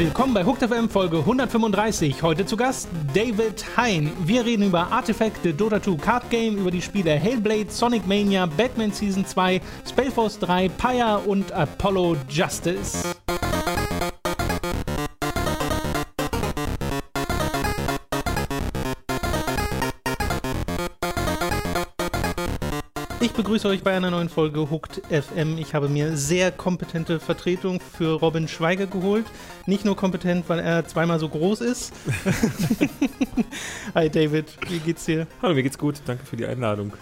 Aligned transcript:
Willkommen 0.00 0.32
bei 0.32 0.44
Hooked 0.44 0.62
FM 0.62 0.88
Folge 0.88 1.18
135. 1.18 2.22
Heute 2.22 2.46
zu 2.46 2.56
Gast 2.56 2.88
David 3.12 3.64
Hein. 3.76 4.10
Wir 4.24 4.46
reden 4.46 4.64
über 4.64 4.90
Artifact, 4.90 5.40
The 5.42 5.52
Dota 5.52 5.82
2 5.82 5.96
Card 5.96 6.30
Game, 6.30 6.56
über 6.56 6.70
die 6.70 6.80
Spiele 6.80 7.10
Hellblade, 7.10 7.66
Sonic 7.68 8.06
Mania, 8.06 8.46
Batman 8.46 8.92
Season 8.92 9.26
2, 9.26 9.60
Spellforce 9.86 10.38
3, 10.38 10.70
Pyre 10.70 11.18
und 11.26 11.52
Apollo 11.52 12.16
Justice. 12.30 13.19
Begrüße 23.40 23.68
euch 23.68 23.82
bei 23.82 23.96
einer 23.96 24.10
neuen 24.10 24.28
Folge 24.28 24.70
Hooked 24.70 25.00
FM. 25.08 25.56
Ich 25.56 25.72
habe 25.72 25.88
mir 25.88 26.14
sehr 26.14 26.52
kompetente 26.52 27.18
Vertretung 27.18 27.80
für 27.80 28.20
Robin 28.20 28.48
Schweiger 28.48 28.86
geholt. 28.86 29.24
Nicht 29.64 29.86
nur 29.86 29.96
kompetent, 29.96 30.46
weil 30.48 30.58
er 30.58 30.86
zweimal 30.86 31.18
so 31.18 31.30
groß 31.30 31.62
ist. 31.62 31.94
Hi 33.94 34.10
David, 34.10 34.44
wie 34.68 34.78
geht's 34.80 35.06
dir? 35.06 35.26
Hallo, 35.40 35.54
mir 35.54 35.62
geht's 35.62 35.78
gut. 35.78 36.02
Danke 36.04 36.26
für 36.26 36.36
die 36.36 36.44
Einladung. 36.44 36.92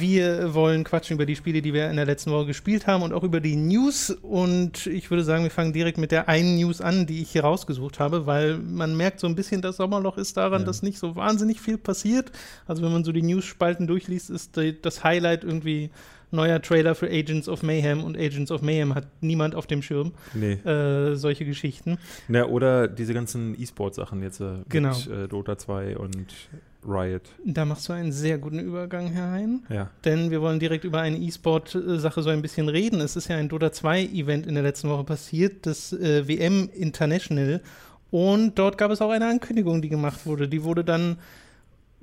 Wir 0.00 0.54
wollen 0.54 0.84
quatschen 0.84 1.14
über 1.14 1.26
die 1.26 1.36
Spiele, 1.36 1.62
die 1.62 1.74
wir 1.74 1.90
in 1.90 1.96
der 1.96 2.06
letzten 2.06 2.30
Woche 2.30 2.46
gespielt 2.46 2.86
haben 2.86 3.02
und 3.02 3.12
auch 3.12 3.22
über 3.22 3.40
die 3.40 3.56
News. 3.56 4.10
Und 4.10 4.86
ich 4.86 5.10
würde 5.10 5.24
sagen, 5.24 5.44
wir 5.44 5.50
fangen 5.50 5.72
direkt 5.72 5.98
mit 5.98 6.12
der 6.12 6.28
einen 6.28 6.56
News 6.56 6.80
an, 6.80 7.06
die 7.06 7.22
ich 7.22 7.30
hier 7.30 7.42
rausgesucht 7.42 8.00
habe, 8.00 8.26
weil 8.26 8.58
man 8.58 8.96
merkt 8.96 9.20
so 9.20 9.26
ein 9.26 9.34
bisschen, 9.34 9.62
das 9.62 9.76
Sommerloch 9.76 10.16
ist 10.16 10.36
daran, 10.36 10.62
ja. 10.62 10.66
dass 10.66 10.82
nicht 10.82 10.98
so 10.98 11.16
wahnsinnig 11.16 11.60
viel 11.60 11.78
passiert. 11.78 12.32
Also 12.66 12.82
wenn 12.82 12.92
man 12.92 13.04
so 13.04 13.12
die 13.12 13.22
News-Spalten 13.22 13.86
durchliest, 13.86 14.30
ist 14.30 14.58
das 14.82 15.04
Highlight 15.04 15.44
irgendwie 15.44 15.90
neuer 16.32 16.60
Trailer 16.60 16.94
für 16.94 17.06
Agents 17.06 17.48
of 17.48 17.62
Mayhem 17.62 18.02
und 18.02 18.16
Agents 18.16 18.50
of 18.50 18.62
Mayhem 18.62 18.94
hat 18.94 19.06
niemand 19.20 19.54
auf 19.54 19.66
dem 19.66 19.82
Schirm. 19.82 20.12
Nee. 20.34 20.52
Äh, 20.52 21.14
solche 21.14 21.44
Geschichten. 21.44 21.98
Na, 22.28 22.46
oder 22.46 22.88
diese 22.88 23.14
ganzen 23.14 23.60
E-Sport-Sachen 23.60 24.22
jetzt 24.22 24.40
äh, 24.40 24.54
genau. 24.68 24.96
mit 24.96 25.06
äh, 25.08 25.28
Dota 25.28 25.58
2 25.58 25.98
und 25.98 26.34
Riot. 26.86 27.22
Da 27.44 27.64
machst 27.64 27.88
du 27.88 27.92
einen 27.92 28.12
sehr 28.12 28.38
guten 28.38 28.58
Übergang, 28.58 29.08
Herr 29.08 29.30
Hein. 29.30 29.64
Ja. 29.68 29.90
Denn 30.04 30.30
wir 30.30 30.40
wollen 30.40 30.58
direkt 30.58 30.84
über 30.84 31.00
eine 31.00 31.16
E-Sport-Sache 31.18 32.22
so 32.22 32.30
ein 32.30 32.42
bisschen 32.42 32.68
reden. 32.68 33.00
Es 33.00 33.16
ist 33.16 33.28
ja 33.28 33.36
ein 33.36 33.48
Dota 33.48 33.68
2-Event 33.68 34.46
in 34.46 34.54
der 34.54 34.62
letzten 34.62 34.88
Woche 34.88 35.04
passiert, 35.04 35.66
das 35.66 35.92
äh, 35.92 36.26
WM 36.26 36.68
International. 36.74 37.60
Und 38.10 38.58
dort 38.58 38.78
gab 38.78 38.90
es 38.90 39.00
auch 39.00 39.10
eine 39.10 39.26
Ankündigung, 39.26 39.80
die 39.80 39.88
gemacht 39.88 40.26
wurde. 40.26 40.48
Die 40.48 40.64
wurde 40.64 40.84
dann 40.84 41.16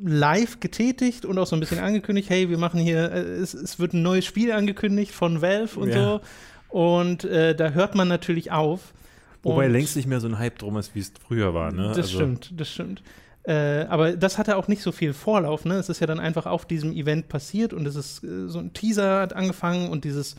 live 0.01 0.59
getätigt 0.59 1.25
und 1.25 1.37
auch 1.37 1.47
so 1.47 1.55
ein 1.55 1.59
bisschen 1.59 1.79
angekündigt, 1.79 2.29
hey, 2.29 2.49
wir 2.49 2.57
machen 2.57 2.79
hier, 2.79 3.11
äh, 3.11 3.19
es, 3.19 3.53
es, 3.53 3.79
wird 3.79 3.93
ein 3.93 4.01
neues 4.01 4.25
Spiel 4.25 4.51
angekündigt 4.51 5.11
von 5.11 5.41
Valve 5.41 5.79
und 5.79 5.89
ja. 5.89 6.03
so. 6.03 6.21
Und 6.69 7.25
äh, 7.25 7.55
da 7.55 7.71
hört 7.71 7.95
man 7.95 8.07
natürlich 8.07 8.51
auf. 8.51 8.93
Wobei 9.41 9.67
längst 9.67 9.95
nicht 9.95 10.07
mehr 10.07 10.19
so 10.19 10.27
ein 10.27 10.37
Hype 10.37 10.59
drum 10.59 10.77
ist, 10.77 10.95
wie 10.95 10.99
es 10.99 11.11
früher 11.25 11.53
war. 11.53 11.71
Ne? 11.71 11.87
Das 11.89 11.97
also. 11.97 12.17
stimmt, 12.17 12.53
das 12.57 12.69
stimmt. 12.69 13.01
Äh, 13.43 13.85
aber 13.89 14.17
das 14.17 14.37
hatte 14.37 14.57
auch 14.57 14.67
nicht 14.67 14.81
so 14.81 14.91
viel 14.91 15.13
Vorlauf. 15.13 15.65
Ne? 15.65 15.75
Es 15.75 15.89
ist 15.89 15.99
ja 16.01 16.07
dann 16.07 16.19
einfach 16.19 16.45
auf 16.45 16.65
diesem 16.65 16.91
Event 16.91 17.29
passiert 17.29 17.73
und 17.73 17.85
es 17.85 17.95
ist 17.95 18.23
äh, 18.23 18.47
so 18.47 18.59
ein 18.59 18.73
Teaser 18.73 19.21
hat 19.21 19.33
angefangen 19.33 19.89
und 19.89 20.03
dieses 20.03 20.35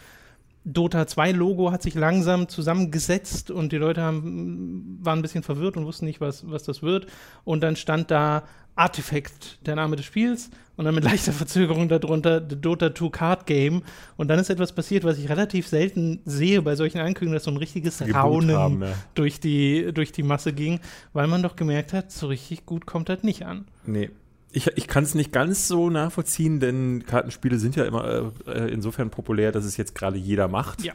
Dota 0.64 1.06
2 1.06 1.32
Logo 1.32 1.72
hat 1.72 1.82
sich 1.82 1.94
langsam 1.94 2.48
zusammengesetzt 2.48 3.50
und 3.50 3.72
die 3.72 3.78
Leute 3.78 4.02
haben, 4.02 4.98
waren 5.00 5.20
ein 5.20 5.22
bisschen 5.22 5.42
verwirrt 5.42 5.76
und 5.76 5.86
wussten 5.86 6.04
nicht, 6.04 6.20
was, 6.20 6.50
was 6.50 6.64
das 6.64 6.82
wird. 6.82 7.06
Und 7.44 7.62
dann 7.62 7.76
stand 7.76 8.10
da 8.10 8.42
Artifact, 8.76 9.66
der 9.66 9.76
Name 9.76 9.96
des 9.96 10.04
Spiels, 10.04 10.50
und 10.80 10.86
dann 10.86 10.94
mit 10.94 11.04
leichter 11.12 11.32
Verzögerung 11.32 11.88
darunter 11.88 12.42
The 12.48 12.58
Dota 12.58 12.94
2 12.94 13.10
Card 13.10 13.46
Game. 13.46 13.82
Und 14.16 14.28
dann 14.28 14.38
ist 14.38 14.48
etwas 14.48 14.72
passiert, 14.72 15.04
was 15.04 15.18
ich 15.18 15.28
relativ 15.28 15.68
selten 15.68 16.20
sehe 16.24 16.62
bei 16.62 16.74
solchen 16.74 16.98
Ankündigungen, 16.98 17.34
dass 17.34 17.44
so 17.44 17.50
ein 17.50 17.58
richtiges 17.58 18.00
Raunen 18.00 18.56
haben, 18.56 18.82
ja. 18.82 18.94
durch, 19.14 19.40
die, 19.40 19.92
durch 19.92 20.10
die 20.10 20.22
Masse 20.22 20.54
ging, 20.54 20.80
weil 21.12 21.26
man 21.26 21.42
doch 21.42 21.54
gemerkt 21.54 21.92
hat, 21.92 22.10
so 22.10 22.28
richtig 22.28 22.64
gut 22.64 22.86
kommt 22.86 23.10
das 23.10 23.22
nicht 23.22 23.44
an. 23.44 23.66
Nee. 23.84 24.08
Ich, 24.52 24.68
ich 24.68 24.88
kann 24.88 25.04
es 25.04 25.14
nicht 25.14 25.32
ganz 25.32 25.68
so 25.68 25.90
nachvollziehen, 25.90 26.60
denn 26.60 27.04
Kartenspiele 27.06 27.58
sind 27.58 27.76
ja 27.76 27.84
immer 27.84 28.32
äh, 28.46 28.72
insofern 28.72 29.10
populär, 29.10 29.52
dass 29.52 29.66
es 29.66 29.76
jetzt 29.76 29.94
gerade 29.94 30.16
jeder 30.16 30.48
macht. 30.48 30.82
Ja. 30.82 30.94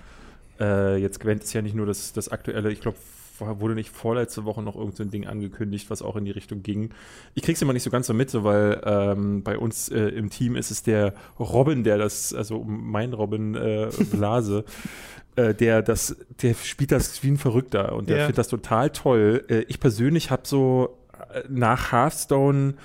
Äh, 0.59 0.97
jetzt 0.97 1.19
gewinnt 1.19 1.43
es 1.43 1.53
ja 1.53 1.61
nicht 1.61 1.75
nur 1.75 1.85
das, 1.85 2.11
das 2.11 2.29
aktuelle, 2.29 2.71
ich 2.71 2.81
glaube, 2.81 2.97
wurde 3.39 3.75
nicht 3.75 3.89
vorletzte 3.89 4.45
Woche 4.45 4.61
noch 4.61 4.75
irgendein 4.75 5.07
so 5.07 5.11
Ding 5.11 5.27
angekündigt, 5.27 5.89
was 5.89 6.01
auch 6.01 6.15
in 6.15 6.25
die 6.25 6.31
Richtung 6.31 6.63
ging. 6.63 6.89
Ich 7.33 7.43
krieg's 7.43 7.61
immer 7.61 7.73
nicht 7.73 7.83
so 7.83 7.89
ganz 7.89 8.07
so 8.07 8.13
mit, 8.13 8.29
so 8.29 8.43
weil 8.43 8.81
ähm, 8.85 9.43
bei 9.43 9.57
uns 9.57 9.89
äh, 9.89 9.99
im 10.09 10.29
Team 10.29 10.55
ist 10.55 10.71
es 10.71 10.83
der 10.83 11.13
Robin, 11.39 11.83
der 11.83 11.97
das, 11.97 12.33
also 12.33 12.63
mein 12.63 13.13
Robin 13.13 13.55
äh, 13.55 13.89
Blase, 14.11 14.65
äh, 15.35 15.53
der 15.53 15.81
das, 15.81 16.15
der 16.41 16.53
spielt 16.55 16.91
das 16.91 17.23
wie 17.23 17.29
ein 17.29 17.37
Verrückter 17.37 17.93
und 17.93 18.09
der 18.09 18.17
ja. 18.17 18.23
findet 18.23 18.37
das 18.39 18.47
total 18.47 18.89
toll. 18.89 19.43
Äh, 19.49 19.61
ich 19.67 19.79
persönlich 19.79 20.31
habe 20.31 20.43
so 20.45 20.97
äh, 21.33 21.43
nach 21.49 21.91
Hearthstone 21.91 22.75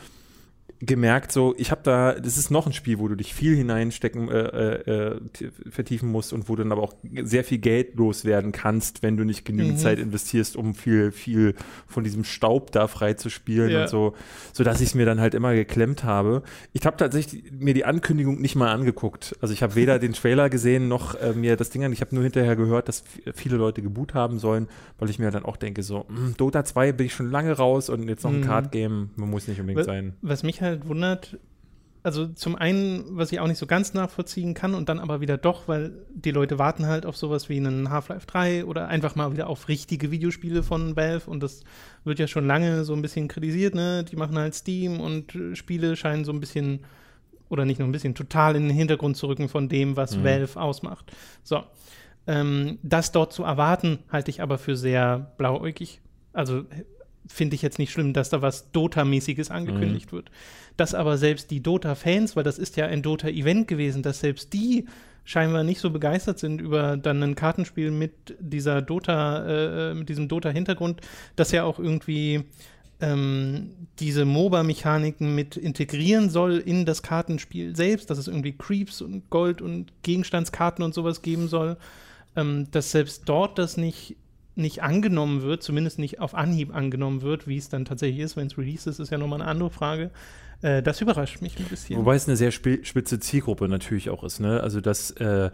gemerkt, 0.83 1.31
so, 1.31 1.55
ich 1.59 1.71
habe 1.71 1.83
da, 1.85 2.15
das 2.15 2.39
ist 2.39 2.51
noch 2.51 2.67
ein 2.67 2.73
Spiel, 2.73 2.99
wo 2.99 3.09
du 3.09 3.15
dich 3.15 3.35
viel 3.35 3.55
hineinstecken, 3.55 4.31
äh, 4.31 4.39
äh, 4.39 5.11
äh 5.11 5.21
vertiefen 5.69 6.09
musst 6.09 6.33
und 6.33 6.49
wo 6.49 6.57
du 6.57 6.63
dann 6.63 6.73
aber 6.73 6.83
auch 6.83 6.95
sehr 7.23 7.45
viel 7.45 7.59
Geld 7.59 7.97
loswerden 7.97 8.51
kannst, 8.53 9.03
wenn 9.03 9.19
du 9.19 9.25
nicht 9.25 9.45
genügend 9.45 9.75
mhm. 9.75 9.79
Zeit 9.79 9.99
investierst, 9.99 10.57
um 10.57 10.75
viel, 10.75 11.13
viel 11.13 11.55
von 11.87 12.03
diesem 12.03 12.25
Staub 12.25 12.73
da 12.73 12.87
frei 12.87 13.13
zu 13.13 13.29
spielen 13.29 13.71
ja. 13.71 13.83
und 13.83 13.89
so, 13.89 14.15
so 14.55 14.65
dass 14.65 14.81
ich 14.81 14.89
es 14.89 14.95
mir 14.95 15.05
dann 15.05 15.21
halt 15.21 15.35
immer 15.35 15.55
geklemmt 15.55 16.03
habe. 16.03 16.43
Ich 16.73 16.87
habe 16.87 16.97
tatsächlich 16.97 17.53
mir 17.53 17.75
die 17.75 17.85
Ankündigung 17.85 18.41
nicht 18.41 18.57
mal 18.57 18.73
angeguckt. 18.73 19.37
Also 19.43 19.53
ich 19.53 19.63
habe 19.63 19.75
weder 19.75 19.99
den 19.99 20.15
Trailer 20.15 20.49
gesehen 20.49 20.89
noch 20.89 21.15
äh, 21.15 21.35
mir 21.35 21.57
das 21.57 21.69
Ding 21.69 21.85
an. 21.85 21.93
Ich 21.93 22.01
habe 22.01 22.15
nur 22.15 22.25
hinterher 22.25 22.57
gehört, 22.57 22.89
dass 22.89 23.05
viele 23.35 23.57
Leute 23.57 23.83
geboot 23.83 24.15
haben 24.15 24.39
sollen, 24.39 24.67
weil 24.99 25.11
ich 25.11 25.19
mir 25.19 25.31
dann 25.31 25.45
auch 25.45 25.59
denke, 25.59 25.83
so, 25.83 26.07
mh, 26.09 26.17
hm, 26.17 26.37
Dota 26.39 26.65
2 26.65 26.93
bin 26.93 27.07
ich 27.07 27.13
schon 27.13 27.31
lange 27.31 27.53
raus 27.53 27.91
und 27.91 28.09
jetzt 28.09 28.25
noch 28.25 28.33
ein 28.33 28.41
mhm. 28.41 28.45
Card 28.45 28.73
Game, 28.73 29.11
man 29.17 29.29
muss 29.29 29.47
nicht 29.47 29.61
unbedingt 29.61 29.81
was, 29.81 29.87
sein. 29.87 30.15
Was 30.23 30.43
mich 30.43 30.63
halt 30.63 30.70
halt 30.71 30.89
wundert, 30.89 31.39
also 32.03 32.27
zum 32.29 32.57
einen, 32.57 33.05
was 33.17 33.31
ich 33.31 33.41
auch 33.41 33.47
nicht 33.47 33.59
so 33.59 33.67
ganz 33.67 33.93
nachvollziehen 33.93 34.55
kann 34.55 34.75
und 34.75 34.89
dann 34.89 34.99
aber 34.99 35.21
wieder 35.21 35.37
doch, 35.37 35.69
weil 35.69 35.93
die 36.15 36.31
Leute 36.31 36.59
warten 36.59 36.87
halt 36.87 37.05
auf 37.05 37.17
sowas 37.17 37.49
wie 37.49 37.59
einen 37.59 37.91
Half-Life 37.91 38.27
3 38.27 38.65
oder 38.65 38.89
einfach 38.89 39.17
mal 39.17 39.33
wieder 39.33 39.49
auf 39.49 39.69
richtige 39.69 40.11
Videospiele 40.11 40.63
von 40.63 40.97
Valve 40.97 41.31
und 41.31 41.43
das 41.43 41.63
wird 42.05 42.19
ja 42.19 42.27
schon 42.27 42.47
lange 42.47 42.85
so 42.85 42.95
ein 42.95 43.03
bisschen 43.03 43.29
kritisiert, 43.29 43.75
ne? 43.75 44.05
Die 44.05 44.17
machen 44.17 44.39
halt 44.39 44.55
Steam 44.55 45.01
und 45.01 45.37
Spiele 45.55 45.97
scheinen 45.97 46.25
so 46.25 46.33
ein 46.33 46.41
bisschen 46.41 46.81
oder 47.51 47.65
nicht 47.65 47.79
nur 47.79 47.89
ein 47.89 47.93
bisschen 47.93 48.15
total 48.15 48.57
in 48.57 48.69
den 48.69 48.77
Hintergrund 48.77 49.17
zu 49.17 49.27
rücken 49.27 49.49
von 49.49 49.69
dem, 49.69 49.97
was 49.97 50.17
mhm. 50.17 50.25
Valve 50.25 50.61
ausmacht. 50.61 51.13
So. 51.43 51.65
Ähm, 52.27 52.79
das 52.83 53.13
dort 53.13 53.33
zu 53.33 53.43
erwarten, 53.43 53.99
halte 54.11 54.31
ich 54.31 54.41
aber 54.41 54.57
für 54.57 54.77
sehr 54.77 55.33
blauäugig. 55.37 56.01
Also 56.33 56.65
finde 57.31 57.55
ich 57.55 57.63
jetzt 57.63 57.79
nicht 57.79 57.93
schlimm, 57.93 58.13
dass 58.13 58.31
da 58.31 58.43
was 58.43 58.73
Dota-mäßiges 58.73 59.51
angekündigt 59.51 60.13
mhm. 60.13 60.17
wird. 60.17 60.31
Dass 60.77 60.95
aber 60.95 61.17
selbst 61.17 61.51
die 61.51 61.63
Dota-Fans, 61.63 62.37
weil 62.37 62.45
das 62.45 62.59
ist 62.59 62.77
ja 62.77 62.87
ein 62.87 63.03
Dota-Event 63.03 63.69
gewesen, 63.69 64.03
dass 64.03 64.21
selbst 64.21 64.53
die 64.53 64.87
scheinbar 65.25 65.63
nicht 65.63 65.81
so 65.81 65.91
begeistert 65.91 66.39
sind 66.39 66.61
über 66.61 66.97
dann 66.97 67.23
ein 67.23 67.35
Kartenspiel 67.35 67.91
mit 67.91 68.37
dieser 68.41 68.83
Dota, 68.83 69.91
äh, 69.91 69.95
mit 69.95 70.09
diesem 70.09 70.29
Dota-Hintergrund, 70.29 71.03
das 71.37 71.53
ja 71.53 71.65
auch 71.65 71.79
irgendwie 71.79 72.45
ähm, 73.01 73.71
diese 73.99 74.25
MOBA-Mechaniken 74.25 75.35
mit 75.35 75.57
integrieren 75.57 76.31
soll 76.31 76.59
in 76.59 76.85
das 76.85 77.03
Kartenspiel 77.03 77.77
selbst, 77.77 78.11
dass 78.11 78.19
es 78.19 78.29
irgendwie 78.29 78.53
Creeps 78.53 79.03
und 79.03 79.31
Gold 79.31 79.63
und 79.63 79.93
Gegenstandskarten 80.03 80.85
und 80.85 80.95
sowas 80.95 81.23
geben 81.23 81.49
soll, 81.49 81.77
ähm, 82.37 82.69
dass 82.71 82.91
selbst 82.91 83.23
dort 83.27 83.59
das 83.59 83.77
nicht 83.77 84.17
nicht 84.55 84.83
angenommen 84.83 85.43
wird, 85.43 85.63
zumindest 85.63 85.99
nicht 85.99 86.21
auf 86.21 86.35
Anhieb 86.35 86.75
angenommen 86.75 87.23
wird, 87.23 87.47
wie 87.47 87.57
es 87.57 87.69
dann 87.69 87.85
tatsächlich 87.85 88.21
ist, 88.21 88.37
wenn 88.37 88.47
es 88.47 88.59
released 88.59 88.87
ist, 88.87 88.99
ist 88.99 89.11
ja 89.11 89.19
nochmal 89.19 89.41
eine 89.41 89.51
andere 89.51 89.71
Frage. 89.71 90.11
Äh, 90.63 90.83
das 90.83 91.01
überrascht 91.01 91.41
mich 91.41 91.59
ein 91.59 91.65
bisschen. 91.65 91.99
Wobei 91.99 92.17
es 92.17 92.29
eine 92.29 92.37
sehr 92.37 92.51
spitze 92.51 93.19
Zielgruppe 93.19 93.69
natürlich 93.69 94.11
auch 94.11 94.25
ist. 94.25 94.41
Ne? 94.41 94.61
Also 94.61 94.81
das 94.81 95.13
äh, 95.13 95.51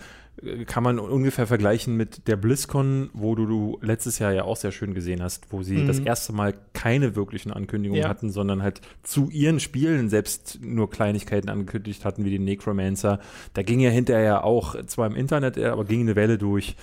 kann 0.67 0.83
man 0.83 0.99
ungefähr 0.99 1.47
vergleichen 1.47 1.97
mit 1.97 2.27
der 2.27 2.37
BlizzCon, 2.37 3.11
wo 3.13 3.35
du, 3.35 3.47
du, 3.47 3.79
letztes 3.83 4.19
Jahr 4.19 4.33
ja 4.33 4.45
auch 4.45 4.57
sehr 4.57 4.73
schön 4.73 4.95
gesehen 4.95 5.23
hast, 5.23 5.53
wo 5.53 5.63
sie 5.63 5.77
mhm. 5.77 5.87
das 5.87 5.99
erste 6.01 6.33
Mal 6.33 6.55
keine 6.73 7.15
wirklichen 7.15 7.53
Ankündigungen 7.53 8.03
ja. 8.03 8.09
hatten, 8.09 8.31
sondern 8.31 8.63
halt 8.63 8.81
zu 9.03 9.31
ihren 9.31 9.61
Spielen 9.61 10.09
selbst 10.11 10.59
nur 10.61 10.91
Kleinigkeiten 10.91 11.49
angekündigt 11.49 12.05
hatten, 12.05 12.25
wie 12.25 12.31
den 12.31 12.45
Necromancer. 12.45 13.21
Da 13.55 13.63
ging 13.63 13.81
ja 13.81 13.91
hinterher 13.91 14.45
auch, 14.45 14.75
zwar 14.87 15.07
im 15.07 15.15
Internet, 15.15 15.57
aber 15.59 15.85
ging 15.85 16.01
eine 16.01 16.17
Welle 16.17 16.37
durch 16.37 16.77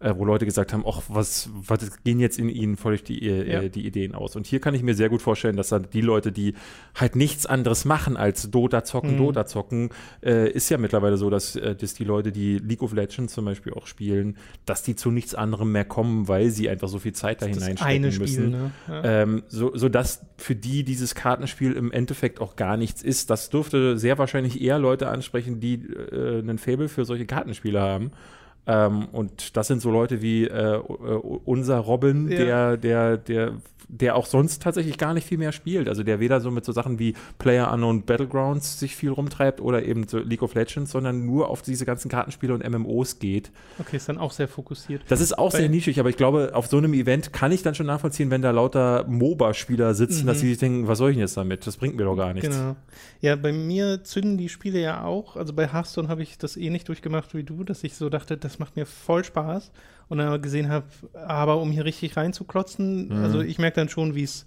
äh, 0.00 0.14
wo 0.16 0.24
Leute 0.24 0.46
gesagt 0.46 0.72
haben, 0.72 0.84
ach, 0.86 1.02
was, 1.08 1.50
was 1.52 2.02
gehen 2.02 2.20
jetzt 2.20 2.38
in 2.38 2.48
ihnen 2.48 2.76
völlig 2.76 3.04
die, 3.04 3.28
äh, 3.28 3.52
ja. 3.52 3.68
die 3.68 3.86
Ideen 3.86 4.14
aus. 4.14 4.34
Und 4.34 4.46
hier 4.46 4.58
kann 4.58 4.74
ich 4.74 4.82
mir 4.82 4.94
sehr 4.94 5.10
gut 5.10 5.20
vorstellen, 5.20 5.56
dass 5.56 5.68
dann 5.68 5.88
die 5.92 6.00
Leute, 6.00 6.32
die 6.32 6.54
halt 6.94 7.16
nichts 7.16 7.44
anderes 7.44 7.84
machen 7.84 8.16
als 8.16 8.50
Dota 8.50 8.82
zocken, 8.82 9.14
mhm. 9.14 9.18
Dota 9.18 9.46
zocken, 9.46 9.90
äh, 10.22 10.50
ist 10.50 10.70
ja 10.70 10.78
mittlerweile 10.78 11.18
so, 11.18 11.28
dass, 11.28 11.54
äh, 11.54 11.76
dass 11.76 11.94
die 11.94 12.04
Leute, 12.04 12.32
die 12.32 12.58
League 12.58 12.82
of 12.82 12.94
Legends 12.94 13.34
zum 13.34 13.44
Beispiel 13.44 13.74
auch 13.74 13.86
spielen, 13.86 14.38
dass 14.64 14.82
die 14.82 14.96
zu 14.96 15.10
nichts 15.10 15.34
anderem 15.34 15.70
mehr 15.70 15.84
kommen, 15.84 16.28
weil 16.28 16.50
sie 16.50 16.70
einfach 16.70 16.88
so 16.88 16.98
viel 16.98 17.12
Zeit 17.12 17.42
da 17.42 17.46
hineinstecken 17.46 18.00
müssen. 18.00 18.26
Spiel, 18.26 18.48
ne? 18.48 18.70
ja. 18.88 19.04
ähm, 19.04 19.42
so, 19.48 19.76
so 19.76 19.90
dass 19.90 20.24
für 20.38 20.54
die 20.54 20.82
dieses 20.82 21.14
Kartenspiel 21.14 21.72
im 21.72 21.92
Endeffekt 21.92 22.40
auch 22.40 22.56
gar 22.56 22.78
nichts 22.78 23.02
ist. 23.02 23.28
Das 23.28 23.50
dürfte 23.50 23.98
sehr 23.98 24.16
wahrscheinlich 24.16 24.62
eher 24.62 24.78
Leute 24.78 25.08
ansprechen, 25.08 25.60
die 25.60 25.74
äh, 25.74 26.38
einen 26.38 26.56
Fable 26.56 26.88
für 26.88 27.04
solche 27.04 27.26
Kartenspiele 27.26 27.80
haben 27.80 28.12
Ähm, 28.66 29.08
und 29.12 29.56
das 29.56 29.66
sind 29.66 29.82
so 29.82 29.90
Leute 29.90 30.22
wie 30.22 30.44
äh, 30.44 30.76
äh 30.76 30.80
unser 30.80 31.78
Robin, 31.78 32.28
ja. 32.28 32.38
der, 32.38 32.76
der, 32.76 33.16
der 33.16 33.52
der 33.90 34.14
auch 34.14 34.26
sonst 34.26 34.62
tatsächlich 34.62 34.98
gar 34.98 35.14
nicht 35.14 35.26
viel 35.26 35.38
mehr 35.38 35.52
spielt. 35.52 35.88
Also 35.88 36.02
der 36.02 36.20
weder 36.20 36.40
so 36.40 36.50
mit 36.50 36.64
so 36.64 36.72
Sachen 36.72 36.98
wie 36.98 37.14
Player 37.38 37.72
Unknown 37.72 38.02
Battlegrounds 38.02 38.78
sich 38.78 38.94
viel 38.94 39.10
rumtreibt 39.10 39.60
oder 39.60 39.84
eben 39.84 40.06
so 40.06 40.18
League 40.18 40.42
of 40.42 40.54
Legends, 40.54 40.92
sondern 40.92 41.26
nur 41.26 41.48
auf 41.48 41.62
diese 41.62 41.84
ganzen 41.84 42.08
Kartenspiele 42.08 42.54
und 42.54 42.68
MMOs 42.68 43.18
geht. 43.18 43.50
Okay, 43.78 43.96
ist 43.96 44.08
dann 44.08 44.18
auch 44.18 44.32
sehr 44.32 44.48
fokussiert. 44.48 45.02
Das 45.08 45.20
ist 45.20 45.36
auch 45.36 45.52
Bei 45.52 45.58
sehr 45.58 45.68
nischig, 45.68 45.98
aber 45.98 46.08
ich 46.08 46.16
glaube, 46.16 46.50
auf 46.54 46.68
so 46.68 46.78
einem 46.78 46.94
Event 46.94 47.32
kann 47.32 47.50
ich 47.50 47.62
dann 47.62 47.74
schon 47.74 47.86
nachvollziehen, 47.86 48.30
wenn 48.30 48.42
da 48.42 48.52
lauter 48.52 49.04
MOBA-Spieler 49.08 49.94
sitzen, 49.94 50.22
mhm. 50.22 50.26
dass 50.28 50.40
sie 50.40 50.48
sich 50.50 50.58
denken, 50.58 50.86
was 50.86 50.98
soll 50.98 51.10
ich 51.10 51.16
denn 51.16 51.22
jetzt 51.22 51.36
damit? 51.36 51.66
Das 51.66 51.76
bringt 51.76 51.96
mir 51.96 52.04
doch 52.04 52.16
gar 52.16 52.32
nichts. 52.32 52.56
Genau. 52.56 52.76
Ja, 53.20 53.36
bei 53.36 53.52
mir 53.52 54.04
zünden 54.04 54.38
die 54.38 54.48
Spiele 54.48 54.80
ja 54.80 55.04
auch. 55.04 55.36
Also 55.36 55.52
bei 55.52 55.66
Hearthstone 55.66 56.08
habe 56.08 56.22
ich 56.22 56.38
das 56.38 56.56
eh 56.56 56.70
nicht 56.70 56.88
durchgemacht 56.88 57.34
wie 57.34 57.42
du, 57.42 57.64
dass 57.64 57.82
ich 57.82 57.96
so 57.96 58.08
dachte, 58.08 58.36
das 58.36 58.49
macht 58.58 58.76
mir 58.76 58.86
voll 58.86 59.24
Spaß 59.24 59.70
und 60.08 60.18
dann 60.18 60.42
gesehen 60.42 60.68
habe, 60.68 60.86
aber 61.14 61.60
um 61.60 61.70
hier 61.70 61.84
richtig 61.84 62.16
reinzuklotzen, 62.16 63.08
mhm. 63.08 63.24
also 63.24 63.40
ich 63.40 63.58
merke 63.58 63.76
dann 63.76 63.88
schon, 63.88 64.14
wie 64.14 64.24
es 64.24 64.44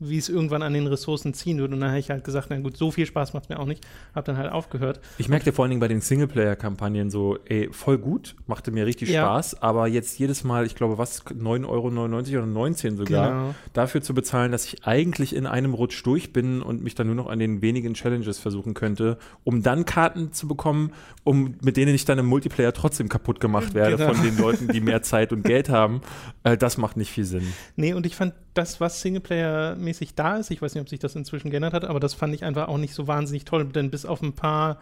wie 0.00 0.18
es 0.18 0.28
irgendwann 0.28 0.62
an 0.62 0.72
den 0.72 0.86
Ressourcen 0.86 1.34
ziehen 1.34 1.58
wird. 1.58 1.72
Und 1.72 1.80
dann 1.80 1.90
habe 1.90 1.98
ich 1.98 2.10
halt 2.10 2.24
gesagt, 2.24 2.48
na 2.50 2.58
gut, 2.58 2.76
so 2.76 2.90
viel 2.90 3.06
Spaß 3.06 3.32
macht 3.32 3.48
mir 3.48 3.58
auch 3.58 3.66
nicht. 3.66 3.86
Habe 4.14 4.26
dann 4.26 4.36
halt 4.36 4.50
aufgehört. 4.50 5.00
Ich 5.18 5.28
merkte 5.28 5.52
vor 5.52 5.64
allen 5.64 5.70
Dingen 5.70 5.80
bei 5.80 5.88
den 5.88 6.00
Singleplayer-Kampagnen 6.00 7.10
so, 7.10 7.38
ey, 7.44 7.68
voll 7.72 7.98
gut, 7.98 8.34
machte 8.46 8.70
mir 8.70 8.86
richtig 8.86 9.10
ja. 9.10 9.22
Spaß, 9.22 9.62
aber 9.62 9.86
jetzt 9.86 10.18
jedes 10.18 10.44
Mal, 10.44 10.66
ich 10.66 10.74
glaube, 10.74 10.98
was, 10.98 11.24
9,99 11.26 11.68
Euro 11.68 11.88
oder 11.88 12.46
19 12.46 12.96
sogar, 12.96 13.28
genau. 13.30 13.54
dafür 13.72 14.02
zu 14.02 14.14
bezahlen, 14.14 14.52
dass 14.52 14.66
ich 14.66 14.84
eigentlich 14.84 15.34
in 15.34 15.46
einem 15.46 15.74
Rutsch 15.74 16.04
durch 16.04 16.32
bin 16.32 16.62
und 16.62 16.82
mich 16.82 16.94
dann 16.94 17.06
nur 17.06 17.16
noch 17.16 17.28
an 17.28 17.38
den 17.38 17.62
wenigen 17.62 17.94
Challenges 17.94 18.38
versuchen 18.38 18.74
könnte, 18.74 19.18
um 19.44 19.62
dann 19.62 19.84
Karten 19.84 20.32
zu 20.32 20.48
bekommen, 20.48 20.92
um, 21.22 21.54
mit 21.62 21.76
denen 21.76 21.94
ich 21.94 22.04
dann 22.04 22.18
im 22.18 22.26
Multiplayer 22.26 22.72
trotzdem 22.72 23.08
kaputt 23.08 23.40
gemacht 23.40 23.74
werde 23.74 23.96
genau. 23.96 24.12
von 24.12 24.22
den 24.24 24.36
Leuten, 24.38 24.68
die 24.68 24.80
mehr 24.80 25.02
Zeit 25.02 25.32
und 25.32 25.44
Geld 25.44 25.68
haben. 25.68 26.00
Äh, 26.42 26.56
das 26.56 26.78
macht 26.78 26.96
nicht 26.96 27.10
viel 27.10 27.24
Sinn. 27.24 27.46
Nee, 27.76 27.94
und 27.94 28.06
ich 28.06 28.16
fand 28.16 28.34
das, 28.54 28.80
was 28.80 29.02
Singleplayer-mäßig 29.02 30.14
da 30.14 30.36
ist, 30.36 30.50
ich 30.50 30.62
weiß 30.62 30.74
nicht, 30.74 30.82
ob 30.82 30.88
sich 30.88 31.00
das 31.00 31.14
inzwischen 31.14 31.50
geändert 31.50 31.74
hat, 31.74 31.84
aber 31.84 32.00
das 32.00 32.14
fand 32.14 32.34
ich 32.34 32.44
einfach 32.44 32.68
auch 32.68 32.78
nicht 32.78 32.94
so 32.94 33.06
wahnsinnig 33.06 33.44
toll, 33.44 33.64
denn 33.66 33.90
bis 33.90 34.06
auf 34.06 34.22
ein 34.22 34.32
paar 34.32 34.78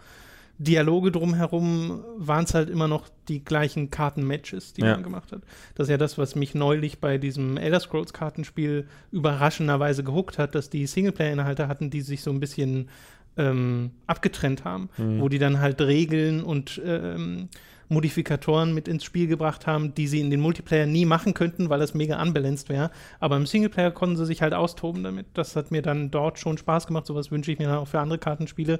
Dialoge 0.59 1.11
drumherum 1.11 2.03
waren 2.15 2.45
es 2.45 2.53
halt 2.53 2.69
immer 2.69 2.87
noch 2.87 3.09
die 3.27 3.43
gleichen 3.43 3.89
Kartenmatches, 3.89 4.73
die 4.73 4.81
ja. 4.81 4.93
man 4.93 5.03
gemacht 5.03 5.31
hat. 5.31 5.41
Das 5.75 5.85
ist 5.87 5.91
ja 5.91 5.97
das, 5.97 6.17
was 6.17 6.35
mich 6.35 6.53
neulich 6.53 6.99
bei 6.99 7.17
diesem 7.17 7.57
Elder 7.57 7.79
Scrolls 7.79 8.13
Kartenspiel 8.13 8.87
überraschenderweise 9.11 10.03
gehuckt 10.03 10.37
hat, 10.37 10.53
dass 10.53 10.69
die 10.69 10.85
Singleplayer-Inhalte 10.85 11.67
hatten, 11.67 11.89
die 11.89 12.01
sich 12.01 12.21
so 12.21 12.29
ein 12.29 12.39
bisschen 12.39 12.89
ähm, 13.35 13.91
abgetrennt 14.05 14.63
haben, 14.63 14.89
mhm. 14.97 15.21
wo 15.21 15.27
die 15.27 15.39
dann 15.39 15.59
halt 15.59 15.81
Regeln 15.81 16.43
und 16.43 16.79
ähm, 16.85 17.49
Modifikatoren 17.89 18.73
mit 18.73 18.87
ins 18.87 19.03
Spiel 19.03 19.27
gebracht 19.27 19.67
haben, 19.67 19.93
die 19.93 20.07
sie 20.07 20.19
in 20.19 20.29
den 20.29 20.39
Multiplayer 20.39 20.85
nie 20.85 21.05
machen 21.05 21.33
könnten, 21.33 21.69
weil 21.69 21.79
das 21.79 21.93
mega 21.93 22.21
unbalanced 22.21 22.69
wäre. 22.69 22.91
Aber 23.19 23.37
im 23.37 23.45
Singleplayer 23.45 23.91
konnten 23.91 24.17
sie 24.17 24.25
sich 24.25 24.41
halt 24.41 24.53
austoben 24.53 25.03
damit. 25.03 25.27
Das 25.33 25.55
hat 25.55 25.71
mir 25.71 25.81
dann 25.81 26.11
dort 26.11 26.39
schon 26.39 26.57
Spaß 26.57 26.87
gemacht. 26.87 27.05
Sowas 27.05 27.31
wünsche 27.31 27.51
ich 27.51 27.59
mir 27.59 27.67
dann 27.67 27.77
auch 27.77 27.87
für 27.87 27.99
andere 27.99 28.19
Kartenspiele. 28.19 28.79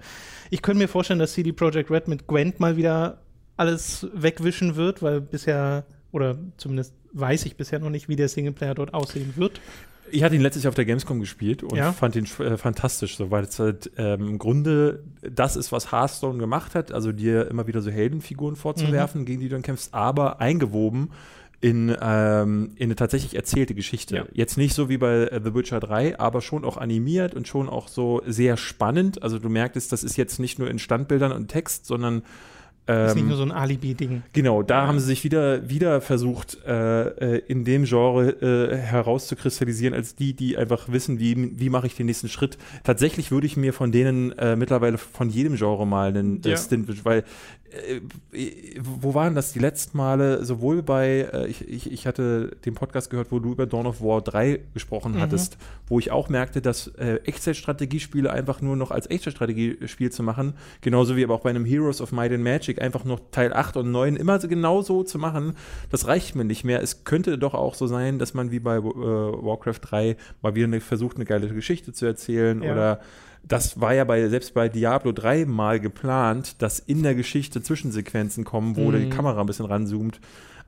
Ich 0.49 0.61
könnte 0.61 0.79
mir 0.79 0.87
vorstellen, 0.87 1.19
dass 1.19 1.33
CD 1.33 1.51
Projekt 1.51 1.91
Red 1.91 2.07
mit 2.07 2.27
Gwent 2.27 2.59
mal 2.59 2.77
wieder 2.77 3.21
alles 3.57 4.07
wegwischen 4.13 4.75
wird, 4.75 5.01
weil 5.01 5.21
bisher, 5.21 5.85
oder 6.11 6.37
zumindest 6.57 6.93
weiß 7.13 7.45
ich 7.45 7.55
bisher 7.55 7.79
noch 7.79 7.89
nicht, 7.89 8.09
wie 8.09 8.15
der 8.15 8.27
Singleplayer 8.27 8.75
dort 8.75 8.93
aussehen 8.93 9.33
wird. 9.35 9.61
Ich 10.13 10.23
hatte 10.23 10.35
ihn 10.35 10.41
letztes 10.41 10.63
Jahr 10.63 10.69
auf 10.69 10.75
der 10.75 10.85
Gamescom 10.85 11.19
gespielt 11.19 11.63
und 11.63 11.75
ja? 11.75 11.91
fand 11.91 12.15
ihn 12.15 12.27
äh, 12.39 12.57
fantastisch, 12.57 13.17
so, 13.17 13.31
weil 13.31 13.43
es 13.43 13.57
halt 13.57 13.91
ähm, 13.97 14.27
im 14.27 14.37
Grunde 14.37 15.03
das 15.21 15.55
ist, 15.55 15.71
was 15.71 15.91
Hearthstone 15.91 16.37
gemacht 16.37 16.75
hat, 16.75 16.91
also 16.91 17.11
dir 17.11 17.49
immer 17.49 17.67
wieder 17.67 17.81
so 17.81 17.89
Heldenfiguren 17.89 18.55
vorzuwerfen, 18.55 19.21
mhm. 19.21 19.25
gegen 19.25 19.41
die 19.41 19.49
du 19.49 19.55
dann 19.55 19.63
kämpfst, 19.63 19.93
aber 19.93 20.39
eingewoben 20.39 21.09
in, 21.61 21.95
ähm, 22.01 22.71
in 22.75 22.87
eine 22.87 22.95
tatsächlich 22.97 23.35
erzählte 23.35 23.73
Geschichte. 23.73 24.15
Ja. 24.17 24.25
Jetzt 24.33 24.57
nicht 24.57 24.73
so 24.75 24.89
wie 24.89 24.97
bei 24.97 25.27
äh, 25.27 25.41
The 25.41 25.55
Witcher 25.55 25.79
3, 25.79 26.19
aber 26.19 26.41
schon 26.41 26.65
auch 26.65 26.75
animiert 26.75 27.33
und 27.33 27.47
schon 27.47 27.69
auch 27.69 27.87
so 27.87 28.21
sehr 28.27 28.57
spannend. 28.57 29.23
Also 29.23 29.39
du 29.39 29.47
merktest, 29.47 29.93
das 29.93 30.03
ist 30.03 30.17
jetzt 30.17 30.39
nicht 30.39 30.59
nur 30.59 30.69
in 30.69 30.77
Standbildern 30.77 31.31
und 31.31 31.47
Text, 31.47 31.85
sondern 31.85 32.23
ähm, 32.87 33.07
ist 33.07 33.15
nicht 33.15 33.27
nur 33.27 33.37
so 33.37 33.43
ein 33.43 33.51
Alibi-Ding. 33.51 34.23
Genau, 34.33 34.61
da 34.61 34.87
haben 34.87 34.99
sie 34.99 35.05
sich 35.05 35.23
wieder, 35.23 35.69
wieder 35.69 36.01
versucht, 36.01 36.57
äh, 36.65 37.35
äh, 37.35 37.41
in 37.47 37.63
dem 37.63 37.85
Genre 37.85 38.29
äh, 38.41 38.75
herauszukristallisieren, 38.75 39.93
als 39.93 40.15
die, 40.15 40.33
die 40.33 40.57
einfach 40.57 40.91
wissen, 40.91 41.19
wie, 41.19 41.59
wie 41.59 41.69
mache 41.69 41.87
ich 41.87 41.95
den 41.95 42.07
nächsten 42.07 42.27
Schritt. 42.27 42.57
Tatsächlich 42.83 43.31
würde 43.31 43.47
ich 43.47 43.55
mir 43.55 43.73
von 43.73 43.91
denen 43.91 44.31
äh, 44.33 44.55
mittlerweile 44.55 44.97
von 44.97 45.29
jedem 45.29 45.55
Genre 45.55 45.87
mal 45.87 46.09
einen 46.09 46.43
äh, 46.43 46.49
ja. 46.49 46.57
Stint, 46.57 47.05
weil 47.05 47.23
wo 48.79 49.13
waren 49.13 49.35
das 49.35 49.53
die 49.53 49.59
letzten 49.59 49.97
Male, 49.97 50.45
sowohl 50.45 50.83
bei, 50.83 51.29
äh, 51.33 51.47
ich, 51.47 51.67
ich, 51.67 51.91
ich 51.91 52.07
hatte 52.07 52.55
den 52.65 52.75
Podcast 52.75 53.09
gehört, 53.09 53.31
wo 53.31 53.39
du 53.39 53.51
über 53.51 53.65
Dawn 53.65 53.87
of 53.87 54.01
War 54.01 54.21
3 54.21 54.59
gesprochen 54.73 55.13
mhm. 55.13 55.21
hattest, 55.21 55.57
wo 55.87 55.99
ich 55.99 56.11
auch 56.11 56.29
merkte, 56.29 56.61
dass 56.61 56.87
äh, 56.87 57.15
Echtzeitstrategiespiele 57.25 58.31
einfach 58.31 58.61
nur 58.61 58.75
noch 58.75 58.91
als 58.91 59.09
Echtzeitstrategiespiel 59.09 60.11
zu 60.11 60.23
machen, 60.23 60.53
genauso 60.81 61.15
wie 61.15 61.23
aber 61.23 61.33
auch 61.35 61.41
bei 61.41 61.49
einem 61.49 61.65
Heroes 61.65 62.01
of 62.01 62.11
Might 62.11 62.31
and 62.31 62.43
Magic 62.43 62.81
einfach 62.81 63.05
noch 63.05 63.19
Teil 63.31 63.53
8 63.53 63.77
und 63.77 63.91
9 63.91 64.15
immer 64.15 64.39
genauso 64.39 65.03
zu 65.03 65.17
machen, 65.17 65.55
das 65.89 66.07
reicht 66.07 66.35
mir 66.35 66.45
nicht 66.45 66.63
mehr. 66.63 66.81
Es 66.81 67.03
könnte 67.03 67.37
doch 67.37 67.53
auch 67.53 67.75
so 67.75 67.87
sein, 67.87 68.19
dass 68.19 68.33
man 68.33 68.51
wie 68.51 68.59
bei 68.59 68.77
äh, 68.77 68.83
Warcraft 68.83 69.79
3 69.81 70.17
mal 70.41 70.55
wieder 70.55 70.67
eine, 70.67 70.81
versucht, 70.81 71.15
eine 71.15 71.25
geile 71.25 71.47
Geschichte 71.47 71.93
zu 71.93 72.05
erzählen 72.05 72.61
ja. 72.61 72.71
oder 72.71 72.99
das 73.43 73.79
war 73.79 73.93
ja 73.93 74.03
bei, 74.03 74.27
selbst 74.29 74.53
bei 74.53 74.69
Diablo 74.69 75.11
3 75.11 75.45
mal 75.45 75.79
geplant, 75.79 76.61
dass 76.61 76.79
in 76.79 77.03
der 77.03 77.15
Geschichte 77.15 77.61
Zwischensequenzen 77.61 78.45
kommen, 78.45 78.75
wo 78.75 78.91
mhm. 78.91 78.99
die 78.99 79.09
Kamera 79.09 79.41
ein 79.41 79.47
bisschen 79.47 79.65
ranzoomt. 79.65 80.19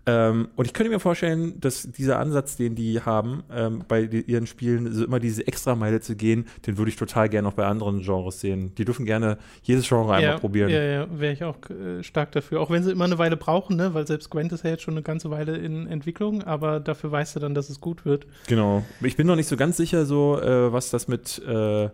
Ähm, 0.08 0.50
und 0.56 0.66
ich 0.66 0.74
könnte 0.74 0.92
mir 0.92 1.00
vorstellen, 1.00 1.60
dass 1.60 1.90
dieser 1.92 2.20
Ansatz, 2.20 2.58
den 2.58 2.76
die 2.76 3.02
haben, 3.02 3.44
ähm, 3.52 3.84
bei 3.88 4.04
die, 4.04 4.22
ihren 4.22 4.46
Spielen, 4.46 4.94
so 4.94 5.04
immer 5.04 5.20
diese 5.20 5.48
Extrameile 5.48 6.00
zu 6.00 6.16
gehen, 6.16 6.46
den 6.68 6.78
würde 6.78 6.90
ich 6.90 6.96
total 6.96 7.28
gerne 7.28 7.48
auch 7.48 7.54
bei 7.54 7.66
anderen 7.66 8.02
Genres 8.02 8.40
sehen. 8.40 8.74
Die 8.76 8.86
dürfen 8.86 9.06
gerne 9.06 9.40
jedes 9.64 9.88
Genre 9.88 10.14
einmal 10.14 10.22
ja, 10.22 10.38
probieren. 10.38 10.70
Ja, 10.70 10.84
ja, 10.84 11.08
wäre 11.12 11.34
ich 11.34 11.44
auch 11.44 11.58
äh, 11.70 12.04
stark 12.04 12.34
dafür. 12.34 12.62
Auch 12.62 12.70
wenn 12.70 12.84
sie 12.84 12.92
immer 12.92 13.06
eine 13.06 13.18
Weile 13.18 13.36
brauchen, 13.36 13.78
ne? 13.78 13.96
weil 13.96 14.06
selbst 14.06 14.30
Gwent 14.30 14.52
ist 14.52 14.64
ja 14.64 14.70
jetzt 14.70 14.84
schon 14.84 14.94
eine 14.94 15.02
ganze 15.02 15.32
Weile 15.32 15.58
in 15.58 15.88
Entwicklung, 15.88 16.44
aber 16.44 16.80
dafür 16.80 17.12
weißt 17.12 17.38
du 17.38 17.40
dann, 17.40 17.56
dass 17.56 17.70
es 17.70 17.82
gut 17.82 18.06
wird. 18.06 18.28
Genau. 18.48 18.84
Ich 19.02 19.16
bin 19.16 19.26
noch 19.26 19.36
nicht 19.36 19.48
so 19.48 19.58
ganz 19.58 19.76
sicher, 19.76 20.06
so, 20.06 20.40
äh, 20.40 20.72
was 20.72 20.92
das 20.92 21.08
mit. 21.08 21.42
Äh, 21.48 21.90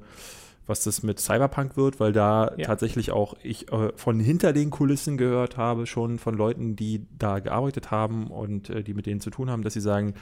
was 0.67 0.83
das 0.83 1.03
mit 1.03 1.19
Cyberpunk 1.19 1.75
wird, 1.75 1.99
weil 1.99 2.13
da 2.13 2.53
ja. 2.57 2.65
tatsächlich 2.65 3.11
auch 3.11 3.35
ich 3.43 3.71
äh, 3.71 3.91
von 3.95 4.19
hinter 4.19 4.53
den 4.53 4.69
Kulissen 4.69 5.17
gehört 5.17 5.57
habe, 5.57 5.85
schon 5.85 6.19
von 6.19 6.35
Leuten, 6.35 6.75
die 6.75 7.05
da 7.17 7.39
gearbeitet 7.39 7.91
haben 7.91 8.27
und 8.27 8.69
äh, 8.69 8.83
die 8.83 8.93
mit 8.93 9.05
denen 9.05 9.21
zu 9.21 9.29
tun 9.29 9.49
haben, 9.49 9.63
dass 9.63 9.73
sie 9.73 9.81
sagen, 9.81 10.13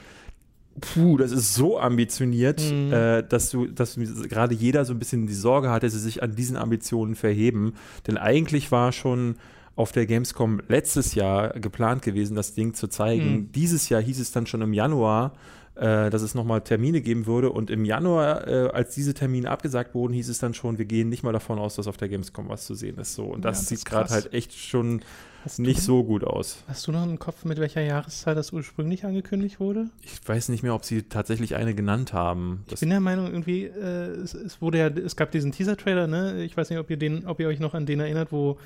puh, 0.80 1.16
das 1.16 1.32
ist 1.32 1.54
so 1.54 1.78
ambitioniert, 1.78 2.60
mhm. 2.60 2.92
äh, 2.92 3.22
dass 3.22 3.50
du, 3.50 3.66
dass 3.66 3.96
gerade 3.96 4.54
jeder 4.54 4.84
so 4.84 4.92
ein 4.92 4.98
bisschen 4.98 5.26
die 5.26 5.34
Sorge 5.34 5.70
hat, 5.70 5.82
dass 5.82 5.92
sie 5.92 5.98
sich 5.98 6.22
an 6.22 6.34
diesen 6.34 6.56
Ambitionen 6.56 7.14
verheben. 7.14 7.74
Denn 8.06 8.16
eigentlich 8.16 8.72
war 8.72 8.92
schon 8.92 9.36
auf 9.76 9.92
der 9.92 10.06
Gamescom 10.06 10.60
letztes 10.68 11.14
Jahr 11.14 11.50
geplant 11.50 12.02
gewesen, 12.02 12.34
das 12.34 12.54
Ding 12.54 12.74
zu 12.74 12.88
zeigen. 12.88 13.32
Mhm. 13.32 13.52
Dieses 13.52 13.88
Jahr 13.88 14.02
hieß 14.02 14.20
es 14.20 14.32
dann 14.32 14.46
schon 14.46 14.62
im 14.62 14.72
Januar, 14.72 15.32
äh, 15.80 16.10
dass 16.10 16.20
es 16.20 16.34
nochmal 16.34 16.60
Termine 16.60 17.00
geben 17.00 17.26
würde. 17.26 17.50
Und 17.50 17.70
im 17.70 17.86
Januar, 17.86 18.46
äh, 18.46 18.68
als 18.68 18.94
diese 18.94 19.14
Termine 19.14 19.50
abgesagt 19.50 19.94
wurden, 19.94 20.12
hieß 20.12 20.28
es 20.28 20.38
dann 20.38 20.52
schon, 20.52 20.76
wir 20.76 20.84
gehen 20.84 21.08
nicht 21.08 21.22
mal 21.22 21.32
davon 21.32 21.58
aus, 21.58 21.76
dass 21.76 21.86
auf 21.86 21.96
der 21.96 22.10
Gamescom 22.10 22.50
was 22.50 22.66
zu 22.66 22.74
sehen 22.74 22.98
ist. 22.98 23.14
So. 23.14 23.24
Und 23.24 23.46
das, 23.46 23.56
ja, 23.56 23.60
das 23.62 23.68
sieht 23.68 23.84
gerade 23.86 24.10
halt 24.10 24.34
echt 24.34 24.52
schon 24.52 25.00
hast 25.42 25.58
nicht 25.58 25.80
du, 25.80 25.84
so 25.84 26.04
gut 26.04 26.22
aus. 26.22 26.64
Hast 26.68 26.86
du 26.86 26.92
noch 26.92 27.00
einen 27.00 27.18
Kopf, 27.18 27.46
mit 27.46 27.58
welcher 27.58 27.80
Jahreszahl 27.80 28.34
das 28.34 28.52
ursprünglich 28.52 29.06
angekündigt 29.06 29.58
wurde? 29.58 29.86
Ich 30.02 30.20
weiß 30.28 30.50
nicht 30.50 30.62
mehr, 30.62 30.74
ob 30.74 30.84
sie 30.84 31.04
tatsächlich 31.04 31.56
eine 31.56 31.74
genannt 31.74 32.12
haben. 32.12 32.62
Das 32.66 32.74
ich 32.74 32.80
bin 32.80 32.90
der 32.90 33.00
Meinung, 33.00 33.28
irgendwie, 33.28 33.64
äh, 33.64 34.10
es, 34.22 34.34
es, 34.34 34.60
wurde 34.60 34.78
ja, 34.78 34.88
es 34.88 35.16
gab 35.16 35.30
diesen 35.30 35.50
Teaser-Trailer, 35.50 36.06
ne? 36.06 36.44
Ich 36.44 36.58
weiß 36.58 36.68
nicht, 36.68 36.78
ob 36.78 36.90
ihr 36.90 36.98
den, 36.98 37.26
ob 37.26 37.40
ihr 37.40 37.48
euch 37.48 37.58
noch 37.58 37.72
an 37.72 37.86
den 37.86 38.00
erinnert, 38.00 38.32
wo 38.32 38.58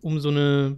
um 0.00 0.20
so 0.20 0.28
eine 0.28 0.76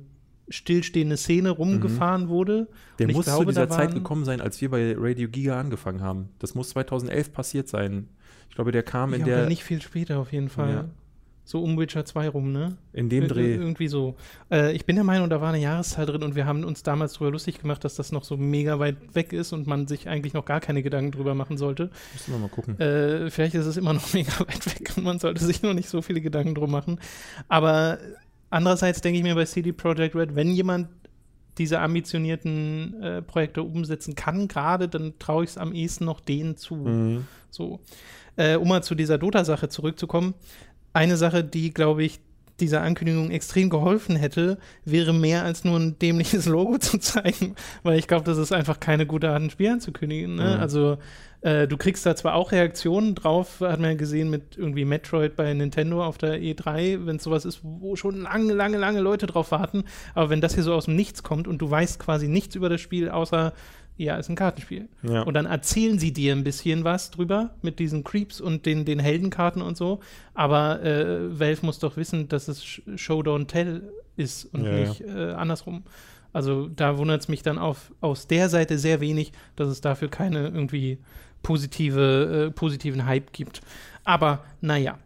stillstehende 0.49 1.17
Szene 1.17 1.51
rumgefahren 1.51 2.25
mhm. 2.25 2.29
wurde. 2.29 2.69
Der 2.99 3.11
muss 3.11 3.27
glaube, 3.27 3.45
zu 3.45 3.51
dieser 3.51 3.69
Zeit 3.69 3.95
gekommen 3.95 4.25
sein, 4.25 4.41
als 4.41 4.61
wir 4.61 4.71
bei 4.71 4.95
Radio 4.97 5.29
Giga 5.29 5.59
angefangen 5.59 6.01
haben. 6.01 6.29
Das 6.39 6.55
muss 6.55 6.71
2011 6.71 7.33
passiert 7.33 7.69
sein. 7.69 8.09
Ich 8.49 8.55
glaube, 8.55 8.73
der 8.73 8.83
kam 8.83 9.13
ja, 9.13 9.19
in 9.19 9.25
der. 9.25 9.47
nicht 9.47 9.65
viel 9.65 9.81
später 9.81 10.19
auf 10.19 10.33
jeden 10.33 10.49
Fall. 10.49 10.73
Ja. 10.73 10.85
So 11.45 11.63
um 11.63 11.77
Witcher 11.77 12.05
2 12.05 12.29
rum, 12.29 12.53
ne? 12.53 12.77
In 12.93 13.09
dem 13.09 13.27
Dreh. 13.27 13.55
Irgendwie 13.55 13.89
so. 13.89 14.15
Äh, 14.51 14.73
ich 14.73 14.87
bin 14.87 14.95
der 14.95 15.05
Meinung, 15.05 15.29
da 15.29 15.41
war 15.41 15.49
eine 15.49 15.59
Jahreszahl 15.61 16.07
drin 16.07 16.23
und 16.23 16.37
wir 16.37 16.47
haben 16.47 16.63
uns 16.65 16.85
damals 16.85 17.15
darüber 17.15 17.33
lustig 17.33 17.61
gemacht, 17.61 17.83
dass 17.83 17.97
das 17.97 18.13
noch 18.13 18.23
so 18.23 18.37
mega 18.37 18.79
weit 18.79 18.97
weg 19.15 19.33
ist 19.33 19.53
und 19.53 19.67
man 19.67 19.89
sich 19.89 20.09
eigentlich 20.09 20.35
noch 20.35 20.45
gar 20.45 20.61
keine 20.61 20.85
Gedanken 20.85 21.11
drüber 21.11 21.35
machen 21.35 21.57
sollte. 21.57 21.91
Müssen 22.13 22.33
wir 22.33 22.39
mal 22.39 22.49
gucken. 22.49 22.79
Äh, 22.79 23.29
vielleicht 23.31 23.55
ist 23.55 23.67
es 23.67 23.77
immer 23.77 23.93
noch 23.93 24.13
mega 24.15 24.39
weit 24.41 24.67
weg 24.67 24.93
und 24.97 25.03
man 25.03 25.19
sollte 25.19 25.45
sich 25.45 25.63
noch 25.63 25.75
nicht 25.75 25.89
so 25.89 26.01
viele 26.01 26.21
Gedanken 26.21 26.55
drum 26.55 26.71
machen. 26.71 27.01
Aber 27.49 27.99
Andererseits 28.52 29.00
denke 29.00 29.16
ich 29.16 29.23
mir 29.25 29.35
bei 29.35 29.47
CD 29.47 29.73
Projekt 29.73 30.14
Red, 30.14 30.37
wenn 30.37 30.50
jemand 30.50 30.88
diese 31.56 31.80
ambitionierten 31.80 33.02
äh, 33.02 33.23
Projekte 33.23 33.62
umsetzen 33.62 34.14
kann, 34.14 34.47
gerade, 34.47 34.88
dann 34.88 35.18
traue 35.18 35.44
ich 35.44 35.50
es 35.50 35.59
am 35.59 35.73
ehesten 35.73 36.04
noch 36.04 36.21
denen 36.21 36.59
zu. 36.59 36.76
Mhm. 36.76 37.26
So. 37.49 37.80
Äh, 38.37 38.56
um 38.56 38.68
mal 38.68 38.82
zu 38.82 38.94
dieser 38.94 39.16
Dota-Sache 39.16 39.71
zurückzukommen. 39.71 40.35
Eine 40.92 41.16
Sache, 41.16 41.42
die, 41.42 41.73
glaube 41.73 42.04
ich, 42.04 42.21
dieser 42.62 42.81
Ankündigung 42.83 43.31
extrem 43.31 43.69
geholfen 43.69 44.16
hätte, 44.16 44.59
wäre 44.85 45.12
mehr 45.12 45.45
als 45.45 45.64
nur 45.64 45.78
ein 45.78 45.99
dämliches 45.99 46.47
Logo 46.47 46.78
zu 46.78 46.99
zeigen, 46.99 47.57
weil 47.83 47.99
ich 47.99 48.07
glaube, 48.07 48.25
das 48.25 48.38
ist 48.38 48.52
einfach 48.52 48.81
keine 48.81 49.04
gute 49.04 49.31
Art, 49.31 49.42
ein 49.42 49.50
Spiel 49.50 49.71
anzukündigen. 49.71 50.37
Ne? 50.37 50.54
Mhm. 50.57 50.61
Also 50.61 50.99
äh, 51.42 51.66
du 51.66 51.76
kriegst 51.76 52.07
da 52.07 52.14
zwar 52.14 52.35
auch 52.35 52.52
Reaktionen 52.52 53.16
drauf, 53.16 53.61
hat 53.61 53.81
man 53.81 53.90
ja 53.90 53.97
gesehen 53.97 54.31
mit 54.31 54.57
irgendwie 54.57 54.85
Metroid 54.85 55.35
bei 55.35 55.52
Nintendo 55.52 56.04
auf 56.04 56.16
der 56.16 56.40
E3, 56.40 57.04
wenn 57.04 57.16
es 57.16 57.25
sowas 57.25 57.45
ist, 57.45 57.61
wo 57.62 57.97
schon 57.97 58.23
lange, 58.23 58.52
lange, 58.52 58.78
lange 58.78 59.00
Leute 59.00 59.26
drauf 59.26 59.50
warten, 59.50 59.85
aber 60.14 60.31
wenn 60.31 60.40
das 60.40 60.54
hier 60.54 60.62
so 60.62 60.73
aus 60.73 60.85
dem 60.85 60.95
Nichts 60.95 61.25
kommt 61.25 61.49
und 61.49 61.59
du 61.59 61.69
weißt 61.69 61.99
quasi 61.99 62.28
nichts 62.28 62.54
über 62.54 62.69
das 62.69 62.81
Spiel, 62.81 63.11
außer 63.11 63.52
ja, 63.97 64.17
ist 64.17 64.29
ein 64.29 64.37
Kartenspiel. 64.37 64.89
Ja. 65.03 65.23
Und 65.23 65.35
dann 65.35 65.47
erzählen 65.47 65.99
sie 65.99 66.13
dir 66.13 66.35
ein 66.35 66.45
bisschen 66.45 66.85
was 66.85 67.11
drüber 67.11 67.51
mit 67.63 67.79
diesen 67.79 68.05
Creeps 68.05 68.41
und 68.41 68.67
den, 68.67 68.85
den 68.85 68.99
Heldenkarten 68.99 69.63
und 69.63 69.77
so. 69.77 70.01
Aber 70.35 70.83
äh, 70.83 71.39
Valve 71.39 71.65
muss 71.67 71.79
doch 71.79 71.97
wissen, 71.97 72.29
dass 72.29 72.49
es 72.49 72.81
Showdown 72.97 73.47
Tell 73.47 73.83
ist 74.17 74.47
und 74.47 74.65
ja, 74.65 74.73
nicht. 74.73 75.01
Äh, 75.03 75.33
andersrum. 75.33 75.85
Also 76.33 76.69
da 76.69 76.97
wundert 76.97 77.21
es 77.21 77.29
mich 77.29 77.43
dann 77.43 77.59
auf, 77.59 77.93
aus 78.01 78.27
der 78.27 78.49
Seite 78.49 78.79
sehr 78.79 79.01
wenig, 79.01 79.33
dass 79.57 79.69
es 79.69 79.81
dafür 79.81 80.09
keine 80.09 80.49
irgendwie 80.49 80.99
positive, 81.43 82.49
äh, 82.49 82.51
positiven 82.51 83.07
Hype 83.07 83.33
gibt. 83.33 83.61
Aber 84.05 84.45
naja. 84.61 84.99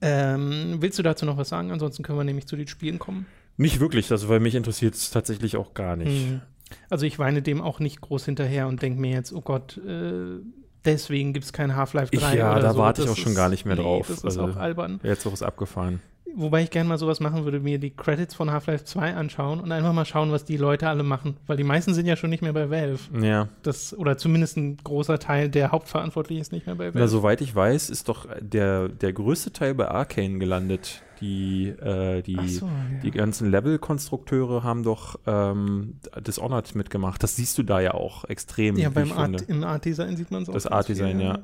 Ähm, 0.00 0.76
willst 0.78 0.98
du 0.98 1.02
dazu 1.02 1.26
noch 1.26 1.36
was 1.36 1.48
sagen? 1.48 1.72
Ansonsten 1.72 2.04
können 2.04 2.18
wir 2.18 2.24
nämlich 2.24 2.46
zu 2.46 2.56
den 2.56 2.68
Spielen 2.68 2.98
kommen. 3.00 3.26
Nicht 3.56 3.80
wirklich, 3.80 4.10
also 4.10 4.28
weil 4.28 4.40
mich 4.40 4.54
interessiert 4.54 4.94
es 4.94 5.10
tatsächlich 5.10 5.56
auch 5.56 5.74
gar 5.74 5.96
nicht. 5.96 6.30
Mhm. 6.30 6.40
Also 6.88 7.06
ich 7.06 7.18
weine 7.18 7.42
dem 7.42 7.62
auch 7.62 7.80
nicht 7.80 8.00
groß 8.00 8.24
hinterher 8.24 8.66
und 8.66 8.82
denke 8.82 9.00
mir 9.00 9.12
jetzt, 9.12 9.32
oh 9.32 9.40
Gott, 9.40 9.78
äh, 9.78 10.40
deswegen 10.84 11.32
gibt 11.32 11.44
es 11.44 11.52
kein 11.52 11.76
Half-Life 11.76 12.16
3. 12.16 12.32
Ich, 12.32 12.38
ja, 12.38 12.58
da 12.58 12.72
so. 12.72 12.78
warte 12.78 13.02
ich 13.02 13.08
auch 13.08 13.16
schon 13.16 13.34
gar 13.34 13.48
nicht 13.48 13.64
mehr 13.64 13.76
nee, 13.76 13.82
drauf. 13.82 14.08
Das 14.08 14.18
ist 14.18 14.24
also, 14.24 14.44
auch 14.44 14.56
albern. 14.56 15.00
Jetzt 15.02 15.26
auch 15.26 15.32
ist 15.32 15.42
abgefahren. 15.42 16.00
Wobei 16.34 16.62
ich 16.62 16.70
gerne 16.70 16.88
mal 16.88 16.98
sowas 16.98 17.18
machen 17.20 17.44
würde, 17.44 17.60
mir 17.60 17.78
die 17.78 17.90
Credits 17.90 18.34
von 18.34 18.50
Half-Life 18.50 18.84
2 18.84 19.14
anschauen 19.14 19.60
und 19.60 19.72
einfach 19.72 19.92
mal 19.92 20.04
schauen, 20.04 20.30
was 20.30 20.44
die 20.44 20.56
Leute 20.56 20.88
alle 20.88 21.02
machen. 21.02 21.36
Weil 21.46 21.56
die 21.56 21.64
meisten 21.64 21.92
sind 21.94 22.06
ja 22.06 22.16
schon 22.16 22.30
nicht 22.30 22.42
mehr 22.42 22.52
bei 22.52 22.70
Valve. 22.70 23.00
Ja. 23.20 23.48
Das, 23.62 23.96
oder 23.96 24.16
zumindest 24.16 24.56
ein 24.56 24.76
großer 24.76 25.18
Teil 25.18 25.48
der 25.48 25.72
Hauptverantwortlichen 25.72 26.40
ist 26.40 26.52
nicht 26.52 26.66
mehr 26.66 26.76
bei 26.76 26.86
Valve. 26.86 26.98
Na, 26.98 27.08
soweit 27.08 27.40
ich 27.40 27.54
weiß, 27.54 27.90
ist 27.90 28.08
doch 28.08 28.26
der, 28.40 28.88
der 28.88 29.12
größte 29.12 29.52
Teil 29.52 29.74
bei 29.74 29.88
Arcane 29.88 30.38
gelandet. 30.38 31.02
Die, 31.20 31.68
äh, 31.68 32.22
die, 32.22 32.48
so, 32.48 32.66
ja. 32.66 32.72
die 33.02 33.10
ganzen 33.10 33.50
Level-Konstrukteure 33.50 34.62
haben 34.62 34.82
doch 34.82 35.18
ähm, 35.26 36.00
Dishonored 36.18 36.74
mitgemacht. 36.74 37.22
Das 37.22 37.36
siehst 37.36 37.58
du 37.58 37.62
da 37.62 37.80
ja 37.80 37.94
auch 37.94 38.24
extrem. 38.24 38.76
Ja, 38.76 38.88
beim 38.88 39.12
Art, 39.12 39.42
im 39.42 39.62
Art-Design 39.62 40.16
sieht 40.16 40.30
man 40.30 40.44
es 40.44 40.48
auch. 40.48 40.54
Das 40.54 40.66
Art-Design, 40.66 41.20
ja. 41.20 41.40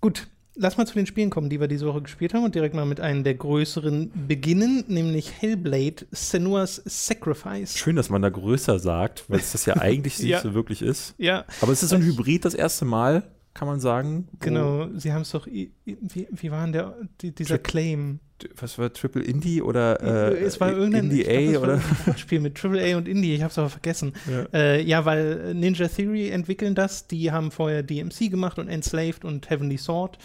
Gut, 0.00 0.26
lass 0.54 0.76
mal 0.76 0.86
zu 0.86 0.94
den 0.94 1.06
Spielen 1.06 1.30
kommen, 1.30 1.50
die 1.50 1.60
wir 1.60 1.68
diese 1.68 1.86
Woche 1.86 2.02
gespielt 2.02 2.34
haben 2.34 2.44
und 2.44 2.54
direkt 2.54 2.74
mal 2.74 2.84
mit 2.84 3.00
einem 3.00 3.24
der 3.24 3.34
größeren 3.34 4.12
beginnen, 4.28 4.84
nämlich 4.88 5.32
Hellblade 5.40 6.06
Senua's 6.12 6.82
Sacrifice. 6.84 7.76
Schön, 7.76 7.96
dass 7.96 8.10
man 8.10 8.22
da 8.22 8.28
größer 8.28 8.78
sagt, 8.78 9.24
weil 9.28 9.40
es 9.40 9.52
das 9.52 9.66
ja 9.66 9.76
eigentlich 9.78 10.18
ja. 10.18 10.36
nicht 10.36 10.42
so 10.42 10.54
wirklich 10.54 10.82
ist. 10.82 11.14
Ja. 11.18 11.44
Aber 11.60 11.72
es 11.72 11.82
ist 11.82 11.90
so 11.90 11.96
ein 11.96 12.02
Hybrid 12.02 12.44
das 12.44 12.54
erste 12.54 12.84
Mal, 12.84 13.24
kann 13.54 13.68
man 13.68 13.80
sagen. 13.80 14.28
Genau, 14.40 14.88
sie 14.94 15.12
haben 15.12 15.22
es 15.22 15.30
doch, 15.30 15.46
wie, 15.46 15.72
wie 15.84 16.50
war 16.50 16.64
denn 16.64 16.72
der, 16.72 16.96
die, 17.20 17.32
dieser 17.32 17.62
Tri 17.62 17.70
Claim? 17.70 18.20
Was 18.56 18.78
war 18.78 18.92
Triple 18.92 19.22
Indie 19.22 19.62
oder 19.62 20.02
äh, 20.02 20.42
es 20.42 20.60
war 20.60 20.72
irgendein 20.72 21.04
Indie 21.04 21.54
A 21.54 21.60
oder 21.60 21.80
Spiel 22.16 22.40
mit 22.40 22.56
Triple 22.56 22.82
A 22.84 22.96
und 22.98 23.06
Indie, 23.06 23.34
ich 23.34 23.42
habe 23.42 23.52
es 23.52 23.58
aber 23.58 23.70
vergessen. 23.70 24.12
Ja. 24.28 24.46
Äh, 24.52 24.82
ja. 24.82 25.04
weil 25.04 25.54
Ninja 25.54 25.86
Theory 25.86 26.30
entwickeln 26.30 26.74
das, 26.74 27.06
die 27.06 27.30
haben 27.30 27.52
vorher 27.52 27.84
DMC 27.84 28.30
gemacht 28.30 28.58
und 28.58 28.68
Enslaved 28.68 29.24
und 29.24 29.48
Heavenly 29.48 29.78
Sword 29.78 30.18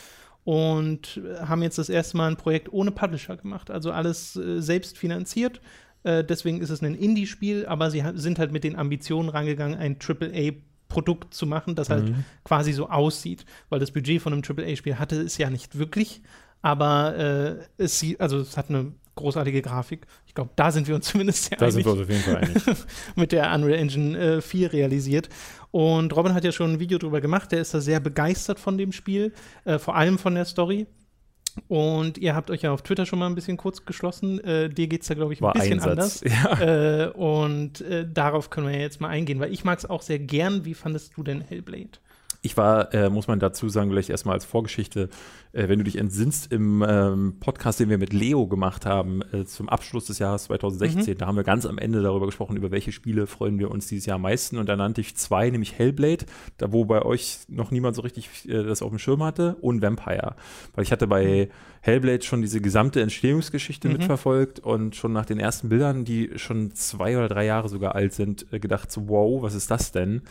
und 0.44 1.22
haben 1.40 1.62
jetzt 1.62 1.78
das 1.78 1.90
erste 1.90 2.18
Mal 2.18 2.30
ein 2.30 2.38
Projekt 2.38 2.74
ohne 2.74 2.92
Publisher 2.92 3.38
gemacht, 3.38 3.70
also 3.70 3.92
alles 3.92 4.36
äh, 4.36 4.60
selbst 4.60 4.98
finanziert. 4.98 5.62
Äh, 6.04 6.24
deswegen 6.24 6.62
ist 6.62 6.72
es 6.72 6.82
ein 6.82 6.96
Indie-Spiel, 6.96 7.68
aber 7.68 7.92
sie 7.92 8.04
sind 8.16 8.40
halt 8.40 8.52
mit 8.52 8.64
den 8.64 8.76
Ambitionen 8.76 9.30
rangegangen, 9.30 9.78
ein 9.78 10.00
AAA-Produkt 10.90 11.34
zu 11.34 11.46
machen, 11.46 11.76
das 11.76 11.90
halt 11.90 12.10
mhm. 12.10 12.26
quasi 12.44 12.74
so 12.74 12.90
aussieht, 12.90 13.46
weil 13.70 13.80
das 13.80 13.92
Budget 13.92 14.22
von 14.22 14.34
einem 14.34 14.44
AAA-Spiel 14.44 15.00
hatte 15.00 15.22
es 15.22 15.38
ja 15.38 15.50
nicht 15.50 15.78
wirklich, 15.78 16.22
aber 16.62 17.16
äh, 17.18 17.84
es, 17.84 18.04
also 18.20 18.40
es 18.40 18.58
hat 18.58 18.70
eine 18.70 18.92
großartige 19.16 19.62
Grafik. 19.62 20.08
Ich 20.28 20.34
glaube, 20.34 20.52
da 20.56 20.72
sind 20.72 20.88
wir 20.88 20.96
uns 20.96 21.06
zumindest 21.12 21.46
sehr 21.46 21.58
da 21.58 21.66
einig. 21.66 21.84
Da 21.84 21.92
sind 21.92 21.98
wir 21.98 22.02
uns 22.02 22.02
auf 22.02 22.10
jeden 22.10 22.24
Fall 22.24 22.38
einig. 22.38 22.86
mit 23.16 23.32
der 23.32 23.54
Unreal 23.54 23.80
Engine 23.80 24.18
äh, 24.18 24.42
4 24.42 24.74
realisiert. 24.74 25.30
Und 25.72 26.16
Robin 26.16 26.34
hat 26.34 26.44
ja 26.44 26.52
schon 26.52 26.74
ein 26.74 26.80
Video 26.80 26.98
drüber 26.98 27.22
gemacht. 27.22 27.52
Der 27.52 27.62
ist 27.62 27.74
da 27.74 27.82
sehr 27.82 28.00
begeistert 28.00 28.60
von 28.60 28.78
dem 28.78 28.92
Spiel, 28.92 29.34
äh, 29.66 29.78
vor 29.78 29.96
allem 29.96 30.18
von 30.18 30.36
der 30.36 30.46
Story. 30.46 30.88
Und 31.68 32.18
ihr 32.18 32.36
habt 32.36 32.50
euch 32.52 32.62
ja 32.64 32.72
auf 32.72 32.82
Twitter 32.82 33.06
schon 33.06 33.20
mal 33.20 33.28
ein 33.28 33.36
bisschen 33.36 33.58
kurz 33.58 33.86
geschlossen. 33.86 34.40
Äh, 34.44 34.70
dir 34.70 34.88
geht 34.88 35.02
es 35.02 35.08
da, 35.08 35.14
glaube 35.14 35.34
ich, 35.34 35.40
ein 35.42 35.44
War 35.44 35.54
bisschen 35.54 35.80
Einsatz. 35.80 36.24
anders. 36.24 36.24
Ja. 36.60 37.06
Äh, 37.06 37.10
und 37.10 37.82
äh, 37.82 38.08
darauf 38.12 38.50
können 38.50 38.68
wir 38.68 38.80
jetzt 38.80 39.02
mal 39.02 39.10
eingehen, 39.10 39.40
weil 39.40 39.52
ich 39.52 39.64
mag 39.64 39.78
es 39.80 39.86
auch 39.90 40.02
sehr 40.02 40.20
gern. 40.20 40.66
Wie 40.66 40.74
fandest 40.74 41.14
du 41.18 41.24
denn 41.24 41.42
Hellblade? 41.42 42.00
Ich 42.42 42.56
war, 42.56 42.94
äh, 42.94 43.10
muss 43.10 43.28
man 43.28 43.40
dazu 43.40 43.68
sagen, 43.68 43.90
vielleicht 43.90 44.10
erstmal 44.10 44.36
als 44.36 44.46
Vorgeschichte, 44.46 45.10
äh, 45.52 45.68
wenn 45.68 45.80
du 45.80 45.84
dich 45.84 45.98
entsinnst 45.98 46.54
im 46.54 46.86
ähm, 46.88 47.36
Podcast, 47.42 47.82
den 47.82 47.90
wir 47.90 47.98
mit 47.98 48.14
Leo 48.14 48.48
gemacht 48.48 48.86
haben, 48.86 49.22
äh, 49.34 49.44
zum 49.44 49.68
Abschluss 49.68 50.06
des 50.06 50.20
Jahres 50.20 50.46
2016, 50.46 51.16
mhm. 51.16 51.18
da 51.18 51.28
haben 51.28 51.36
wir 51.36 51.44
ganz 51.44 51.66
am 51.66 51.78
Ende 51.78 52.02
darüber 52.02 52.28
gesprochen, 52.28 52.56
über 52.56 52.72
welche 52.72 52.94
Spiele 52.94 53.28
freuen 53.28 53.60
wir 53.60 53.70
uns 53.70 53.88
dieses 53.88 54.06
Jahr 54.06 54.16
am 54.16 54.22
meisten. 54.22 54.58
Und 54.58 54.70
da 54.70 54.78
nannte 54.78 55.02
ich 55.02 55.18
zwei, 55.18 55.50
nämlich 55.50 55.78
Hellblade, 55.78 56.26
da 56.58 56.72
wo 56.72 56.86
bei 56.86 57.02
euch 57.02 57.40
noch 57.50 57.72
niemand 57.72 57.98
so 57.98 58.04
richtig 58.04 58.30
äh, 58.48 58.64
das 58.64 58.82
auf 58.82 58.90
dem 58.90 59.00
Schirm 59.00 59.22
hatte, 59.22 59.58
und 59.60 59.82
Vampire. 59.82 60.36
Weil 60.76 60.84
ich 60.84 60.94
hatte 60.94 61.08
bei 61.08 61.50
mhm. 61.50 61.52
Hellblade 61.82 62.24
schon 62.24 62.42
diese 62.42 62.62
gesamte 62.62 63.02
Entstehungsgeschichte 63.02 63.90
mhm. 63.90 63.98
mitverfolgt 63.98 64.60
und 64.60 64.96
schon 64.96 65.12
nach 65.12 65.26
den 65.26 65.40
ersten 65.40 65.68
Bildern, 65.68 66.06
die 66.06 66.32
schon 66.38 66.74
zwei 66.74 67.18
oder 67.18 67.28
drei 67.28 67.46
Jahre 67.46 67.68
sogar 67.68 67.96
alt 67.96 68.14
sind, 68.14 68.46
äh, 68.54 68.60
gedacht, 68.60 68.92
so, 68.94 69.10
wow, 69.10 69.42
was 69.42 69.56
ist 69.56 69.70
das 69.70 69.92
denn? 69.92 70.22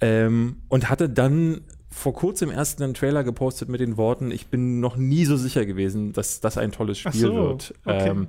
Ähm, 0.00 0.56
und 0.68 0.90
hatte 0.90 1.08
dann 1.08 1.62
vor 1.90 2.12
kurzem 2.12 2.50
erst 2.50 2.82
einen 2.82 2.92
Trailer 2.92 3.24
gepostet 3.24 3.68
mit 3.68 3.80
den 3.80 3.96
Worten, 3.96 4.30
ich 4.30 4.48
bin 4.48 4.80
noch 4.80 4.96
nie 4.96 5.24
so 5.24 5.36
sicher 5.36 5.64
gewesen, 5.64 6.12
dass 6.12 6.40
das 6.40 6.58
ein 6.58 6.72
tolles 6.72 6.98
Spiel 6.98 7.12
so, 7.12 7.34
wird. 7.34 7.74
Okay. 7.84 8.10
Ähm, 8.10 8.28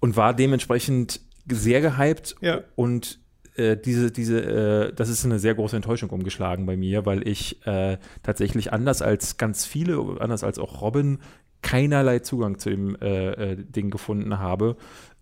und 0.00 0.16
war 0.16 0.34
dementsprechend 0.34 1.20
sehr 1.50 1.82
gehypt 1.82 2.36
ja. 2.40 2.62
und 2.76 3.18
äh, 3.56 3.76
diese, 3.76 4.10
diese, 4.10 4.40
äh, 4.88 4.92
das 4.94 5.08
ist 5.08 5.24
eine 5.24 5.38
sehr 5.38 5.54
große 5.54 5.76
Enttäuschung 5.76 6.10
umgeschlagen 6.10 6.66
bei 6.66 6.76
mir, 6.76 7.06
weil 7.06 7.26
ich 7.28 7.64
äh, 7.66 7.98
tatsächlich 8.22 8.72
anders 8.72 9.02
als 9.02 9.36
ganz 9.36 9.64
viele, 9.66 10.16
anders 10.20 10.42
als 10.42 10.58
auch 10.58 10.80
Robin, 10.80 11.18
keinerlei 11.62 12.18
Zugang 12.18 12.58
zu 12.58 12.70
dem 12.70 12.96
äh, 13.00 13.52
äh, 13.52 13.56
Ding 13.56 13.90
gefunden 13.90 14.38
habe. 14.38 14.76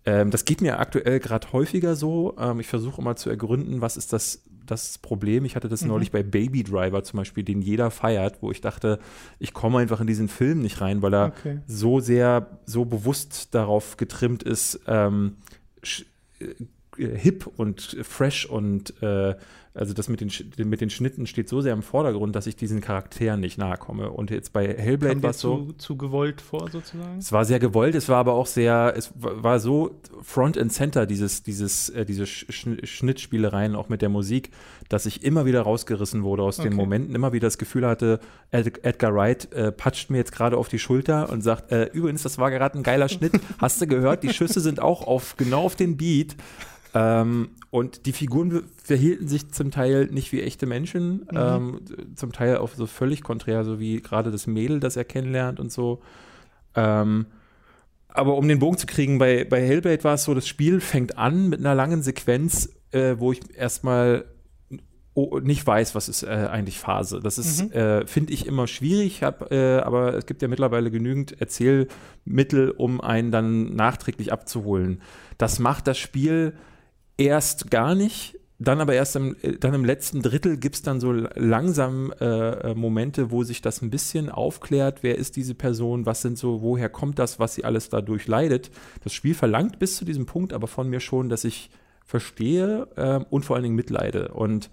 Ähm, 0.05 0.31
das 0.31 0.45
geht 0.45 0.61
mir 0.61 0.79
aktuell 0.79 1.19
gerade 1.19 1.51
häufiger 1.53 1.95
so. 1.95 2.35
Ähm, 2.37 2.59
ich 2.59 2.67
versuche 2.67 3.01
immer 3.01 3.15
zu 3.15 3.29
ergründen, 3.29 3.81
was 3.81 3.97
ist 3.97 4.13
das, 4.13 4.43
das 4.65 4.97
Problem. 4.97 5.45
Ich 5.45 5.55
hatte 5.55 5.69
das 5.69 5.81
mhm. 5.81 5.89
neulich 5.89 6.11
bei 6.11 6.23
Baby 6.23 6.63
Driver 6.63 7.03
zum 7.03 7.17
Beispiel, 7.17 7.43
den 7.43 7.61
jeder 7.61 7.91
feiert, 7.91 8.37
wo 8.41 8.51
ich 8.51 8.61
dachte, 8.61 8.99
ich 9.39 9.53
komme 9.53 9.79
einfach 9.79 10.01
in 10.01 10.07
diesen 10.07 10.27
Film 10.27 10.59
nicht 10.59 10.81
rein, 10.81 11.01
weil 11.01 11.13
er 11.13 11.33
okay. 11.37 11.59
so 11.67 11.99
sehr, 11.99 12.59
so 12.65 12.85
bewusst 12.85 13.53
darauf 13.55 13.97
getrimmt 13.97 14.43
ist, 14.43 14.79
ähm, 14.87 15.37
äh, 16.39 16.47
hip 16.97 17.47
und 17.57 17.97
fresh 18.03 18.45
und 18.45 19.01
äh, 19.01 19.35
also 19.75 19.93
das 19.93 20.07
mit 20.07 20.21
den, 20.21 20.31
mit 20.69 20.81
den 20.81 20.91
Schnitten 20.91 21.25
steht 21.25 21.49
so 21.49 21.61
sehr 21.61 21.73
im 21.73 21.81
Vordergrund, 21.81 22.35
dass 22.35 22.45
ich 22.45 22.55
diesen 22.55 22.79
Charakteren 22.79 23.39
nicht 23.39 23.57
nahe 23.57 23.77
komme. 23.77 24.11
Und 24.11 24.29
jetzt 24.29 24.53
bei 24.53 24.67
Hellblade 24.67 25.23
war 25.23 25.31
es 25.31 25.39
so. 25.39 25.65
Zu, 25.65 25.73
zu 25.73 25.97
gewollt 25.97 26.41
vor, 26.41 26.69
sozusagen? 26.69 27.17
Es 27.17 27.31
war 27.31 27.43
sehr 27.43 27.59
gewollt, 27.59 27.95
es 27.95 28.07
war 28.07 28.17
aber 28.17 28.33
auch 28.33 28.45
sehr, 28.45 28.93
es 28.95 29.11
war 29.15 29.59
so 29.59 29.99
Front 30.21 30.59
and 30.59 30.71
Center, 30.71 31.07
dieses, 31.07 31.41
dieses, 31.41 31.89
äh, 31.89 32.05
diese 32.05 32.27
Schnittspielereien 32.27 33.75
auch 33.75 33.89
mit 33.89 34.03
der 34.03 34.09
Musik, 34.09 34.51
dass 34.89 35.07
ich 35.07 35.23
immer 35.23 35.45
wieder 35.47 35.61
rausgerissen 35.61 36.21
wurde 36.21 36.43
aus 36.43 36.59
okay. 36.59 36.69
den 36.69 36.77
Momenten, 36.77 37.15
immer 37.15 37.33
wieder 37.33 37.47
das 37.47 37.57
Gefühl 37.57 37.87
hatte, 37.87 38.19
Ed 38.51 38.85
Edgar 38.85 39.15
Wright 39.15 39.51
äh, 39.53 39.71
patscht 39.71 40.11
mir 40.11 40.17
jetzt 40.17 40.33
gerade 40.33 40.55
auf 40.55 40.67
die 40.67 40.77
Schulter 40.77 41.31
und 41.31 41.41
sagt, 41.41 41.71
äh, 41.71 41.85
übrigens, 41.93 42.21
das 42.21 42.37
war 42.37 42.51
gerade 42.51 42.77
ein 42.77 42.83
geiler 42.83 43.09
Schnitt. 43.09 43.33
Hast 43.57 43.81
du 43.81 43.87
gehört? 43.87 44.21
Die 44.21 44.33
Schüsse 44.33 44.59
sind 44.59 44.79
auch 44.79 45.07
auf, 45.07 45.35
genau 45.35 45.63
auf 45.63 45.75
den 45.75 45.97
Beat. 45.97 46.35
Ähm, 46.93 47.49
und 47.73 48.05
die 48.05 48.11
Figuren 48.11 48.65
verhielten 48.83 49.27
sich 49.27 49.49
zum 49.51 49.71
Teil 49.71 50.05
nicht 50.11 50.31
wie 50.31 50.43
echte 50.43 50.67
Menschen, 50.67 51.21
mhm. 51.21 51.27
ähm, 51.33 51.81
zum 52.13 52.31
Teil 52.31 52.57
auch 52.57 52.69
so 52.69 52.85
völlig 52.85 53.23
konträr, 53.23 53.63
so 53.63 53.79
wie 53.79 53.99
gerade 53.99 54.29
das 54.29 54.45
Mädel, 54.45 54.79
das 54.79 54.95
er 54.95 55.05
kennenlernt 55.05 55.59
und 55.59 55.71
so. 55.71 56.03
Ähm, 56.75 57.25
aber 58.09 58.37
um 58.37 58.47
den 58.47 58.59
Bogen 58.59 58.77
zu 58.77 58.85
kriegen, 58.85 59.17
bei, 59.17 59.43
bei 59.43 59.59
Hellblade 59.59 60.03
war 60.03 60.13
es 60.13 60.23
so, 60.23 60.35
das 60.35 60.47
Spiel 60.47 60.81
fängt 60.81 61.17
an 61.17 61.49
mit 61.49 61.61
einer 61.61 61.73
langen 61.73 62.03
Sequenz, 62.03 62.69
äh, 62.91 63.15
wo 63.17 63.31
ich 63.31 63.39
erstmal 63.57 64.25
oh, 65.15 65.39
nicht 65.39 65.65
weiß, 65.65 65.95
was 65.95 66.09
ist 66.09 66.21
äh, 66.21 66.27
eigentlich 66.27 66.77
Phase. 66.77 67.21
Das 67.21 67.39
ist, 67.39 67.63
mhm. 67.63 67.71
äh, 67.71 68.05
finde 68.05 68.33
ich, 68.33 68.45
immer 68.45 68.67
schwierig, 68.67 69.23
hab, 69.23 69.51
äh, 69.51 69.79
aber 69.79 70.13
es 70.13 70.27
gibt 70.27 70.43
ja 70.43 70.47
mittlerweile 70.47 70.91
genügend 70.91 71.41
Erzählmittel, 71.41 72.69
um 72.69 73.01
einen 73.01 73.31
dann 73.31 73.75
nachträglich 73.75 74.31
abzuholen. 74.31 75.01
Das 75.39 75.57
macht 75.57 75.87
das 75.87 75.97
Spiel 75.97 76.53
erst 77.17 77.71
gar 77.71 77.95
nicht, 77.95 78.39
dann 78.59 78.81
aber 78.81 78.93
erst 78.93 79.15
im, 79.15 79.35
äh, 79.41 79.57
dann 79.57 79.73
im 79.73 79.85
letzten 79.85 80.21
Drittel 80.21 80.57
gibt 80.57 80.75
es 80.75 80.81
dann 80.81 80.99
so 80.99 81.11
langsam 81.11 82.13
äh, 82.19 82.25
äh, 82.71 82.75
Momente, 82.75 83.31
wo 83.31 83.43
sich 83.43 83.61
das 83.61 83.81
ein 83.81 83.89
bisschen 83.89 84.29
aufklärt, 84.29 84.99
wer 85.01 85.17
ist 85.17 85.35
diese 85.35 85.55
Person, 85.55 86.05
was 86.05 86.21
sind 86.21 86.37
so, 86.37 86.61
woher 86.61 86.89
kommt 86.89 87.19
das, 87.19 87.39
was 87.39 87.55
sie 87.55 87.65
alles 87.65 87.89
dadurch 87.89 88.27
leidet. 88.27 88.71
Das 89.03 89.13
Spiel 89.13 89.33
verlangt 89.33 89.79
bis 89.79 89.97
zu 89.97 90.05
diesem 90.05 90.25
Punkt 90.25 90.53
aber 90.53 90.67
von 90.67 90.89
mir 90.89 90.99
schon, 90.99 91.29
dass 91.29 91.43
ich 91.43 91.69
verstehe 92.05 92.87
äh, 92.95 93.19
und 93.29 93.43
vor 93.45 93.55
allen 93.55 93.63
Dingen 93.63 93.75
mitleide. 93.75 94.29
Und 94.29 94.69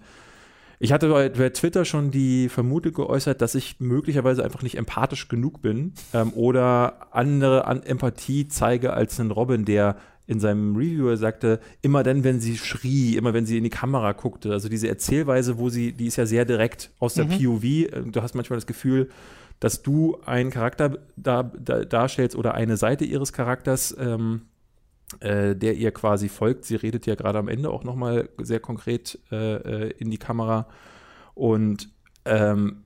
ich 0.79 0.91
hatte 0.91 1.09
bei, 1.09 1.49
Twitter 1.49 1.85
schon 1.85 2.09
die 2.09 2.49
Vermutung 2.49 2.93
geäußert, 2.93 3.41
dass 3.41 3.53
ich 3.53 3.79
möglicherweise 3.79 4.43
einfach 4.43 4.63
nicht 4.63 4.77
empathisch 4.77 5.27
genug 5.27 5.61
bin 5.61 5.93
ähm, 6.13 6.33
oder 6.33 7.13
andere 7.15 7.65
an 7.65 7.83
Empathie 7.83 8.47
zeige 8.47 8.93
als 8.93 9.19
ein 9.19 9.29
Robin, 9.29 9.63
der 9.65 9.97
in 10.31 10.39
seinem 10.39 10.77
Review 10.77 11.13
sagte, 11.17 11.59
immer 11.81 12.03
dann, 12.03 12.23
wenn 12.23 12.39
sie 12.39 12.57
schrie, 12.57 13.17
immer 13.17 13.33
wenn 13.33 13.45
sie 13.45 13.57
in 13.57 13.65
die 13.65 13.69
Kamera 13.69 14.13
guckte, 14.13 14.53
also 14.53 14.69
diese 14.69 14.87
Erzählweise, 14.87 15.57
wo 15.57 15.69
sie, 15.69 15.91
die 15.91 16.07
ist 16.07 16.15
ja 16.15 16.25
sehr 16.25 16.45
direkt 16.45 16.89
aus 16.99 17.15
der 17.15 17.25
mhm. 17.25 17.31
POV. 17.31 17.63
Ähm, 17.63 18.11
du 18.13 18.21
hast 18.21 18.33
manchmal 18.33 18.55
das 18.55 18.65
Gefühl, 18.65 19.09
dass 19.59 19.81
du 19.81 20.17
einen 20.25 20.49
Charakter 20.49 20.99
da, 21.17 21.43
da, 21.43 21.83
darstellst 21.83 22.37
oder 22.37 22.53
eine 22.53 22.77
Seite 22.77 23.03
ihres 23.03 23.33
Charakters, 23.33 23.93
ähm, 23.99 24.43
äh, 25.19 25.53
der 25.53 25.75
ihr 25.75 25.91
quasi 25.91 26.29
folgt. 26.29 26.63
Sie 26.63 26.75
redet 26.75 27.05
ja 27.05 27.15
gerade 27.15 27.37
am 27.37 27.49
Ende 27.49 27.69
auch 27.69 27.83
nochmal 27.83 28.29
sehr 28.37 28.61
konkret 28.61 29.19
äh, 29.33 29.55
äh, 29.55 29.93
in 29.97 30.09
die 30.11 30.17
Kamera. 30.17 30.67
Und 31.33 31.89
ähm, 32.23 32.85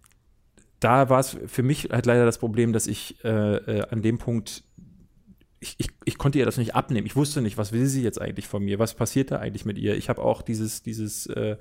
da 0.80 1.10
war 1.10 1.20
es 1.20 1.38
für 1.46 1.64
mich 1.64 1.90
halt 1.92 2.08
leider 2.08 2.26
das 2.26 2.40
Problem, 2.40 2.74
dass 2.74 2.88
ich 2.88 3.24
äh, 3.24 3.30
äh, 3.30 3.88
an 3.92 4.02
dem 4.02 4.18
Punkt, 4.18 4.64
ich, 5.66 5.76
ich, 5.80 5.88
ich, 6.06 6.18
konnte 6.18 6.38
ihr 6.40 6.46
das 6.46 6.58
nicht 6.58 6.76
abnehmen. 6.76 7.08
Ich 7.08 7.16
wusste 7.16 7.42
nicht, 7.42 7.58
was 7.58 7.72
will 7.72 7.88
sie 7.88 8.04
jetzt 8.04 8.22
eigentlich 8.22 8.48
von 8.48 8.64
mir? 8.64 8.80
Was 8.80 8.94
passiert 8.94 9.32
da 9.32 9.38
eigentlich 9.38 9.66
mit 9.66 9.78
ihr? 9.78 9.96
Ich 9.98 10.10
habe 10.10 10.22
auch 10.22 10.42
dieses, 10.42 10.84
dieses 10.84 11.26
äh, 11.28 11.58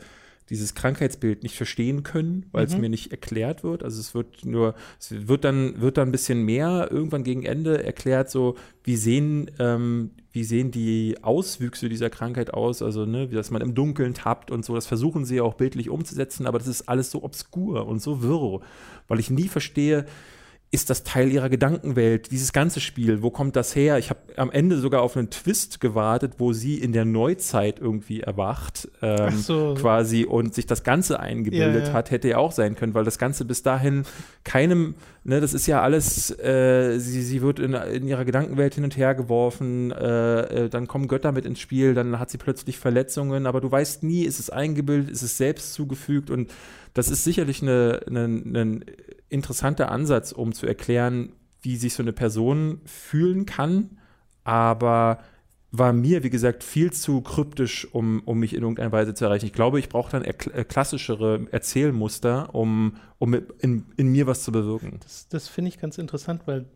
dieses 0.51 0.75
Krankheitsbild 0.75 1.43
nicht 1.43 1.57
verstehen 1.57 2.03
können, 2.03 2.47
weil 2.53 2.67
mhm. 2.67 2.73
es 2.73 2.79
mir 2.79 2.89
nicht 2.91 3.11
erklärt 3.13 3.65
wird. 3.65 3.83
Also 3.83 3.99
es 3.99 4.15
wird 4.15 4.45
nur, 4.45 4.75
es 5.01 5.27
wird 5.27 5.45
dann, 5.45 5.81
wird 5.81 5.97
dann 5.97 6.09
ein 6.09 6.13
bisschen 6.13 6.43
mehr 6.43 6.89
irgendwann 6.91 7.25
gegen 7.25 7.45
Ende 7.45 7.83
erklärt, 7.83 8.31
so 8.31 8.57
wie 8.83 8.97
sehen, 8.97 9.51
ähm, 9.59 10.11
wie 10.33 10.45
sehen 10.45 10.71
die 10.71 11.17
Auswüchse 11.23 11.89
dieser 11.89 12.11
Krankheit 12.11 12.53
aus, 12.53 12.83
also 12.83 13.07
ne, 13.07 13.31
wie 13.31 13.35
dass 13.35 13.51
man 13.51 13.63
im 13.63 13.75
Dunkeln 13.75 14.13
tappt 14.13 14.51
und 14.51 14.67
so. 14.67 14.75
Das 14.75 14.87
versuchen 14.87 15.25
sie 15.25 15.41
auch 15.41 15.55
bildlich 15.55 15.89
umzusetzen, 15.89 16.47
aber 16.47 16.59
das 16.59 16.69
ist 16.69 16.89
alles 16.91 17.11
so 17.11 17.23
obskur 17.23 17.87
und 17.87 18.03
so 18.03 18.23
wirr, 18.23 18.61
weil 19.09 19.21
ich 19.21 19.31
nie 19.31 19.49
verstehe, 19.49 20.05
ist 20.75 20.91
das 20.91 21.05
Teil 21.05 21.31
ihrer 21.31 21.49
Gedankenwelt, 21.49 22.33
dieses 22.33 22.53
ganze 22.53 22.81
Spiel, 22.81 23.23
wo 23.23 23.31
kommt 23.31 23.55
das 23.55 23.77
her? 23.77 23.97
Ich 23.99 24.11
habe 24.11 24.19
am 24.37 24.51
Ende 24.51 24.77
sogar 24.79 25.03
auf 25.03 25.17
einen 25.17 25.31
Twist 25.31 25.81
gewartet, 25.81 26.35
wo 26.39 26.53
sie 26.53 26.79
in 26.79 26.93
der 26.93 27.05
Neuzeit 27.05 27.79
irgendwie 27.79 28.23
erwacht, 28.23 28.89
ähm, 29.01 29.31
so. 29.31 29.75
quasi, 29.75 30.25
und 30.25 30.53
sich 30.53 30.67
das 30.67 30.83
Ganze 30.83 31.21
eingebildet 31.21 31.83
ja, 31.83 31.89
ja. 31.89 31.93
hat, 31.93 32.11
hätte 32.11 32.29
ja 32.29 32.39
auch 32.39 32.51
sein 32.51 32.75
können, 32.75 32.93
weil 32.93 33.05
das 33.05 33.19
Ganze 33.19 33.45
bis 33.45 33.63
dahin 33.63 34.03
keinem, 34.43 34.97
ne, 35.23 35.41
das 35.41 35.55
ist 35.55 35.69
ja 35.69 35.81
alles, 35.81 36.37
äh, 36.41 36.99
sie, 36.99 37.23
sie 37.23 37.41
wird 37.41 37.61
in, 37.61 37.75
in 37.75 38.09
ihrer 38.09 38.25
Gedankenwelt 38.25 38.75
hin 38.75 38.83
und 38.83 38.97
her 38.97 39.15
geworfen, 39.15 39.93
äh, 39.93 40.65
äh, 40.65 40.69
dann 40.69 40.89
kommen 40.89 41.07
Götter 41.07 41.31
mit 41.31 41.47
ins 41.47 41.61
Spiel, 41.61 41.95
dann 41.95 42.19
hat 42.19 42.31
sie 42.31 42.39
plötzlich 42.39 42.81
Verletzungen, 42.81 43.47
aber 43.47 43.61
du 43.61 43.71
weißt 43.71 44.03
nie, 44.03 44.25
ist 44.25 44.41
es 44.41 44.51
eingebildet, 44.51 45.09
ist 45.09 45.23
es 45.23 45.37
selbst 45.37 45.73
zugefügt 45.73 46.31
und 46.31 46.51
das 46.95 47.09
ist 47.09 47.25
sicherlich 47.25 47.63
ein 47.63 48.85
interessanter 49.35 49.91
Ansatz, 49.91 50.33
um 50.33 50.53
zu 50.53 50.67
erklären, 50.67 51.33
wie 51.61 51.77
sich 51.77 51.95
so 51.95 52.03
eine 52.03 52.13
Person 52.13 52.81
fühlen 52.85 53.47
kann, 53.47 53.99
aber 54.45 55.19
war 55.77 55.93
mir, 55.93 56.23
wie 56.23 56.31
gesagt, 56.31 56.63
viel 56.63 56.93
zu 56.93 57.21
kryptisch, 57.21 57.89
um, 57.93 58.23
um 58.27 58.39
mich 58.39 58.55
in 58.55 58.63
irgendeiner 58.63 58.93
Weise 58.93 59.13
zu 59.13 59.25
erreichen. 59.25 59.47
Ich 59.47 59.53
glaube, 59.53 59.81
ich 59.81 59.89
brauche 59.89 60.13
dann 60.13 60.23
er 60.23 60.35
äh, 60.55 60.65
klassischere 60.65 61.49
Erzählmuster, 61.51 62.55
um, 62.55 62.97
um 63.19 63.35
in, 63.59 63.87
in 63.97 64.09
mir 64.09 64.29
was 64.29 64.45
zu 64.45 64.53
bewirken. 64.53 65.01
Das, 65.03 65.29
das 65.29 65.49
finde 65.49 65.71
ich 65.71 65.81
ganz 65.81 65.99
interessant, 65.99 66.43
weil 66.47 66.67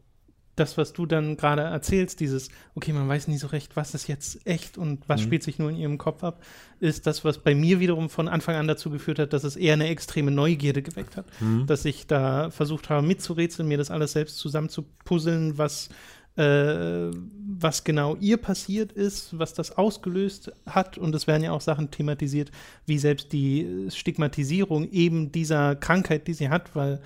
das, 0.59 0.77
was 0.77 0.93
du 0.93 1.07
dann 1.07 1.37
gerade 1.37 1.63
erzählst, 1.63 2.21
dieses, 2.21 2.49
okay, 2.75 2.93
man 2.93 3.09
weiß 3.09 3.29
nie 3.29 3.39
so 3.39 3.49
recht, 3.49 3.77
was 3.77 3.95
ist 3.95 4.09
jetzt 4.09 4.47
echt 4.47 4.79
und 4.79 5.09
was 5.09 5.21
mhm. 5.21 5.25
spielt 5.25 5.43
sich 5.43 5.59
nur 5.59 5.71
in 5.71 5.77
ihrem 5.77 5.99
Kopf 5.99 6.25
ab, 6.25 6.43
ist 6.81 7.07
das, 7.07 7.25
was 7.25 7.39
bei 7.39 7.55
mir 7.55 7.81
wiederum 7.81 8.09
von 8.09 8.29
Anfang 8.29 8.57
an 8.57 8.69
dazu 8.69 8.91
geführt 8.91 9.19
hat, 9.19 9.33
dass 9.33 9.45
es 9.45 9.57
eher 9.57 9.75
eine 9.75 9.89
extreme 9.89 10.31
Neugierde 10.31 10.83
geweckt 10.83 11.17
hat. 11.17 11.27
Mhm. 11.41 11.67
Dass 11.67 11.85
ich 11.85 12.07
da 12.07 12.51
versucht 12.51 12.91
habe, 12.91 13.07
mitzurätseln, 13.07 13.69
mir 13.69 13.79
das 13.79 13.91
alles 13.91 14.13
selbst 14.13 14.39
zusammenzupuzzeln, 14.39 15.59
was, 15.59 15.89
äh, 16.37 17.11
was 17.59 17.85
genau 17.85 18.17
ihr 18.17 18.37
passiert 18.37 18.93
ist, 18.93 19.39
was 19.39 19.55
das 19.55 19.77
ausgelöst 19.77 20.53
hat. 20.67 20.99
Und 20.99 21.15
es 21.15 21.27
werden 21.27 21.43
ja 21.43 21.53
auch 21.53 21.61
Sachen 21.61 21.91
thematisiert, 21.91 22.51
wie 22.87 22.99
selbst 22.99 23.33
die 23.33 23.89
Stigmatisierung 23.91 24.91
eben 24.91 25.33
dieser 25.33 25.77
Krankheit, 25.77 26.27
die 26.29 26.35
sie 26.35 26.49
hat, 26.49 26.75
weil 26.75 27.01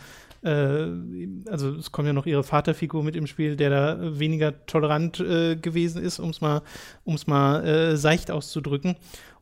also 0.44 1.76
es 1.76 1.92
kommt 1.92 2.06
ja 2.06 2.12
noch 2.12 2.26
ihre 2.26 2.42
Vaterfigur 2.42 3.04
mit 3.04 3.14
im 3.14 3.26
Spiel, 3.26 3.56
der 3.56 3.70
da 3.70 4.18
weniger 4.18 4.66
tolerant 4.66 5.20
äh, 5.20 5.56
gewesen 5.56 6.02
ist, 6.02 6.18
um 6.18 6.30
es 6.30 6.40
mal, 6.40 6.62
um's 7.04 7.26
mal 7.26 7.64
äh, 7.64 7.96
seicht 7.96 8.30
auszudrücken. 8.30 8.96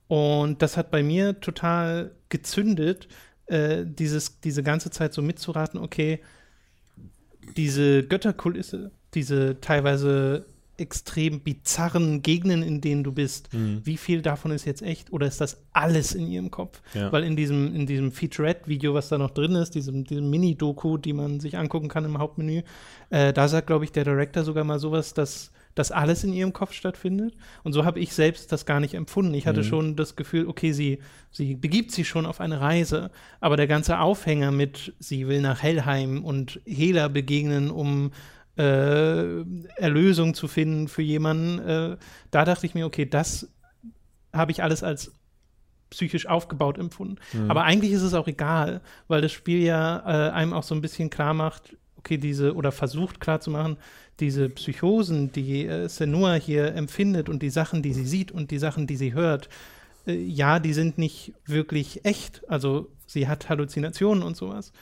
Und 0.09 0.61
das 0.61 0.77
hat 0.77 0.91
bei 0.91 1.03
mir 1.03 1.41
total 1.41 2.11
gezündet, 2.29 3.09
äh, 3.47 3.85
dieses, 3.87 4.41
diese 4.41 4.63
ganze 4.63 4.91
Zeit 4.91 5.15
so 5.15 5.23
mitzuraten, 5.23 5.81
okay, 5.81 6.21
diese 7.57 8.03
Götterkulisse, 8.03 8.91
diese 9.15 9.61
teilweise 9.61 10.47
extrem 10.81 11.41
bizarren 11.41 12.23
Gegenden, 12.23 12.63
in 12.63 12.81
denen 12.81 13.05
du 13.05 13.13
bist, 13.13 13.53
mhm. 13.53 13.81
wie 13.85 13.97
viel 13.97 14.23
davon 14.23 14.51
ist 14.51 14.65
jetzt 14.65 14.83
echt 14.83 15.13
oder 15.13 15.27
ist 15.27 15.41
das 15.41 15.59
alles 15.73 16.15
in 16.15 16.27
ihrem 16.27 16.51
Kopf? 16.51 16.81
Ja. 16.95 17.13
Weil 17.13 17.25
in 17.25 17.37
diesem, 17.37 17.75
in 17.75 17.87
diesem 17.87 18.13
Featurette-Video, 18.13 18.95
was 18.95 19.09
da 19.09 19.19
noch 19.19 19.31
drin 19.31 19.55
ist, 19.55 19.75
diesem, 19.75 20.05
diesem 20.05 20.31
Mini-Doku, 20.31 20.97
die 20.97 21.13
man 21.13 21.41
sich 21.41 21.57
angucken 21.57 21.89
kann 21.89 22.05
im 22.05 22.19
Hauptmenü, 22.19 22.63
äh, 23.11 23.33
da 23.33 23.49
sagt, 23.49 23.67
glaube 23.67 23.85
ich, 23.85 23.93
der 23.93 24.05
Director 24.05 24.43
sogar 24.43 24.65
mal 24.65 24.79
sowas, 24.79 25.15
dass 25.15 25.53
das 25.75 25.93
alles 25.93 26.25
in 26.25 26.33
ihrem 26.33 26.53
Kopf 26.53 26.73
stattfindet. 26.73 27.35
Und 27.63 27.73
so 27.73 27.85
habe 27.85 28.01
ich 28.01 28.13
selbst 28.13 28.51
das 28.53 28.67
gar 28.67 28.81
nicht 28.81 28.95
empfunden. 28.95 29.35
Ich 29.35 29.47
hatte 29.47 29.61
mhm. 29.61 29.65
schon 29.65 29.97
das 29.97 30.17
Gefühl, 30.17 30.49
okay, 30.49 30.73
sie, 30.73 30.99
sie 31.31 31.55
begibt 31.55 31.93
sich 31.93 32.09
schon 32.09 32.27
auf 32.27 32.41
eine 32.41 32.61
Reise, 32.61 33.11
aber 33.41 33.57
der 33.57 33.67
ganze 33.67 34.01
Aufhänger 34.01 34.51
mit, 34.51 34.95
sie 34.99 35.29
will 35.29 35.41
nach 35.41 35.63
Hellheim 35.63 36.25
und 36.25 36.61
Hela 36.67 37.09
begegnen, 37.09 37.71
um 37.71 38.11
äh, 38.61 39.45
Erlösung 39.77 40.35
zu 40.35 40.49
finden 40.49 40.89
für 40.89 41.03
jemanden. 41.03 41.59
Äh, 41.59 41.97
da 42.31 42.45
dachte 42.45 42.67
ich 42.67 42.75
mir, 42.75 42.87
okay, 42.87 43.07
das 43.07 43.49
habe 44.33 44.53
ich 44.53 44.63
alles 44.63 44.83
als 44.83 45.13
psychisch 45.91 46.27
aufgebaut 46.27 46.79
empfunden. 46.79 47.17
Mhm. 47.33 47.51
Aber 47.51 47.65
eigentlich 47.65 47.93
ist 47.93 48.03
es 48.03 48.15
auch 48.15 48.29
egal, 48.29 48.81
weil 49.09 49.21
das 49.21 49.33
Spiel 49.33 49.61
ja 49.61 49.99
äh, 50.07 50.31
einem 50.31 50.53
auch 50.53 50.63
so 50.63 50.75
ein 50.75 50.81
bisschen 50.81 51.11
klar 51.11 51.35
macht, 51.35 51.77
okay, 51.97 52.17
diese, 52.17 52.55
oder 52.55 52.73
versucht 52.73 53.21
klar 53.21 53.41
zu 53.41 53.51
machen, 53.51 53.77
diese 54.21 54.49
Psychosen, 54.49 55.33
die 55.33 55.67
äh, 55.67 55.89
Senua 55.89 56.35
hier 56.35 56.75
empfindet 56.75 57.29
und 57.29 57.43
die 57.43 57.51
Sachen, 57.51 57.83
die 57.83 57.93
sie 57.93 58.07
sieht 58.07 58.31
und 58.31 58.51
die 58.51 58.59
Sachen, 58.59 58.87
die 58.87 58.97
sie 58.97 59.15
hört, 59.15 59.49
äh, 60.07 60.15
ja, 60.15 60.59
die 60.59 60.73
sind 60.73 60.99
nicht 60.99 61.33
wirklich 61.47 62.05
echt. 62.05 62.43
Also 62.49 62.91
sie 63.07 63.27
hat 63.29 63.49
Halluzinationen 63.49 64.23
und 64.23 64.37
sowas. 64.37 64.73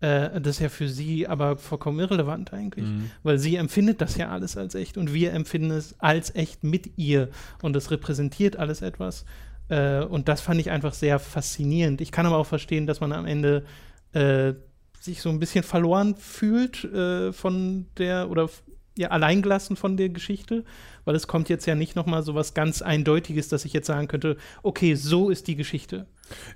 Äh, 0.00 0.40
das 0.40 0.56
ist 0.56 0.60
ja 0.60 0.68
für 0.68 0.88
sie 0.88 1.26
aber 1.26 1.56
vollkommen 1.56 2.00
irrelevant 2.00 2.52
eigentlich, 2.52 2.86
mhm. 2.86 3.10
weil 3.22 3.38
sie 3.38 3.56
empfindet 3.56 4.00
das 4.00 4.16
ja 4.16 4.28
alles 4.28 4.56
als 4.56 4.74
echt 4.74 4.98
und 4.98 5.14
wir 5.14 5.32
empfinden 5.32 5.70
es 5.70 5.98
als 5.98 6.34
echt 6.34 6.64
mit 6.64 6.98
ihr 6.98 7.30
und 7.62 7.74
es 7.76 7.90
repräsentiert 7.90 8.56
alles 8.56 8.82
etwas. 8.82 9.24
Äh, 9.68 10.04
und 10.04 10.28
das 10.28 10.40
fand 10.40 10.60
ich 10.60 10.70
einfach 10.70 10.92
sehr 10.92 11.18
faszinierend. 11.18 12.00
Ich 12.00 12.12
kann 12.12 12.26
aber 12.26 12.36
auch 12.36 12.46
verstehen, 12.46 12.86
dass 12.86 13.00
man 13.00 13.12
am 13.12 13.26
Ende 13.26 13.64
äh, 14.12 14.52
sich 15.00 15.22
so 15.22 15.30
ein 15.30 15.38
bisschen 15.38 15.64
verloren 15.64 16.14
fühlt 16.16 16.84
äh, 16.84 17.32
von 17.32 17.86
der 17.96 18.30
oder 18.30 18.50
ja 18.98 19.08
alleingelassen 19.08 19.76
von 19.76 19.96
der 19.96 20.08
Geschichte, 20.08 20.64
weil 21.04 21.14
es 21.14 21.26
kommt 21.26 21.48
jetzt 21.48 21.66
ja 21.66 21.74
nicht 21.74 21.96
noch 21.96 22.06
mal 22.06 22.22
so 22.22 22.34
was 22.34 22.54
ganz 22.54 22.82
Eindeutiges, 22.82 23.48
dass 23.48 23.64
ich 23.64 23.72
jetzt 23.72 23.86
sagen 23.86 24.08
könnte, 24.08 24.36
okay, 24.62 24.94
so 24.94 25.30
ist 25.30 25.48
die 25.48 25.56
Geschichte. 25.56 26.06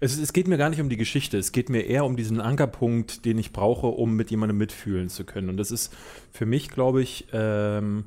Es, 0.01 0.19
es, 0.19 0.33
geht 0.33 0.49
mir 0.49 0.59
gar 0.59 0.71
nicht 0.71 0.81
um 0.81 0.89
die 0.89 0.97
Geschichte, 0.97 1.39
es 1.39 1.53
geht 1.53 1.69
mir 1.69 1.83
eher 1.87 2.05
um 2.05 2.17
diesen 2.17 2.41
Ankerpunkt, 2.41 3.25
den 3.25 3.39
ich 3.39 3.53
brauche, 3.53 3.87
um 3.87 4.17
mit 4.17 4.31
jemandem 4.31 4.59
mitfühlen 4.59 5.09
zu 5.09 5.25
können. 5.25 5.49
Und 5.49 5.57
das 5.57 5.71
ist 5.71 5.93
für 6.33 6.47
mich, 6.47 6.71
glaube 6.71 7.03
ich, 7.03 7.27
ähm, 7.33 8.05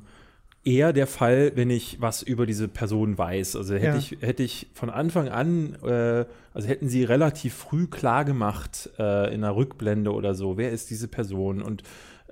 eher 0.64 0.92
der 0.92 1.06
Fall, 1.06 1.52
wenn 1.54 1.70
ich 1.70 2.00
was 2.00 2.22
über 2.22 2.46
diese 2.46 2.68
Person 2.68 3.18
weiß. 3.18 3.56
Also 3.56 3.74
hätte, 3.74 3.86
ja. 3.86 3.96
ich, 3.96 4.16
hätte 4.20 4.42
ich 4.42 4.68
von 4.72 4.90
Anfang 4.90 5.28
an, 5.28 5.76
äh, 5.82 6.24
also 6.54 6.68
hätten 6.68 6.88
sie 6.88 7.04
relativ 7.04 7.54
früh 7.54 7.86
klar 7.86 8.24
gemacht 8.24 8.90
äh, 8.98 9.34
in 9.34 9.44
einer 9.44 9.54
Rückblende 9.54 10.12
oder 10.12 10.34
so, 10.34 10.56
wer 10.56 10.70
ist 10.70 10.90
diese 10.90 11.08
Person 11.08 11.62
und 11.62 11.82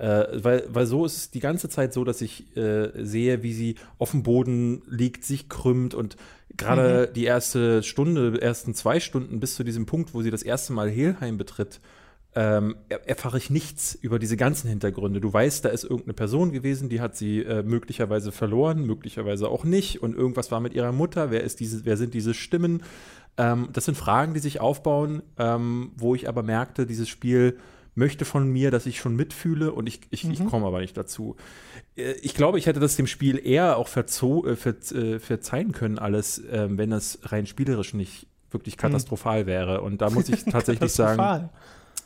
äh, 0.02 0.42
weil, 0.42 0.64
weil 0.68 0.86
so 0.86 1.06
ist 1.06 1.16
es 1.16 1.30
die 1.30 1.38
ganze 1.38 1.68
Zeit 1.68 1.92
so, 1.92 2.02
dass 2.02 2.20
ich 2.22 2.56
äh, 2.56 2.90
sehe, 3.04 3.44
wie 3.44 3.52
sie 3.52 3.76
auf 3.98 4.10
dem 4.10 4.24
Boden 4.24 4.82
liegt, 4.88 5.24
sich 5.24 5.48
krümmt 5.48 5.94
und 5.94 6.16
gerade 6.56 7.06
mhm. 7.08 7.14
die 7.14 7.24
erste 7.24 7.84
Stunde, 7.84 8.42
ersten 8.42 8.74
zwei 8.74 8.98
Stunden 8.98 9.38
bis 9.38 9.54
zu 9.54 9.62
diesem 9.62 9.86
Punkt, 9.86 10.12
wo 10.12 10.20
sie 10.20 10.32
das 10.32 10.42
erste 10.42 10.72
Mal 10.72 10.90
Helheim 10.90 11.38
betritt, 11.38 11.80
ähm, 12.34 12.74
erfahre 12.88 13.38
ich 13.38 13.48
nichts 13.48 13.94
über 13.94 14.18
diese 14.18 14.36
ganzen 14.36 14.68
Hintergründe. 14.68 15.20
Du 15.20 15.32
weißt, 15.32 15.64
da 15.64 15.68
ist 15.68 15.84
irgendeine 15.84 16.14
Person 16.14 16.50
gewesen, 16.50 16.88
die 16.88 17.00
hat 17.00 17.14
sie 17.14 17.40
äh, 17.42 17.62
möglicherweise 17.62 18.32
verloren, 18.32 18.84
möglicherweise 18.84 19.48
auch 19.48 19.62
nicht. 19.62 20.02
Und 20.02 20.16
irgendwas 20.16 20.50
war 20.50 20.58
mit 20.58 20.74
ihrer 20.74 20.90
Mutter. 20.92 21.30
Wer 21.30 21.44
ist 21.44 21.60
diese, 21.60 21.84
wer 21.84 21.96
sind 21.96 22.12
diese 22.12 22.34
Stimmen? 22.34 22.82
Ähm, 23.36 23.68
das 23.72 23.84
sind 23.84 23.96
Fragen, 23.96 24.34
die 24.34 24.40
sich 24.40 24.60
aufbauen, 24.60 25.22
ähm, 25.38 25.92
wo 25.96 26.16
ich 26.16 26.28
aber 26.28 26.42
merkte, 26.42 26.86
dieses 26.86 27.08
Spiel 27.08 27.58
möchte 27.94 28.24
von 28.24 28.48
mir, 28.48 28.70
dass 28.70 28.86
ich 28.86 28.98
schon 28.98 29.16
mitfühle 29.16 29.72
und 29.72 29.86
ich, 29.86 30.00
ich, 30.10 30.24
mhm. 30.24 30.32
ich 30.32 30.46
komme 30.46 30.66
aber 30.66 30.80
nicht 30.80 30.96
dazu. 30.96 31.36
Äh, 31.96 32.12
ich 32.22 32.34
glaube, 32.34 32.58
ich 32.58 32.66
hätte 32.66 32.80
das 32.80 32.96
dem 32.96 33.06
Spiel 33.06 33.40
eher 33.44 33.76
auch 33.76 33.88
verzo 33.88 34.46
äh, 34.46 34.56
ver 34.56 34.74
äh, 34.92 35.18
verzeihen 35.18 35.72
können, 35.72 35.98
alles, 35.98 36.38
äh, 36.38 36.68
wenn 36.70 36.90
das 36.90 37.18
rein 37.24 37.46
spielerisch 37.46 37.94
nicht 37.94 38.26
wirklich 38.50 38.76
mhm. 38.76 38.80
katastrophal 38.80 39.42
mhm. 39.42 39.46
wäre. 39.46 39.80
Und 39.82 40.00
da 40.00 40.10
muss 40.10 40.28
ich 40.28 40.44
tatsächlich 40.50 40.92
sagen. 40.92 41.50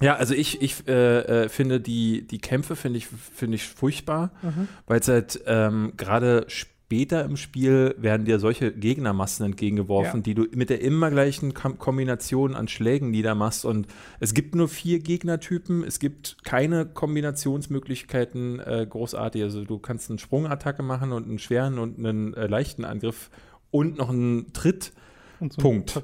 Ja, 0.01 0.16
also 0.16 0.35
ich, 0.35 0.61
ich 0.61 0.87
äh, 0.88 1.49
finde 1.49 1.81
die, 1.81 2.27
die 2.27 2.38
Kämpfe 2.38 2.77
finde 2.77 2.99
ich, 2.99 3.07
finde 3.07 3.55
ich 3.55 3.66
furchtbar, 3.66 4.31
mhm. 4.42 4.68
weil 4.87 5.01
es 5.01 5.09
halt 5.09 5.40
ähm, 5.46 5.94
gerade 5.96 6.46
später 6.87 7.25
im 7.25 7.37
Spiel 7.37 7.96
werden 7.99 8.27
dir 8.27 8.38
solche 8.38 8.72
Gegnermassen 8.72 9.44
entgegengeworfen, 9.44 10.20
ja. 10.20 10.22
die 10.22 10.35
du 10.35 10.46
mit 10.53 10.70
der 10.70 10.81
immer 10.83 11.11
gleichen 11.11 11.53
Kom 11.53 11.79
Kombination 11.79 12.55
an 12.55 12.68
Schlägen 12.68 13.11
niedermachst. 13.11 13.64
Und 13.64 13.88
es 14.20 14.35
gibt 14.35 14.55
nur 14.55 14.68
vier 14.68 15.01
Gegnertypen, 15.01 15.83
es 15.83 15.99
gibt 15.99 16.37
keine 16.44 16.87
Kombinationsmöglichkeiten 16.87 18.61
äh, 18.61 18.87
großartig. 18.88 19.42
Also 19.42 19.64
du 19.64 19.81
kannst 19.81 20.11
eine 20.11 20.20
Sprungattacke 20.20 20.85
machen 20.85 21.11
und 21.11 21.27
einen 21.27 21.40
schweren 21.40 21.81
und 21.81 21.99
einen 21.99 22.35
äh, 22.35 22.46
leichten 22.46 22.85
Angriff 22.85 23.31
und 23.72 23.99
noch 23.99 24.11
einen 24.11 24.53
Tritt. 24.53 24.92
So 25.40 25.61
Punkt. 25.61 26.01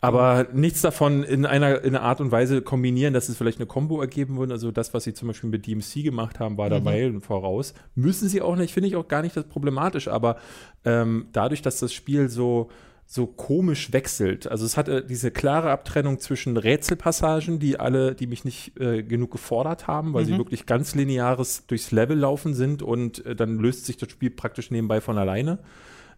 Aber 0.00 0.46
nichts 0.52 0.80
davon 0.80 1.22
in 1.22 1.46
einer, 1.46 1.82
in 1.82 1.94
einer 1.94 2.04
Art 2.04 2.20
und 2.20 2.30
Weise 2.30 2.62
kombinieren, 2.62 3.14
dass 3.14 3.28
es 3.28 3.36
vielleicht 3.36 3.58
eine 3.58 3.66
Combo 3.66 4.00
ergeben 4.00 4.38
würde. 4.38 4.52
Also 4.52 4.70
das, 4.70 4.94
was 4.94 5.04
sie 5.04 5.14
zum 5.14 5.28
Beispiel 5.28 5.50
mit 5.50 5.66
DMC 5.66 6.04
gemacht 6.04 6.40
haben, 6.40 6.56
war 6.58 6.70
dabei 6.70 7.08
mhm. 7.08 7.20
voraus. 7.20 7.74
Müssen 7.94 8.28
sie 8.28 8.42
auch 8.42 8.56
nicht, 8.56 8.72
finde 8.72 8.88
ich 8.88 8.96
auch 8.96 9.08
gar 9.08 9.22
nicht 9.22 9.36
das 9.36 9.44
problematisch. 9.44 10.08
Aber 10.08 10.36
ähm, 10.84 11.26
dadurch, 11.32 11.62
dass 11.62 11.80
das 11.80 11.92
Spiel 11.92 12.28
so 12.28 12.70
so 13.08 13.26
komisch 13.26 13.92
wechselt. 13.92 14.50
Also 14.50 14.66
es 14.66 14.76
hatte 14.76 15.04
diese 15.04 15.30
klare 15.30 15.70
Abtrennung 15.70 16.18
zwischen 16.18 16.56
Rätselpassagen, 16.56 17.60
die 17.60 17.78
alle, 17.78 18.16
die 18.16 18.26
mich 18.26 18.44
nicht 18.44 18.78
äh, 18.80 19.04
genug 19.04 19.30
gefordert 19.30 19.86
haben, 19.86 20.12
weil 20.12 20.24
mhm. 20.24 20.26
sie 20.26 20.38
wirklich 20.38 20.66
ganz 20.66 20.96
lineares 20.96 21.66
durchs 21.68 21.92
Level 21.92 22.18
laufen 22.18 22.54
sind 22.54 22.82
und 22.82 23.24
äh, 23.24 23.36
dann 23.36 23.58
löst 23.58 23.86
sich 23.86 23.96
das 23.96 24.10
Spiel 24.10 24.30
praktisch 24.30 24.72
nebenbei 24.72 25.00
von 25.00 25.18
alleine. 25.18 25.60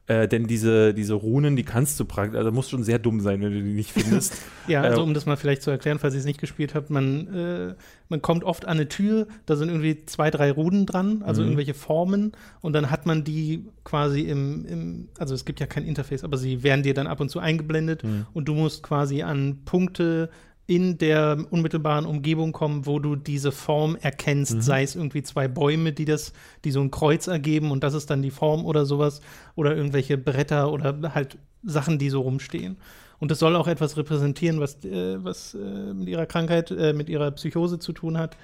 Äh, 0.09 0.27
denn 0.27 0.47
diese, 0.47 0.95
diese 0.95 1.13
Runen, 1.13 1.55
die 1.55 1.65
kannst 1.65 2.01
du 2.01 2.07
praktisch, 2.07 2.39
also 2.39 2.51
musst 2.51 2.71
schon 2.71 2.83
sehr 2.83 2.99
dumm 2.99 3.21
sein, 3.21 3.43
wenn 3.43 3.53
du 3.53 3.63
die 3.63 3.75
nicht 3.75 3.93
findest. 3.93 4.35
ja, 4.67 4.81
also 4.81 5.03
äh, 5.03 5.05
um 5.05 5.13
das 5.13 5.27
mal 5.27 5.37
vielleicht 5.37 5.61
zu 5.61 5.71
erklären, 5.71 5.99
falls 5.99 6.15
ihr 6.15 6.21
es 6.21 6.25
nicht 6.25 6.41
gespielt 6.41 6.75
habt, 6.75 6.89
man, 6.89 7.35
äh, 7.35 7.75
man 8.09 8.23
kommt 8.23 8.43
oft 8.43 8.65
an 8.65 8.79
eine 8.79 8.89
Tür, 8.89 9.27
da 9.45 9.55
sind 9.55 9.69
irgendwie 9.69 10.07
zwei, 10.07 10.31
drei 10.31 10.51
Runen 10.51 10.87
dran, 10.87 11.23
also 11.23 11.43
mhm. 11.43 11.49
irgendwelche 11.49 11.75
Formen, 11.75 12.33
und 12.63 12.73
dann 12.73 12.91
hat 12.91 13.05
man 13.05 13.23
die 13.23 13.67
quasi 13.85 14.23
im, 14.23 14.65
im, 14.65 15.09
also 15.19 15.35
es 15.35 15.45
gibt 15.45 15.61
ja 15.61 15.67
kein 15.67 15.85
Interface, 15.85 16.25
aber 16.25 16.39
sie 16.39 16.63
werden 16.63 16.83
dir 16.83 16.95
dann 16.95 17.07
ab 17.07 17.21
und 17.21 17.29
zu 17.29 17.39
eingeblendet 17.39 18.03
mhm. 18.03 18.25
und 18.33 18.49
du 18.49 18.55
musst 18.55 18.83
quasi 18.83 19.23
an 19.23 19.59
Punkte 19.67 20.31
in 20.69 20.99
der 20.99 21.47
unmittelbaren 21.51 22.05
Umgebung 22.05 22.53
kommen, 22.53 22.85
wo 22.85 22.99
du 22.99 23.17
diese 23.17 23.53
Form 23.53 23.97
erkennst, 23.97 24.57
mhm. 24.57 24.61
sei 24.61 24.83
es 24.83 24.95
irgendwie 24.95 25.23
zwei 25.23 25.49
Bäume, 25.49 25.95
die 25.95 26.05
das, 26.05 26.35
die 26.63 26.73
so 26.73 26.83
ein 26.83 26.91
Kreuz 26.91 27.27
ergeben 27.27 27.71
und 27.71 27.83
das 27.83 27.95
ist 27.95 28.11
dann 28.11 28.21
die 28.21 28.31
Form 28.31 28.67
oder 28.67 28.85
sowas, 28.85 29.23
oder 29.55 29.75
irgendwelche 29.75 30.19
Bretter 30.19 30.71
oder 30.71 31.15
halt 31.15 31.39
Sachen, 31.63 31.99
die 31.99 32.11
so 32.11 32.21
rumstehen. 32.21 32.77
Und 33.19 33.31
das 33.31 33.39
soll 33.39 33.57
auch 33.57 33.67
etwas 33.67 33.97
repräsentieren, 33.97 34.61
was, 34.61 34.85
äh, 34.85 35.25
was 35.25 35.55
äh, 35.55 35.95
mit 35.95 36.07
ihrer 36.07 36.27
Krankheit, 36.27 36.71
äh, 36.71 36.93
mit 36.93 37.09
ihrer 37.09 37.31
Psychose 37.31 37.79
zu 37.79 37.95
tun 37.95 38.19
hat. 38.19 38.37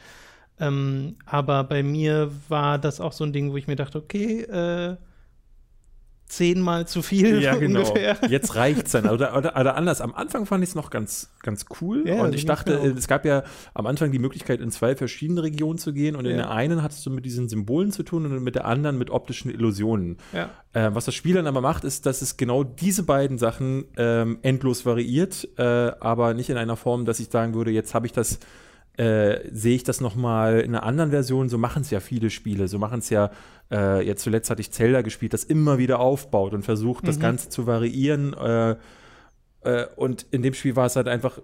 Ähm, 0.59 1.17
aber 1.27 1.63
bei 1.65 1.83
mir 1.83 2.31
war 2.49 2.79
das 2.79 3.03
auch 3.03 3.13
so 3.13 3.25
ein 3.25 3.35
Ding, 3.35 3.53
wo 3.53 3.59
ich 3.59 3.67
mir 3.67 3.77
dachte, 3.77 3.99
okay, 3.99 4.41
äh, 4.45 4.97
zehnmal 6.37 6.87
zu 6.87 7.03
viel. 7.03 7.43
Ja, 7.43 7.55
genau. 7.59 7.81
Ungefähr. 7.81 8.19
Jetzt 8.29 8.57
reicht's 8.57 8.93
dann. 8.93 9.09
Oder, 9.09 9.37
oder, 9.37 9.57
oder 9.59 9.77
anders. 9.77 10.01
Am 10.01 10.15
Anfang 10.15 10.47
fand 10.47 10.63
ich 10.63 10.71
es 10.71 10.75
noch 10.75 10.91
ganz, 10.91 11.31
ganz 11.43 11.67
cool. 11.81 12.05
Ja, 12.07 12.23
und 12.23 12.35
ich 12.35 12.45
dachte, 12.45 12.79
genau. 12.83 12.97
es 12.97 13.09
gab 13.09 13.25
ja 13.25 13.45
am 13.75 13.87
Anfang 13.87 14.13
die 14.13 14.19
Möglichkeit, 14.19 14.61
in 14.61 14.71
zwei 14.71 14.97
verschiedene 14.97 15.43
Regionen 15.43 15.79
zu 15.79 15.93
gehen. 15.93 16.17
Und 16.17 16.25
ja. 16.25 16.33
in 16.33 16.37
der 16.39 16.51
einen 16.51 16.83
hattest 16.83 17.05
du 17.07 17.11
mit 17.11 17.25
diesen 17.25 17.49
Symbolen 17.49 17.93
zu 17.93 18.03
tun 18.03 18.27
und 18.27 18.43
mit 18.43 18.55
der 18.55 18.65
anderen 18.65 18.99
mit 18.99 19.11
optischen 19.11 19.51
Illusionen. 19.51 20.19
Ja. 20.33 20.51
Äh, 20.73 20.95
was 20.95 21.05
das 21.05 21.15
Spiel 21.15 21.35
dann 21.35 21.47
aber 21.47 21.61
macht, 21.61 21.85
ist, 21.85 22.07
dass 22.07 22.23
es 22.23 22.37
genau 22.37 22.65
diese 22.65 23.05
beiden 23.05 23.39
Sachen 23.39 23.85
ähm, 23.97 24.39
endlos 24.43 24.85
variiert, 24.85 25.49
äh, 25.57 25.63
aber 25.63 26.35
nicht 26.35 26.51
in 26.51 26.57
einer 26.57 26.77
Form, 26.77 27.05
dass 27.05 27.21
ich 27.21 27.29
sagen 27.31 27.55
würde, 27.55 27.71
jetzt 27.71 27.95
habe 27.95 28.07
ich 28.07 28.13
das 28.13 28.39
äh, 28.97 29.51
sehe 29.51 29.75
ich 29.75 29.85
das 29.85 30.01
nochmal 30.01 30.61
in 30.61 30.75
einer 30.75 30.85
anderen 30.85 31.11
Version. 31.11 31.49
So 31.49 31.59
machen 31.59 31.83
es 31.83 31.91
ja 31.91 32.01
viele 32.01 32.31
Spiele. 32.31 32.69
So 32.69 32.79
machen 32.79 33.01
es 33.01 33.11
ja, 33.11 33.31
äh, 33.71 34.07
jetzt 34.07 34.23
zuletzt 34.23 34.51
hatte 34.51 34.61
ich 34.61 34.71
Zelda 34.71 35.03
gespielt, 35.03 35.33
das 35.33 35.45
immer 35.45 35.79
wieder 35.79 36.01
aufbaut 36.01 36.55
und 36.55 36.63
versucht, 36.63 37.05
mhm. 37.05 37.07
das 37.07 37.21
Ganze 37.21 37.49
zu 37.49 37.67
variieren. 37.67 38.35
Äh, 38.35 38.77
äh, 39.65 39.87
und 39.97 40.27
in 40.31 40.43
dem 40.43 40.55
Spiel 40.55 40.77
war 40.77 40.87
es 40.87 40.97
halt 40.97 41.09
einfach, 41.09 41.41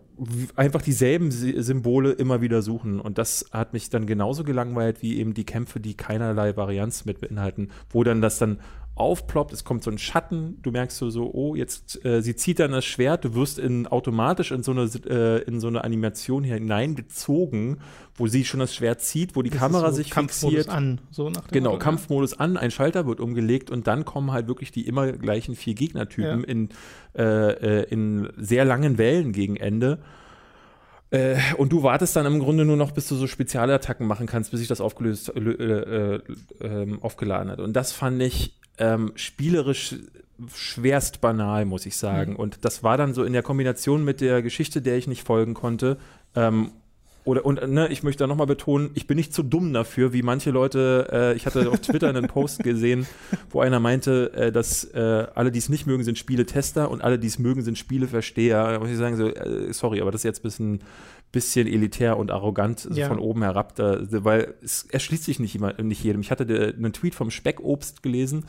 einfach 0.55 0.83
dieselben 0.83 1.31
Symbole 1.31 2.13
immer 2.13 2.41
wieder 2.41 2.63
suchen. 2.63 3.01
Und 3.01 3.19
das 3.19 3.47
hat 3.51 3.73
mich 3.73 3.91
dann 3.91 4.07
genauso 4.07 4.45
gelangweilt 4.45 5.03
wie 5.03 5.19
eben 5.19 5.35
die 5.35 5.45
Kämpfe, 5.45 5.81
die 5.81 5.95
keinerlei 5.95 6.57
Varianz 6.57 7.05
mit 7.05 7.21
beinhalten, 7.21 7.71
wo 7.89 8.05
dann 8.05 8.21
das 8.21 8.39
dann 8.39 8.61
aufploppt, 9.01 9.53
es 9.53 9.65
kommt 9.65 9.83
so 9.83 9.91
ein 9.91 9.99
Schatten, 9.99 10.59
du 10.63 10.71
merkst 10.71 10.99
so, 10.99 11.11
so 11.11 11.33
oh, 11.33 11.55
jetzt, 11.55 12.05
äh, 12.05 12.21
sie 12.21 12.37
zieht 12.37 12.61
dann 12.61 12.73
das 12.73 12.85
Schwert, 12.85 13.25
du 13.25 13.35
wirst 13.35 13.59
in, 13.59 13.87
automatisch 13.87 14.53
in 14.53 14.63
so, 14.63 14.73
eine, 14.73 14.83
äh, 15.09 15.43
in 15.45 15.59
so 15.59 15.69
eine 15.69 15.83
Animation 15.83 16.45
hineingezogen, 16.45 17.79
wo 18.15 18.27
sie 18.27 18.45
schon 18.45 18.61
das 18.61 18.75
Schwert 18.75 19.01
zieht, 19.01 19.35
wo 19.35 19.43
die 19.43 19.51
das 19.51 19.59
Kamera 19.59 19.91
so 19.91 19.97
sich 19.97 20.11
Kampfmodus 20.11 20.57
fixiert. 20.57 20.77
an, 20.77 21.01
so 21.11 21.31
nach 21.31 21.49
Genau, 21.49 21.71
Motto, 21.71 21.83
Kampfmodus 21.83 22.33
ja. 22.33 22.39
an, 22.39 22.57
ein 22.59 22.71
Schalter 22.71 23.07
wird 23.07 23.21
umgelegt 23.21 23.71
und 23.71 23.87
dann 23.87 24.05
kommen 24.05 24.31
halt 24.33 24.47
wirklich 24.47 24.71
die 24.71 24.87
immer 24.87 25.11
gleichen 25.13 25.57
vier 25.57 25.75
Gegnertypen 25.75 26.41
ja. 26.41 26.47
in, 26.47 26.69
äh, 27.17 27.23
äh 27.23 27.85
in 27.91 28.29
sehr 28.37 28.65
langen 28.67 28.99
Wellen 28.99 29.33
gegen 29.33 29.57
Ende. 29.57 30.01
Äh, 31.11 31.39
und 31.57 31.73
du 31.73 31.83
wartest 31.83 32.15
dann 32.15 32.27
im 32.27 32.39
Grunde 32.39 32.65
nur 32.65 32.77
noch, 32.77 32.93
bis 32.93 33.09
du 33.09 33.17
so 33.17 33.27
Spezialattacken 33.27 34.07
machen 34.07 34.27
kannst, 34.27 34.53
bis 34.53 34.61
sich 34.61 34.69
das 34.69 34.81
aufgelöst, 34.81 35.33
äh, 35.35 35.41
äh, 35.41 36.21
ähm, 36.61 37.03
aufgeladen 37.03 37.51
hat. 37.51 37.59
Und 37.59 37.75
das 37.75 37.93
fand 37.93 38.23
ich 38.23 38.60
ähm, 38.81 39.13
spielerisch 39.15 39.95
schwerst 40.55 41.21
banal, 41.21 41.65
muss 41.65 41.87
ich 41.87 41.97
sagen. 41.97 42.33
Mhm. 42.33 42.39
Und 42.39 42.65
das 42.65 42.83
war 42.83 42.97
dann 42.97 43.15
so 43.15 43.25
in 43.25 43.33
der 43.33 43.43
Kombination 43.43 44.05
mit 44.05 44.21
der 44.21 44.43
Geschichte, 44.43 44.83
der 44.83 44.97
ich 44.97 45.07
nicht 45.07 45.25
folgen 45.25 45.55
konnte. 45.55 45.99
Ähm, 46.35 46.73
oder 47.25 47.45
und 47.45 47.69
ne, 47.69 47.89
ich 47.89 48.03
möchte 48.03 48.25
da 48.25 48.27
nochmal 48.27 48.47
betonen, 48.47 48.91
ich 48.95 49.07
bin 49.07 49.17
nicht 49.19 49.35
so 49.35 49.43
dumm 49.43 49.75
dafür, 49.75 50.15
wie 50.15 50.23
manche 50.23 50.51
Leute, 50.51 51.09
äh, 51.13 51.37
ich 51.37 51.45
hatte 51.45 51.71
auf 51.71 51.81
Twitter 51.81 52.09
einen 52.09 52.29
Post 52.29 52.59
gesehen, 52.63 53.07
wo 53.51 53.61
einer 53.61 53.79
meinte, 53.79 54.33
äh, 54.33 54.51
dass 54.51 54.85
äh, 54.85 55.27
alle, 55.35 55.53
die 55.53 55.59
es 55.59 55.69
nicht 55.69 55.87
mögen, 55.87 56.03
sind 56.03 56.17
Spieletester 56.17 56.91
und 56.91 57.05
alle, 57.05 57.19
die 57.19 57.27
es 57.27 57.39
mögen, 57.39 57.63
sind 57.63 57.77
Spieleversteher. 57.77 58.73
Da 58.73 58.79
muss 58.79 58.89
ich 58.89 58.97
sagen, 58.97 59.17
so, 59.17 59.29
äh, 59.29 59.73
sorry, 59.73 60.01
aber 60.01 60.11
das 60.11 60.21
ist 60.21 60.25
jetzt 60.25 60.41
ein 60.41 60.43
bisschen, 60.45 60.81
bisschen 61.33 61.67
elitär 61.67 62.17
und 62.17 62.31
arrogant 62.31 62.89
ja. 62.93 63.09
von 63.09 63.19
oben 63.19 63.43
herab, 63.43 63.75
da, 63.77 64.01
weil 64.25 64.55
es 64.63 64.85
erschließt 64.91 65.25
sich 65.25 65.39
nicht, 65.39 65.55
immer, 65.55 65.81
nicht 65.83 66.03
jedem. 66.03 66.21
Ich 66.21 66.31
hatte 66.31 66.47
de, 66.47 66.75
einen 66.75 66.93
Tweet 66.93 67.15
vom 67.15 67.31
Speckobst 67.31 68.03
gelesen, 68.03 68.47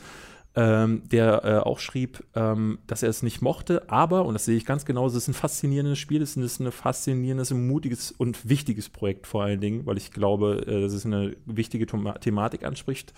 ähm, 0.54 1.02
der 1.10 1.44
äh, 1.44 1.56
auch 1.58 1.78
schrieb, 1.78 2.24
ähm, 2.34 2.78
dass 2.86 3.02
er 3.02 3.08
es 3.08 3.22
nicht 3.22 3.40
mochte, 3.40 3.88
aber, 3.88 4.26
und 4.26 4.34
das 4.34 4.44
sehe 4.44 4.56
ich 4.56 4.66
ganz 4.66 4.84
genau, 4.84 5.06
es 5.06 5.14
ist 5.14 5.28
ein 5.28 5.34
faszinierendes 5.34 5.98
Spiel, 5.98 6.20
es 6.20 6.36
ist 6.36 6.60
ein 6.60 6.70
faszinierendes, 6.70 7.52
mutiges 7.52 8.12
und 8.12 8.48
wichtiges 8.48 8.90
Projekt 8.90 9.26
vor 9.26 9.44
allen 9.44 9.60
Dingen, 9.60 9.86
weil 9.86 9.96
ich 9.96 10.10
glaube, 10.10 10.64
äh, 10.66 10.82
dass 10.82 10.92
es 10.92 11.06
eine 11.06 11.36
wichtige 11.46 11.86
Thematik 11.86 12.64
anspricht 12.64 13.14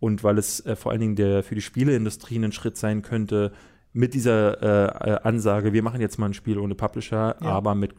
und 0.00 0.24
weil 0.24 0.38
es 0.38 0.64
äh, 0.66 0.74
vor 0.74 0.90
allen 0.90 1.00
Dingen 1.00 1.16
der, 1.16 1.44
für 1.44 1.54
die 1.54 1.60
Spieleindustrie 1.60 2.38
ein 2.38 2.52
Schritt 2.52 2.76
sein 2.76 3.02
könnte, 3.02 3.52
mit 3.92 4.12
dieser 4.12 4.60
äh, 4.60 5.10
äh, 5.10 5.18
Ansage, 5.22 5.72
wir 5.72 5.84
machen 5.84 6.00
jetzt 6.00 6.18
mal 6.18 6.26
ein 6.26 6.34
Spiel 6.34 6.58
ohne 6.58 6.74
Publisher, 6.74 7.36
ja. 7.40 7.46
aber 7.46 7.76
mit 7.76 7.94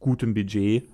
gutem 0.00 0.34
Budget. 0.34 0.88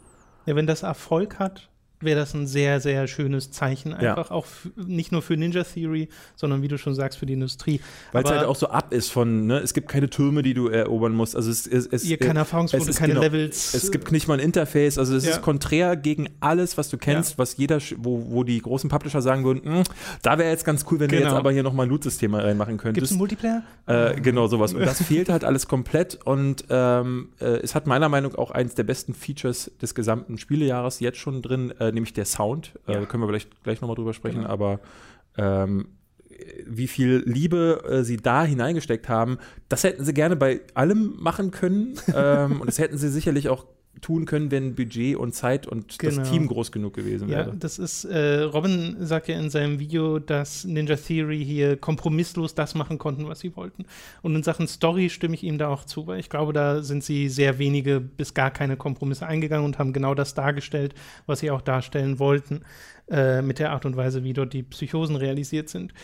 Ja, 0.47 0.57
wenn 0.57 0.67
das 0.67 0.83
Erfolg 0.83 1.39
hat, 1.39 1.71
wäre 2.01 2.19
das 2.19 2.35
ein 2.35 2.47
sehr, 2.47 2.81
sehr 2.81 3.07
schönes 3.07 3.51
Zeichen, 3.51 3.95
einfach 3.95 4.31
ja. 4.31 4.37
auch 4.37 4.47
nicht 4.77 5.13
nur 5.13 5.23
für 5.23 5.37
Ninja 5.37 5.65
Theory, 5.65 6.09
sondern 6.37 6.63
wie 6.63 6.69
du 6.69 6.79
schon 6.79 6.95
sagst, 6.95 7.19
für 7.19 7.27
die 7.27 7.33
Industrie. 7.33 7.81
Weil 8.13 8.25
es 8.25 8.31
halt 8.31 8.45
auch 8.45 8.57
so 8.57 8.69
ab 8.69 8.93
ist 8.93 9.11
von, 9.11 9.47
ne, 9.47 9.59
es 9.59 9.75
gibt 9.75 9.89
keine 9.89 10.11
Türme, 10.11 10.43
die 10.43 10.55
du 10.55 10.69
erobern 10.69 11.13
musst. 11.13 11.37
Also 11.37 11.51
es, 11.51 11.67
es, 11.67 11.87
es 11.87 12.19
keine 12.19 12.41
Erfahrungspunkte, 12.41 12.93
keine 12.93 13.15
genau, 13.15 13.25
Levels. 13.25 13.75
Es 13.75 13.91
gibt 13.91 14.13
nicht 14.13 14.29
mal 14.29 14.35
ein 14.35 14.41
Interface, 14.41 14.99
also 14.99 15.17
es 15.17 15.25
ja. 15.25 15.33
ist 15.33 15.43
konträr 15.43 15.97
gegen 15.97 16.29
alles, 16.41 16.77
was 16.77 16.89
du 16.91 16.99
kennst, 16.99 17.33
ja. 17.33 17.39
was 17.39 17.57
jeder, 17.57 17.79
wo, 17.99 18.27
wo 18.31 18.45
die 18.45 18.61
großen 18.61 18.91
Publisher 18.91 19.23
sagen 19.23 19.45
würden, 19.45 19.63
hm, 19.65 19.83
da 20.23 20.39
wäre 20.39 20.51
jetzt 20.51 20.65
ganz 20.65 20.85
cool, 20.91 21.01
wenn 21.01 21.09
genau. 21.09 21.23
du 21.23 21.29
jetzt 21.29 21.37
aber 21.37 21.53
hier 21.53 21.63
nochmal 21.63 21.87
ein 21.87 21.91
Loot-System 21.91 22.35
reinmachen 22.35 22.77
könntest. 22.77 22.95
Gibt 22.95 23.05
es 23.07 23.11
einen 23.13 23.19
Multiplayer? 23.19 23.63
Äh, 23.87 24.21
genau, 24.21 24.47
sowas. 24.47 24.75
Und 24.75 24.81
das 24.81 25.03
fehlt 25.03 25.29
halt 25.29 25.45
alles 25.45 25.69
komplett 25.69 26.19
und 26.25 26.65
ähm, 26.71 27.29
äh, 27.41 27.45
es 27.63 27.75
hat 27.75 27.87
meiner 27.87 28.09
Meinung 28.09 28.33
nach 28.33 28.39
auch 28.39 28.51
eins 28.51 28.75
der 28.75 28.85
besten 28.85 29.15
Features 29.15 29.71
des 29.81 29.95
gesamten 29.95 30.39
Spielejahres 30.39 31.01
jetzt 31.01 31.19
schon 31.19 31.43
drin, 31.43 31.73
äh, 31.79 31.84
nämlich 31.93 32.13
der 32.13 32.25
Sound. 32.25 32.79
Äh, 32.87 32.93
ja. 32.93 33.03
Äh, 33.03 33.07
können 33.07 33.23
wir 33.23 33.29
vielleicht 33.29 33.63
gleich 33.63 33.81
nochmal 33.81 33.97
drüber 33.97 34.15
sprechen, 34.15 34.43
genau. 34.43 34.51
aber 34.51 34.81
ähm, 35.37 35.89
wie 36.67 36.89
viel 36.89 37.23
Liebe 37.27 37.83
äh, 37.89 38.03
sie 38.05 38.17
da 38.17 38.45
hineingesteckt 38.45 39.09
haben, 39.09 39.39
das 39.69 39.85
hätten 39.85 40.05
sie 40.05 40.15
gerne 40.15 40.37
bei 40.37 40.61
allem 40.75 41.15
machen 41.19 41.51
können. 41.51 41.95
ähm, 42.15 42.61
und 42.61 42.67
das 42.67 42.79
hätten 42.79 42.99
sie 42.99 43.09
sicherlich 43.09 43.49
auch 43.49 43.67
tun 44.01 44.25
können, 44.27 44.51
wenn 44.51 44.75
Budget 44.75 45.17
und 45.17 45.35
Zeit 45.35 45.67
und 45.67 45.99
Genau. 45.99 46.17
das 46.21 46.31
Team 46.31 46.47
groß 46.47 46.73
genug 46.73 46.95
gewesen 46.95 47.29
Ja, 47.29 47.39
wäre. 47.47 47.57
das 47.57 47.79
ist, 47.79 48.05
äh, 48.05 48.41
Robin 48.43 48.97
sagt 49.01 49.29
ja 49.29 49.39
in 49.39 49.51
seinem 49.51 49.79
Video, 49.79 50.19
dass 50.19 50.65
Ninja 50.65 50.97
Theory 50.97 51.45
hier 51.45 51.77
kompromisslos 51.77 52.55
das 52.55 52.75
machen 52.75 52.99
konnten, 52.99 53.29
was 53.29 53.41
sie 53.41 53.57
wollten. 53.57 53.85
Und 54.23 54.35
in 54.37 54.43
Sachen 54.43 54.67
Story 54.69 55.11
stimme 55.11 55.35
ich 55.35 55.43
ihm 55.45 55.59
da 55.59 55.69
auch 55.69 55.85
zu, 55.85 56.07
weil 56.07 56.21
ich 56.21 56.29
glaube, 56.29 56.53
da 56.53 56.83
sind 56.83 57.03
sie 57.05 57.29
sehr 57.29 57.59
wenige 57.59 58.01
bis 58.01 58.35
gar 58.35 58.51
keine 58.51 58.77
Kompromisse 58.77 59.27
eingegangen 59.27 59.65
und 59.65 59.79
haben 59.79 59.93
genau 59.93 60.15
das 60.15 60.35
dargestellt, 60.35 60.95
was 61.27 61.41
sie 61.41 61.51
auch 61.51 61.63
darstellen 61.63 62.19
wollten, 62.19 62.61
äh, 63.11 63.43
mit 63.43 63.59
der 63.59 63.73
Art 63.73 63.87
und 63.87 63.97
Weise, 63.97 64.25
wie 64.25 64.33
dort 64.33 64.53
die 64.53 64.63
Psychosen 64.63 65.17
realisiert 65.17 65.69
sind. 65.69 65.95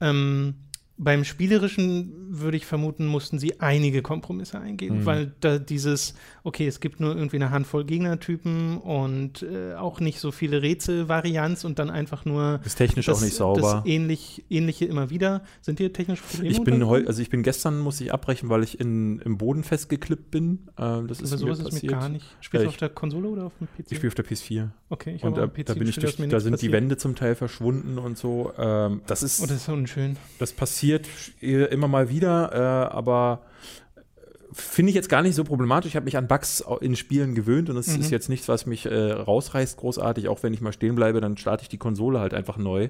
Ähm, 0.00 0.54
beim 1.02 1.24
Spielerischen 1.24 2.12
würde 2.28 2.58
ich 2.58 2.66
vermuten, 2.66 3.06
mussten 3.06 3.38
sie 3.38 3.58
einige 3.58 4.02
Kompromisse 4.02 4.60
eingehen, 4.60 5.00
Mhm. 5.00 5.06
weil 5.06 5.32
da 5.40 5.58
dieses, 5.58 6.14
okay, 6.44 6.66
es 6.66 6.78
gibt 6.80 7.00
nur 7.00 7.16
irgendwie 7.16 7.36
eine 7.36 7.50
Handvoll 7.50 7.84
Gegnertypen 7.86 8.76
und 8.78 9.42
äh, 9.42 9.74
auch 9.74 9.98
nicht 10.00 10.20
so 10.20 10.30
viele 10.30 10.60
Rätselvarianz 10.60 11.64
und 11.64 11.78
dann 11.78 11.88
einfach 11.88 12.26
nur 12.26 12.60
Ist 12.64 12.76
technisch 12.76 13.08
auch 13.08 13.20
nicht 13.22 13.34
sauber. 13.34 13.82
Das 13.82 13.86
ähnlich, 13.86 14.44
ähnliche 14.50 14.84
immer 14.84 15.08
wieder. 15.08 15.42
Sind 15.62 15.78
hier 15.78 15.92
technische 15.92 16.22
Probleme? 16.22 16.50
Ich 16.50 16.62
bin 16.62 16.86
heute, 16.86 17.08
also 17.08 17.22
ich 17.22 17.30
bin 17.30 17.42
gestern, 17.42 17.78
muss 17.80 17.98
ich 18.02 18.12
abbrechen, 18.12 18.50
weil 18.50 18.62
ich 18.62 18.78
in, 18.78 19.20
im 19.20 19.38
Boden 19.38 19.64
festgeklippt 19.64 20.30
bin. 20.30 20.68
Ähm, 20.78 21.06
das 21.08 21.20
ist 21.22 21.32
Aber 21.32 21.46
mir 21.46 21.54
sowas 21.54 21.58
ist 21.60 21.64
mir 21.64 21.70
passiert. 21.70 21.92
gar 21.92 22.08
nicht. 22.10 22.26
Spielst 22.40 22.62
Ja, 22.62 22.62
du 22.64 22.68
auf 22.68 22.76
der 22.76 22.88
Konsole 22.90 23.28
oder 23.28 23.44
auf 23.46 23.52
dem 23.58 23.68
PC? 23.68 23.90
Ich 23.92 23.96
spiele 23.96 24.08
auf 24.10 24.14
der 24.16 24.24
PS4. 24.26 24.68
okay, 24.90 25.14
ich 25.16 25.24
Und 25.24 25.36
habe 25.38 25.40
da, 25.40 25.62
PC 25.62 25.66
da 25.66 25.74
bin 25.74 25.88
ich 25.88 25.96
durch, 25.96 26.18
ist 26.18 26.32
da 26.32 26.40
sind 26.40 26.52
die 26.52 26.56
passiert. 26.66 26.72
Wände 26.74 26.96
zum 26.98 27.16
Teil 27.16 27.34
verschwunden 27.34 27.96
und 27.98 28.18
so. 28.18 28.52
Ähm, 28.58 29.00
das 29.06 29.22
ist, 29.22 29.40
Oh, 29.42 29.46
das 29.46 29.56
ist 29.56 29.68
unschön. 29.70 30.16
das 30.38 30.52
passiert 30.52 30.89
äh, 31.40 31.64
immer 31.64 31.88
mal 31.88 32.08
wieder, 32.08 32.52
äh, 32.52 32.94
aber 32.94 33.42
finde 34.52 34.90
ich 34.90 34.96
jetzt 34.96 35.08
gar 35.08 35.22
nicht 35.22 35.34
so 35.36 35.44
problematisch. 35.44 35.90
Ich 35.90 35.96
habe 35.96 36.04
mich 36.04 36.16
an 36.16 36.26
Bugs 36.26 36.64
in 36.80 36.96
Spielen 36.96 37.34
gewöhnt 37.34 37.70
und 37.70 37.76
es 37.76 37.94
Mhm. 37.94 38.00
ist 38.00 38.10
jetzt 38.10 38.28
nichts, 38.28 38.48
was 38.48 38.66
mich 38.66 38.86
äh, 38.86 39.12
rausreißt 39.12 39.76
großartig. 39.78 40.28
Auch 40.28 40.42
wenn 40.42 40.52
ich 40.52 40.60
mal 40.60 40.72
stehen 40.72 40.96
bleibe, 40.96 41.20
dann 41.20 41.36
starte 41.36 41.62
ich 41.62 41.68
die 41.68 41.78
Konsole 41.78 42.18
halt 42.20 42.34
einfach 42.34 42.56
neu. 42.56 42.88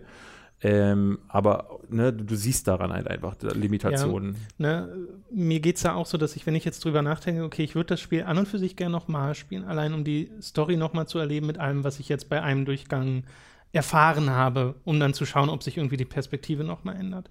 Ähm, 0.62 1.20
aber 1.28 1.80
ne, 1.88 2.12
du, 2.12 2.24
du 2.24 2.36
siehst 2.36 2.68
daran 2.68 2.92
halt 2.92 3.08
einfach 3.08 3.34
Limitationen. 3.54 4.36
Ne, 4.58 4.88
mir 5.30 5.60
geht 5.60 5.76
es 5.76 5.82
ja 5.82 5.94
auch 5.94 6.04
so, 6.04 6.18
dass 6.18 6.36
ich, 6.36 6.46
wenn 6.46 6.54
ich 6.54 6.66
jetzt 6.66 6.84
drüber 6.84 7.00
nachdenke, 7.00 7.44
okay, 7.44 7.62
ich 7.62 7.74
würde 7.74 7.88
das 7.88 8.00
Spiel 8.00 8.24
an 8.24 8.36
und 8.36 8.46
für 8.46 8.58
sich 8.58 8.76
gerne 8.76 8.92
nochmal 8.92 9.34
spielen, 9.34 9.64
allein 9.64 9.94
um 9.94 10.04
die 10.04 10.30
Story 10.42 10.76
nochmal 10.76 11.06
zu 11.08 11.18
erleben 11.18 11.46
mit 11.46 11.56
allem, 11.58 11.82
was 11.82 11.98
ich 11.98 12.10
jetzt 12.10 12.28
bei 12.28 12.42
einem 12.42 12.66
Durchgang 12.66 13.24
erfahren 13.72 14.28
habe, 14.30 14.74
um 14.84 15.00
dann 15.00 15.14
zu 15.14 15.24
schauen, 15.24 15.48
ob 15.48 15.62
sich 15.62 15.78
irgendwie 15.78 15.96
die 15.96 16.04
Perspektive 16.04 16.62
nochmal 16.64 16.96
ändert. 16.96 17.28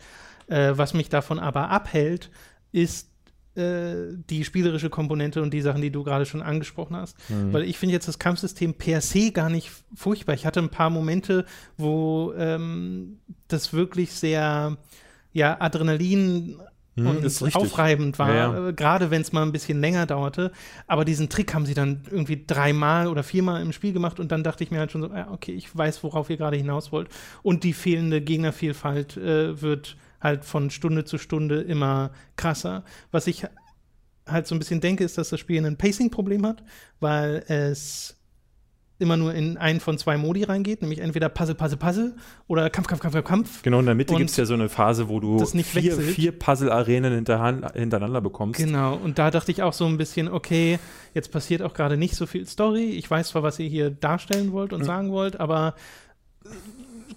Äh, 0.49 0.77
was 0.77 0.93
mich 0.93 1.09
davon 1.09 1.39
aber 1.39 1.69
abhält, 1.69 2.29
ist 2.71 3.09
äh, 3.55 4.13
die 4.29 4.43
spielerische 4.43 4.89
Komponente 4.89 5.41
und 5.41 5.53
die 5.53 5.61
Sachen, 5.61 5.81
die 5.81 5.91
du 5.91 6.03
gerade 6.03 6.25
schon 6.25 6.41
angesprochen 6.41 6.95
hast. 6.95 7.17
Mhm. 7.29 7.53
Weil 7.53 7.63
ich 7.63 7.77
finde 7.77 7.93
jetzt 7.93 8.07
das 8.07 8.19
Kampfsystem 8.19 8.73
per 8.73 9.01
se 9.01 9.31
gar 9.31 9.49
nicht 9.49 9.71
furchtbar. 9.95 10.33
Ich 10.33 10.45
hatte 10.45 10.59
ein 10.59 10.69
paar 10.69 10.89
Momente, 10.89 11.45
wo 11.77 12.33
ähm, 12.37 13.19
das 13.47 13.73
wirklich 13.73 14.11
sehr 14.11 14.77
ja, 15.31 15.61
Adrenalin 15.61 16.59
Hm, 16.99 17.07
und 17.07 17.23
ist 17.23 17.41
richtig. 17.41 17.55
aufreibend 17.55 18.19
war, 18.19 18.29
Ja, 18.29 18.53
ja. 18.53 18.67
äh, 18.69 18.73
gerade 18.73 19.11
wenn 19.11 19.21
es 19.21 19.31
mal 19.31 19.43
ein 19.43 19.51
bisschen 19.51 19.79
länger 19.79 20.05
dauerte. 20.05 20.51
Aber 20.87 21.05
diesen 21.05 21.29
Trick 21.29 21.53
haben 21.53 21.65
sie 21.65 21.73
dann 21.73 22.03
irgendwie 22.09 22.43
dreimal 22.45 23.07
oder 23.07 23.23
viermal 23.23 23.61
im 23.61 23.71
Spiel 23.71 23.93
gemacht 23.93 24.19
und 24.19 24.31
dann 24.31 24.43
dachte 24.43 24.63
ich 24.63 24.71
mir 24.71 24.79
halt 24.79 24.91
schon 24.91 25.01
so, 25.01 25.07
ja, 25.09 25.29
okay, 25.31 25.53
ich 25.53 25.75
weiß, 25.75 26.03
worauf 26.03 26.29
ihr 26.29 26.37
gerade 26.37 26.57
hinaus 26.57 26.91
wollt. 26.91 27.09
Und 27.41 27.63
die 27.63 27.73
fehlende 27.73 28.21
Gegnervielfalt 28.21 29.17
äh, 29.17 29.61
wird 29.61 29.97
halt 30.21 30.45
von 30.45 30.69
Stunde 30.69 31.05
zu 31.05 31.17
Stunde 31.17 31.61
immer 31.61 32.11
krasser. 32.35 32.83
Was 33.11 33.27
ich 33.27 33.45
halt 34.27 34.47
so 34.47 34.55
ein 34.55 34.59
bisschen 34.59 34.81
denke, 34.81 35.03
ist, 35.03 35.17
dass 35.17 35.29
das 35.29 35.39
Spiel 35.39 35.65
ein 35.65 35.77
Pacing-Problem 35.77 36.45
hat, 36.45 36.63
weil 36.99 37.43
es 37.47 38.15
immer 39.01 39.15
nur 39.15 39.33
in 39.33 39.55
einen 39.57 39.79
von 39.79 39.97
zwei 39.97 40.17
Modi 40.17 40.43
reingeht, 40.43 40.81
nämlich 40.81 40.99
entweder 40.99 41.29
Puzzle, 41.29 41.55
Puzzle, 41.55 41.77
Puzzle 41.77 42.15
oder 42.47 42.69
Kampf, 42.69 42.89
Kampf, 42.89 43.01
Kampf, 43.01 43.13
Kampf, 43.13 43.27
Kampf. 43.27 43.61
Genau, 43.63 43.79
in 43.79 43.85
der 43.85 43.95
Mitte 43.95 44.13
gibt 44.13 44.29
es 44.29 44.35
ja 44.35 44.43
so 44.45 44.55
eine 44.55 44.67
Phase, 44.67 45.07
wo 45.07 45.21
du 45.21 45.43
vier, 45.45 45.95
vier 45.97 46.37
Puzzle-Arenen 46.37 47.13
hintereinander 47.13 48.19
bekommst. 48.19 48.59
Genau, 48.59 48.95
und 48.95 49.17
da 49.17 49.31
dachte 49.31 49.53
ich 49.53 49.63
auch 49.63 49.71
so 49.71 49.85
ein 49.85 49.95
bisschen, 49.95 50.27
okay, 50.27 50.79
jetzt 51.13 51.31
passiert 51.31 51.61
auch 51.61 51.73
gerade 51.73 51.95
nicht 51.95 52.15
so 52.15 52.25
viel 52.25 52.45
Story. 52.45 52.89
Ich 52.89 53.09
weiß 53.09 53.29
zwar, 53.29 53.41
was 53.41 53.57
ihr 53.59 53.69
hier 53.69 53.89
darstellen 53.89 54.51
wollt 54.51 54.73
und 54.73 54.81
Mhm. 54.81 54.85
sagen 54.85 55.11
wollt, 55.11 55.39
aber 55.39 55.75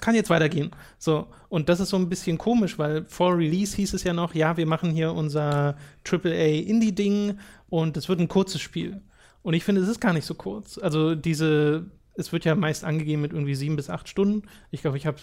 kann 0.00 0.14
jetzt 0.14 0.30
weitergehen. 0.30 0.70
So, 0.98 1.26
und 1.48 1.68
das 1.68 1.80
ist 1.80 1.90
so 1.90 1.96
ein 1.96 2.08
bisschen 2.08 2.38
komisch, 2.38 2.78
weil 2.78 3.04
vor 3.06 3.36
Release 3.36 3.76
hieß 3.76 3.94
es 3.94 4.04
ja 4.04 4.12
noch, 4.12 4.34
ja, 4.34 4.56
wir 4.56 4.66
machen 4.66 4.90
hier 4.90 5.12
unser 5.12 5.76
AAA 6.10 6.62
Indie-Ding 6.66 7.38
und 7.68 7.96
es 7.96 8.08
wird 8.08 8.20
ein 8.20 8.28
kurzes 8.28 8.60
Spiel. 8.60 9.02
Und 9.42 9.54
ich 9.54 9.64
finde, 9.64 9.80
es 9.80 9.88
ist 9.88 10.00
gar 10.00 10.12
nicht 10.12 10.24
so 10.24 10.34
kurz. 10.34 10.78
Also 10.78 11.14
diese, 11.14 11.86
es 12.14 12.32
wird 12.32 12.44
ja 12.44 12.54
meist 12.54 12.84
angegeben 12.84 13.22
mit 13.22 13.32
irgendwie 13.32 13.54
sieben 13.54 13.76
bis 13.76 13.90
acht 13.90 14.08
Stunden. 14.08 14.42
Ich 14.70 14.82
glaube, 14.82 14.96
ich 14.96 15.06
habe 15.06 15.18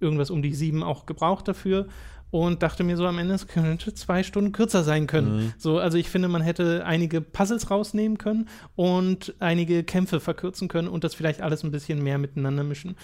irgendwas 0.00 0.30
um 0.30 0.42
die 0.42 0.54
sieben 0.54 0.82
auch 0.82 1.06
gebraucht 1.06 1.46
dafür 1.48 1.86
und 2.32 2.62
dachte 2.62 2.82
mir 2.82 2.96
so 2.96 3.06
am 3.06 3.18
Ende, 3.18 3.34
es 3.34 3.46
könnte 3.46 3.92
zwei 3.92 4.22
Stunden 4.22 4.52
kürzer 4.52 4.82
sein 4.84 5.06
können. 5.06 5.36
Mhm. 5.36 5.52
So, 5.58 5.78
also 5.78 5.98
ich 5.98 6.08
finde, 6.08 6.28
man 6.28 6.40
hätte 6.40 6.82
einige 6.86 7.20
Puzzles 7.20 7.70
rausnehmen 7.70 8.16
können 8.16 8.48
und 8.74 9.34
einige 9.38 9.84
Kämpfe 9.84 10.18
verkürzen 10.18 10.66
können 10.66 10.88
und 10.88 11.04
das 11.04 11.14
vielleicht 11.14 11.42
alles 11.42 11.62
ein 11.62 11.70
bisschen 11.70 12.02
mehr 12.02 12.16
miteinander 12.16 12.64
mischen. 12.64 12.96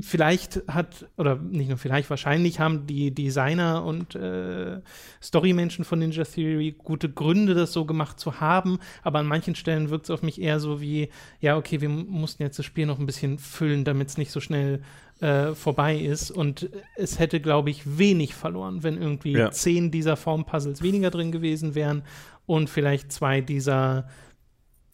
Vielleicht 0.00 0.62
hat, 0.68 1.06
oder 1.16 1.34
nicht 1.34 1.68
nur 1.68 1.76
vielleicht, 1.76 2.08
wahrscheinlich 2.08 2.60
haben 2.60 2.86
die 2.86 3.12
Designer 3.12 3.84
und 3.84 4.14
äh, 4.14 4.80
Storymenschen 5.20 5.84
von 5.84 5.98
Ninja 5.98 6.22
Theory 6.22 6.76
gute 6.78 7.08
Gründe, 7.08 7.54
das 7.54 7.72
so 7.72 7.84
gemacht 7.84 8.20
zu 8.20 8.38
haben, 8.40 8.78
aber 9.02 9.18
an 9.18 9.26
manchen 9.26 9.56
Stellen 9.56 9.90
wirkt 9.90 10.04
es 10.04 10.10
auf 10.10 10.22
mich 10.22 10.40
eher 10.40 10.60
so 10.60 10.80
wie, 10.80 11.08
ja, 11.40 11.56
okay, 11.56 11.80
wir 11.80 11.88
mussten 11.88 12.44
jetzt 12.44 12.60
das 12.60 12.66
Spiel 12.66 12.86
noch 12.86 13.00
ein 13.00 13.06
bisschen 13.06 13.40
füllen, 13.40 13.84
damit 13.84 14.06
es 14.06 14.18
nicht 14.18 14.30
so 14.30 14.38
schnell 14.38 14.82
äh, 15.20 15.54
vorbei 15.54 15.96
ist. 15.96 16.30
Und 16.30 16.68
es 16.96 17.18
hätte, 17.18 17.40
glaube 17.40 17.70
ich, 17.70 17.98
wenig 17.98 18.34
verloren, 18.34 18.82
wenn 18.82 18.96
irgendwie 19.00 19.32
Ja. 19.32 19.50
zehn 19.50 19.90
dieser 19.90 20.16
Formpuzzles 20.16 20.82
weniger 20.82 21.10
drin 21.10 21.32
gewesen 21.32 21.74
wären 21.74 22.02
und 22.46 22.70
vielleicht 22.70 23.12
zwei 23.12 23.40
dieser 23.40 24.08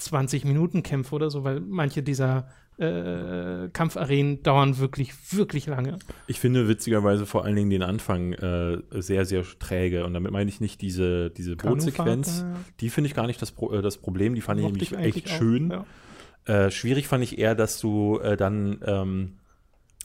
20-Minuten-Kämpfe 0.00 1.14
oder 1.14 1.30
so, 1.30 1.44
weil 1.44 1.60
manche 1.60 2.02
dieser 2.02 2.48
äh, 2.76 3.68
Kampfarenen 3.72 4.42
dauern 4.42 4.78
wirklich, 4.78 5.12
wirklich 5.32 5.66
lange. 5.66 5.98
Ich 6.26 6.40
finde 6.40 6.66
witzigerweise 6.68 7.24
vor 7.24 7.44
allen 7.44 7.54
Dingen 7.54 7.70
den 7.70 7.82
Anfang 7.82 8.32
äh, 8.32 8.78
sehr, 8.90 9.24
sehr 9.24 9.44
träge. 9.60 10.04
Und 10.04 10.14
damit 10.14 10.32
meine 10.32 10.48
ich 10.50 10.60
nicht 10.60 10.82
diese, 10.82 11.30
diese 11.30 11.54
Bootsequenz. 11.54 12.40
Kanufahrt, 12.40 12.80
Die 12.80 12.90
finde 12.90 13.08
ich 13.08 13.14
gar 13.14 13.28
nicht 13.28 13.40
das, 13.40 13.52
Pro 13.52 13.72
äh, 13.72 13.80
das 13.82 13.98
Problem. 13.98 14.34
Die 14.34 14.40
fand 14.40 14.58
ich 14.58 14.64
mochte 14.64 14.78
nämlich 14.78 14.96
eigentlich 14.96 15.24
echt 15.26 15.34
auch, 15.34 15.38
schön. 15.38 15.70
Ja. 15.70 16.66
Äh, 16.66 16.70
schwierig 16.72 17.06
fand 17.06 17.22
ich 17.22 17.38
eher, 17.38 17.54
dass 17.54 17.78
du 17.80 18.18
äh, 18.18 18.36
dann, 18.36 18.80
ähm, 18.84 19.32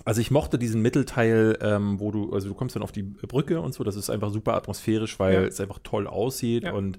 also 0.06 0.22
ich 0.22 0.32
mochte 0.32 0.58
diesen 0.58 0.82
Mittelteil, 0.82 1.58
ähm, 1.62 2.00
wo 2.00 2.12
du, 2.12 2.34
also 2.34 2.48
du 2.50 2.56
kommst 2.56 2.76
dann 2.76 2.84
auf 2.84 2.92
die 2.92 3.04
Brücke 3.04 3.62
und 3.62 3.74
so, 3.74 3.84
das 3.84 3.96
ist 3.96 4.10
einfach 4.10 4.32
super 4.32 4.56
atmosphärisch, 4.56 5.20
weil 5.20 5.34
Ja. 5.34 5.42
es 5.42 5.60
einfach 5.60 5.80
toll 5.84 6.08
aussieht 6.08 6.64
Ja. 6.64 6.74
und 6.74 6.98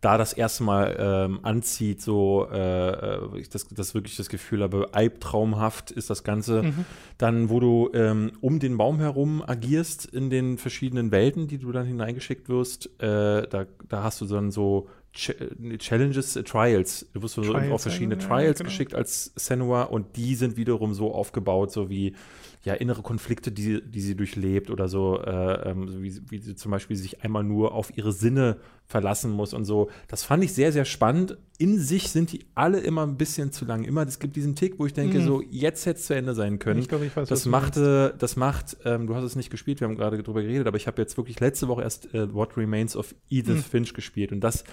da 0.00 0.16
das 0.16 0.32
erste 0.32 0.64
Mal 0.64 0.96
ähm, 0.98 1.40
anzieht, 1.42 2.00
so 2.00 2.48
äh, 2.50 2.56
äh, 2.90 3.38
ich 3.38 3.50
das, 3.50 3.68
das 3.68 3.94
wirklich 3.94 4.16
das 4.16 4.30
Gefühl 4.30 4.62
habe, 4.62 4.88
albtraumhaft 4.92 5.90
ist 5.90 6.08
das 6.08 6.24
Ganze. 6.24 6.62
Mhm. 6.62 6.84
Dann, 7.18 7.50
wo 7.50 7.60
du 7.60 7.90
ähm, 7.92 8.32
um 8.40 8.60
den 8.60 8.78
Baum 8.78 8.98
herum 8.98 9.42
agierst 9.46 10.06
in 10.06 10.30
den 10.30 10.56
verschiedenen 10.56 11.10
Welten, 11.10 11.48
die 11.48 11.58
du 11.58 11.70
dann 11.70 11.86
hineingeschickt 11.86 12.48
wirst, 12.48 12.86
äh, 12.98 13.46
da, 13.46 13.66
da 13.88 14.02
hast 14.02 14.22
du 14.22 14.24
dann 14.26 14.50
so 14.50 14.88
Ch 15.12 15.34
nee, 15.58 15.76
Challenges, 15.76 16.36
äh, 16.36 16.44
Trials. 16.44 17.06
Du 17.12 17.22
wirst 17.22 17.34
so 17.34 17.42
Trials, 17.42 17.72
auf 17.72 17.82
verschiedene 17.82 18.14
ja, 18.14 18.26
Trials 18.26 18.58
genau. 18.58 18.68
geschickt 18.70 18.94
als 18.94 19.32
Senua 19.36 19.82
und 19.82 20.16
die 20.16 20.34
sind 20.34 20.56
wiederum 20.56 20.94
so 20.94 21.12
aufgebaut, 21.12 21.72
so 21.72 21.90
wie 21.90 22.14
ja, 22.62 22.74
innere 22.74 23.00
Konflikte, 23.00 23.50
die, 23.50 23.80
die 23.82 24.00
sie 24.02 24.14
durchlebt 24.14 24.68
oder 24.70 24.86
so, 24.86 25.18
äh, 25.22 25.70
ähm, 25.70 26.02
wie, 26.02 26.20
wie 26.30 26.38
sie 26.38 26.54
zum 26.56 26.70
Beispiel 26.70 26.94
sich 26.94 27.22
einmal 27.24 27.42
nur 27.42 27.72
auf 27.72 27.96
ihre 27.96 28.12
Sinne 28.12 28.58
verlassen 28.84 29.30
muss 29.30 29.54
und 29.54 29.64
so. 29.64 29.88
Das 30.08 30.24
fand 30.24 30.44
ich 30.44 30.52
sehr, 30.52 30.70
sehr 30.70 30.84
spannend. 30.84 31.38
In 31.56 31.78
sich 31.78 32.10
sind 32.10 32.32
die 32.32 32.44
alle 32.54 32.80
immer 32.80 33.06
ein 33.06 33.16
bisschen 33.16 33.50
zu 33.50 33.64
lang. 33.64 33.84
Immer, 33.84 34.06
es 34.06 34.18
gibt 34.18 34.36
diesen 34.36 34.56
Tick, 34.56 34.78
wo 34.78 34.84
ich 34.84 34.92
denke, 34.92 35.20
Mhm. 35.20 35.24
so, 35.24 35.42
jetzt 35.48 35.86
hätte 35.86 36.00
es 36.00 36.06
zu 36.06 36.14
Ende 36.14 36.34
sein 36.34 36.58
können. 36.58 36.80
Ich 36.80 36.88
glaube, 36.88 37.06
ich 37.06 37.16
weiß, 37.16 37.22
was 37.22 37.28
Das 37.30 37.46
machte, 37.46 38.14
das 38.18 38.36
macht, 38.36 38.76
ähm, 38.84 39.06
du 39.06 39.14
hast 39.14 39.24
es 39.24 39.36
nicht 39.36 39.48
gespielt, 39.50 39.80
wir 39.80 39.88
haben 39.88 39.96
gerade 39.96 40.22
drüber 40.22 40.42
geredet, 40.42 40.66
aber 40.66 40.76
ich 40.76 40.86
habe 40.86 41.00
jetzt 41.00 41.16
wirklich 41.16 41.40
letzte 41.40 41.66
Woche 41.66 41.80
erst 41.82 42.12
äh, 42.12 42.34
What 42.34 42.58
Remains 42.58 42.94
of 42.94 43.14
Edith 43.30 43.54
Hm. 43.56 43.62
Finch 43.62 43.94
gespielt 43.94 44.32
und 44.32 44.40
das 44.40 44.64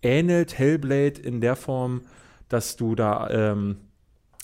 ähnelt 0.00 0.56
Hellblade 0.58 1.20
in 1.20 1.40
der 1.40 1.56
Form, 1.56 2.02
dass 2.48 2.76
du 2.76 2.94
da 2.94 3.28
ähm, 3.30 3.78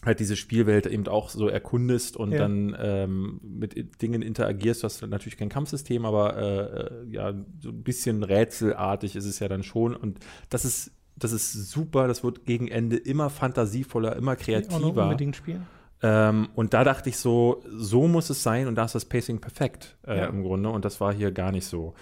halt 0.08 0.18
diese 0.18 0.34
Spielwelt 0.34 0.86
eben 0.86 1.06
auch 1.06 1.30
so 1.30 1.46
erkundest 1.46 2.16
und 2.16 2.32
Ja. 2.32 2.38
dann 2.38 2.76
ähm, 2.80 3.40
mit 3.42 4.02
Dingen 4.02 4.22
interagierst. 4.22 4.82
Du 4.82 4.86
hast 4.86 5.06
natürlich 5.06 5.36
kein 5.36 5.48
Kampfsystem, 5.48 6.04
aber 6.04 6.36
äh, 6.36 6.90
ja, 7.14 7.32
so 7.60 7.68
ein 7.68 7.82
bisschen 7.84 8.24
rätselartig 8.24 9.14
ist 9.14 9.24
es 9.26 9.38
ja 9.38 9.46
dann 9.46 9.62
schon 9.62 9.94
und 9.94 10.18
das 10.50 10.64
ist 10.64 10.90
das 11.20 11.32
ist 11.32 11.52
super, 11.70 12.06
das 12.08 12.22
wird 12.22 12.44
gegen 12.44 12.68
Ende 12.68 12.96
immer 12.96 13.28
fantasievoller, 13.28 14.14
immer 14.16 14.34
Ich 14.34 14.38
auch 14.40 14.44
kreativer. 14.44 15.02
unbedingt 15.04 15.34
spielen. 15.36 15.66
Ähm, 16.00 16.48
und 16.54 16.74
da 16.74 16.84
dachte 16.84 17.08
ich 17.08 17.16
so, 17.18 17.60
so 17.68 18.06
muss 18.06 18.30
es 18.30 18.44
sein 18.44 18.68
und 18.68 18.76
da 18.76 18.84
ist 18.84 18.94
das 18.94 19.04
Pacing 19.04 19.40
perfekt 19.40 19.96
äh, 20.06 20.16
Ja. 20.18 20.26
im 20.26 20.44
Grunde 20.44 20.68
und 20.70 20.84
das 20.84 21.00
war 21.00 21.12
hier 21.12 21.32
gar 21.32 21.50
nicht 21.50 21.66
so. 21.66 21.94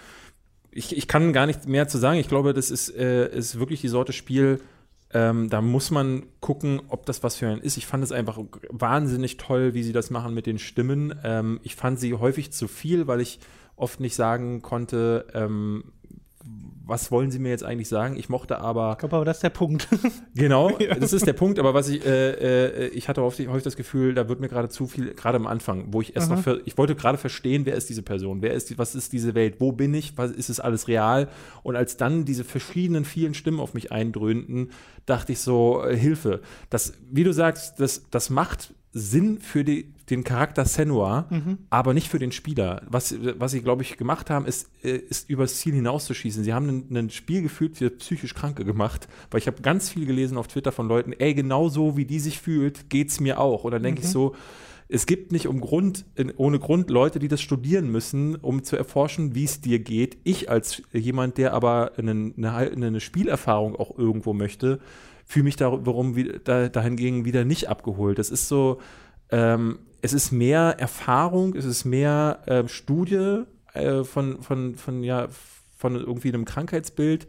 Ich, 0.69 0.95
ich 0.95 1.07
kann 1.07 1.33
gar 1.33 1.47
nicht 1.47 1.67
mehr 1.67 1.87
zu 1.87 1.97
sagen. 1.97 2.19
Ich 2.19 2.27
glaube, 2.27 2.53
das 2.53 2.69
ist, 2.69 2.89
äh, 2.95 3.27
ist 3.35 3.57
wirklich 3.59 3.81
die 3.81 3.87
Sorte 3.87 4.13
Spiel, 4.13 4.59
Ähm, 5.13 5.49
da 5.49 5.61
muss 5.61 5.89
man 5.89 6.25
gucken, 6.41 6.81
ob 6.89 7.05
das 7.05 7.23
was 7.23 7.37
für 7.37 7.47
einen 7.47 7.61
ist. 7.61 7.77
Ich 7.77 7.85
fand 7.85 8.03
es 8.03 8.11
einfach 8.11 8.39
wahnsinnig 8.69 9.37
toll, 9.37 9.73
wie 9.73 9.83
sie 9.83 9.93
das 9.93 10.09
machen 10.09 10.33
mit 10.33 10.45
den 10.45 10.59
Stimmen. 10.59 11.13
Ähm, 11.23 11.59
ich 11.63 11.75
fand 11.75 11.99
sie 11.99 12.13
häufig 12.13 12.51
zu 12.51 12.67
viel, 12.67 13.07
weil 13.07 13.21
ich 13.21 13.39
oft 13.77 13.99
nicht 13.99 14.15
sagen 14.15 14.61
konnte, 14.61 15.27
ähm, 15.33 15.93
was 16.87 17.11
wollen 17.11 17.31
Sie 17.31 17.39
mir 17.39 17.49
jetzt 17.49 17.63
eigentlich 17.63 17.89
sagen? 17.89 18.15
Ich 18.17 18.29
mochte 18.29 18.59
aber. 18.59 18.93
Ich 18.93 18.97
glaube 18.99 19.17
aber, 19.17 19.25
das 19.25 19.37
ist 19.37 19.43
der 19.43 19.49
Punkt. 19.49 19.87
genau, 20.35 20.69
ja. 20.79 20.95
das 20.95 21.11
ist 21.11 21.27
der 21.27 21.33
Punkt, 21.33 21.59
aber 21.59 21.73
was 21.73 21.89
ich, 21.89 22.05
äh, 22.05 22.85
äh, 22.85 22.87
ich 22.87 23.09
hatte 23.09 23.21
häufig, 23.21 23.49
häufig 23.49 23.63
das 23.63 23.75
Gefühl, 23.75 24.13
da 24.13 24.29
wird 24.29 24.39
mir 24.39 24.47
gerade 24.47 24.69
zu 24.69 24.87
viel, 24.87 25.13
gerade 25.13 25.35
am 25.35 25.47
Anfang, 25.47 25.87
wo 25.91 26.01
ich 26.01 26.15
erst 26.15 26.29
Aha. 26.29 26.37
noch, 26.37 26.43
für, 26.43 26.61
ich 26.65 26.77
wollte 26.77 26.95
gerade 26.95 27.17
verstehen, 27.17 27.65
wer 27.65 27.75
ist 27.75 27.89
diese 27.89 28.03
Person, 28.03 28.41
wer 28.41 28.53
ist 28.53 28.69
die, 28.69 28.77
was 28.77 28.95
ist 28.95 29.11
diese 29.11 29.35
Welt, 29.35 29.55
wo 29.59 29.73
bin 29.73 29.93
ich, 29.93 30.17
was 30.17 30.31
ist 30.31 30.49
es 30.49 30.59
alles 30.59 30.87
real? 30.87 31.27
Und 31.61 31.75
als 31.75 31.97
dann 31.97 32.23
diese 32.23 32.45
verschiedenen 32.45 33.03
vielen 33.03 33.33
Stimmen 33.33 33.59
auf 33.59 33.73
mich 33.73 33.91
eindröhnten, 33.91 34.71
dachte 35.05 35.33
ich 35.33 35.39
so, 35.39 35.83
äh, 35.83 35.95
Hilfe. 35.95 36.41
Das, 36.69 36.93
wie 37.11 37.23
du 37.25 37.33
sagst, 37.33 37.79
das, 37.79 38.03
das 38.09 38.29
macht 38.29 38.73
Sinn 38.97 39.39
für 39.39 39.63
die, 39.63 39.93
den 40.09 40.23
Charakter 40.23 40.65
Senua, 40.65 41.27
mhm. 41.29 41.59
aber 41.69 41.93
nicht 41.93 42.09
für 42.09 42.19
den 42.19 42.31
Spieler. 42.31 42.81
Was, 42.89 43.15
was 43.37 43.51
sie, 43.51 43.61
glaube 43.61 43.83
ich, 43.83 43.97
gemacht 43.97 44.29
haben, 44.29 44.45
ist, 44.45 44.69
äh, 44.83 44.97
ist 44.97 45.29
übers 45.29 45.57
Ziel 45.57 45.73
hinauszuschießen. 45.73 46.43
Sie 46.43 46.53
haben 46.53 46.87
ein, 46.91 47.09
Spiel 47.09 47.41
gefühlt 47.41 47.77
für 47.77 47.89
psychisch 47.89 48.33
Kranke 48.33 48.65
gemacht, 48.65 49.07
weil 49.31 49.39
ich 49.39 49.47
habe 49.47 49.61
ganz 49.61 49.89
viel 49.89 50.05
gelesen 50.05 50.37
auf 50.37 50.47
Twitter 50.47 50.71
von 50.71 50.87
Leuten, 50.87 51.13
ey, 51.13 51.33
genau 51.33 51.69
so 51.69 51.97
wie 51.97 52.05
die 52.05 52.19
sich 52.19 52.39
fühlt, 52.39 52.89
geht 52.89 53.09
es 53.09 53.19
mir 53.19 53.39
auch. 53.39 53.63
Und 53.63 53.71
dann 53.71 53.83
denke 53.83 54.01
mhm. 54.01 54.05
ich 54.05 54.11
so, 54.11 54.35
es 54.89 55.05
gibt 55.05 55.33
nicht 55.33 55.47
um 55.47 55.59
Grund, 55.59 56.05
ohne 56.37 56.59
Grund 56.59 56.89
Leute, 56.89 57.19
die 57.19 57.27
das 57.27 57.41
studieren 57.41 57.91
müssen, 57.91 58.35
um 58.35 58.63
zu 58.63 58.77
erforschen, 58.77 59.35
wie 59.35 59.43
es 59.43 59.59
dir 59.59 59.79
geht. 59.79 60.17
Ich 60.23 60.49
als 60.49 60.81
jemand, 60.93 61.37
der 61.37 61.53
aber 61.53 61.91
eine, 61.97 62.31
eine, 62.37 62.71
eine 62.71 62.99
Spielerfahrung 63.01 63.75
auch 63.75 63.97
irgendwo 63.97 64.33
möchte, 64.33 64.79
fühle 65.27 65.43
mich 65.43 65.57
darum, 65.57 66.15
da, 66.45 66.69
dahingegen 66.69 67.25
wieder 67.25 67.45
nicht 67.45 67.69
abgeholt. 67.69 68.17
Das 68.17 68.29
ist 68.29 68.47
so, 68.47 68.79
ähm, 69.29 69.79
es 70.01 70.13
ist 70.13 70.31
mehr 70.31 70.75
Erfahrung, 70.79 71.53
es 71.53 71.65
ist 71.65 71.83
mehr 71.85 72.41
äh, 72.45 72.67
Studie 72.67 73.43
äh, 73.73 74.03
von, 74.03 74.41
von, 74.41 74.75
von, 74.75 75.03
ja, 75.03 75.27
von 75.75 75.95
irgendwie 75.95 76.29
einem 76.29 76.45
Krankheitsbild 76.45 77.27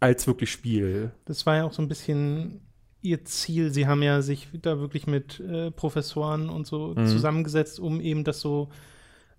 als 0.00 0.26
wirklich 0.26 0.52
Spiel. 0.52 1.12
Das 1.24 1.46
war 1.46 1.56
ja 1.56 1.64
auch 1.64 1.72
so 1.72 1.80
ein 1.80 1.88
bisschen 1.88 2.60
ihr 3.00 3.24
Ziel. 3.24 3.72
Sie 3.72 3.86
haben 3.86 4.02
ja 4.02 4.20
sich 4.20 4.48
da 4.60 4.78
wirklich 4.78 5.06
mit 5.06 5.40
äh, 5.40 5.70
Professoren 5.70 6.50
und 6.50 6.66
so 6.66 6.94
mhm. 6.94 7.06
zusammengesetzt, 7.06 7.80
um 7.80 8.00
eben 8.00 8.24
das 8.24 8.40
so 8.40 8.68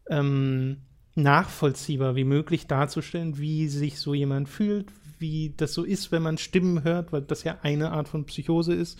ähm, 0.09 0.77
nachvollziehbar 1.13 2.15
wie 2.15 2.23
möglich 2.23 2.67
darzustellen, 2.67 3.37
wie 3.37 3.67
sich 3.67 3.99
so 3.99 4.13
jemand 4.13 4.49
fühlt, 4.49 4.87
wie 5.19 5.53
das 5.57 5.73
so 5.73 5.83
ist, 5.83 6.11
wenn 6.11 6.23
man 6.23 6.37
Stimmen 6.37 6.83
hört, 6.83 7.11
weil 7.11 7.21
das 7.21 7.43
ja 7.43 7.57
eine 7.61 7.91
Art 7.91 8.07
von 8.07 8.25
Psychose 8.25 8.73
ist 8.73 8.99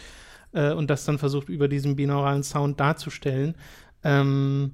äh, 0.54 0.74
und 0.74 0.90
das 0.90 1.06
dann 1.06 1.18
versucht 1.18 1.50
über 1.50 1.68
diesen 1.68 1.96
binauralen 1.96 2.44
Sound 2.44 2.80
darzustellen. 2.80 3.56
Ähm, 4.04 4.72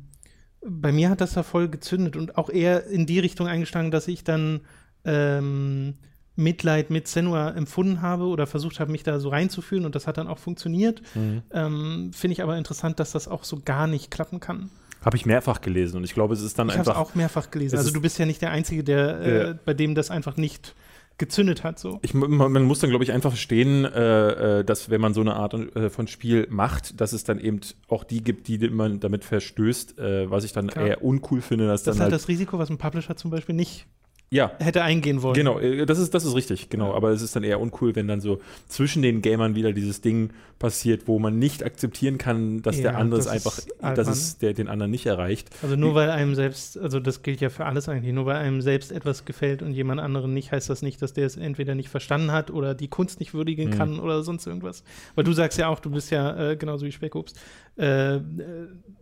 bei 0.63 0.91
mir 0.91 1.09
hat 1.09 1.21
das 1.21 1.33
da 1.33 1.43
voll 1.43 1.69
gezündet 1.69 2.15
und 2.15 2.37
auch 2.37 2.49
eher 2.49 2.85
in 2.85 3.05
die 3.05 3.19
Richtung 3.19 3.47
eingeschlagen, 3.47 3.91
dass 3.91 4.07
ich 4.07 4.23
dann 4.23 4.61
ähm, 5.05 5.95
Mitleid 6.35 6.89
mit 6.89 7.07
Senua 7.07 7.49
empfunden 7.51 8.01
habe 8.01 8.25
oder 8.25 8.47
versucht 8.47 8.79
habe, 8.79 8.91
mich 8.91 9.03
da 9.03 9.19
so 9.19 9.29
reinzufühlen 9.29 9.85
und 9.85 9.95
das 9.95 10.07
hat 10.07 10.17
dann 10.17 10.27
auch 10.27 10.37
funktioniert. 10.37 11.01
Mhm. 11.15 11.41
Ähm, 11.51 12.11
Finde 12.13 12.33
ich 12.33 12.43
aber 12.43 12.57
interessant, 12.57 12.99
dass 12.99 13.11
das 13.11 13.27
auch 13.27 13.43
so 13.43 13.59
gar 13.63 13.87
nicht 13.87 14.11
klappen 14.11 14.39
kann. 14.39 14.69
Habe 15.03 15.17
ich 15.17 15.25
mehrfach 15.25 15.61
gelesen 15.61 15.97
und 15.97 16.03
ich 16.03 16.13
glaube, 16.13 16.35
es 16.35 16.41
ist 16.41 16.59
dann 16.59 16.69
ich 16.69 16.75
einfach. 16.75 16.93
Ich 16.93 16.97
habe 16.97 17.05
es 17.05 17.11
auch 17.11 17.15
mehrfach 17.15 17.49
gelesen. 17.49 17.77
Also 17.77 17.91
du 17.91 18.01
bist 18.01 18.19
ja 18.19 18.25
nicht 18.25 18.41
der 18.41 18.51
Einzige, 18.51 18.83
der 18.83 19.19
äh, 19.21 19.55
bei 19.65 19.73
dem 19.73 19.95
das 19.95 20.11
einfach 20.11 20.37
nicht 20.37 20.75
gezündet 21.21 21.63
hat. 21.63 21.79
So. 21.79 21.99
Ich, 22.01 22.13
man, 22.13 22.51
man 22.51 22.63
muss 22.63 22.79
dann, 22.79 22.89
glaube 22.89 23.05
ich, 23.05 23.13
einfach 23.13 23.29
verstehen, 23.29 23.85
äh, 23.85 24.59
äh, 24.59 24.63
dass 24.65 24.89
wenn 24.89 24.99
man 24.99 25.13
so 25.13 25.21
eine 25.21 25.35
Art 25.35 25.53
äh, 25.53 25.89
von 25.89 26.07
Spiel 26.07 26.47
macht, 26.49 26.99
dass 26.99 27.13
es 27.13 27.23
dann 27.23 27.39
eben 27.39 27.61
auch 27.87 28.03
die 28.03 28.23
gibt, 28.23 28.49
die 28.49 28.57
man 28.69 28.99
damit 28.99 29.23
verstößt, 29.23 29.99
äh, 29.99 30.29
was 30.29 30.43
ich 30.43 30.51
dann 30.51 30.67
Klar. 30.67 30.87
eher 30.87 31.03
uncool 31.03 31.41
finde. 31.41 31.67
Dass 31.67 31.83
das 31.83 31.95
ist 31.95 32.01
halt 32.01 32.11
das 32.11 32.27
Risiko, 32.27 32.59
was 32.59 32.69
ein 32.69 32.77
Publisher 32.77 33.15
zum 33.15 33.31
Beispiel 33.31 33.55
nicht 33.55 33.85
ja. 34.31 34.51
hätte 34.59 34.81
eingehen 34.81 35.21
wollen. 35.21 35.35
Genau, 35.35 35.59
äh, 35.59 35.85
das 35.85 35.99
ist, 35.99 36.13
das 36.13 36.23
ist 36.23 36.35
richtig, 36.35 36.69
genau. 36.69 36.93
Aber 36.93 37.09
es 37.11 37.21
ist 37.21 37.35
dann 37.35 37.43
eher 37.43 37.59
uncool, 37.59 37.95
wenn 37.95 38.07
dann 38.07 38.21
so 38.21 38.39
zwischen 38.67 39.01
den 39.01 39.21
Gamern 39.21 39.55
wieder 39.55 39.73
dieses 39.73 40.01
Ding 40.01 40.31
passiert, 40.57 41.07
wo 41.07 41.19
man 41.19 41.37
nicht 41.37 41.63
akzeptieren 41.63 42.17
kann, 42.17 42.61
dass 42.61 42.77
ja, 42.77 42.83
der 42.83 42.97
andere 42.97 43.19
es 43.19 43.27
einfach, 43.27 43.59
dass 43.81 44.07
es 44.07 44.37
der, 44.37 44.53
den 44.53 44.67
anderen 44.67 44.91
nicht 44.91 45.05
erreicht. 45.05 45.49
Also 45.61 45.75
nur 45.75 45.95
weil 45.95 46.09
einem 46.09 46.35
selbst, 46.35 46.77
also 46.77 46.99
das 46.99 47.23
gilt 47.23 47.41
ja 47.41 47.49
für 47.49 47.65
alles 47.65 47.89
eigentlich, 47.89 48.13
nur 48.13 48.25
weil 48.25 48.37
einem 48.37 48.61
selbst 48.61 48.91
etwas 48.91 49.25
gefällt 49.25 49.63
und 49.63 49.73
jemand 49.73 49.99
anderen 49.99 50.33
nicht, 50.33 50.51
heißt 50.51 50.69
das 50.69 50.81
nicht, 50.81 51.01
dass 51.01 51.13
der 51.13 51.25
es 51.25 51.35
entweder 51.35 51.75
nicht 51.75 51.89
verstanden 51.89 52.31
hat 52.31 52.51
oder 52.51 52.73
die 52.73 52.87
Kunst 52.87 53.19
nicht 53.19 53.33
würdigen 53.33 53.71
mhm. 53.71 53.77
kann 53.77 53.99
oder 53.99 54.23
sonst 54.23 54.47
irgendwas. 54.47 54.83
Weil 55.15 55.23
du 55.23 55.33
sagst 55.33 55.57
ja 55.57 55.67
auch, 55.67 55.79
du 55.79 55.89
bist 55.89 56.11
ja 56.11 56.51
äh, 56.51 56.55
genauso 56.55 56.85
wie 56.85 56.91
Speckobst, 56.91 57.39
äh, 57.77 58.15
äh, 58.15 58.21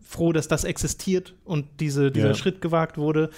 froh, 0.01 0.31
dass 0.31 0.47
das 0.47 0.63
existiert 0.63 1.35
und 1.43 1.67
diese, 1.79 2.11
dieser 2.11 2.29
ja. 2.29 2.33
Schritt 2.35 2.61
gewagt 2.61 2.97
wurde 2.97 3.29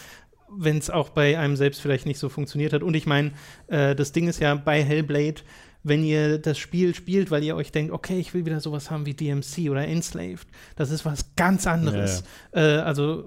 wenn 0.57 0.77
es 0.77 0.89
auch 0.89 1.09
bei 1.09 1.37
einem 1.37 1.55
selbst 1.55 1.81
vielleicht 1.81 2.05
nicht 2.05 2.19
so 2.19 2.29
funktioniert 2.29 2.73
hat. 2.73 2.83
Und 2.83 2.95
ich 2.95 3.05
meine, 3.05 3.31
äh, 3.67 3.95
das 3.95 4.11
Ding 4.11 4.27
ist 4.27 4.39
ja 4.39 4.55
bei 4.55 4.83
Hellblade, 4.83 5.41
wenn 5.83 6.03
ihr 6.03 6.37
das 6.37 6.57
Spiel 6.57 6.93
spielt, 6.93 7.31
weil 7.31 7.43
ihr 7.43 7.55
euch 7.55 7.71
denkt, 7.71 7.91
okay, 7.91 8.19
ich 8.19 8.33
will 8.33 8.45
wieder 8.45 8.59
sowas 8.59 8.91
haben 8.91 9.05
wie 9.05 9.13
DMC 9.13 9.69
oder 9.69 9.87
Enslaved, 9.87 10.47
das 10.75 10.91
ist 10.91 11.05
was 11.05 11.35
ganz 11.35 11.65
anderes. 11.65 12.23
Ja, 12.53 12.61
ja. 12.61 12.77
Äh, 12.77 12.81
also 12.81 13.25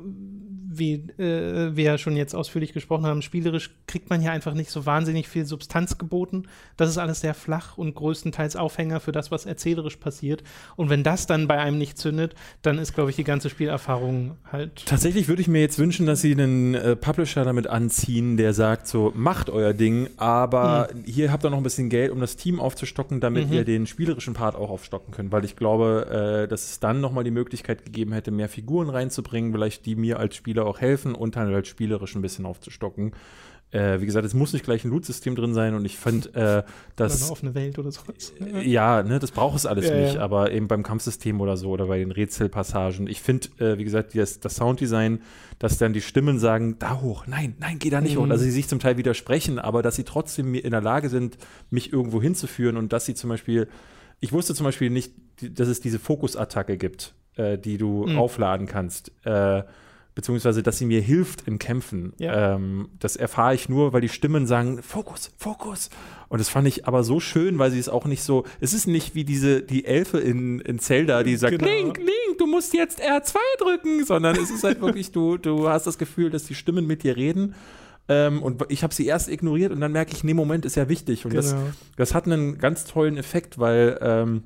wie 0.79 0.95
äh, 1.19 1.77
wir 1.77 1.85
ja 1.85 1.99
schon 1.99 2.17
jetzt 2.17 2.35
ausführlich 2.35 2.73
gesprochen 2.73 3.07
haben, 3.07 3.23
spielerisch 3.23 3.71
kriegt 3.87 4.11
man 4.11 4.23
ja 4.23 4.33
einfach 4.33 4.55
nicht 4.55 4.71
so 4.71 4.87
wahnsinnig 4.87 5.29
viel 5.29 5.47
Substanz 5.47 5.99
geboten. 5.99 6.45
Das 6.77 6.89
ist 6.89 6.99
alles 6.99 7.21
sehr 7.21 7.35
flach 7.35 7.79
und 7.79 7.95
größtenteils 7.95 8.57
Aufhänger 8.57 9.01
für 9.01 9.13
das, 9.13 9.31
was 9.31 9.47
erzählerisch 9.47 9.97
passiert. 9.97 10.43
Und 10.77 10.91
wenn 10.91 11.03
das 11.03 11.27
dann 11.27 11.47
bei 11.47 11.59
einem 11.59 11.79
nicht 11.79 11.99
zündet, 11.99 12.35
dann 12.63 12.79
ist, 12.79 12.95
glaube 12.95 13.11
ich, 13.11 13.17
die 13.17 13.25
ganze 13.25 13.51
Spielerfahrung 13.51 14.37
halt. 14.51 14.87
Tatsächlich 14.87 15.29
würde 15.29 15.43
ich 15.43 15.49
mir 15.49 15.61
jetzt 15.61 15.79
wünschen, 15.79 16.07
dass 16.07 16.21
sie 16.21 16.33
einen 16.33 16.75
äh, 16.75 16.97
Publisher 16.97 17.45
damit 17.45 17.67
anziehen, 17.67 18.37
der 18.37 18.55
sagt: 18.55 18.87
so, 18.89 19.13
macht 19.15 19.51
euer 19.51 19.73
Ding, 19.73 20.09
aber 20.17 20.89
mhm. 20.93 21.05
hier 21.05 21.33
habt 21.33 21.45
ihr 21.45 21.51
noch 21.51 21.59
ein 21.59 21.63
bisschen 21.63 21.89
Geld, 21.89 22.11
um 22.11 22.21
das 22.21 22.37
Team 22.37 22.61
aufzustocken, 22.61 23.21
damit 23.21 23.49
mhm. 23.49 23.55
ihr 23.55 23.65
den 23.65 23.87
spielerischen 23.87 24.35
Part 24.35 24.57
auch 24.57 24.71
aufstocken 24.71 25.13
könnt. 25.13 25.33
Weil 25.33 25.45
ich 25.45 25.57
glaube, 25.57 26.45
äh, 26.45 26.49
dass 26.49 26.65
es 26.71 26.81
dann 26.81 27.01
nochmal 27.01 27.25
die 27.25 27.31
Möglichkeit 27.31 27.85
gegeben 27.85 28.13
hätte, 28.13 28.31
mehr 28.31 28.49
Figuren 28.49 28.89
reinzubringen, 28.89 29.53
vielleicht 29.53 29.87
die 29.87 29.97
mir 29.97 30.19
als 30.19 30.37
Spieler 30.37 30.64
auch 30.67 30.81
helfen 30.81 31.15
und 31.15 31.37
dann 31.37 31.53
halt 31.53 31.67
spielerisch 31.67 32.15
ein 32.15 32.23
bisschen 32.23 32.47
aufzustocken. 32.47 33.13
Äh, 33.75 34.01
wie 34.01 34.07
gesagt, 34.07 34.25
es 34.25 34.35
muss 34.35 34.53
nicht 34.53 34.65
gleich 34.65 34.85
ein 34.85 34.91
Loot-System 34.91 35.35
drin 35.35 35.53
sein 35.53 35.75
und 35.75 35.85
ich 35.85 35.99
fand, 35.99 36.33
äh, 36.37 36.63
dass. 36.95 37.17
Oder 37.17 37.25
eine 37.25 37.33
offene 37.33 37.55
Welt 37.57 37.79
oder 37.81 37.91
sowas. 37.91 38.33
Äh, 38.39 38.63
ja, 38.71 39.03
ne, 39.03 39.19
das 39.19 39.33
braucht 39.33 39.57
es 39.57 39.67
alles 39.67 39.89
ja, 39.89 39.97
nicht, 39.97 40.15
ja. 40.15 40.21
aber 40.21 40.53
eben 40.53 40.69
beim 40.69 40.85
Kampfsystem 40.85 41.41
oder 41.41 41.57
so 41.57 41.71
oder 41.71 41.87
bei 41.89 41.99
den 41.99 42.13
Rätselpassagen. 42.13 43.09
Ich 43.09 43.21
finde, 43.21 43.49
äh, 43.59 43.77
wie 43.77 43.83
gesagt, 43.83 44.15
das, 44.15 44.39
das, 44.39 44.55
Sounddesign, 44.55 45.23
dass 45.59 45.77
dann 45.77 45.93
die 45.93 46.03
Stimmen 46.03 46.39
sagen, 46.39 46.79
da 46.79 47.01
hoch, 47.01 47.27
nein, 47.27 47.57
nein, 47.59 47.81
geh 47.81 47.91
da 47.91 48.01
nicht 48.01 48.15
mhm. 48.15 48.21
hoch. 48.21 48.31
Also 48.31 48.45
sie 48.45 48.53
sich 48.53 48.69
zum 48.69 48.79
Teil 48.79 48.97
widersprechen, 48.97 49.59
aber 49.59 49.83
dass 49.83 49.97
sie 49.97 50.05
trotzdem 50.05 50.55
in 50.55 50.71
der 50.71 50.81
Lage 50.81 51.09
sind, 51.09 51.37
mich 51.71 51.93
irgendwo 51.93 52.23
hinzuführen 52.23 52.77
und 52.77 52.93
dass 52.93 53.07
sie 53.07 53.15
zum 53.15 53.29
Beispiel, 53.29 53.67
ich 54.21 54.33
wusste 54.33 54.55
zum 54.55 54.67
Beispiel 54.67 54.91
nicht, 54.91 55.15
dass 55.41 55.67
es 55.67 55.81
diese 55.81 55.99
Fokusattacke 55.99 56.77
gibt, 56.77 57.13
äh, 57.35 57.59
die 57.59 57.77
du 57.77 58.07
mhm. 58.07 58.19
aufladen 58.19 58.69
kannst. 58.69 59.11
Äh, 59.25 59.65
beziehungsweise 60.15 60.63
dass 60.63 60.79
sie 60.79 60.87
mir 60.87 61.01
hilft 61.01 61.47
im 61.49 61.59
Kämpfen. 61.59 62.13
Ja. 62.19 62.55
Ähm, 62.55 62.89
das 62.99 63.17
erfahre 63.17 63.55
ich 63.55 63.69
nur, 63.69 63.93
weil 63.93 64.01
die 64.01 64.09
Stimmen 64.09 64.47
sagen, 64.47 64.83
Fokus, 64.83 65.33
Fokus. 65.37 65.91
Und 66.29 66.39
das 66.39 66.49
fand 66.49 66.69
ich 66.69 66.87
aber 66.87 67.05
so 67.05 67.21
schön, 67.21 67.59
weil 67.59 67.71
sie 67.71 67.79
es 67.79 67.89
auch 67.89 68.05
nicht 68.05 68.23
so, 68.23 68.45
es 68.61 68.75
ist 68.75 68.87
nicht 68.87 69.15
wie 69.15 69.25
diese, 69.25 69.63
die 69.63 69.85
Elfe 69.85 70.19
in, 70.19 70.61
in 70.61 70.79
Zelda, 70.79 71.23
die 71.23 71.37
sagt, 71.37 71.59
genau. 71.59 71.71
Link, 71.71 71.99
Link, 71.99 72.39
du 72.39 72.47
musst 72.47 72.75
jetzt 72.75 73.03
R2 73.03 73.35
drücken, 73.59 74.05
sondern 74.05 74.37
es 74.37 74.51
ist 74.51 74.65
halt 74.65 74.81
wirklich, 74.81 75.13
du, 75.13 75.37
du 75.37 75.69
hast 75.69 75.87
das 75.87 75.99
Gefühl, 75.99 76.31
dass 76.31 76.45
die 76.45 76.55
Stimmen 76.55 76.87
mit 76.87 77.03
dir 77.03 77.17
reden. 77.17 77.55
Ähm, 78.07 78.43
und 78.43 78.63
ich 78.69 78.83
habe 78.83 78.95
sie 78.95 79.07
erst 79.07 79.29
ignoriert 79.29 79.73
und 79.73 79.81
dann 79.81 79.93
merke 79.93 80.13
ich, 80.13 80.25
nee, 80.25 80.35
Moment 80.35 80.65
ist 80.65 80.77
ja 80.77 80.89
wichtig. 80.89 81.25
Und 81.25 81.31
genau. 81.31 81.43
das, 81.43 81.57
das 81.97 82.15
hat 82.15 82.27
einen 82.27 82.59
ganz 82.59 82.85
tollen 82.85 83.17
Effekt, 83.17 83.59
weil 83.59 83.99
ähm, 84.03 84.43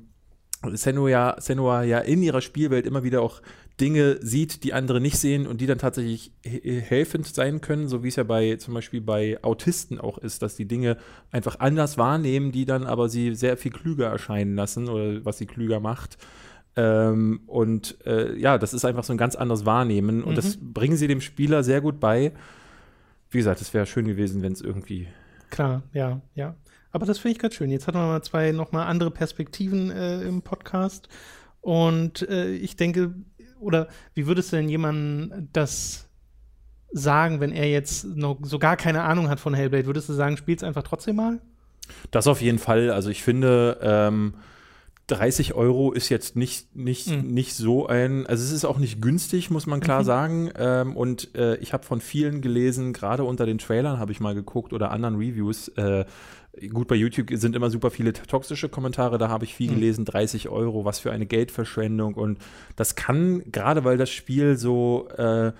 Senua, 0.73 1.35
Senua 1.39 1.83
ja 1.83 1.99
in 1.99 2.23
ihrer 2.23 2.41
Spielwelt 2.41 2.85
immer 2.85 3.03
wieder 3.03 3.21
auch 3.21 3.41
Dinge 3.79 4.17
sieht, 4.21 4.63
die 4.63 4.73
andere 4.73 4.99
nicht 5.01 5.17
sehen 5.17 5.47
und 5.47 5.61
die 5.61 5.65
dann 5.65 5.77
tatsächlich 5.77 6.31
helfend 6.43 7.27
sein 7.27 7.61
können, 7.61 7.87
so 7.87 8.03
wie 8.03 8.09
es 8.09 8.15
ja 8.15 8.23
bei 8.23 8.55
zum 8.57 8.73
Beispiel 8.73 9.01
bei 9.01 9.39
Autisten 9.41 9.99
auch 9.99 10.17
ist, 10.17 10.41
dass 10.41 10.55
die 10.55 10.67
Dinge 10.67 10.97
einfach 11.31 11.59
anders 11.59 11.97
wahrnehmen, 11.97 12.51
die 12.51 12.65
dann 12.65 12.85
aber 12.85 13.09
sie 13.09 13.35
sehr 13.35 13.57
viel 13.57 13.71
klüger 13.71 14.07
erscheinen 14.07 14.55
lassen 14.55 14.89
oder 14.89 15.23
was 15.25 15.37
sie 15.37 15.45
klüger 15.45 15.79
macht. 15.79 16.17
Ähm, 16.75 17.41
und 17.47 17.97
äh, 18.05 18.37
ja, 18.37 18.57
das 18.57 18.73
ist 18.73 18.85
einfach 18.85 19.03
so 19.03 19.13
ein 19.13 19.17
ganz 19.17 19.35
anderes 19.35 19.65
Wahrnehmen 19.65 20.23
und 20.23 20.31
mhm. 20.31 20.35
das 20.35 20.57
bringen 20.61 20.97
sie 20.97 21.07
dem 21.07 21.21
Spieler 21.21 21.63
sehr 21.63 21.81
gut 21.81 21.99
bei. 21.99 22.31
Wie 23.31 23.37
gesagt, 23.37 23.61
es 23.61 23.73
wäre 23.73 23.85
schön 23.85 24.07
gewesen, 24.07 24.41
wenn 24.41 24.53
es 24.53 24.61
irgendwie. 24.61 25.07
Klar, 25.49 25.83
ja, 25.93 26.21
ja. 26.35 26.55
Aber 26.91 27.05
das 27.05 27.19
finde 27.19 27.33
ich 27.33 27.39
ganz 27.39 27.53
schön. 27.55 27.69
Jetzt 27.69 27.87
hatten 27.87 27.97
wir 27.97 28.07
mal 28.07 28.23
zwei 28.23 28.51
nochmal 28.51 28.87
andere 28.87 29.11
Perspektiven 29.11 29.91
äh, 29.91 30.21
im 30.21 30.41
Podcast. 30.41 31.07
Und 31.61 32.27
äh, 32.29 32.51
ich 32.51 32.75
denke, 32.75 33.13
oder 33.59 33.87
wie 34.13 34.27
würdest 34.27 34.51
du 34.51 34.57
denn 34.57 34.69
jemandem 34.69 35.49
das 35.53 36.07
sagen, 36.91 37.39
wenn 37.39 37.51
er 37.51 37.69
jetzt 37.69 38.05
noch 38.05 38.37
so 38.41 38.59
gar 38.59 38.77
keine 38.77 39.03
Ahnung 39.03 39.29
hat 39.29 39.39
von 39.39 39.53
Hellblade? 39.53 39.85
Würdest 39.85 40.09
du 40.09 40.13
sagen, 40.13 40.37
spiel's 40.37 40.63
einfach 40.63 40.83
trotzdem 40.83 41.15
mal? 41.17 41.39
Das 42.11 42.27
auf 42.27 42.41
jeden 42.41 42.59
Fall. 42.59 42.91
Also 42.91 43.09
ich 43.09 43.23
finde, 43.23 43.79
ähm, 43.81 44.33
30 45.09 45.55
Euro 45.55 45.91
ist 45.91 46.09
jetzt 46.09 46.35
nicht, 46.35 46.75
nicht, 46.75 47.07
mhm. 47.07 47.33
nicht 47.33 47.55
so 47.55 47.87
ein, 47.87 48.27
also 48.27 48.43
es 48.43 48.51
ist 48.51 48.65
auch 48.65 48.77
nicht 48.77 49.01
günstig, 49.01 49.49
muss 49.49 49.65
man 49.65 49.79
klar 49.79 50.01
mhm. 50.01 50.05
sagen. 50.05 50.51
Ähm, 50.55 50.95
und 50.95 51.35
äh, 51.35 51.55
ich 51.57 51.73
habe 51.73 51.83
von 51.83 51.99
vielen 51.99 52.41
gelesen, 52.41 52.93
gerade 52.93 53.23
unter 53.23 53.45
den 53.45 53.57
Trailern 53.57 53.99
habe 53.99 54.11
ich 54.11 54.19
mal 54.19 54.35
geguckt 54.35 54.71
oder 54.71 54.91
anderen 54.91 55.15
Reviews, 55.15 55.69
äh, 55.69 56.05
gut, 56.67 56.87
bei 56.87 56.95
YouTube 56.95 57.29
sind 57.33 57.55
immer 57.55 57.69
super 57.69 57.91
viele 57.91 58.13
toxische 58.13 58.69
Kommentare, 58.69 59.17
da 59.17 59.29
habe 59.29 59.45
ich 59.45 59.55
viel 59.55 59.71
mhm. 59.71 59.75
gelesen, 59.75 60.05
30 60.05 60.49
Euro, 60.49 60.85
was 60.85 60.99
für 60.99 61.11
eine 61.11 61.25
Geldverschwendung. 61.25 62.15
Und 62.15 62.39
das 62.75 62.95
kann, 62.95 63.43
gerade 63.51 63.83
weil 63.83 63.97
das 63.97 64.09
Spiel 64.09 64.57
so 64.57 65.07
äh, 65.17 65.51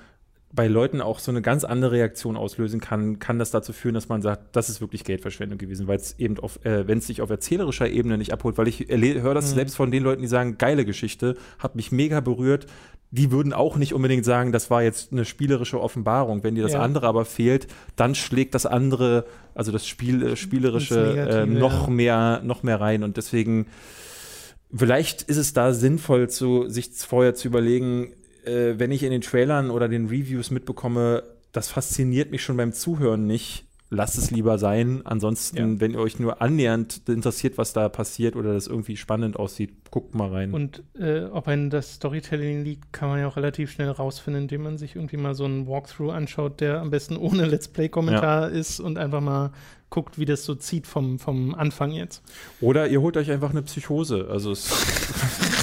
bei 0.51 0.67
Leuten 0.67 1.01
auch 1.01 1.19
so 1.19 1.31
eine 1.31 1.41
ganz 1.41 1.63
andere 1.63 1.91
Reaktion 1.91 2.35
auslösen 2.35 2.79
kann, 2.79 3.19
kann 3.19 3.37
das 3.37 3.51
dazu 3.51 3.71
führen, 3.71 3.93
dass 3.93 4.09
man 4.09 4.21
sagt, 4.21 4.55
das 4.55 4.69
ist 4.69 4.81
wirklich 4.81 5.03
Geldverschwendung 5.03 5.59
gewesen, 5.59 5.87
weil 5.87 5.97
es 5.97 6.17
eben 6.17 6.39
auf, 6.39 6.63
äh, 6.65 6.87
wenn 6.87 6.97
es 6.97 7.07
sich 7.07 7.21
auf 7.21 7.29
erzählerischer 7.29 7.87
Ebene 7.87 8.17
nicht 8.17 8.33
abholt, 8.33 8.57
weil 8.57 8.67
ich 8.67 8.87
höre 8.89 9.35
das 9.35 9.51
mhm. 9.51 9.55
selbst 9.55 9.75
von 9.75 9.91
den 9.91 10.03
Leuten, 10.03 10.21
die 10.21 10.27
sagen, 10.27 10.57
geile 10.57 10.85
Geschichte, 10.85 11.35
hat 11.59 11.75
mich 11.75 11.91
mega 11.91 12.19
berührt. 12.19 12.65
Die 13.11 13.31
würden 13.31 13.53
auch 13.53 13.75
nicht 13.77 13.93
unbedingt 13.93 14.23
sagen, 14.23 14.51
das 14.51 14.69
war 14.69 14.83
jetzt 14.83 15.11
eine 15.11 15.25
spielerische 15.25 15.81
Offenbarung. 15.81 16.43
Wenn 16.43 16.55
dir 16.55 16.63
das 16.63 16.73
ja. 16.73 16.81
andere 16.81 17.07
aber 17.07 17.25
fehlt, 17.25 17.67
dann 17.95 18.13
schlägt 18.13 18.53
das 18.53 18.65
andere, 18.65 19.25
also 19.55 19.71
das 19.71 19.87
Spiel, 19.87 20.23
äh, 20.23 20.35
spielerische, 20.35 21.17
äh, 21.17 21.45
noch 21.45 21.87
mehr, 21.87 22.41
noch 22.43 22.61
mehr 22.61 22.79
rein. 22.79 23.03
Und 23.03 23.17
deswegen, 23.17 23.67
vielleicht 24.73 25.23
ist 25.23 25.37
es 25.37 25.53
da 25.53 25.73
sinnvoll, 25.73 26.29
zu, 26.29 26.69
sich 26.69 26.91
vorher 26.93 27.33
zu 27.33 27.47
überlegen, 27.47 28.13
äh, 28.45 28.75
wenn 28.77 28.91
ich 28.91 29.03
in 29.03 29.11
den 29.11 29.21
Trailern 29.21 29.71
oder 29.71 29.87
den 29.87 30.07
Reviews 30.07 30.51
mitbekomme, 30.51 31.23
das 31.51 31.69
fasziniert 31.69 32.31
mich 32.31 32.43
schon 32.43 32.57
beim 32.57 32.73
Zuhören 32.73 33.25
nicht, 33.25 33.65
lasst 33.89 34.17
es 34.17 34.31
lieber 34.31 34.57
sein. 34.57 35.01
Ansonsten, 35.05 35.57
ja. 35.57 35.79
wenn 35.79 35.91
ihr 35.91 35.99
euch 35.99 36.19
nur 36.19 36.41
annähernd 36.41 37.01
interessiert, 37.07 37.57
was 37.57 37.73
da 37.73 37.89
passiert 37.89 38.35
oder 38.35 38.53
das 38.53 38.67
irgendwie 38.67 38.97
spannend 38.97 39.37
aussieht, 39.37 39.73
guckt 39.91 40.13
mal 40.15 40.29
rein. 40.29 40.53
Und 40.53 40.83
äh, 40.99 41.23
ob 41.25 41.47
ein 41.47 41.69
das 41.69 41.95
Storytelling 41.95 42.63
liegt, 42.63 42.93
kann 42.93 43.09
man 43.09 43.19
ja 43.19 43.27
auch 43.27 43.35
relativ 43.35 43.71
schnell 43.71 43.89
rausfinden, 43.89 44.43
indem 44.43 44.63
man 44.63 44.77
sich 44.77 44.95
irgendwie 44.95 45.17
mal 45.17 45.33
so 45.33 45.45
einen 45.45 45.67
Walkthrough 45.67 46.11
anschaut, 46.11 46.61
der 46.61 46.81
am 46.81 46.91
besten 46.91 47.17
ohne 47.17 47.45
Let's 47.45 47.67
Play-Kommentar 47.67 48.51
ja. 48.51 48.55
ist 48.55 48.79
und 48.79 48.97
einfach 48.97 49.21
mal 49.21 49.51
guckt, 49.89 50.19
wie 50.19 50.25
das 50.25 50.45
so 50.45 50.53
zieht 50.53 50.85
vom, 50.85 51.17
vom 51.17 51.55
Anfang 51.55 51.91
jetzt. 51.91 52.21
Oder 52.61 52.87
ihr 52.87 53.01
holt 53.01 53.17
euch 53.17 53.31
einfach 53.31 53.49
eine 53.49 53.63
Psychose. 53.63 54.27
Also 54.29 54.51
es 54.51 54.69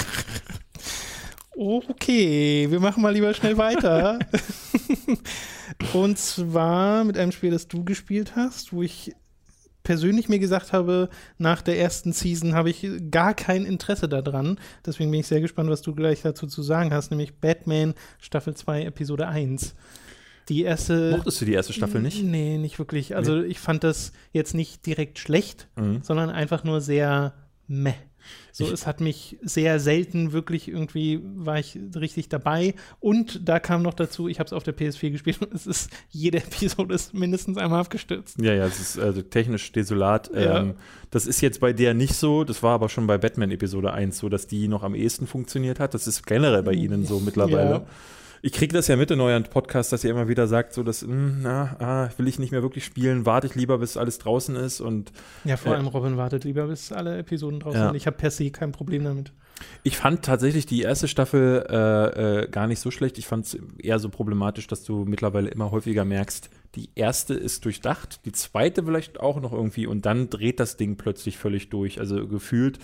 Okay, 1.59 2.67
wir 2.69 2.79
machen 2.79 3.01
mal 3.01 3.13
lieber 3.13 3.33
schnell 3.33 3.57
weiter. 3.57 4.19
Und 5.93 6.17
zwar 6.17 7.03
mit 7.03 7.17
einem 7.17 7.31
Spiel, 7.31 7.51
das 7.51 7.67
du 7.67 7.83
gespielt 7.83 8.35
hast, 8.35 8.73
wo 8.73 8.81
ich 8.81 9.13
persönlich 9.83 10.27
mir 10.27 10.39
gesagt 10.39 10.73
habe, 10.73 11.09
nach 11.37 11.61
der 11.61 11.79
ersten 11.79 12.11
Season 12.11 12.55
habe 12.55 12.69
ich 12.69 12.85
gar 13.09 13.33
kein 13.33 13.63
Interesse 13.63 14.09
daran. 14.09 14.59
Deswegen 14.85 15.11
bin 15.11 15.21
ich 15.21 15.27
sehr 15.27 15.39
gespannt, 15.39 15.69
was 15.69 15.81
du 15.81 15.95
gleich 15.95 16.21
dazu 16.21 16.45
zu 16.45 16.61
sagen 16.61 16.93
hast, 16.93 17.09
nämlich 17.09 17.35
Batman 17.35 17.93
Staffel 18.19 18.53
2, 18.53 18.83
Episode 18.83 19.27
1. 19.29 19.75
Die 20.49 20.63
erste. 20.63 21.11
Mochtest 21.11 21.39
du 21.39 21.45
die 21.45 21.53
erste 21.53 21.71
Staffel 21.71 22.01
nicht? 22.01 22.21
Nee, 22.21 22.57
nicht 22.57 22.79
wirklich. 22.79 23.15
Also 23.15 23.37
nee. 23.37 23.47
ich 23.47 23.59
fand 23.59 23.85
das 23.85 24.11
jetzt 24.33 24.53
nicht 24.53 24.85
direkt 24.85 25.19
schlecht, 25.19 25.67
mhm. 25.77 26.01
sondern 26.01 26.29
einfach 26.29 26.65
nur 26.65 26.81
sehr 26.81 27.33
meh. 27.67 27.93
So, 28.57 28.65
ich, 28.65 28.71
es 28.71 28.87
hat 28.87 29.01
mich 29.01 29.37
sehr 29.43 29.79
selten 29.79 30.31
wirklich 30.31 30.67
irgendwie, 30.67 31.21
war 31.21 31.59
ich 31.59 31.77
richtig 31.95 32.27
dabei. 32.27 32.73
Und 32.99 33.47
da 33.47 33.59
kam 33.59 33.83
noch 33.83 33.93
dazu, 33.93 34.27
ich 34.27 34.39
habe 34.39 34.47
es 34.47 34.53
auf 34.53 34.63
der 34.63 34.75
PS4 34.75 35.11
gespielt 35.11 35.39
und 35.43 35.53
es 35.53 35.67
ist, 35.67 35.91
jede 36.09 36.39
Episode 36.39 36.95
ist 36.95 37.13
mindestens 37.13 37.59
einmal 37.59 37.81
abgestürzt. 37.81 38.41
Ja, 38.41 38.55
ja, 38.55 38.65
es 38.65 38.79
ist 38.79 38.97
also 38.97 39.21
technisch 39.21 39.71
desolat. 39.73 40.31
Ja. 40.33 40.61
Ähm, 40.61 40.73
das 41.11 41.27
ist 41.27 41.41
jetzt 41.41 41.59
bei 41.59 41.71
der 41.71 41.93
nicht 41.93 42.15
so, 42.15 42.43
das 42.43 42.63
war 42.63 42.73
aber 42.73 42.89
schon 42.89 43.05
bei 43.05 43.19
Batman 43.19 43.51
Episode 43.51 43.93
1 43.93 44.17
so, 44.17 44.27
dass 44.27 44.47
die 44.47 44.67
noch 44.67 44.81
am 44.81 44.95
ehesten 44.95 45.27
funktioniert 45.27 45.79
hat. 45.79 45.93
Das 45.93 46.07
ist 46.07 46.25
generell 46.25 46.63
bei 46.63 46.73
ihnen 46.73 47.05
so 47.05 47.19
mittlerweile. 47.19 47.69
Ja 47.69 47.85
ich 48.47 48.53
kriege 48.53 48.73
das 48.73 48.87
ja 48.87 48.95
mit 48.95 49.11
in 49.11 49.19
euren 49.19 49.43
Podcast, 49.43 49.91
dass 49.91 50.05
ihr 50.05 50.09
immer 50.09 50.29
wieder 50.29 50.47
sagt, 50.47 50.73
so 50.73 50.81
dass, 50.81 51.01
mh, 51.01 51.09
hm, 51.09 51.39
na, 51.41 51.75
ah, 51.79 52.09
will 52.15 52.29
ich 52.29 52.39
nicht 52.39 52.51
mehr 52.51 52.61
wirklich 52.61 52.85
spielen, 52.85 53.25
warte 53.25 53.45
ich 53.45 53.55
lieber, 53.55 53.79
bis 53.79 53.97
alles 53.97 54.19
draußen 54.19 54.55
ist 54.55 54.79
und 54.79 55.11
Ja, 55.43 55.57
vor 55.57 55.73
äh, 55.73 55.75
allem 55.75 55.87
Robin 55.87 56.15
wartet 56.15 56.45
lieber, 56.45 56.67
bis 56.67 56.93
alle 56.93 57.17
Episoden 57.17 57.59
draußen 57.59 57.77
ja. 57.77 57.87
sind. 57.87 57.97
Ich 57.97 58.07
habe 58.07 58.15
per 58.15 58.31
se 58.31 58.49
kein 58.49 58.71
Problem 58.71 59.03
damit. 59.03 59.33
Ich 59.83 59.97
fand 59.97 60.23
tatsächlich 60.23 60.65
die 60.65 60.83
erste 60.83 61.09
Staffel 61.09 61.65
äh, 61.69 62.43
äh, 62.43 62.47
gar 62.47 62.67
nicht 62.67 62.79
so 62.79 62.89
schlecht. 62.89 63.17
Ich 63.17 63.27
fand 63.27 63.47
es 63.47 63.57
eher 63.79 63.99
so 63.99 64.07
problematisch, 64.07 64.67
dass 64.67 64.85
du 64.85 65.03
mittlerweile 65.03 65.49
immer 65.49 65.71
häufiger 65.71 66.05
merkst, 66.05 66.49
die 66.75 66.89
erste 66.95 67.33
ist 67.33 67.65
durchdacht, 67.65 68.21
die 68.23 68.31
zweite 68.31 68.83
vielleicht 68.83 69.19
auch 69.19 69.41
noch 69.41 69.51
irgendwie 69.51 69.87
und 69.87 70.05
dann 70.05 70.29
dreht 70.29 70.61
das 70.61 70.77
Ding 70.77 70.95
plötzlich 70.95 71.37
völlig 71.37 71.67
durch. 71.69 71.99
Also 71.99 72.25
gefühlt 72.27 72.79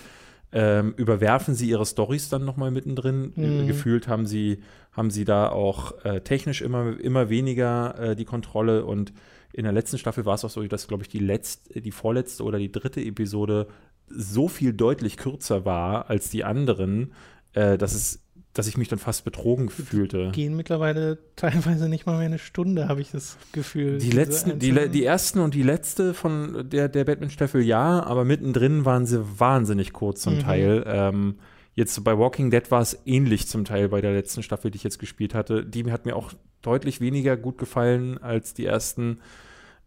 ähm, 0.54 0.94
überwerfen 0.96 1.54
sie 1.54 1.68
ihre 1.68 1.84
Stories 1.84 2.28
dann 2.28 2.44
nochmal 2.44 2.70
mittendrin. 2.70 3.32
Mhm. 3.34 3.66
Gefühlt 3.66 4.06
haben 4.06 4.24
sie, 4.24 4.60
haben 4.92 5.10
sie 5.10 5.24
da 5.24 5.48
auch 5.48 6.04
äh, 6.04 6.20
technisch 6.20 6.62
immer, 6.62 6.98
immer 7.00 7.28
weniger 7.28 7.98
äh, 7.98 8.16
die 8.16 8.24
Kontrolle 8.24 8.84
und 8.86 9.12
in 9.52 9.64
der 9.64 9.72
letzten 9.72 9.98
Staffel 9.98 10.24
war 10.24 10.34
es 10.34 10.44
auch 10.44 10.50
so, 10.50 10.62
dass, 10.62 10.88
glaube 10.88 11.02
ich, 11.02 11.08
die 11.08 11.18
letzte, 11.18 11.80
die 11.80 11.90
vorletzte 11.90 12.44
oder 12.44 12.58
die 12.58 12.72
dritte 12.72 13.00
Episode 13.00 13.66
so 14.08 14.48
viel 14.48 14.72
deutlich 14.72 15.16
kürzer 15.16 15.64
war 15.64 16.08
als 16.08 16.30
die 16.30 16.44
anderen, 16.44 17.12
äh, 17.52 17.76
dass 17.76 17.94
es 17.94 18.23
dass 18.54 18.68
ich 18.68 18.76
mich 18.76 18.88
dann 18.88 19.00
fast 19.00 19.24
betrogen 19.24 19.68
fühlte. 19.68 20.30
Gehen 20.30 20.56
mittlerweile 20.56 21.18
teilweise 21.36 21.88
nicht 21.88 22.06
mal 22.06 22.16
mehr 22.16 22.26
eine 22.26 22.38
Stunde, 22.38 22.88
habe 22.88 23.00
ich 23.00 23.10
das 23.10 23.36
Gefühl. 23.52 23.98
Die 23.98 24.12
letzten, 24.12 24.58
die, 24.60 24.88
die 24.88 25.04
ersten 25.04 25.40
und 25.40 25.54
die 25.54 25.62
letzte 25.62 26.14
von 26.14 26.68
der, 26.70 26.88
der 26.88 27.04
Batman-Staffel 27.04 27.62
ja, 27.62 28.02
aber 28.02 28.24
mittendrin 28.24 28.84
waren 28.84 29.06
sie 29.06 29.22
wahnsinnig 29.38 29.92
kurz 29.92 30.22
zum 30.22 30.36
mhm. 30.36 30.40
Teil. 30.40 30.84
Ähm, 30.86 31.34
jetzt 31.74 32.02
bei 32.04 32.16
Walking 32.16 32.50
Dead 32.50 32.70
war 32.70 32.80
es 32.80 32.96
ähnlich 33.04 33.48
zum 33.48 33.64
Teil 33.64 33.88
bei 33.88 34.00
der 34.00 34.12
letzten 34.12 34.44
Staffel, 34.44 34.70
die 34.70 34.76
ich 34.76 34.84
jetzt 34.84 35.00
gespielt 35.00 35.34
hatte. 35.34 35.66
Die 35.66 35.90
hat 35.90 36.06
mir 36.06 36.14
auch 36.14 36.32
deutlich 36.62 37.00
weniger 37.00 37.36
gut 37.36 37.58
gefallen 37.58 38.18
als 38.18 38.54
die 38.54 38.66
ersten. 38.66 39.18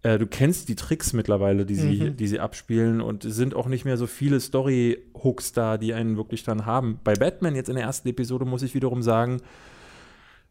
Äh, 0.04 0.18
du 0.18 0.28
kennst 0.28 0.70
die 0.70 0.76
Tricks 0.76 1.14
mittlerweile, 1.14 1.66
die 1.66 1.76
sie, 1.76 2.02
mhm. 2.04 2.18
die 2.18 2.28
sie 2.28 2.40
abspielen 2.40 3.02
und 3.02 3.26
es 3.26 3.36
sind 3.36 3.56
auch 3.56 3.68
nicht 3.68 3.86
mehr 3.86 3.98
so 3.98 4.08
viele 4.08 4.40
Story-Hooks 4.40 5.54
da, 5.54 5.78
die 5.78 5.94
einen 5.94 6.18
wirklich 6.18 6.44
dann 6.44 6.66
haben. 6.66 7.00
Bei 7.04 7.14
Batman 7.14 7.56
jetzt 7.56 7.70
in 7.70 7.76
der 7.76 7.86
ersten 7.86 8.08
Episode 8.08 8.46
muss 8.46 8.64
ich 8.64 8.76
wiederum 8.76 9.02
sagen, 9.02 9.42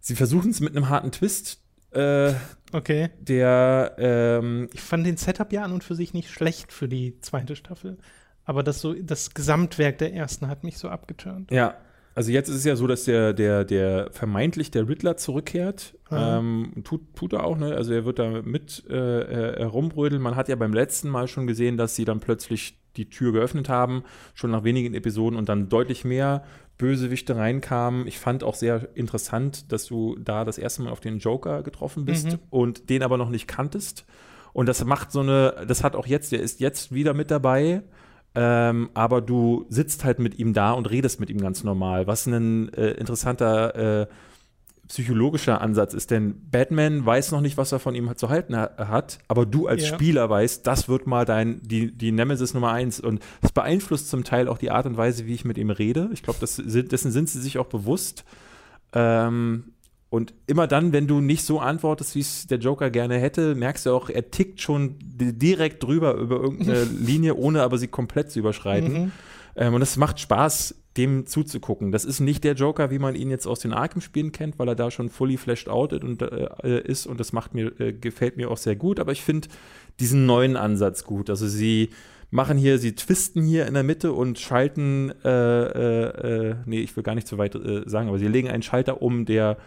sie 0.00 0.16
versuchen 0.16 0.50
es 0.50 0.60
mit 0.60 0.76
einem 0.76 0.88
harten 0.88 1.12
Twist. 1.12 1.60
Äh, 1.92 2.34
okay. 2.72 3.10
Der, 3.20 3.94
ähm, 3.98 4.68
ich 4.72 4.80
fand 4.80 5.06
den 5.06 5.16
Setup 5.16 5.52
ja 5.52 5.62
an 5.62 5.72
und 5.72 5.84
für 5.84 5.94
sich 5.94 6.12
nicht 6.12 6.30
schlecht 6.30 6.72
für 6.72 6.88
die 6.88 7.20
zweite 7.20 7.56
Staffel. 7.56 7.98
Aber 8.44 8.62
das 8.62 8.80
so, 8.80 8.94
das 8.94 9.34
Gesamtwerk 9.34 9.98
der 9.98 10.12
ersten 10.12 10.48
hat 10.48 10.64
mich 10.64 10.78
so 10.78 10.88
abgeturnt. 10.88 11.50
Ja, 11.50 11.74
also 12.16 12.32
jetzt 12.32 12.48
ist 12.48 12.56
es 12.56 12.64
ja 12.64 12.76
so, 12.76 12.86
dass 12.86 13.04
der, 13.04 13.34
der, 13.34 13.64
der 13.64 14.08
vermeintlich 14.10 14.70
der 14.70 14.88
Riddler 14.88 15.18
zurückkehrt. 15.18 15.98
Ähm, 16.10 16.72
tut, 16.82 17.14
tut 17.14 17.34
er 17.34 17.44
auch, 17.44 17.58
ne? 17.58 17.74
Also 17.76 17.92
er 17.92 18.06
wird 18.06 18.18
da 18.18 18.40
mit 18.42 18.84
äh, 18.88 18.94
äh, 18.94 19.64
rumbrödeln. 19.64 20.22
Man 20.22 20.34
hat 20.34 20.48
ja 20.48 20.56
beim 20.56 20.72
letzten 20.72 21.10
Mal 21.10 21.28
schon 21.28 21.46
gesehen, 21.46 21.76
dass 21.76 21.94
sie 21.94 22.06
dann 22.06 22.20
plötzlich 22.20 22.80
die 22.96 23.10
Tür 23.10 23.32
geöffnet 23.32 23.68
haben, 23.68 24.02
schon 24.32 24.50
nach 24.50 24.64
wenigen 24.64 24.94
Episoden 24.94 25.38
und 25.38 25.50
dann 25.50 25.68
deutlich 25.68 26.06
mehr 26.06 26.42
Bösewichte 26.78 27.36
reinkamen. 27.36 28.06
Ich 28.06 28.18
fand 28.18 28.44
auch 28.44 28.54
sehr 28.54 28.96
interessant, 28.96 29.70
dass 29.70 29.84
du 29.84 30.16
da 30.18 30.46
das 30.46 30.56
erste 30.56 30.84
Mal 30.84 30.92
auf 30.92 31.00
den 31.00 31.18
Joker 31.18 31.62
getroffen 31.62 32.06
bist 32.06 32.32
mhm. 32.32 32.38
und 32.48 32.88
den 32.88 33.02
aber 33.02 33.18
noch 33.18 33.28
nicht 33.28 33.46
kanntest. 33.46 34.06
Und 34.54 34.70
das 34.70 34.82
macht 34.86 35.12
so 35.12 35.20
eine, 35.20 35.66
das 35.68 35.84
hat 35.84 35.94
auch 35.94 36.06
jetzt, 36.06 36.32
der 36.32 36.40
ist 36.40 36.60
jetzt 36.60 36.94
wieder 36.94 37.12
mit 37.12 37.30
dabei 37.30 37.82
ähm, 38.36 38.90
aber 38.94 39.20
du 39.20 39.66
sitzt 39.68 40.04
halt 40.04 40.18
mit 40.18 40.38
ihm 40.38 40.52
da 40.52 40.72
und 40.72 40.90
redest 40.90 41.20
mit 41.20 41.30
ihm 41.30 41.40
ganz 41.40 41.64
normal, 41.64 42.06
was 42.06 42.26
ein 42.26 42.72
äh, 42.74 42.90
interessanter 42.92 44.02
äh, 44.02 44.06
psychologischer 44.88 45.60
Ansatz 45.60 45.94
ist, 45.94 46.10
denn 46.10 46.48
Batman 46.50 47.04
weiß 47.04 47.32
noch 47.32 47.40
nicht, 47.40 47.56
was 47.56 47.72
er 47.72 47.80
von 47.80 47.94
ihm 47.94 48.14
zu 48.16 48.28
halten 48.28 48.56
ha 48.56 48.70
hat, 48.76 49.18
aber 49.26 49.46
du 49.46 49.66
als 49.66 49.88
ja. 49.88 49.94
Spieler 49.94 50.30
weißt, 50.30 50.66
das 50.66 50.88
wird 50.88 51.06
mal 51.06 51.24
dein, 51.24 51.60
die, 51.62 51.90
die 51.96 52.12
Nemesis 52.12 52.54
Nummer 52.54 52.72
eins 52.72 53.00
und 53.00 53.20
das 53.40 53.52
beeinflusst 53.52 54.08
zum 54.08 54.22
Teil 54.22 54.48
auch 54.48 54.58
die 54.58 54.70
Art 54.70 54.86
und 54.86 54.96
Weise, 54.96 55.26
wie 55.26 55.34
ich 55.34 55.44
mit 55.44 55.58
ihm 55.58 55.70
rede. 55.70 56.08
Ich 56.12 56.22
glaube, 56.22 56.38
dessen 56.40 57.10
sind 57.10 57.28
sie 57.28 57.40
sich 57.40 57.58
auch 57.58 57.66
bewusst. 57.66 58.24
Ähm, 58.92 59.72
und 60.08 60.34
immer 60.46 60.66
dann, 60.66 60.92
wenn 60.92 61.06
du 61.06 61.20
nicht 61.20 61.44
so 61.44 61.58
antwortest, 61.58 62.14
wie 62.14 62.20
es 62.20 62.46
der 62.46 62.58
Joker 62.58 62.90
gerne 62.90 63.18
hätte, 63.18 63.54
merkst 63.54 63.86
du 63.86 63.90
auch, 63.90 64.08
er 64.08 64.30
tickt 64.30 64.60
schon 64.60 64.96
direkt 65.00 65.82
drüber 65.82 66.14
über 66.14 66.36
irgendeine 66.36 66.84
Linie, 67.00 67.34
ohne 67.34 67.62
aber 67.62 67.78
sie 67.78 67.88
komplett 67.88 68.30
zu 68.30 68.38
überschreiten. 68.38 68.92
Mhm. 68.92 69.12
Ähm, 69.56 69.74
und 69.74 69.82
es 69.82 69.96
macht 69.96 70.20
Spaß, 70.20 70.76
dem 70.96 71.26
zuzugucken. 71.26 71.92
Das 71.92 72.04
ist 72.04 72.20
nicht 72.20 72.44
der 72.44 72.54
Joker, 72.54 72.90
wie 72.90 72.98
man 72.98 73.14
ihn 73.14 73.30
jetzt 73.30 73.46
aus 73.46 73.60
den 73.60 73.72
Arkham-Spielen 73.72 74.32
kennt, 74.32 74.58
weil 74.58 74.68
er 74.68 74.74
da 74.74 74.90
schon 74.90 75.10
fully 75.10 75.36
fleshed 75.36 75.68
out 75.68 75.92
und, 75.92 76.22
äh, 76.22 76.80
ist 76.82 77.06
und 77.06 77.20
das 77.20 77.32
macht 77.32 77.54
mir, 77.54 77.78
äh, 77.80 77.92
gefällt 77.92 78.36
mir 78.36 78.50
auch 78.50 78.56
sehr 78.56 78.76
gut. 78.76 79.00
Aber 79.00 79.12
ich 79.12 79.22
finde 79.22 79.48
diesen 80.00 80.24
neuen 80.24 80.56
Ansatz 80.56 81.04
gut. 81.04 81.30
Also 81.30 81.48
sie 81.48 81.90
machen 82.30 82.56
hier, 82.58 82.78
sie 82.78 82.94
twisten 82.94 83.42
hier 83.42 83.66
in 83.66 83.74
der 83.74 83.82
Mitte 83.82 84.12
und 84.12 84.38
schalten, 84.38 85.12
äh, 85.24 85.28
äh, 85.28 86.50
äh 86.50 86.54
nee, 86.64 86.80
ich 86.80 86.96
will 86.96 87.02
gar 87.02 87.14
nicht 87.14 87.26
zu 87.26 87.38
weit 87.38 87.54
äh, 87.54 87.82
sagen, 87.86 88.08
aber 88.08 88.18
sie 88.18 88.28
legen 88.28 88.48
einen 88.48 88.62
Schalter 88.62 89.02
um, 89.02 89.26
der 89.26 89.58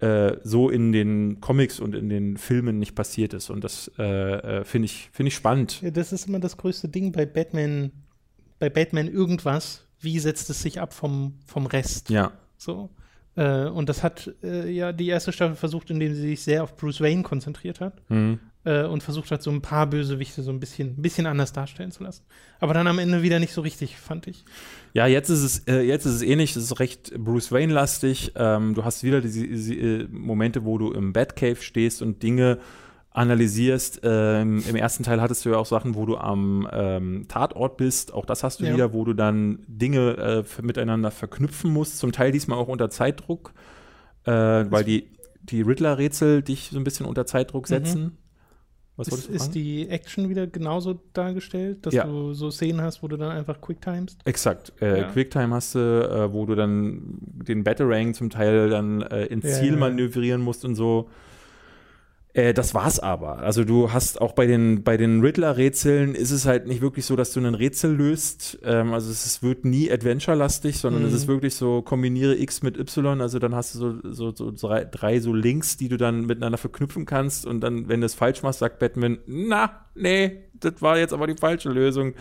äh, 0.00 0.36
so 0.44 0.70
in 0.70 0.92
den 0.92 1.40
Comics 1.40 1.80
und 1.80 1.94
in 1.94 2.08
den 2.08 2.36
Filmen 2.36 2.78
nicht 2.78 2.94
passiert 2.94 3.34
ist. 3.34 3.50
Und 3.50 3.64
das 3.64 3.90
äh, 3.98 4.02
äh 4.02 4.64
finde 4.64 4.86
ich, 4.86 5.10
find 5.12 5.26
ich 5.26 5.34
spannend. 5.34 5.80
Ja, 5.82 5.90
das 5.90 6.12
ist 6.12 6.28
immer 6.28 6.38
das 6.38 6.56
größte 6.56 6.88
Ding 6.88 7.10
bei 7.12 7.26
Batman, 7.26 7.90
bei 8.58 8.70
Batman 8.70 9.08
irgendwas. 9.08 9.84
Wie 10.00 10.18
setzt 10.20 10.48
es 10.50 10.62
sich 10.62 10.80
ab 10.80 10.94
vom, 10.94 11.34
vom 11.46 11.66
Rest? 11.66 12.10
Ja. 12.10 12.32
So. 12.56 12.90
Äh, 13.34 13.64
und 13.64 13.88
das 13.88 14.04
hat 14.04 14.32
äh, 14.42 14.70
ja 14.70 14.92
die 14.92 15.08
erste 15.08 15.32
Staffel 15.32 15.56
versucht, 15.56 15.90
indem 15.90 16.14
sie 16.14 16.22
sich 16.22 16.42
sehr 16.42 16.62
auf 16.62 16.76
Bruce 16.76 17.00
Wayne 17.00 17.22
konzentriert 17.22 17.80
hat. 17.80 18.08
Mhm. 18.08 18.40
Und 18.64 19.02
versucht 19.02 19.30
hat, 19.30 19.42
so 19.42 19.50
ein 19.50 19.62
paar 19.62 19.86
Bösewichte 19.86 20.42
so 20.42 20.50
ein 20.50 20.60
bisschen, 20.60 20.88
ein 20.88 21.00
bisschen 21.00 21.24
anders 21.24 21.54
darstellen 21.54 21.90
zu 21.90 22.02
lassen. 22.02 22.24
Aber 22.60 22.74
dann 22.74 22.86
am 22.86 22.98
Ende 22.98 23.22
wieder 23.22 23.38
nicht 23.38 23.54
so 23.54 23.62
richtig, 23.62 23.96
fand 23.96 24.26
ich. 24.26 24.44
Ja, 24.94 25.06
jetzt 25.06 25.28
ist 25.28 25.42
es, 25.42 25.58
äh, 25.66 25.80
jetzt 25.80 26.06
ist 26.06 26.14
es 26.14 26.22
ähnlich, 26.22 26.56
es 26.56 26.64
ist 26.64 26.80
recht 26.80 27.12
Bruce 27.16 27.52
Wayne-lastig. 27.52 28.32
Ähm, 28.36 28.74
du 28.74 28.84
hast 28.84 29.04
wieder 29.04 29.20
diese, 29.20 29.46
diese 29.46 29.74
äh, 29.74 30.08
Momente, 30.10 30.64
wo 30.64 30.78
du 30.78 30.92
im 30.92 31.12
Batcave 31.12 31.56
stehst 31.56 32.02
und 32.02 32.22
Dinge 32.22 32.58
analysierst. 33.10 34.00
Ähm, 34.04 34.62
Im 34.68 34.76
ersten 34.76 35.02
Teil 35.02 35.20
hattest 35.20 35.44
du 35.44 35.50
ja 35.50 35.56
auch 35.56 35.66
Sachen, 35.66 35.94
wo 35.94 36.06
du 36.06 36.16
am 36.16 36.68
ähm, 36.72 37.26
Tatort 37.28 37.76
bist. 37.76 38.12
Auch 38.14 38.24
das 38.24 38.44
hast 38.44 38.60
du 38.60 38.64
ja. 38.64 38.74
wieder, 38.74 38.92
wo 38.92 39.04
du 39.04 39.12
dann 39.12 39.64
Dinge 39.66 40.44
äh, 40.58 40.62
miteinander 40.62 41.10
verknüpfen 41.10 41.72
musst. 41.72 41.98
Zum 41.98 42.12
Teil 42.12 42.32
diesmal 42.32 42.58
auch 42.58 42.68
unter 42.68 42.90
Zeitdruck, 42.90 43.52
äh, 44.24 44.30
weil 44.32 44.84
die, 44.84 45.10
die 45.42 45.62
Riddler-Rätsel 45.62 46.42
dich 46.42 46.70
so 46.70 46.78
ein 46.78 46.84
bisschen 46.84 47.06
unter 47.06 47.26
Zeitdruck 47.26 47.64
mhm. 47.64 47.74
setzen. 47.74 48.18
Was 48.98 49.06
ist, 49.06 49.30
ist 49.30 49.54
die 49.54 49.88
Action 49.88 50.28
wieder 50.28 50.48
genauso 50.48 50.98
dargestellt, 51.12 51.86
dass 51.86 51.94
ja. 51.94 52.04
du 52.04 52.34
so 52.34 52.50
Szenen 52.50 52.80
hast, 52.80 53.00
wo 53.00 53.06
du 53.06 53.16
dann 53.16 53.30
einfach 53.30 53.60
Quicktimest? 53.60 54.18
Exakt. 54.24 54.72
Äh, 54.80 55.02
ja. 55.02 55.08
Quicktime 55.08 55.54
hast 55.54 55.76
du, 55.76 55.78
äh, 55.78 56.32
wo 56.32 56.46
du 56.46 56.56
dann 56.56 57.00
den 57.20 57.62
Batarang 57.62 58.12
zum 58.12 58.28
Teil 58.28 58.68
dann 58.70 59.02
äh, 59.02 59.26
ins 59.26 59.44
ja, 59.44 59.52
Ziel 59.52 59.76
manövrieren 59.76 60.40
musst 60.42 60.64
und 60.64 60.74
so. 60.74 61.08
Äh, 62.34 62.52
das 62.52 62.74
war's 62.74 63.00
aber. 63.00 63.38
Also 63.38 63.64
du 63.64 63.92
hast 63.92 64.20
auch 64.20 64.32
bei 64.32 64.46
den, 64.46 64.82
bei 64.82 64.96
den 64.96 65.22
Riddler-Rätseln 65.22 66.14
ist 66.14 66.30
es 66.30 66.44
halt 66.44 66.66
nicht 66.66 66.80
wirklich 66.80 67.06
so, 67.06 67.16
dass 67.16 67.32
du 67.32 67.40
ein 67.40 67.54
Rätsel 67.54 67.94
löst. 67.94 68.58
Ähm, 68.64 68.92
also 68.92 69.10
es, 69.10 69.24
es, 69.24 69.42
wird 69.42 69.64
nie 69.64 69.90
Adventure-lastig, 69.90 70.78
sondern 70.78 71.02
mhm. 71.02 71.08
es 71.08 71.14
ist 71.14 71.26
wirklich 71.26 71.54
so, 71.54 71.80
kombiniere 71.82 72.36
X 72.36 72.62
mit 72.62 72.78
Y, 72.78 73.20
also 73.20 73.38
dann 73.38 73.54
hast 73.54 73.74
du 73.74 73.78
so, 73.78 74.12
so, 74.12 74.34
so 74.34 74.50
drei, 74.50 74.84
drei, 74.84 75.20
so 75.20 75.32
Links, 75.32 75.78
die 75.78 75.88
du 75.88 75.96
dann 75.96 76.26
miteinander 76.26 76.58
verknüpfen 76.58 77.06
kannst 77.06 77.46
und 77.46 77.60
dann, 77.60 77.88
wenn 77.88 78.00
du 78.00 78.06
es 78.06 78.14
falsch 78.14 78.42
machst, 78.42 78.58
sagt 78.58 78.78
Batman, 78.78 79.18
na, 79.26 79.86
nee, 79.94 80.44
das 80.54 80.82
war 80.82 80.98
jetzt 80.98 81.14
aber 81.14 81.26
die 81.26 81.36
falsche 81.36 81.70
Lösung. 81.70 82.14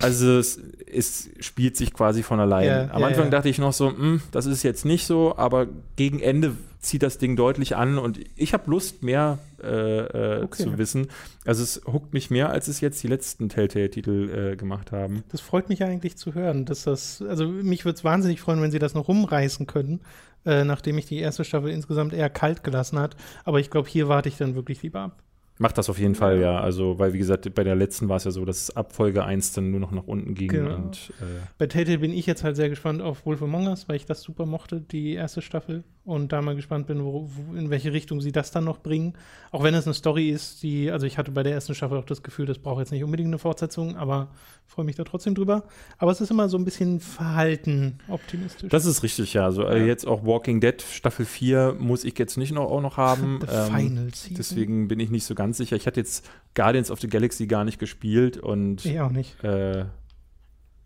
Also 0.00 0.38
es, 0.38 0.60
es, 0.86 1.28
spielt 1.40 1.76
sich 1.76 1.92
quasi 1.92 2.22
von 2.22 2.38
allein. 2.38 2.66
Ja, 2.66 2.90
Am 2.92 3.00
ja, 3.00 3.08
Anfang 3.08 3.24
ja. 3.24 3.30
dachte 3.30 3.48
ich 3.48 3.58
noch 3.58 3.72
so, 3.72 3.90
hm, 3.90 4.20
das 4.30 4.46
ist 4.46 4.62
jetzt 4.62 4.84
nicht 4.84 5.06
so, 5.06 5.36
aber 5.36 5.66
gegen 5.96 6.20
Ende 6.20 6.54
zieht 6.80 7.02
das 7.02 7.18
Ding 7.18 7.36
deutlich 7.36 7.76
an 7.76 7.98
und 7.98 8.20
ich 8.36 8.52
habe 8.52 8.70
Lust, 8.70 9.02
mehr 9.02 9.38
äh, 9.62 9.66
äh, 9.66 10.42
okay. 10.42 10.62
zu 10.62 10.78
wissen. 10.78 11.08
Also 11.44 11.62
es 11.62 11.82
huckt 11.86 12.12
mich 12.12 12.30
mehr, 12.30 12.50
als 12.50 12.68
es 12.68 12.80
jetzt 12.80 13.02
die 13.02 13.08
letzten 13.08 13.48
Telltale-Titel 13.48 14.52
äh, 14.52 14.56
gemacht 14.56 14.92
haben. 14.92 15.24
Das 15.30 15.40
freut 15.40 15.68
mich 15.68 15.82
eigentlich 15.82 16.16
zu 16.16 16.34
hören, 16.34 16.64
dass 16.64 16.84
das, 16.84 17.22
also 17.22 17.48
mich 17.48 17.84
würde 17.84 17.96
es 17.96 18.04
wahnsinnig 18.04 18.40
freuen, 18.40 18.62
wenn 18.62 18.70
sie 18.70 18.78
das 18.78 18.94
noch 18.94 19.08
rumreißen 19.08 19.66
können, 19.66 20.00
äh, 20.46 20.64
nachdem 20.64 20.98
ich 20.98 21.06
die 21.06 21.18
erste 21.18 21.44
Staffel 21.44 21.70
insgesamt 21.70 22.12
eher 22.12 22.30
kalt 22.30 22.62
gelassen 22.62 22.98
hat. 22.98 23.16
Aber 23.44 23.58
ich 23.58 23.70
glaube, 23.70 23.88
hier 23.88 24.08
warte 24.08 24.28
ich 24.28 24.36
dann 24.36 24.54
wirklich 24.54 24.82
lieber 24.82 25.00
ab. 25.00 25.22
Macht 25.58 25.76
das 25.76 25.90
auf 25.90 25.98
jeden 25.98 26.14
Fall, 26.14 26.40
ja. 26.40 26.60
Also, 26.60 26.98
weil, 26.98 27.12
wie 27.12 27.18
gesagt, 27.18 27.52
bei 27.54 27.64
der 27.64 27.74
letzten 27.74 28.08
war 28.08 28.16
es 28.16 28.24
ja 28.24 28.30
so, 28.30 28.44
dass 28.44 28.74
ab 28.76 28.92
Folge 28.92 29.24
1 29.24 29.52
dann 29.52 29.70
nur 29.72 29.80
noch 29.80 29.90
nach 29.90 30.04
unten 30.06 30.34
ging. 30.34 30.48
Genau. 30.48 30.74
Und, 30.76 31.12
äh 31.20 31.24
bei 31.58 31.66
Telltale 31.66 31.98
bin 31.98 32.12
ich 32.12 32.26
jetzt 32.26 32.44
halt 32.44 32.56
sehr 32.56 32.68
gespannt 32.68 33.02
auf 33.02 33.26
Wolf 33.26 33.42
Among 33.42 33.66
Us, 33.66 33.88
weil 33.88 33.96
ich 33.96 34.06
das 34.06 34.22
super 34.22 34.46
mochte, 34.46 34.80
die 34.80 35.14
erste 35.14 35.42
Staffel. 35.42 35.82
Und 36.04 36.32
da 36.32 36.40
mal 36.40 36.56
gespannt 36.56 36.86
bin, 36.86 37.04
wo, 37.04 37.28
wo, 37.28 37.54
in 37.54 37.68
welche 37.70 37.92
Richtung 37.92 38.20
sie 38.20 38.32
das 38.32 38.50
dann 38.50 38.64
noch 38.64 38.78
bringen. 38.78 39.14
Auch 39.50 39.62
wenn 39.62 39.74
es 39.74 39.84
eine 39.86 39.94
Story 39.94 40.30
ist, 40.30 40.62
die, 40.62 40.90
also 40.90 41.06
ich 41.06 41.18
hatte 41.18 41.32
bei 41.32 41.42
der 41.42 41.52
ersten 41.52 41.74
Staffel 41.74 41.98
auch 41.98 42.04
das 42.04 42.22
Gefühl, 42.22 42.46
das 42.46 42.58
braucht 42.58 42.78
jetzt 42.78 42.92
nicht 42.92 43.04
unbedingt 43.04 43.26
eine 43.26 43.38
Fortsetzung, 43.38 43.96
aber 43.96 44.30
freue 44.64 44.84
mich 44.84 44.96
da 44.96 45.04
trotzdem 45.04 45.34
drüber. 45.34 45.64
Aber 45.98 46.12
es 46.12 46.20
ist 46.20 46.30
immer 46.30 46.48
so 46.48 46.56
ein 46.56 46.64
bisschen 46.64 47.00
verhalten 47.00 47.98
optimistisch. 48.08 48.70
Das 48.70 48.86
ist 48.86 49.02
richtig, 49.02 49.34
ja. 49.34 49.44
Also 49.44 49.64
äh, 49.64 49.80
ja. 49.80 49.86
jetzt 49.86 50.06
auch 50.06 50.24
Walking 50.24 50.60
Dead 50.60 50.80
Staffel 50.80 51.26
4 51.26 51.76
muss 51.78 52.04
ich 52.04 52.18
jetzt 52.18 52.36
nicht 52.38 52.52
noch, 52.52 52.70
auch 52.70 52.80
noch 52.80 52.96
haben. 52.96 53.40
The 53.40 53.54
ähm, 53.54 53.74
Final 53.74 54.14
Season. 54.14 54.36
Deswegen 54.36 54.88
bin 54.88 55.00
ich 55.00 55.10
nicht 55.10 55.24
so 55.24 55.34
ganz 55.34 55.47
sicher. 55.56 55.76
Ich 55.76 55.86
hatte 55.86 56.00
jetzt 56.00 56.28
Guardians 56.54 56.90
of 56.90 57.00
the 57.00 57.08
Galaxy 57.08 57.46
gar 57.46 57.64
nicht 57.64 57.78
gespielt 57.78 58.36
und 58.36 58.84
ich 58.84 59.00
auch 59.00 59.10
nicht. 59.10 59.42
Äh, 59.42 59.86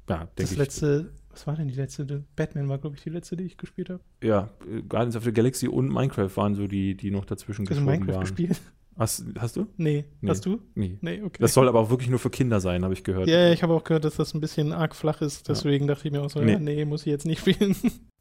ja, 0.08 0.28
das 0.36 0.56
letzte, 0.56 1.12
was 1.30 1.46
war 1.46 1.56
denn 1.56 1.68
die 1.68 1.74
letzte? 1.74 2.24
Batman 2.36 2.68
war, 2.68 2.78
glaube 2.78 2.96
ich, 2.96 3.02
die 3.02 3.10
letzte, 3.10 3.36
die 3.36 3.44
ich 3.44 3.56
gespielt 3.56 3.90
habe. 3.90 4.00
Ja, 4.22 4.50
Guardians 4.88 5.16
of 5.16 5.24
the 5.24 5.32
Galaxy 5.32 5.68
und 5.68 5.88
Minecraft 5.88 6.30
waren 6.34 6.54
so 6.54 6.66
die, 6.66 6.96
die 6.96 7.10
noch 7.10 7.24
dazwischen 7.24 7.64
du 7.64 7.74
Minecraft 7.74 8.14
waren. 8.14 8.20
gespielt? 8.20 8.60
Hast, 8.98 9.24
hast 9.38 9.56
du? 9.56 9.66
Nee. 9.78 10.04
nee. 10.20 10.28
Hast 10.28 10.44
du? 10.44 10.60
Nee. 10.74 10.98
nee 11.00 11.22
okay. 11.22 11.38
Das 11.40 11.54
soll 11.54 11.66
aber 11.66 11.80
auch 11.80 11.90
wirklich 11.90 12.10
nur 12.10 12.18
für 12.18 12.28
Kinder 12.28 12.60
sein, 12.60 12.84
habe 12.84 12.92
ich 12.92 13.04
gehört. 13.04 13.26
Ja, 13.26 13.50
ich 13.50 13.62
habe 13.62 13.72
auch 13.72 13.84
gehört, 13.84 14.04
dass 14.04 14.16
das 14.16 14.34
ein 14.34 14.40
bisschen 14.40 14.72
arg 14.72 14.94
flach 14.94 15.22
ist. 15.22 15.48
Deswegen 15.48 15.86
ja. 15.86 15.94
dachte 15.94 16.08
ich 16.08 16.12
mir 16.12 16.22
auch 16.22 16.30
so, 16.30 16.40
nee. 16.40 16.58
Nee, 16.58 16.84
muss 16.84 17.02
ich 17.02 17.06
jetzt 17.06 17.24
nicht 17.24 17.40
spielen. 17.40 17.74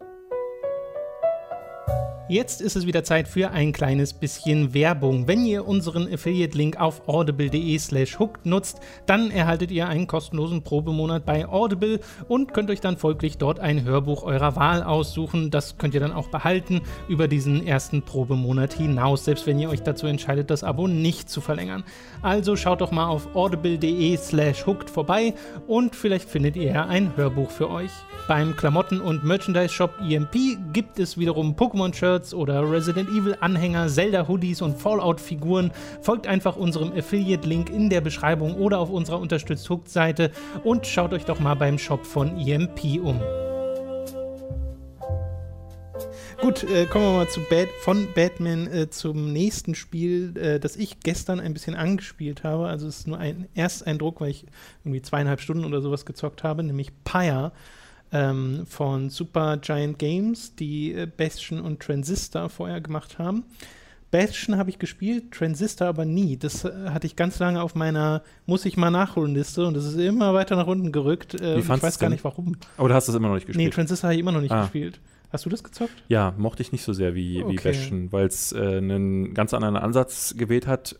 Jetzt 2.31 2.61
ist 2.61 2.77
es 2.77 2.87
wieder 2.87 3.03
Zeit 3.03 3.27
für 3.27 3.51
ein 3.51 3.73
kleines 3.73 4.13
bisschen 4.13 4.73
Werbung. 4.73 5.27
Wenn 5.27 5.45
ihr 5.45 5.67
unseren 5.67 6.07
Affiliate-Link 6.07 6.79
auf 6.79 7.09
audible.de 7.09 7.77
slash 7.77 8.19
hooked 8.19 8.45
nutzt, 8.45 8.79
dann 9.05 9.31
erhaltet 9.31 9.69
ihr 9.69 9.89
einen 9.89 10.07
kostenlosen 10.07 10.61
Probemonat 10.61 11.25
bei 11.25 11.45
Audible 11.45 11.99
und 12.29 12.53
könnt 12.53 12.69
euch 12.69 12.79
dann 12.79 12.95
folglich 12.95 13.37
dort 13.37 13.59
ein 13.59 13.83
Hörbuch 13.83 14.23
eurer 14.23 14.55
Wahl 14.55 14.81
aussuchen. 14.81 15.51
Das 15.51 15.77
könnt 15.77 15.93
ihr 15.93 15.99
dann 15.99 16.13
auch 16.13 16.29
behalten 16.29 16.79
über 17.09 17.27
diesen 17.27 17.67
ersten 17.67 18.01
Probemonat 18.01 18.71
hinaus, 18.71 19.25
selbst 19.25 19.45
wenn 19.45 19.59
ihr 19.59 19.69
euch 19.69 19.83
dazu 19.83 20.07
entscheidet, 20.07 20.49
das 20.49 20.63
Abo 20.63 20.87
nicht 20.87 21.29
zu 21.29 21.41
verlängern. 21.41 21.83
Also 22.21 22.55
schaut 22.55 22.79
doch 22.79 22.91
mal 22.91 23.07
auf 23.07 23.35
audible.de 23.35 24.15
slash 24.15 24.65
hooked 24.65 24.89
vorbei 24.89 25.33
und 25.67 25.97
vielleicht 25.97 26.29
findet 26.29 26.55
ihr 26.55 26.85
ein 26.85 27.17
Hörbuch 27.17 27.51
für 27.51 27.69
euch. 27.69 27.91
Beim 28.29 28.55
Klamotten- 28.55 29.01
und 29.01 29.25
Merchandise-Shop 29.25 29.95
EMP 29.99 30.57
gibt 30.71 30.99
es 30.99 31.17
wiederum 31.17 31.55
Pokémon-Shirts 31.55 32.20
oder 32.33 32.69
Resident 32.69 33.09
Evil-Anhänger, 33.09 33.87
Zelda-Hoodies 33.87 34.61
und 34.61 34.77
Fallout-Figuren. 34.77 35.71
Folgt 36.01 36.27
einfach 36.27 36.55
unserem 36.55 36.93
Affiliate-Link 36.93 37.69
in 37.69 37.89
der 37.89 38.01
Beschreibung 38.01 38.55
oder 38.55 38.79
auf 38.79 38.89
unserer 38.89 39.19
Unterstützt 39.19 39.69
Hooked-Seite 39.69 40.31
und 40.63 40.85
schaut 40.85 41.13
euch 41.13 41.25
doch 41.25 41.39
mal 41.39 41.55
beim 41.55 41.77
Shop 41.77 42.05
von 42.05 42.37
EMP 42.37 43.01
um. 43.03 43.19
Gut, 46.41 46.63
äh, 46.63 46.87
kommen 46.87 47.05
wir 47.05 47.13
mal 47.17 47.29
zu 47.29 47.39
Bad, 47.41 47.69
von 47.81 48.07
Batman 48.15 48.65
äh, 48.65 48.89
zum 48.89 49.31
nächsten 49.31 49.75
Spiel, 49.75 50.35
äh, 50.37 50.59
das 50.59 50.75
ich 50.75 50.99
gestern 50.99 51.39
ein 51.39 51.53
bisschen 51.53 51.75
angespielt 51.75 52.43
habe. 52.43 52.67
Also 52.67 52.87
es 52.87 52.99
ist 52.99 53.07
nur 53.07 53.19
ein 53.19 53.47
Ersteindruck, 53.53 54.21
weil 54.21 54.31
ich 54.31 54.45
irgendwie 54.83 55.03
zweieinhalb 55.03 55.39
Stunden 55.39 55.65
oder 55.65 55.81
sowas 55.81 56.03
gezockt 56.03 56.43
habe, 56.43 56.63
nämlich 56.63 56.91
Pyre 57.03 57.51
ähm, 58.11 58.65
von 58.67 59.09
Super 59.09 59.57
Giant 59.57 59.99
Games, 59.99 60.55
die 60.55 60.93
äh, 60.93 61.05
Bastion 61.05 61.61
und 61.61 61.81
Transistor 61.81 62.49
vorher 62.49 62.81
gemacht 62.81 63.19
haben. 63.19 63.43
Bastion 64.11 64.57
habe 64.57 64.69
ich 64.69 64.77
gespielt, 64.77 65.31
Transistor 65.31 65.87
aber 65.87 66.03
nie. 66.03 66.37
Das 66.37 66.65
äh, 66.65 66.89
hatte 66.89 67.07
ich 67.07 67.15
ganz 67.15 67.39
lange 67.39 67.61
auf 67.61 67.75
meiner 67.75 68.23
Muss 68.45 68.65
ich 68.65 68.75
mal 68.75 68.91
nachholen 68.91 69.33
Liste 69.33 69.65
und 69.65 69.73
das 69.73 69.85
ist 69.85 69.97
immer 69.97 70.33
weiter 70.33 70.57
nach 70.57 70.67
unten 70.67 70.91
gerückt. 70.91 71.39
Äh, 71.39 71.59
ich 71.59 71.69
weiß 71.69 71.97
gar 71.97 72.09
nicht 72.09 72.23
warum. 72.23 72.57
Aber 72.77 72.89
du 72.89 72.93
hast 72.93 73.07
das 73.07 73.15
immer 73.15 73.29
noch 73.29 73.35
nicht 73.35 73.47
gespielt? 73.47 73.65
Nee, 73.65 73.71
Transistor 73.71 74.09
habe 74.09 74.15
ich 74.15 74.19
immer 74.19 74.33
noch 74.33 74.41
nicht 74.41 74.51
ah. 74.51 74.63
gespielt. 74.63 74.99
Hast 75.31 75.45
du 75.45 75.49
das 75.49 75.63
gezockt? 75.63 75.93
Ja, 76.09 76.33
mochte 76.37 76.61
ich 76.61 76.73
nicht 76.73 76.83
so 76.83 76.91
sehr 76.91 77.15
wie, 77.15 77.41
okay. 77.41 77.51
wie 77.53 77.55
Bastion, 77.55 78.11
weil 78.11 78.27
es 78.27 78.51
äh, 78.51 78.57
einen 78.59 79.33
ganz 79.33 79.53
anderen 79.53 79.77
Ansatz 79.77 80.35
gewählt 80.37 80.67
hat. 80.67 80.99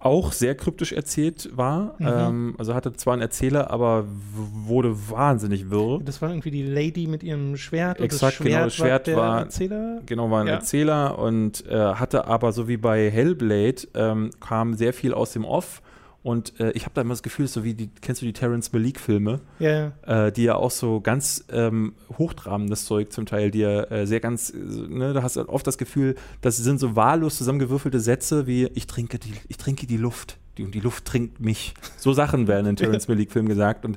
Auch 0.00 0.32
sehr 0.32 0.54
kryptisch 0.54 0.92
erzählt 0.92 1.50
war. 1.56 1.96
Mhm. 1.98 2.06
Ähm, 2.06 2.54
also 2.58 2.74
hatte 2.74 2.92
zwar 2.92 3.14
einen 3.14 3.22
Erzähler, 3.22 3.70
aber 3.70 4.04
wurde 4.32 5.10
wahnsinnig 5.10 5.70
wirr. 5.70 6.00
Das 6.04 6.22
war 6.22 6.28
irgendwie 6.30 6.52
die 6.52 6.62
Lady 6.62 7.08
mit 7.08 7.24
ihrem 7.24 7.56
Schwert. 7.56 8.00
Exakt, 8.00 8.38
das 8.38 8.46
genau. 8.46 8.64
Das 8.64 8.76
Schwert 8.76 9.08
war, 9.08 9.16
war 9.16 9.38
Erzähler. 9.40 10.00
Genau, 10.06 10.30
war 10.30 10.42
ein 10.42 10.46
ja. 10.46 10.54
Erzähler 10.54 11.18
und 11.18 11.66
äh, 11.66 11.74
hatte 11.74 12.26
aber 12.26 12.52
so 12.52 12.68
wie 12.68 12.76
bei 12.76 13.10
Hellblade 13.10 13.88
ähm, 13.94 14.30
kam 14.38 14.74
sehr 14.74 14.92
viel 14.92 15.12
aus 15.12 15.32
dem 15.32 15.44
Off 15.44 15.82
und 16.22 16.58
äh, 16.60 16.72
ich 16.72 16.84
habe 16.84 16.94
da 16.94 17.02
immer 17.02 17.14
das 17.14 17.22
Gefühl, 17.22 17.46
so 17.46 17.62
wie 17.64 17.74
die, 17.74 17.88
kennst 18.00 18.22
du 18.22 18.26
die 18.26 18.32
Terence 18.32 18.72
Malik-Filme, 18.72 19.40
yeah. 19.60 19.92
äh, 20.06 20.32
die 20.32 20.44
ja 20.44 20.56
auch 20.56 20.70
so 20.70 21.00
ganz 21.00 21.44
ähm, 21.50 21.94
hochtrabendes 22.18 22.84
Zeug 22.84 23.12
zum 23.12 23.24
Teil, 23.24 23.50
die 23.50 23.60
ja 23.60 23.84
äh, 23.84 24.06
sehr 24.06 24.20
ganz, 24.20 24.52
ne, 24.52 25.12
da 25.12 25.22
hast 25.22 25.36
du 25.36 25.48
oft 25.48 25.66
das 25.66 25.78
Gefühl, 25.78 26.16
das 26.40 26.56
sind 26.56 26.80
so 26.80 26.96
wahllos 26.96 27.38
zusammengewürfelte 27.38 28.00
Sätze 28.00 28.46
wie 28.46 28.66
ich 28.74 28.86
trinke 28.86 29.18
die, 29.18 29.32
ich 29.48 29.58
trinke 29.58 29.86
die 29.86 29.96
Luft, 29.96 30.38
die, 30.56 30.64
und 30.64 30.74
die 30.74 30.80
Luft 30.80 31.04
trinkt 31.04 31.40
mich. 31.40 31.74
So 31.96 32.12
Sachen 32.12 32.48
werden 32.48 32.66
in 32.66 32.76
Terence 32.76 33.06
Malik-Filmen 33.06 33.48
gesagt 33.48 33.84
und 33.84 33.96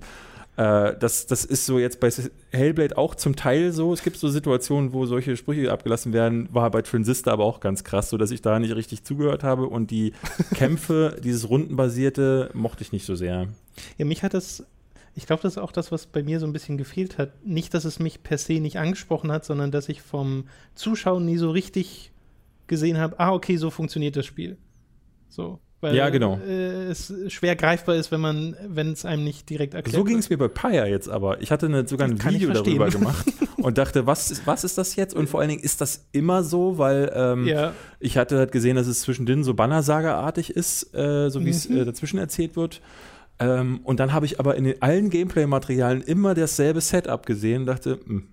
äh, 0.58 0.96
das, 0.98 1.28
das 1.28 1.46
ist 1.46 1.66
so 1.66 1.80
jetzt 1.80 2.00
bei 2.00 2.10
Hellblade 2.52 2.98
auch 2.98 3.16
zum 3.16 3.36
Teil 3.36 3.72
so. 3.72 3.94
Es 3.94 4.04
gibt 4.04 4.18
so 4.18 4.30
Situationen, 4.30 4.94
wo 4.94 5.06
solche 5.06 5.38
Sprüche 5.38 5.72
abgelassen 5.72 6.14
werden, 6.14 6.50
war 6.52 6.70
bei 6.72 6.82
Transistor 6.82 7.34
aber 7.34 7.46
auch 7.46 7.60
ganz 7.60 7.84
krass, 7.84 8.10
so 8.10 8.18
dass 8.18 8.32
ich 8.32 8.42
da 8.42 8.60
nicht 8.60 8.76
richtig 8.76 9.04
zugehört 9.04 9.44
habe 9.44 9.68
und 9.68 9.92
die 9.92 10.14
Kämpfe, 10.54 11.20
dieses 11.24 11.50
rundenbasierte, 11.50 12.50
mochte 12.54 12.84
ich 12.84 12.92
nicht 12.92 13.06
so 13.06 13.16
sehr. 13.16 13.48
Ja, 13.98 14.06
mich 14.06 14.24
hat 14.24 14.34
das 14.34 14.66
ich 15.14 15.26
glaube, 15.26 15.42
das 15.42 15.54
ist 15.54 15.58
auch 15.58 15.74
das, 15.74 15.92
was 15.92 16.06
bei 16.06 16.24
mir 16.24 16.40
so 16.40 16.46
ein 16.46 16.54
bisschen 16.54 16.78
gefehlt 16.78 17.18
hat. 17.18 17.46
Nicht, 17.46 17.74
dass 17.74 17.84
es 17.84 18.00
mich 18.00 18.24
per 18.24 18.38
se 18.38 18.62
nicht 18.62 18.78
angesprochen 18.80 19.32
hat, 19.32 19.44
sondern 19.44 19.72
dass 19.72 19.90
ich 19.90 20.02
vom 20.02 20.46
Zuschauen 20.74 21.26
nie 21.26 21.38
so 21.38 21.52
richtig 21.52 22.12
gesehen 22.68 22.98
habe, 22.98 23.20
ah, 23.20 23.34
okay, 23.34 23.58
so 23.58 23.70
funktioniert 23.70 24.16
das 24.16 24.26
Spiel. 24.26 24.58
So. 25.28 25.60
Weil 25.82 25.96
Ja, 25.96 26.10
genau. 26.10 26.40
äh, 26.48 26.86
es 26.90 27.12
schwer 27.28 27.56
greifbar 27.56 27.96
ist, 27.96 28.12
wenn 28.12 28.22
man, 28.22 28.56
wenn 28.68 28.92
es 28.94 29.04
einem 29.04 29.24
nicht 29.24 29.50
direkt 29.50 29.74
erklärt 29.74 29.96
So 29.96 30.04
ging 30.04 30.20
es 30.20 30.30
mir 30.30 30.38
bei 30.38 30.48
Paya 30.48 30.86
jetzt 30.86 31.10
aber. 31.10 31.42
Ich 31.42 31.52
hatte 31.52 31.66
eine, 31.66 31.88
sogar 31.88 32.08
ein 32.08 32.24
Video 32.24 32.52
darüber 32.52 32.88
gemacht 32.90 33.26
und 33.58 33.78
dachte, 33.78 34.06
was 34.06 34.30
ist, 34.32 34.46
was 34.46 34.64
ist 34.64 34.78
das 34.78 34.96
jetzt? 34.96 35.16
Und 35.16 35.28
vor 35.28 35.40
allen 35.40 35.50
Dingen, 35.50 35.64
ist 35.64 35.82
das 35.82 36.06
immer 36.12 36.44
so? 36.44 36.78
Weil 36.78 37.12
ähm, 37.16 37.48
Ja, 37.48 37.74
ich 38.00 38.18
hatte 38.18 38.38
halt 38.38 38.52
gesehen, 38.52 38.76
dass 38.76 38.88
es 38.88 39.02
zwischendrin 39.02 39.44
so 39.44 39.54
Bannersagerartig 39.56 40.52
ist, 40.56 40.94
äh, 40.96 41.30
so 41.30 41.44
wie 41.44 41.50
es 41.50 41.68
Mhm. 41.68 41.78
äh, 41.78 41.86
dazwischen 41.86 42.20
erzählt 42.20 42.56
wird. 42.56 42.82
Ähm, 43.40 43.80
und 43.84 44.00
dann 44.00 44.14
habe 44.14 44.28
ich 44.28 44.40
aber 44.40 44.56
in 44.56 44.66
den, 44.66 44.82
allen 44.84 45.10
Gameplay-Materialien 45.10 46.04
immer 46.04 46.36
dasselbe 46.36 46.80
Setup 46.80 47.26
gesehen 47.26 47.62
und 47.62 47.66
dachte, 47.66 48.00
hm, 48.06 48.28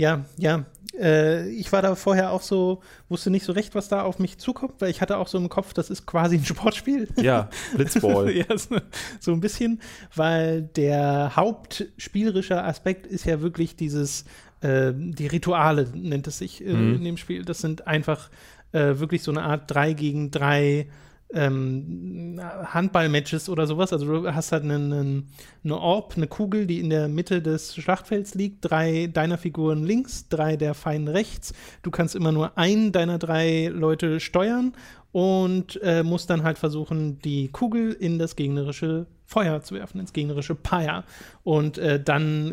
ja, 0.00 0.24
ja. 0.38 0.64
Äh, 0.98 1.48
ich 1.50 1.70
war 1.72 1.82
da 1.82 1.94
vorher 1.94 2.32
auch 2.32 2.42
so, 2.42 2.80
wusste 3.08 3.30
nicht 3.30 3.44
so 3.44 3.52
recht, 3.52 3.74
was 3.76 3.88
da 3.88 4.02
auf 4.02 4.18
mich 4.18 4.38
zukommt, 4.38 4.74
weil 4.80 4.90
ich 4.90 5.00
hatte 5.00 5.18
auch 5.18 5.28
so 5.28 5.38
im 5.38 5.48
Kopf, 5.48 5.72
das 5.72 5.88
ist 5.88 6.04
quasi 6.04 6.36
ein 6.36 6.44
Sportspiel. 6.52 7.08
ja, 7.16 7.48
Blitzball. 7.76 8.30
ja, 8.36 8.58
so, 8.58 8.76
so 9.20 9.32
ein 9.32 9.40
bisschen, 9.40 9.80
weil 10.16 10.62
der 10.62 11.36
hauptspielerische 11.36 12.62
Aspekt 12.64 13.06
ist 13.06 13.24
ja 13.24 13.40
wirklich 13.40 13.76
dieses, 13.76 14.24
äh, 14.62 14.92
die 14.94 15.28
Rituale 15.28 15.86
nennt 15.94 16.26
es 16.26 16.38
sich 16.38 16.64
äh, 16.66 16.72
Mhm. 16.72 16.94
in 16.96 17.04
dem 17.04 17.16
Spiel. 17.16 17.44
Das 17.44 17.58
sind 17.60 17.86
einfach 17.86 18.28
äh, 18.72 18.98
wirklich 18.98 19.22
so 19.22 19.30
eine 19.30 19.42
Art 19.42 19.64
3 19.72 19.92
gegen 19.94 20.30
3 20.30 20.86
ähm, 21.34 22.40
Handball-Matches 22.40 23.48
oder 23.48 23.66
sowas. 23.66 23.92
Also 23.92 24.06
du 24.06 24.34
hast 24.34 24.52
halt 24.52 24.64
einen, 24.64 25.28
eine 25.64 25.78
Orb, 25.78 26.14
eine 26.16 26.26
Kugel, 26.26 26.66
die 26.66 26.80
in 26.80 26.90
der 26.90 27.08
Mitte 27.08 27.42
des 27.42 27.74
Schlachtfelds 27.76 28.34
liegt, 28.34 28.58
drei 28.70 29.06
deiner 29.06 29.38
Figuren 29.38 29.84
links, 29.84 30.28
drei 30.28 30.56
der 30.56 30.74
Feinde 30.74 31.14
rechts. 31.14 31.52
Du 31.82 31.90
kannst 31.90 32.14
immer 32.14 32.32
nur 32.32 32.56
einen 32.58 32.92
deiner 32.92 33.18
drei 33.18 33.68
Leute 33.72 34.20
steuern 34.20 34.72
und 35.12 35.80
äh, 35.82 36.02
musst 36.02 36.30
dann 36.30 36.42
halt 36.42 36.58
versuchen, 36.58 37.20
die 37.20 37.48
Kugel 37.48 37.92
in 37.92 38.18
das 38.18 38.36
gegnerische 38.36 39.06
Feuer 39.30 39.62
zu 39.62 39.76
werfen, 39.76 40.00
ins 40.00 40.12
gegnerische 40.12 40.56
Pyre. 40.56 41.04
Und 41.44 41.78
äh, 41.78 42.02
dann 42.02 42.52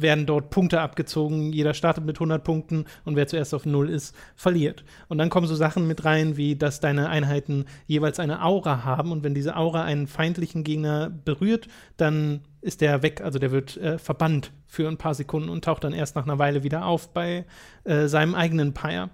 werden 0.00 0.24
dort 0.24 0.48
Punkte 0.48 0.80
abgezogen. 0.80 1.52
Jeder 1.52 1.74
startet 1.74 2.06
mit 2.06 2.16
100 2.16 2.42
Punkten 2.42 2.86
und 3.04 3.16
wer 3.16 3.26
zuerst 3.26 3.52
auf 3.52 3.66
Null 3.66 3.90
ist, 3.90 4.16
verliert. 4.34 4.82
Und 5.08 5.18
dann 5.18 5.28
kommen 5.28 5.46
so 5.46 5.54
Sachen 5.54 5.86
mit 5.86 6.06
rein, 6.06 6.38
wie 6.38 6.56
dass 6.56 6.80
deine 6.80 7.10
Einheiten 7.10 7.66
jeweils 7.86 8.18
eine 8.18 8.42
Aura 8.42 8.82
haben. 8.82 9.12
Und 9.12 9.24
wenn 9.24 9.34
diese 9.34 9.56
Aura 9.56 9.84
einen 9.84 10.06
feindlichen 10.06 10.64
Gegner 10.64 11.10
berührt, 11.10 11.68
dann 11.98 12.40
ist 12.62 12.80
der 12.80 13.02
weg. 13.02 13.20
Also 13.20 13.38
der 13.38 13.50
wird 13.50 13.76
äh, 13.76 13.98
verbannt 13.98 14.52
für 14.66 14.88
ein 14.88 14.96
paar 14.96 15.14
Sekunden 15.14 15.50
und 15.50 15.64
taucht 15.64 15.84
dann 15.84 15.92
erst 15.92 16.16
nach 16.16 16.24
einer 16.24 16.38
Weile 16.38 16.62
wieder 16.62 16.86
auf 16.86 17.12
bei 17.12 17.44
äh, 17.84 18.06
seinem 18.06 18.34
eigenen 18.34 18.72
Pyre. 18.72 19.10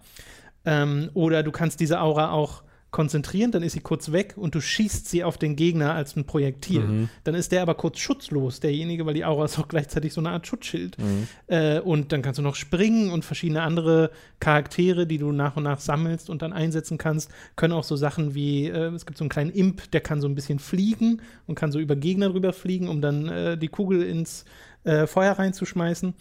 Ähm, 0.65 1.11
oder 1.15 1.43
du 1.43 1.51
kannst 1.51 1.81
diese 1.81 2.01
Aura 2.01 2.31
auch 2.31 2.63
konzentrieren, 2.93 3.51
dann 3.51 3.63
ist 3.63 3.73
sie 3.73 3.81
kurz 3.81 4.13
weg 4.13 4.35
und 4.37 4.55
du 4.55 4.61
schießt 4.61 5.09
sie 5.09 5.25
auf 5.25 5.39
den 5.39 5.57
Gegner 5.57 5.95
als 5.95 6.15
ein 6.15 6.27
Projektil. 6.27 6.83
Mhm. 6.83 7.09
Dann 7.25 7.35
ist 7.35 7.51
der 7.51 7.63
aber 7.63 7.75
kurz 7.75 7.99
schutzlos, 7.99 8.61
derjenige, 8.61 9.07
weil 9.07 9.15
die 9.15 9.25
Aura 9.25 9.47
ist 9.47 9.59
auch 9.59 9.67
gleichzeitig 9.67 10.13
so 10.13 10.21
eine 10.21 10.31
Art 10.31 10.47
Schutzschild. 10.47 10.99
Mhm. 10.99 11.27
Äh, 11.47 11.81
und 11.81 12.13
dann 12.13 12.21
kannst 12.21 12.39
du 12.39 12.43
noch 12.43 12.55
springen 12.55 13.11
und 13.11 13.25
verschiedene 13.25 13.63
andere 13.63 14.11
Charaktere, 14.41 15.07
die 15.07 15.17
du 15.17 15.33
nach 15.33 15.57
und 15.57 15.65
nach 15.65 15.81
sammelst 15.81 16.29
und 16.29 16.43
dann 16.43 16.53
einsetzen 16.53 16.99
kannst, 16.99 17.31
können 17.57 17.73
auch 17.73 17.85
so 17.85 17.97
Sachen 17.97 18.35
wie, 18.35 18.67
äh, 18.67 18.93
es 18.95 19.07
gibt 19.07 19.17
so 19.17 19.25
einen 19.25 19.31
kleinen 19.31 19.51
Imp, 19.51 19.91
der 19.91 20.03
kann 20.03 20.21
so 20.21 20.29
ein 20.29 20.35
bisschen 20.35 20.59
fliegen 20.59 21.23
und 21.47 21.55
kann 21.55 21.73
so 21.73 21.81
über 21.81 21.97
Gegner 21.97 22.29
drüber 22.29 22.53
fliegen, 22.53 22.89
um 22.89 23.01
dann 23.01 23.27
äh, 23.27 23.57
die 23.57 23.69
Kugel 23.69 24.03
ins 24.03 24.45
äh, 24.85 25.07
Feuer 25.07 25.33
reinzuschmeißen. 25.33 26.13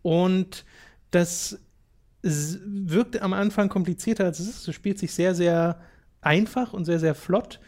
Und 0.00 0.64
das 1.10 1.60
s- 2.22 2.58
wirkt 2.64 3.20
am 3.22 3.32
Anfang 3.32 3.68
komplizierter, 3.68 4.24
als 4.24 4.38
es 4.40 4.48
ist. 4.48 4.68
Es 4.68 4.74
spielt 4.74 4.98
sich 4.98 5.12
sehr, 5.12 5.34
sehr 5.34 5.80
einfach 6.20 6.72
und 6.72 6.84
sehr, 6.84 6.98
sehr 7.00 7.14
flott, 7.14 7.60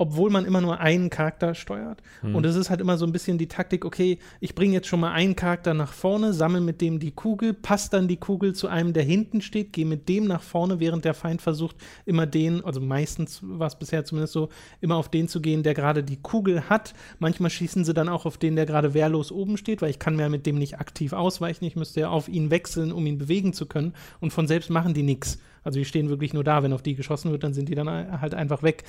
obwohl 0.00 0.30
man 0.30 0.46
immer 0.46 0.62
nur 0.62 0.80
einen 0.80 1.10
Charakter 1.10 1.54
steuert. 1.54 2.02
Und 2.22 2.46
es 2.46 2.56
ist 2.56 2.70
halt 2.70 2.80
immer 2.80 2.96
so 2.96 3.04
ein 3.04 3.12
bisschen 3.12 3.36
die 3.36 3.48
Taktik, 3.48 3.84
okay, 3.84 4.18
ich 4.40 4.54
bringe 4.54 4.72
jetzt 4.72 4.86
schon 4.86 5.00
mal 5.00 5.12
einen 5.12 5.36
Charakter 5.36 5.74
nach 5.74 5.92
vorne, 5.92 6.32
sammle 6.32 6.62
mit 6.62 6.80
dem 6.80 6.98
die 7.00 7.10
Kugel, 7.10 7.52
passt 7.52 7.92
dann 7.92 8.08
die 8.08 8.16
Kugel 8.16 8.54
zu 8.54 8.68
einem, 8.68 8.94
der 8.94 9.02
hinten 9.02 9.42
steht, 9.42 9.74
gehe 9.74 9.84
mit 9.84 10.08
dem 10.08 10.24
nach 10.24 10.40
vorne, 10.40 10.80
während 10.80 11.04
der 11.04 11.12
Feind 11.12 11.42
versucht, 11.42 11.76
immer 12.06 12.24
den, 12.24 12.64
also 12.64 12.80
meistens 12.80 13.40
war 13.42 13.66
es 13.66 13.78
bisher 13.78 14.06
zumindest 14.06 14.32
so, 14.32 14.48
immer 14.80 14.96
auf 14.96 15.10
den 15.10 15.28
zu 15.28 15.42
gehen, 15.42 15.62
der 15.62 15.74
gerade 15.74 16.02
die 16.02 16.16
Kugel 16.16 16.70
hat. 16.70 16.94
Manchmal 17.18 17.50
schießen 17.50 17.84
sie 17.84 17.92
dann 17.92 18.08
auch 18.08 18.24
auf 18.24 18.38
den, 18.38 18.56
der 18.56 18.64
gerade 18.64 18.94
wehrlos 18.94 19.30
oben 19.30 19.58
steht, 19.58 19.82
weil 19.82 19.90
ich 19.90 19.98
kann 19.98 20.16
mir 20.16 20.30
mit 20.30 20.46
dem 20.46 20.56
nicht 20.56 20.80
aktiv 20.80 21.12
ausweichen. 21.12 21.66
Ich 21.66 21.76
müsste 21.76 22.00
ja 22.00 22.08
auf 22.08 22.26
ihn 22.26 22.50
wechseln, 22.50 22.90
um 22.90 23.04
ihn 23.04 23.18
bewegen 23.18 23.52
zu 23.52 23.66
können. 23.66 23.92
Und 24.18 24.32
von 24.32 24.46
selbst 24.46 24.70
machen 24.70 24.94
die 24.94 25.02
nichts. 25.02 25.38
Also 25.62 25.78
die 25.78 25.84
stehen 25.84 26.08
wirklich 26.08 26.32
nur 26.32 26.42
da. 26.42 26.62
Wenn 26.62 26.72
auf 26.72 26.80
die 26.80 26.94
geschossen 26.94 27.30
wird, 27.32 27.44
dann 27.44 27.52
sind 27.52 27.68
die 27.68 27.74
dann 27.74 27.88
halt 27.88 28.34
einfach 28.34 28.62
weg. 28.62 28.84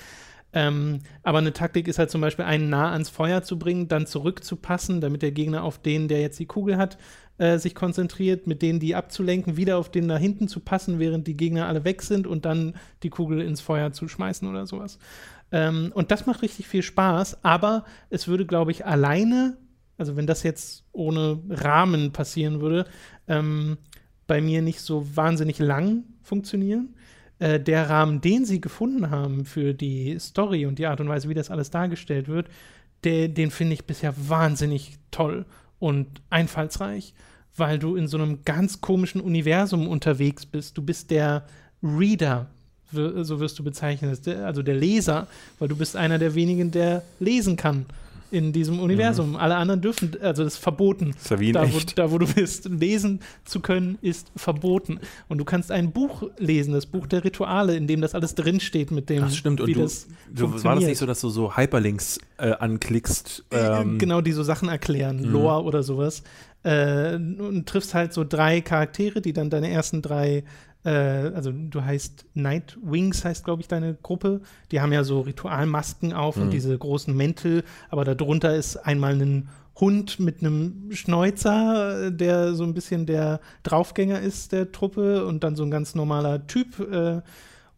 Ähm, 0.54 1.00
aber 1.24 1.38
eine 1.38 1.54
Taktik 1.54 1.88
ist 1.88 2.00
halt 2.00 2.12
zum 2.12 2.22
Beispiel, 2.22 2.46
einen 2.46 2.70
nah 2.70 2.92
ans 2.92 3.10
Feuer 3.10 3.42
zu 3.42 3.58
bringen, 3.58 3.88
dann 3.88 4.06
zurückzupassen, 4.06 5.00
damit 5.00 5.22
der 5.22 5.32
Gegner 5.32 5.64
auf 5.64 5.82
den, 5.82 6.08
der 6.08 6.22
jetzt 6.22 6.40
die 6.40 6.46
Kugel 6.46 6.78
hat, 6.78 6.98
äh, 7.38 7.58
sich 7.58 7.74
konzentriert, 7.74 8.48
mit 8.48 8.62
denen 8.62 8.80
die 8.80 8.96
abzulenken, 8.96 9.58
wieder 9.58 9.78
auf 9.78 9.90
den 9.90 10.08
da 10.08 10.18
hinten 10.18 10.48
zu 10.48 10.60
passen, 10.60 11.00
während 11.00 11.28
die 11.28 11.38
Gegner 11.38 11.68
alle 11.68 11.86
weg 11.86 12.02
sind 12.02 12.28
und 12.28 12.46
dann 12.46 12.76
die 13.04 13.10
Kugel 13.10 13.42
ins 13.42 13.62
Feuer 13.62 13.94
zu 13.94 14.08
schmeißen 14.08 14.48
oder 14.48 14.68
sowas. 14.68 15.00
Ähm, 15.52 15.92
und 15.94 16.12
das 16.12 16.26
macht 16.26 16.42
richtig 16.42 16.68
viel 16.68 16.84
Spaß, 16.84 17.44
aber 17.44 17.86
es 18.10 18.28
würde, 18.28 18.46
glaube 18.46 18.72
ich, 18.72 18.86
alleine, 18.86 19.58
also 19.98 20.16
wenn 20.16 20.28
das 20.28 20.44
jetzt 20.44 20.86
ohne 20.92 21.40
Rahmen 21.50 22.12
passieren 22.12 22.62
würde, 22.62 22.86
ähm, 23.28 23.78
bei 24.28 24.42
mir 24.42 24.62
nicht 24.62 24.82
so 24.82 25.16
wahnsinnig 25.16 25.60
lang 25.60 26.04
funktionieren. 26.22 26.96
Äh, 27.42 27.60
der 27.60 27.90
Rahmen, 27.90 28.22
den 28.22 28.46
sie 28.46 28.62
gefunden 28.62 29.10
haben 29.10 29.46
für 29.46 29.74
die 29.74 30.16
Story 30.20 30.68
und 30.68 30.78
die 30.78 30.86
Art 30.86 31.02
und 31.02 31.10
Weise, 31.10 31.28
wie 31.28 31.34
das 31.34 31.50
alles 31.50 31.72
dargestellt 31.72 32.28
wird, 32.28 32.48
der, 33.04 33.30
den 33.30 33.50
finde 33.50 33.74
ich 33.74 33.86
bisher 33.86 34.14
wahnsinnig 34.30 35.00
toll 35.10 35.46
und 35.80 36.22
einfallsreich, 36.30 37.16
weil 37.58 37.80
du 37.80 37.96
in 37.96 38.08
so 38.08 38.18
einem 38.18 38.46
ganz 38.46 38.80
komischen 38.80 39.22
Universum 39.22 39.88
unterwegs 39.88 40.46
bist. 40.46 40.78
Du 40.78 40.84
bist 40.84 41.10
der 41.10 41.48
Reader, 41.82 42.46
so 42.92 43.40
wirst 43.40 43.58
du 43.58 43.64
bezeichnet, 43.64 44.28
also 44.28 44.62
der 44.62 44.76
Leser, 44.76 45.26
weil 45.58 45.68
du 45.68 45.76
bist 45.76 45.96
einer 45.96 46.20
der 46.20 46.36
wenigen, 46.36 46.70
der 46.70 47.02
lesen 47.20 47.56
kann 47.56 47.88
in 48.32 48.54
diesem 48.54 48.80
Universum. 48.80 49.36
Alle 49.36 49.56
anderen 49.58 49.82
dürfen, 49.82 50.12
also 50.22 50.44
das 50.44 50.54
ist 50.56 50.60
verboten. 50.60 51.12
Ist 51.12 51.30
ja 51.30 51.40
wie 51.40 51.52
Da 51.52 51.72
wo, 51.72 51.78
da, 51.96 52.12
wo 52.12 52.18
du 52.18 52.26
bist, 52.34 52.66
lesen 52.66 53.20
zu 53.46 53.60
können, 53.60 53.98
ist 54.02 54.32
verboten. 54.36 55.00
Und 55.28 55.38
du 55.38 55.46
kannst 55.46 55.72
ein 55.72 55.92
Buch 55.92 56.24
lesen, 56.38 56.74
das 56.74 56.86
Buch 56.86 57.08
der 57.08 57.24
Rituale, 57.24 57.76
in 57.76 57.88
dem 57.88 58.02
das 58.02 58.16
alles 58.16 58.34
drinsteht, 58.36 58.92
mit 58.92 59.10
dem, 59.10 59.22
Das 59.22 59.36
stimmt. 59.36 59.62
Und 59.62 59.76
du, 59.76 59.82
das 59.82 60.08
du 60.34 60.64
war 60.64 60.76
das 60.76 60.86
nicht 60.86 60.98
so, 60.98 61.06
dass 61.06 61.22
du 61.22 61.30
so 61.30 61.56
Hyperlinks 61.58 62.20
äh, 62.38 62.52
anklickst? 62.52 63.46
Äh, 63.52 63.82
Ähm, 63.82 63.98
genau, 63.98 64.22
die 64.22 64.32
so 64.32 64.44
Sachen 64.44 64.70
erklären, 64.70 65.18
Mhm. 65.22 65.32
Lore 65.32 65.64
oder 65.64 65.84
sowas. 65.84 66.24
Äh, 66.64 67.16
und 67.16 67.66
triffst 67.68 67.94
halt 67.94 68.14
so 68.14 68.24
drei 68.24 68.62
Charaktere, 68.62 69.20
die 69.22 69.34
dann 69.34 69.50
deine 69.50 69.70
ersten 69.72 70.02
drei, 70.02 70.44
äh, 70.84 70.90
also 70.90 71.52
du 71.52 71.84
heißt 71.84 72.26
Nightwings, 72.34 73.24
heißt 73.26 73.44
glaube 73.44 73.62
ich 73.62 73.68
deine 73.68 73.96
Gruppe. 73.96 74.42
Die 74.72 74.82
haben 74.82 74.94
ja 74.94 75.04
so 75.04 75.22
Ritualmasken 75.22 76.14
auf 76.14 76.38
Mhm. 76.38 76.44
und 76.44 76.50
diese 76.52 76.78
großen 76.78 77.16
Mäntel, 77.16 77.64
aber 77.90 78.06
darunter 78.06 78.56
ist 78.56 78.78
einmal 78.78 79.14
ein 79.22 79.50
Hund 79.80 80.20
mit 80.20 80.42
einem 80.42 80.90
Schnäuzer, 80.92 82.12
der 82.12 82.54
so 82.54 82.64
ein 82.64 82.74
bisschen 82.74 83.06
der 83.06 83.40
Draufgänger 83.64 84.20
ist 84.20 84.52
der 84.52 84.72
Truppe 84.72 85.26
und 85.26 85.44
dann 85.44 85.56
so 85.56 85.64
ein 85.64 85.72
ganz 85.72 85.96
normaler 85.96 86.46
Typ. 86.48 86.80
Äh, 86.80 87.22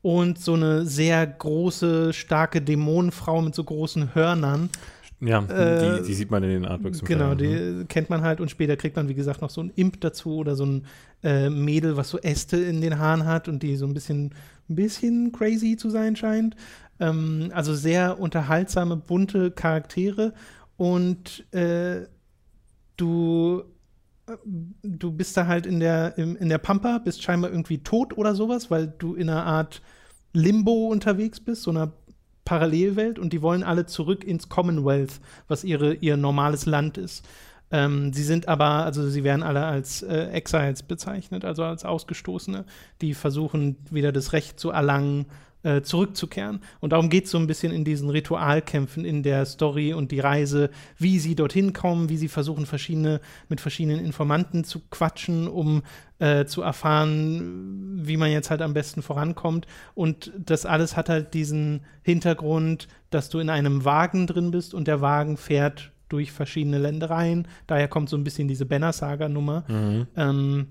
und 0.02 0.38
so 0.38 0.56
eine 0.56 0.86
sehr 0.86 1.26
große, 1.26 2.12
starke 2.12 2.62
Dämonenfrau 2.62 3.42
mit 3.42 3.56
so 3.56 3.64
großen 3.64 4.14
Hörnern. 4.14 4.70
Ja, 5.26 5.44
äh, 5.46 6.00
die, 6.02 6.08
die 6.08 6.14
sieht 6.14 6.32
man 6.32 6.44
in 6.44 6.50
den 6.50 6.66
Artworks. 6.66 7.02
Genau, 7.02 7.36
die 7.36 7.86
kennt 7.88 8.10
man 8.10 8.22
halt 8.22 8.42
und 8.42 8.50
später 8.52 8.76
kriegt 8.76 8.96
man, 8.96 9.08
wie 9.10 9.14
gesagt, 9.14 9.42
noch 9.42 9.50
so 9.50 9.62
ein 9.62 9.72
Imp 9.76 10.02
dazu 10.02 10.36
oder 10.36 10.56
so 10.56 10.66
ein 10.66 10.86
äh, 11.24 11.50
Mädel, 11.50 11.98
was 11.98 12.10
so 12.10 12.20
Äste 12.20 12.58
in 12.58 12.82
den 12.82 13.00
Haaren 13.00 13.26
hat 13.26 13.48
und 13.48 13.64
die 13.64 13.76
so 13.76 13.86
ein 13.86 13.94
bisschen, 13.94 14.34
ein 14.70 14.76
bisschen 14.76 15.32
crazy 15.32 15.78
zu 15.78 15.90
sein 15.90 16.16
scheint. 16.16 16.56
Ähm, 17.00 17.52
also 17.54 17.74
sehr 17.74 18.20
unterhaltsame, 18.20 18.98
bunte 18.98 19.52
Charaktere 19.52 20.34
und 20.78 21.46
äh, 21.54 22.08
du 22.98 23.64
äh, 24.28 24.36
du 24.84 25.12
bist 25.12 25.38
da 25.38 25.48
halt 25.48 25.66
in 25.66 25.80
der, 25.80 26.18
in 26.18 26.50
der 26.50 26.58
Pampa, 26.58 26.98
bist 26.98 27.24
scheinbar 27.24 27.52
irgendwie 27.52 27.80
tot 27.80 28.18
oder 28.18 28.36
sowas, 28.36 28.72
weil 28.72 28.88
du 28.88 29.16
in 29.16 29.30
einer 29.30 29.46
Art 29.46 29.82
Limbo 30.34 30.88
unterwegs 30.88 31.40
bist, 31.40 31.64
so 31.64 31.72
einer 31.72 31.94
Parallelwelt 32.46 33.20
und 33.20 33.34
die 33.34 33.42
wollen 33.42 33.64
alle 33.64 33.86
zurück 33.86 34.24
ins 34.24 34.50
Commonwealth, 34.50 35.20
was 35.48 35.64
ihre, 35.64 35.94
ihr 35.96 36.18
normales 36.18 36.66
Land 36.66 36.98
ist. 36.98 37.26
Ähm, 37.72 38.14
sie 38.14 38.24
sind 38.24 38.48
aber, 38.48 38.86
also 38.86 39.10
sie 39.10 39.24
werden 39.24 39.42
alle 39.44 39.66
als 39.66 40.04
äh, 40.04 40.28
Exiles 40.32 40.84
bezeichnet, 40.84 41.44
also 41.46 41.64
als 41.64 41.86
Ausgestoßene, 41.86 42.66
die 43.02 43.14
versuchen 43.14 43.78
wieder 43.90 44.12
das 44.12 44.34
Recht 44.34 44.60
zu 44.60 44.70
erlangen, 44.70 45.26
äh, 45.64 45.82
zurückzukehren. 45.82 46.62
Und 46.80 46.94
darum 46.94 47.10
geht 47.10 47.26
es 47.26 47.32
so 47.32 47.38
ein 47.38 47.48
bisschen 47.48 47.74
in 47.74 47.84
diesen 47.84 48.10
Ritualkämpfen 48.10 49.06
in 49.06 49.24
der 49.24 49.46
Story 49.46 49.94
und 49.94 50.12
die 50.12 50.20
Reise, 50.20 50.70
wie 50.98 51.20
sie 51.20 51.36
dorthin 51.36 51.74
kommen, 51.74 52.10
wie 52.10 52.18
sie 52.18 52.28
versuchen, 52.28 52.66
verschiedene, 52.66 53.22
mit 53.50 53.62
verschiedenen 53.62 54.04
Informanten 54.04 54.64
zu 54.64 54.82
quatschen, 54.90 55.48
um 55.48 55.84
äh, 56.20 56.46
zu 56.46 56.62
erfahren, 56.62 58.00
wie 58.06 58.18
man 58.18 58.32
jetzt 58.32 58.50
halt 58.50 58.62
am 58.62 58.74
besten 58.74 59.02
vorankommt. 59.02 59.68
Und 59.96 60.32
das 60.38 60.66
alles 60.66 60.96
hat 60.96 61.10
halt 61.10 61.34
diesen 61.34 61.82
Hintergrund, 62.02 62.88
dass 63.10 63.30
du 63.30 63.40
in 63.40 63.50
einem 63.50 63.86
Wagen 63.86 64.28
drin 64.28 64.52
bist 64.52 64.74
und 64.74 64.88
der 64.88 65.02
Wagen 65.02 65.38
fährt 65.38 65.92
durch 66.10 66.32
verschiedene 66.32 66.78
Ländereien. 66.78 67.48
Daher 67.68 67.88
kommt 67.88 68.10
so 68.10 68.18
ein 68.18 68.24
bisschen 68.24 68.48
diese 68.48 68.66
Banner-Saga-Nummer. 68.66 69.64
Mhm. 69.68 70.08
Ähm, 70.16 70.68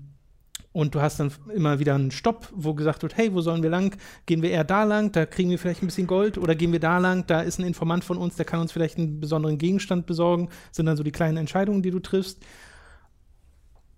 und 0.73 0.95
du 0.95 1.01
hast 1.01 1.19
dann 1.19 1.31
immer 1.53 1.79
wieder 1.79 1.95
einen 1.95 2.11
Stopp, 2.11 2.49
wo 2.53 2.73
gesagt 2.73 3.03
wird, 3.03 3.15
hey, 3.15 3.33
wo 3.33 3.41
sollen 3.41 3.63
wir 3.63 3.69
lang? 3.69 3.95
Gehen 4.25 4.41
wir 4.41 4.49
eher 4.49 4.63
da 4.63 4.83
lang, 4.83 5.11
da 5.11 5.25
kriegen 5.25 5.51
wir 5.51 5.59
vielleicht 5.59 5.83
ein 5.83 5.85
bisschen 5.85 6.07
Gold 6.07 6.37
oder 6.37 6.55
gehen 6.55 6.71
wir 6.71 6.79
da 6.79 6.97
lang, 6.97 7.25
da 7.27 7.41
ist 7.41 7.59
ein 7.59 7.65
Informant 7.65 8.03
von 8.03 8.17
uns, 8.17 8.35
der 8.35 8.45
kann 8.45 8.59
uns 8.59 8.71
vielleicht 8.71 8.97
einen 8.97 9.19
besonderen 9.19 9.59
Gegenstand 9.59 10.07
besorgen. 10.07 10.47
Das 10.47 10.77
sind 10.77 10.87
dann 10.87 10.97
so 10.97 11.03
die 11.03 11.11
kleinen 11.11 11.37
Entscheidungen, 11.37 11.83
die 11.83 11.91
du 11.91 11.99
triffst. 11.99 12.39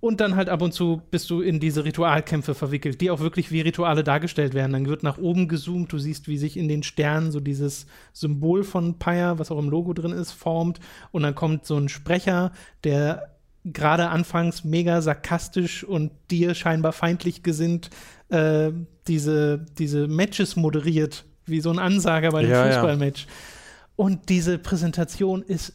Und 0.02 0.22
dann 0.22 0.36
halt 0.36 0.50
ab 0.50 0.62
und 0.62 0.72
zu 0.72 1.02
bist 1.10 1.32
du 1.32 1.42
in 1.42 1.60
diese 1.60 1.84
Ritualkämpfe 1.84 2.54
verwickelt, 2.54 3.02
die 3.02 3.10
auch 3.10 3.22
wirklich 3.22 3.52
wie 3.52 3.62
Rituale 3.62 4.04
dargestellt 4.04 4.54
werden. 4.54 4.74
Dann 4.74 4.86
wird 4.86 5.02
nach 5.02 5.18
oben 5.18 5.48
gezoomt, 5.48 5.92
du 5.92 5.98
siehst, 5.98 6.28
wie 6.28 6.38
sich 6.38 6.58
in 6.58 6.68
den 6.68 6.84
Sternen 6.84 7.32
so 7.32 7.40
dieses 7.40 7.88
Symbol 8.14 8.64
von 8.64 9.00
Pyre, 9.00 9.40
was 9.40 9.50
auch 9.50 9.58
im 9.58 9.70
Logo 9.70 9.94
drin 9.94 10.12
ist, 10.12 10.32
formt. 10.32 10.80
Und 11.12 11.24
dann 11.24 11.34
kommt 11.34 11.66
so 11.66 11.78
ein 11.78 11.90
Sprecher, 11.90 12.52
der 12.84 13.35
gerade 13.66 14.10
anfangs 14.10 14.64
mega 14.64 15.02
sarkastisch 15.02 15.84
und 15.84 16.12
dir 16.30 16.54
scheinbar 16.54 16.94
feindlich 16.94 17.44
gesinnt 17.44 17.90
äh, 18.30 18.72
diese, 19.08 19.66
diese 19.78 20.08
Matches 20.08 20.56
moderiert, 20.56 21.26
wie 21.46 21.62
so 21.62 21.72
ein 21.72 21.80
Ansager 21.80 22.32
bei 22.32 22.40
einem 22.40 22.52
ja, 22.52 22.66
Fußballmatch. 22.66 23.26
Ja. 23.26 23.32
Und 23.96 24.30
diese 24.30 24.58
Präsentation 24.58 25.42
ist 25.42 25.74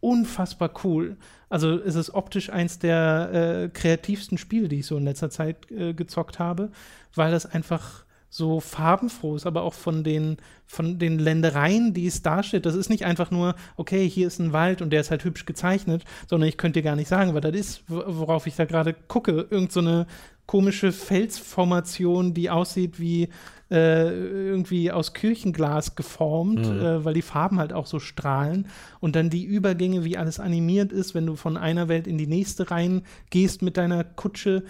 unfassbar 0.00 0.70
cool. 0.84 1.16
Also 1.48 1.78
es 1.78 1.94
ist 1.94 2.10
optisch 2.10 2.50
eins 2.50 2.78
der 2.78 3.30
äh, 3.32 3.68
kreativsten 3.68 4.38
Spiele, 4.38 4.68
die 4.68 4.80
ich 4.80 4.86
so 4.86 4.96
in 4.96 5.04
letzter 5.04 5.30
Zeit 5.30 5.70
äh, 5.70 5.94
gezockt 5.94 6.38
habe, 6.38 6.70
weil 7.14 7.32
das 7.32 7.46
einfach 7.46 8.04
so 8.30 8.60
farbenfroh 8.60 9.34
ist, 9.34 9.44
aber 9.44 9.62
auch 9.62 9.74
von 9.74 10.04
den, 10.04 10.36
von 10.64 11.00
den 11.00 11.18
Ländereien, 11.18 11.92
die 11.92 12.06
es 12.06 12.22
darstellt. 12.22 12.64
Das 12.64 12.76
ist 12.76 12.88
nicht 12.88 13.04
einfach 13.04 13.32
nur, 13.32 13.56
okay, 13.76 14.08
hier 14.08 14.28
ist 14.28 14.38
ein 14.38 14.52
Wald 14.52 14.80
und 14.80 14.90
der 14.90 15.00
ist 15.00 15.10
halt 15.10 15.24
hübsch 15.24 15.44
gezeichnet, 15.44 16.04
sondern 16.28 16.48
ich 16.48 16.56
könnte 16.56 16.78
dir 16.80 16.84
gar 16.84 16.96
nicht 16.96 17.08
sagen, 17.08 17.34
was 17.34 17.42
das 17.42 17.54
ist, 17.54 17.82
worauf 17.88 18.46
ich 18.46 18.54
da 18.54 18.64
gerade 18.64 18.94
gucke. 18.94 19.48
Irgend 19.50 19.72
so 19.72 19.80
eine 19.80 20.06
komische 20.46 20.92
Felsformation, 20.92 22.32
die 22.32 22.50
aussieht 22.50 23.00
wie 23.00 23.28
äh, 23.70 24.10
irgendwie 24.10 24.90
aus 24.92 25.12
Kirchenglas 25.12 25.96
geformt, 25.96 26.68
mhm. 26.68 26.80
äh, 26.80 27.04
weil 27.04 27.14
die 27.14 27.22
Farben 27.22 27.58
halt 27.58 27.72
auch 27.72 27.86
so 27.86 27.98
strahlen. 27.98 28.66
Und 29.00 29.16
dann 29.16 29.30
die 29.30 29.44
Übergänge, 29.44 30.04
wie 30.04 30.16
alles 30.16 30.40
animiert 30.40 30.92
ist, 30.92 31.14
wenn 31.14 31.26
du 31.26 31.36
von 31.36 31.56
einer 31.56 31.88
Welt 31.88 32.06
in 32.06 32.18
die 32.18 32.26
nächste 32.26 32.70
reingehst 32.70 33.62
mit 33.62 33.76
deiner 33.76 34.04
Kutsche. 34.04 34.64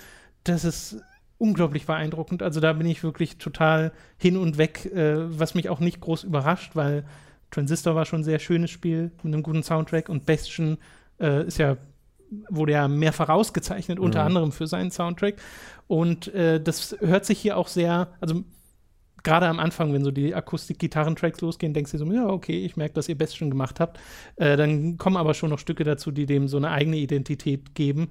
Das 0.45 0.65
ist 0.65 0.97
unglaublich 1.41 1.87
beeindruckend. 1.87 2.43
Also 2.43 2.61
da 2.61 2.73
bin 2.75 2.87
ich 2.87 3.03
wirklich 3.03 3.39
total 3.39 3.93
hin 4.19 4.37
und 4.37 4.59
weg, 4.59 4.87
äh, 4.87 5.39
was 5.39 5.55
mich 5.55 5.69
auch 5.69 5.81
nicht 5.81 6.01
groß 6.01 6.25
überrascht, 6.25 6.77
weil 6.77 7.05
Transistor 7.51 7.95
war 7.95 8.05
schon 8.05 8.21
ein 8.21 8.25
sehr 8.25 8.39
schönes 8.39 8.71
Spiel 8.71 9.11
mit 9.23 9.33
einem 9.33 9.43
guten 9.43 9.63
Soundtrack 9.63 10.09
und 10.09 10.27
Bastion 10.27 10.79
äh, 11.19 11.47
ist 11.47 11.59
ja 11.59 11.77
wurde 12.49 12.73
ja 12.73 12.87
mehrfach 12.87 13.29
ausgezeichnet, 13.29 13.99
mhm. 13.99 14.05
unter 14.05 14.23
anderem 14.23 14.53
für 14.53 14.67
seinen 14.67 14.91
Soundtrack. 14.91 15.37
Und 15.89 16.33
äh, 16.33 16.61
das 16.61 16.97
hört 17.01 17.25
sich 17.25 17.41
hier 17.41 17.57
auch 17.57 17.67
sehr, 17.67 18.09
also 18.21 18.45
gerade 19.23 19.47
am 19.47 19.59
Anfang, 19.59 19.93
wenn 19.93 20.05
so 20.05 20.11
die 20.11 20.35
Akustik-Gitarrentracks 20.35 21.41
losgehen, 21.41 21.75
denkst 21.75 21.93
du 21.93 21.99
so, 21.99 22.13
ja, 22.13 22.27
okay, 22.27 22.65
ich 22.65 22.77
merke, 22.77 22.95
dass 22.95 23.09
ihr 23.09 23.19
Bastion 23.19 23.51
gemacht 23.51 23.81
habt. 23.81 23.99
Äh, 24.37 24.57
dann 24.57 24.99
kommen 24.99 25.17
aber 25.17 25.35
schon 25.35 25.51
noch 25.51 25.59
Stücke 25.59 25.85
dazu, 25.85 26.11
die 26.11 26.27
dem 26.27 26.49
so 26.49 26.57
eine 26.57 26.71
eigene 26.71 26.97
Identität 26.97 27.75
geben. 27.75 28.09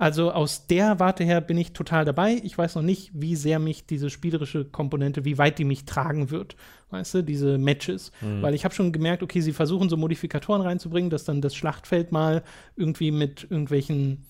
Also 0.00 0.32
aus 0.32 0.66
der 0.66 0.98
Warte 0.98 1.24
her 1.24 1.42
bin 1.42 1.58
ich 1.58 1.74
total 1.74 2.06
dabei. 2.06 2.40
Ich 2.42 2.56
weiß 2.56 2.74
noch 2.76 2.82
nicht, 2.82 3.10
wie 3.12 3.36
sehr 3.36 3.58
mich 3.58 3.84
diese 3.84 4.08
spielerische 4.08 4.64
Komponente, 4.64 5.26
wie 5.26 5.36
weit 5.36 5.58
die 5.58 5.64
mich 5.64 5.84
tragen 5.84 6.30
wird. 6.30 6.56
Weißt 6.88 7.16
du, 7.16 7.22
diese 7.22 7.58
Matches. 7.58 8.10
Mhm. 8.22 8.40
Weil 8.40 8.54
ich 8.54 8.64
habe 8.64 8.74
schon 8.74 8.92
gemerkt, 8.92 9.22
okay, 9.22 9.42
sie 9.42 9.52
versuchen 9.52 9.90
so 9.90 9.98
Modifikatoren 9.98 10.62
reinzubringen, 10.62 11.10
dass 11.10 11.24
dann 11.24 11.42
das 11.42 11.54
Schlachtfeld 11.54 12.12
mal 12.12 12.42
irgendwie 12.76 13.10
mit 13.10 13.42
irgendwelchen 13.50 14.24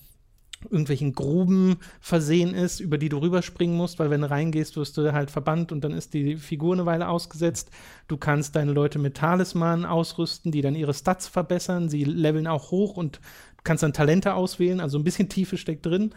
irgendwelchen 0.65 1.13
Gruben 1.13 1.77
versehen 1.99 2.53
ist, 2.53 2.79
über 2.79 2.97
die 2.97 3.09
du 3.09 3.17
rüberspringen 3.17 3.75
musst, 3.75 3.99
weil 3.99 4.09
wenn 4.09 4.21
du 4.21 4.29
reingehst, 4.29 4.77
wirst 4.77 4.97
du 4.97 5.13
halt 5.13 5.31
verbannt 5.31 5.71
und 5.71 5.83
dann 5.83 5.91
ist 5.91 6.13
die 6.13 6.37
Figur 6.37 6.73
eine 6.73 6.85
Weile 6.85 7.07
ausgesetzt. 7.07 7.71
Du 8.07 8.17
kannst 8.17 8.55
deine 8.55 8.71
Leute 8.71 8.99
mit 8.99 9.15
Talismanen 9.17 9.85
ausrüsten, 9.85 10.51
die 10.51 10.61
dann 10.61 10.75
ihre 10.75 10.93
Stats 10.93 11.27
verbessern. 11.27 11.89
Sie 11.89 12.03
leveln 12.03 12.47
auch 12.47 12.71
hoch 12.71 12.97
und 12.97 13.19
kannst 13.63 13.83
dann 13.83 13.93
Talente 13.93 14.33
auswählen, 14.33 14.79
also 14.79 14.97
ein 14.97 15.03
bisschen 15.03 15.29
Tiefe 15.29 15.57
steckt 15.57 15.85
drin. 15.85 16.13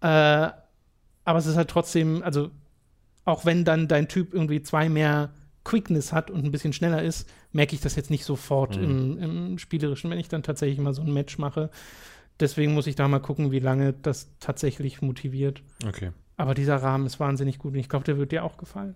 Äh, 0.00 0.50
aber 1.24 1.38
es 1.38 1.46
ist 1.46 1.56
halt 1.56 1.68
trotzdem, 1.68 2.22
also 2.22 2.50
auch 3.24 3.44
wenn 3.44 3.64
dann 3.64 3.88
dein 3.88 4.08
Typ 4.08 4.34
irgendwie 4.34 4.62
zwei 4.62 4.88
mehr 4.88 5.32
Quickness 5.64 6.12
hat 6.12 6.30
und 6.30 6.44
ein 6.44 6.50
bisschen 6.50 6.72
schneller 6.72 7.02
ist, 7.02 7.28
merke 7.52 7.74
ich 7.74 7.80
das 7.80 7.94
jetzt 7.94 8.10
nicht 8.10 8.24
sofort 8.24 8.76
mhm. 8.76 8.82
im, 8.82 9.18
im, 9.18 9.58
Spielerischen, 9.58 10.10
wenn 10.10 10.18
ich 10.18 10.28
dann 10.28 10.42
tatsächlich 10.42 10.80
mal 10.80 10.94
so 10.94 11.02
ein 11.02 11.12
Match 11.12 11.38
mache. 11.38 11.70
Deswegen 12.40 12.74
muss 12.74 12.86
ich 12.86 12.96
da 12.96 13.06
mal 13.08 13.20
gucken, 13.20 13.52
wie 13.52 13.60
lange 13.60 13.92
das 13.92 14.28
tatsächlich 14.40 15.02
motiviert. 15.02 15.62
Okay. 15.86 16.10
Aber 16.36 16.54
dieser 16.54 16.76
Rahmen 16.76 17.06
ist 17.06 17.20
wahnsinnig 17.20 17.58
gut 17.58 17.74
und 17.74 17.78
ich 17.78 17.88
glaube, 17.88 18.04
der 18.04 18.18
wird 18.18 18.32
dir 18.32 18.44
auch 18.44 18.56
gefallen. 18.56 18.94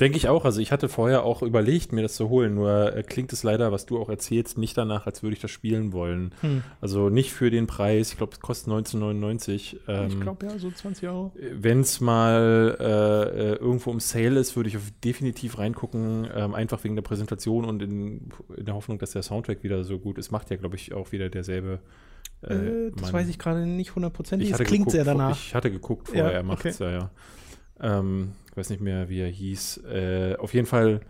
Denke 0.00 0.16
ich 0.16 0.28
auch. 0.28 0.44
Also 0.44 0.60
ich 0.60 0.72
hatte 0.72 0.88
vorher 0.88 1.24
auch 1.24 1.42
überlegt, 1.42 1.92
mir 1.92 2.02
das 2.02 2.14
zu 2.14 2.28
holen. 2.28 2.54
Nur 2.54 2.94
äh, 2.94 3.02
klingt 3.02 3.32
es 3.32 3.42
leider, 3.42 3.72
was 3.72 3.86
du 3.86 4.00
auch 4.00 4.08
erzählst, 4.08 4.58
nicht 4.58 4.76
danach, 4.76 5.06
als 5.06 5.22
würde 5.22 5.34
ich 5.34 5.40
das 5.40 5.50
spielen 5.50 5.92
wollen. 5.92 6.32
Hm. 6.40 6.62
Also 6.80 7.08
nicht 7.08 7.32
für 7.32 7.50
den 7.50 7.66
Preis. 7.66 8.12
Ich 8.12 8.18
glaube, 8.18 8.32
es 8.32 8.40
kostet 8.40 8.72
19,99. 8.72 9.76
Ähm, 9.88 10.08
ich 10.08 10.20
glaube 10.20 10.46
ja, 10.46 10.58
so 10.58 10.70
20 10.70 11.08
Euro. 11.08 11.32
Wenn 11.52 11.80
es 11.80 12.00
mal 12.00 12.76
äh, 12.78 12.84
äh, 12.84 13.54
irgendwo 13.56 13.90
im 13.90 14.00
Sale 14.00 14.38
ist, 14.38 14.56
würde 14.56 14.68
ich 14.68 14.78
definitiv 15.02 15.58
reingucken. 15.58 16.28
Ähm, 16.34 16.54
einfach 16.54 16.82
wegen 16.84 16.94
der 16.94 17.02
Präsentation 17.02 17.64
und 17.64 17.82
in, 17.82 18.30
in, 18.56 18.64
der 18.64 18.74
Hoffnung, 18.74 18.98
dass 18.98 19.12
der 19.12 19.22
Soundtrack 19.22 19.62
wieder 19.62 19.84
so 19.84 19.98
gut 19.98 20.18
ist. 20.18 20.30
Macht 20.30 20.50
ja, 20.50 20.56
glaube 20.56 20.76
ich, 20.76 20.92
auch 20.92 21.12
wieder 21.12 21.28
derselbe. 21.28 21.80
Äh, 22.48 22.54
äh 22.54 22.92
das 22.96 23.12
weiß 23.12 23.28
ich 23.28 23.38
gerade 23.38 23.66
nicht 23.66 23.94
hundertprozentig. 23.94 24.50
Es 24.50 24.58
klingt 24.58 24.90
sehr 24.90 25.04
danach. 25.04 25.36
Ich 25.36 25.54
hatte 25.54 25.70
geguckt 25.70 26.08
vorher, 26.08 26.26
ja, 26.26 26.30
er 26.30 26.42
macht 26.42 26.64
es 26.64 26.80
okay. 26.80 26.92
ja, 26.92 26.98
ja. 26.98 27.10
Ähm, 27.98 28.32
ich 28.50 28.56
weiß 28.56 28.70
nicht 28.70 28.82
mehr, 28.82 29.08
wie 29.08 29.20
er 29.20 29.28
hieß. 29.28 29.78
Äh, 29.84 30.36
auf 30.36 30.54
jeden 30.54 30.66
Fall, 30.66 31.00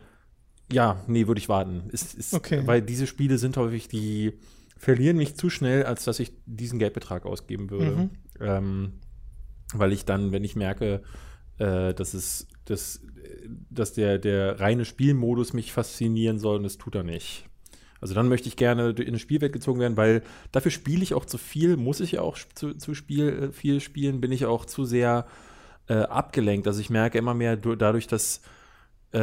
ja, 0.73 1.03
nee, 1.07 1.27
würde 1.27 1.39
ich 1.39 1.49
warten. 1.49 1.85
Ist, 1.91 2.15
ist, 2.15 2.35
okay. 2.35 2.63
Weil 2.65 2.83
diese 2.83 3.07
Spiele 3.07 3.39
sind 3.39 3.57
häufig, 3.57 3.89
die 3.89 4.33
verlieren 4.77 5.17
mich 5.17 5.37
zu 5.37 5.51
schnell, 5.51 5.85
als 5.85 6.05
dass 6.05 6.21
ich 6.21 6.33
diesen 6.47 6.79
Geldbetrag 6.79 7.27
ausgeben 7.27 7.71
würde. 7.71 7.97
Mhm. 7.97 8.11
Ähm, 8.41 8.93
weil 9.73 9.93
ich 9.93 10.05
dann, 10.05 10.33
wenn 10.33 10.45
ich 10.45 10.57
merke, 10.57 11.03
äh, 11.59 11.95
dass 11.95 12.15
es, 12.15 12.49
dass, 12.65 13.01
dass 13.71 13.93
der, 13.93 14.19
der 14.19 14.61
reine 14.61 14.85
Spielmodus 14.85 15.53
mich 15.53 15.73
faszinieren 15.73 16.39
soll, 16.39 16.59
und 16.59 16.63
das 16.65 16.79
tut 16.79 16.95
er 16.95 17.03
nicht. 17.03 17.49
Also 18.05 18.13
dann 18.15 18.29
möchte 18.29 18.49
ich 18.49 18.57
gerne 18.57 18.91
in 18.91 19.09
eine 19.09 19.19
Spielwelt 19.19 19.55
gezogen 19.55 19.81
werden, 19.81 19.97
weil 19.97 20.21
dafür 20.53 20.71
spiele 20.71 21.03
ich 21.03 21.15
auch 21.15 21.25
zu 21.25 21.39
viel, 21.39 21.79
muss 21.79 22.01
ich 22.01 22.13
ja 22.13 22.21
auch 22.21 22.37
zu, 22.55 22.75
zu 22.75 22.93
Spiel, 22.93 23.45
äh, 23.45 23.51
viel 23.51 23.81
spielen, 23.81 24.21
bin 24.21 24.31
ich 24.31 24.45
auch 24.45 24.67
zu 24.67 24.85
sehr 24.85 25.25
äh, 25.89 25.95
abgelenkt. 25.95 26.67
Also 26.67 26.83
ich 26.83 26.91
merke 26.91 27.17
immer 27.17 27.33
mehr 27.33 27.57
dadurch, 27.57 28.07
dass 28.07 28.43
äh, 29.13 29.19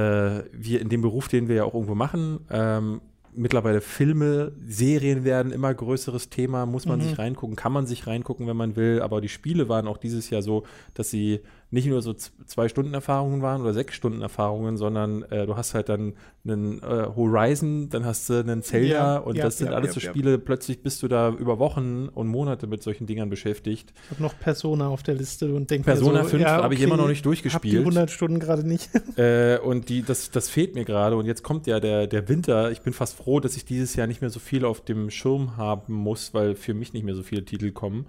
wir 0.51 0.81
in 0.81 0.89
dem 0.89 1.03
Beruf, 1.03 1.27
den 1.27 1.47
wir 1.47 1.57
ja 1.57 1.63
auch 1.63 1.75
irgendwo 1.75 1.93
machen, 1.93 2.39
ähm, 2.49 3.01
mittlerweile 3.35 3.81
Filme, 3.81 4.51
Serien 4.65 5.25
werden 5.25 5.51
immer 5.51 5.71
größeres 5.71 6.31
Thema, 6.31 6.65
muss 6.65 6.87
man 6.87 6.97
mhm. 6.97 7.03
sich 7.03 7.19
reingucken, 7.19 7.55
kann 7.55 7.73
man 7.73 7.85
sich 7.85 8.07
reingucken, 8.07 8.47
wenn 8.47 8.57
man 8.57 8.75
will, 8.75 9.03
aber 9.03 9.21
die 9.21 9.29
Spiele 9.29 9.69
waren 9.69 9.87
auch 9.87 9.97
dieses 9.97 10.31
Jahr 10.31 10.41
so, 10.41 10.63
dass 10.95 11.11
sie 11.11 11.41
nicht 11.71 11.87
nur 11.87 12.01
so 12.01 12.13
zwei 12.13 12.67
Stunden 12.67 12.93
Erfahrungen 12.93 13.41
waren 13.41 13.61
oder 13.61 13.73
sechs 13.73 13.95
Stunden 13.95 14.21
Erfahrungen, 14.21 14.75
sondern 14.75 15.23
äh, 15.23 15.45
du 15.45 15.55
hast 15.55 15.73
halt 15.73 15.87
dann 15.87 16.13
einen 16.43 16.83
äh, 16.83 17.07
Horizon, 17.15 17.89
dann 17.89 18.05
hast 18.05 18.29
du 18.29 18.39
einen 18.39 18.61
Zelda 18.61 19.15
ja, 19.15 19.17
und 19.17 19.37
ja, 19.37 19.45
das 19.45 19.57
sind 19.57 19.67
ja, 19.69 19.73
alles 19.77 19.93
so 19.93 20.01
Spiele, 20.01 20.37
plötzlich 20.37 20.83
bist 20.83 21.01
du 21.01 21.07
da 21.07 21.29
über 21.29 21.59
Wochen 21.59 22.09
und 22.13 22.27
Monate 22.27 22.67
mit 22.67 22.83
solchen 22.83 23.07
Dingern 23.07 23.29
beschäftigt. 23.29 23.93
Ich 24.03 24.11
habe 24.11 24.21
noch 24.21 24.37
Persona 24.37 24.89
auf 24.89 25.01
der 25.01 25.15
Liste 25.15 25.53
und 25.53 25.71
denke 25.71 25.85
Persona 25.85 26.23
so, 26.23 26.29
5 26.31 26.43
okay, 26.43 26.51
habe 26.51 26.73
ich 26.73 26.81
immer 26.81 26.97
noch 26.97 27.07
nicht 27.07 27.25
durchgespielt. 27.25 27.63
Hab 27.63 27.71
die 27.71 27.77
100 27.77 28.11
Stunden 28.11 28.39
gerade 28.39 28.67
nicht. 28.67 28.89
äh, 29.17 29.57
und 29.59 29.87
die, 29.87 30.03
das, 30.03 30.29
das 30.29 30.49
fehlt 30.49 30.75
mir 30.75 30.83
gerade 30.83 31.15
und 31.15 31.25
jetzt 31.25 31.41
kommt 31.41 31.67
ja 31.67 31.79
der, 31.79 32.05
der 32.05 32.27
Winter. 32.27 32.71
Ich 32.71 32.81
bin 32.81 32.91
fast 32.91 33.15
froh, 33.15 33.39
dass 33.39 33.55
ich 33.55 33.63
dieses 33.63 33.95
Jahr 33.95 34.07
nicht 34.07 34.19
mehr 34.19 34.29
so 34.29 34.41
viel 34.41 34.65
auf 34.65 34.81
dem 34.81 35.09
Schirm 35.09 35.55
haben 35.55 35.93
muss, 35.93 36.33
weil 36.33 36.55
für 36.55 36.73
mich 36.73 36.91
nicht 36.91 37.05
mehr 37.05 37.15
so 37.15 37.23
viele 37.23 37.45
Titel 37.45 37.71
kommen 37.71 38.07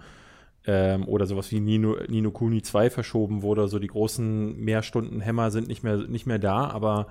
ähm, 0.66 1.06
oder 1.08 1.26
sowas 1.26 1.50
wie 1.50 1.60
Nino, 1.60 1.96
Nino 2.08 2.30
Kuni 2.30 2.62
2 2.62 2.90
verschoben 2.90 3.42
wurde. 3.42 3.68
So 3.68 3.78
die 3.78 3.88
großen 3.88 4.56
Mehrstunden-Hämmer 4.58 5.50
sind 5.50 5.68
nicht 5.68 5.82
mehr, 5.82 5.96
nicht 5.96 6.26
mehr 6.26 6.38
da, 6.38 6.68
aber 6.70 7.06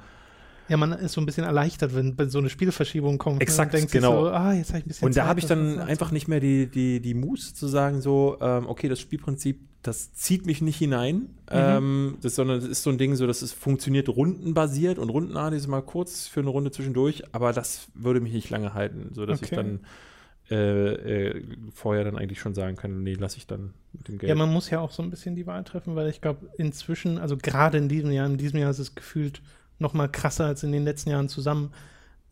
Ja, 0.69 0.77
man 0.77 0.93
ist 0.93 1.13
so 1.13 1.21
ein 1.21 1.25
bisschen 1.25 1.43
erleichtert, 1.43 1.93
wenn, 1.95 2.17
wenn 2.17 2.29
so 2.29 2.39
eine 2.39 2.49
Spielverschiebung 2.49 3.17
kommt. 3.17 3.41
Exakt, 3.41 3.73
ne? 3.73 3.85
genau. 3.91 4.25
So, 4.25 4.29
ah, 4.29 4.53
jetzt 4.53 4.69
habe 4.69 4.79
ich 4.79 4.85
ein 4.85 4.87
bisschen 4.87 5.05
Und 5.07 5.17
da 5.17 5.21
Zeit, 5.21 5.27
habe 5.29 5.39
ich 5.39 5.45
dann 5.47 5.79
einfach 5.79 6.11
nicht 6.11 6.27
mehr 6.29 6.39
die, 6.39 6.67
die, 6.67 7.01
die 7.01 7.13
Muße 7.13 7.53
zu 7.53 7.67
sagen, 7.67 7.99
so, 8.01 8.37
ähm, 8.39 8.67
okay, 8.67 8.87
das 8.87 8.99
Spielprinzip, 9.01 9.59
das 9.81 10.13
zieht 10.13 10.45
mich 10.45 10.61
nicht 10.61 10.77
hinein, 10.77 11.29
ähm, 11.49 12.17
das, 12.21 12.35
sondern 12.35 12.59
es 12.59 12.65
ist 12.67 12.83
so 12.83 12.91
ein 12.91 12.99
Ding, 12.99 13.15
so, 13.15 13.25
dass 13.27 13.41
es 13.41 13.51
funktioniert 13.51 14.07
rundenbasiert 14.09 14.99
und 14.99 15.09
rundenartig 15.09 15.57
ist 15.57 15.67
mal 15.67 15.81
kurz 15.81 16.27
für 16.27 16.39
eine 16.39 16.49
Runde 16.49 16.69
zwischendurch, 16.71 17.23
aber 17.33 17.51
das 17.51 17.87
würde 17.95 18.21
mich 18.21 18.31
nicht 18.31 18.49
lange 18.51 18.73
halten, 18.75 19.09
so 19.13 19.25
dass 19.25 19.39
Okay. 19.39 19.47
ich 19.49 19.55
dann 19.57 19.79
äh, 20.51 21.27
äh, 21.29 21.43
vorher 21.73 22.03
dann 22.03 22.17
eigentlich 22.17 22.39
schon 22.39 22.53
sagen 22.53 22.75
kann, 22.75 23.03
nee, 23.03 23.13
lasse 23.13 23.37
ich 23.37 23.47
dann 23.47 23.73
mit 23.93 24.07
dem 24.07 24.17
Geld. 24.17 24.29
Ja, 24.29 24.35
man 24.35 24.51
muss 24.51 24.69
ja 24.69 24.79
auch 24.79 24.91
so 24.91 25.01
ein 25.01 25.09
bisschen 25.09 25.35
die 25.35 25.47
Wahl 25.47 25.63
treffen, 25.63 25.95
weil 25.95 26.09
ich 26.09 26.21
glaube, 26.21 26.47
inzwischen, 26.57 27.17
also 27.17 27.37
gerade 27.37 27.77
in 27.77 27.87
diesem 27.89 28.11
Jahr, 28.11 28.27
in 28.27 28.37
diesem 28.37 28.59
Jahr 28.59 28.69
ist 28.71 28.79
es 28.79 28.93
gefühlt 28.95 29.41
noch 29.79 29.93
mal 29.93 30.07
krasser 30.09 30.45
als 30.45 30.63
in 30.63 30.71
den 30.71 30.83
letzten 30.83 31.09
Jahren 31.09 31.29
zusammen, 31.29 31.71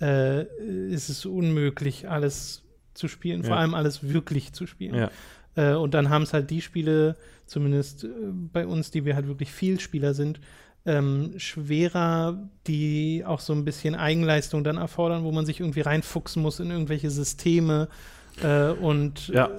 äh, 0.02 0.44
ist 0.90 1.10
es 1.10 1.26
unmöglich, 1.26 2.10
alles 2.10 2.64
zu 2.94 3.08
spielen, 3.08 3.44
vor 3.44 3.56
Ja. 3.56 3.62
allem 3.62 3.74
alles 3.74 4.04
wirklich 4.10 4.54
zu 4.54 4.68
spielen. 4.68 4.96
ja. 4.96 5.12
Äh, 5.56 5.74
und 5.76 5.94
dann 5.94 6.10
haben 6.10 6.24
es 6.24 6.34
halt 6.34 6.50
die 6.52 6.62
Spiele, 6.62 7.16
zumindest 7.46 8.04
äh, 8.04 8.08
bei 8.54 8.68
uns, 8.68 8.92
die 8.92 9.06
wir 9.06 9.16
halt 9.16 9.28
wirklich 9.28 9.52
Vielspieler 9.52 10.14
sind, 10.14 10.40
ähm, 10.86 11.34
schwerer, 11.38 12.50
die 12.68 13.24
auch 13.26 13.40
so 13.40 13.54
ein 13.54 13.66
bisschen 13.66 13.96
Eigenleistung 13.96 14.64
dann 14.64 14.78
erfordern, 14.78 15.24
wo 15.24 15.32
man 15.32 15.46
sich 15.46 15.60
irgendwie 15.60 15.82
reinfuchsen 15.82 16.42
muss 16.42 16.60
in 16.60 16.72
irgendwelche 16.72 17.10
Systeme. 17.10 17.90
Äh, 18.44 18.72
und 18.72 19.28
Ja. 19.30 19.50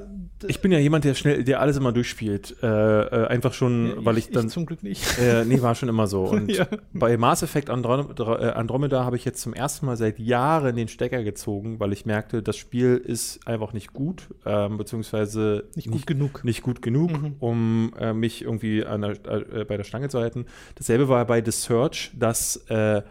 Ich 0.48 0.62
bin 0.62 0.72
ja 0.72 0.78
jemand, 0.78 1.04
der 1.04 1.12
schnell, 1.12 1.44
der 1.44 1.60
alles 1.60 1.76
immer 1.76 1.92
durchspielt. 1.92 2.56
Äh, 2.62 2.66
äh, 2.66 3.26
einfach 3.26 3.52
schon, 3.52 3.92
weil 4.06 4.16
ich 4.16 4.30
dann. 4.30 4.48
zum 4.48 4.64
Glück 4.64 4.82
nicht. 4.82 5.18
äh, 5.18 5.44
nee, 5.44 5.60
war 5.60 5.74
schon 5.74 5.90
immer 5.90 6.06
so. 6.06 6.22
Und 6.30 6.50
Ja. 6.50 6.66
bei 6.94 7.18
Mass 7.18 7.42
Effect 7.42 7.68
Androm 7.68 8.08
äh, 8.18 8.22
Andromeda 8.52 9.04
habe 9.04 9.16
ich 9.16 9.26
jetzt 9.26 9.42
zum 9.42 9.52
ersten 9.52 9.84
Mal 9.84 9.98
seit 9.98 10.18
Jahren 10.18 10.76
den 10.76 10.88
Stecker 10.88 11.22
gezogen, 11.24 11.78
weil 11.78 11.92
ich 11.92 12.06
merkte, 12.06 12.42
das 12.42 12.56
Spiel 12.56 12.96
ist 12.96 13.46
einfach 13.46 13.74
nicht 13.74 13.92
gut, 13.92 14.28
ähm, 14.46 14.78
beziehungsweise 14.78 15.64
Nicht 15.74 15.90
gut 15.90 16.06
genug. 16.06 16.42
nicht 16.42 16.62
gut 16.62 16.80
genug, 16.80 17.10
Mhm. 17.12 17.34
um 17.38 17.92
äh, 18.00 18.14
mich 18.14 18.40
irgendwie 18.40 18.82
an 18.86 19.02
der, 19.02 19.10
äh, 19.26 19.64
bei 19.66 19.76
der 19.76 19.84
Stange 19.84 20.08
zu 20.08 20.20
halten. 20.20 20.46
Dasselbe 20.76 21.06
war 21.10 21.26
bei 21.26 21.44
The 21.44 21.50
Search, 21.50 22.12
dass 22.18 22.64
bei 22.66 23.02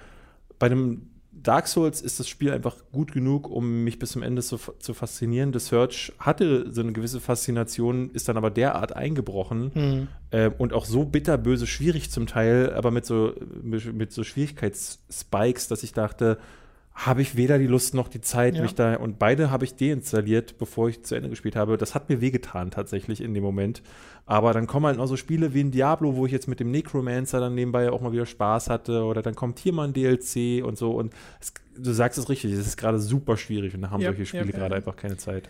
einem 0.61 1.03
Dark 1.43 1.67
Souls 1.67 2.01
ist 2.01 2.19
das 2.19 2.27
Spiel 2.27 2.51
einfach 2.51 2.75
gut 2.91 3.11
genug, 3.11 3.49
um 3.49 3.83
mich 3.83 3.99
bis 3.99 4.11
zum 4.11 4.23
Ende 4.23 4.41
zu, 4.41 4.57
zu 4.79 4.93
faszinieren. 4.93 5.53
The 5.53 5.59
Search 5.59 6.13
hatte 6.19 6.71
so 6.71 6.81
eine 6.81 6.91
gewisse 6.91 7.19
Faszination, 7.19 8.11
ist 8.11 8.27
dann 8.29 8.37
aber 8.37 8.49
derart 8.49 8.95
eingebrochen 8.95 9.71
Hm. 9.73 10.07
äh, 10.31 10.49
und 10.57 10.73
auch 10.73 10.85
so 10.85 11.05
bitterböse 11.05 11.67
schwierig 11.67 12.11
zum 12.11 12.27
Teil, 12.27 12.73
aber 12.73 12.91
mit 12.91 13.05
so, 13.05 13.33
mit 13.61 14.11
so 14.11 14.23
Schwierigkeitsspikes, 14.23 15.67
dass 15.67 15.83
ich 15.83 15.93
dachte, 15.93 16.37
habe 17.05 17.21
ich 17.21 17.37
weder 17.37 17.57
die 17.57 17.67
Lust 17.67 17.93
noch 17.93 18.09
die 18.09 18.19
Zeit, 18.19 18.55
Ja. 18.55 18.61
mich 18.61 18.75
da 18.75 18.95
und 18.97 19.19
beide 19.19 19.49
habe 19.51 19.63
ich 19.63 19.75
deinstalliert, 19.75 20.57
bevor 20.57 20.89
ich 20.89 21.03
zu 21.03 21.15
Ende 21.15 21.29
gespielt 21.29 21.55
habe. 21.55 21.77
Das 21.77 21.95
hat 21.95 22.09
mir 22.09 22.19
wehgetan 22.19 22.71
tatsächlich 22.71 23.21
in 23.21 23.33
dem 23.33 23.41
Moment. 23.43 23.81
Aber 24.25 24.51
dann 24.51 24.67
kommen 24.67 24.85
halt 24.85 24.97
noch 24.97 25.05
so 25.07 25.15
Spiele 25.15 25.53
wie 25.53 25.61
ein 25.63 25.71
Diablo, 25.71 26.17
wo 26.17 26.25
ich 26.25 26.31
jetzt 26.33 26.49
mit 26.49 26.59
dem 26.59 26.71
Necromancer 26.71 27.39
dann 27.39 27.55
nebenbei 27.55 27.89
auch 27.89 28.01
mal 28.01 28.11
wieder 28.11 28.25
Spaß 28.25 28.69
hatte. 28.69 29.03
Oder 29.03 29.21
dann 29.21 29.33
kommt 29.33 29.59
hier 29.59 29.71
mal 29.71 29.87
ein 29.87 29.93
DLC 29.93 30.61
und 30.63 30.77
so. 30.77 30.91
Und 30.91 31.13
es, 31.39 31.53
du 31.77 31.93
sagst 31.93 32.19
es 32.19 32.27
richtig, 32.27 32.51
es 32.51 32.67
ist 32.67 32.75
gerade 32.77 32.99
super 32.99 33.37
schwierig 33.37 33.73
und 33.73 33.81
da 33.81 33.91
haben 33.91 34.01
Ja, 34.01 34.09
solche 34.09 34.25
Spiele 34.25 34.47
ja, 34.51 34.51
gerade 34.51 34.75
einfach 34.75 34.97
keine 34.97 35.15
Zeit. 35.15 35.47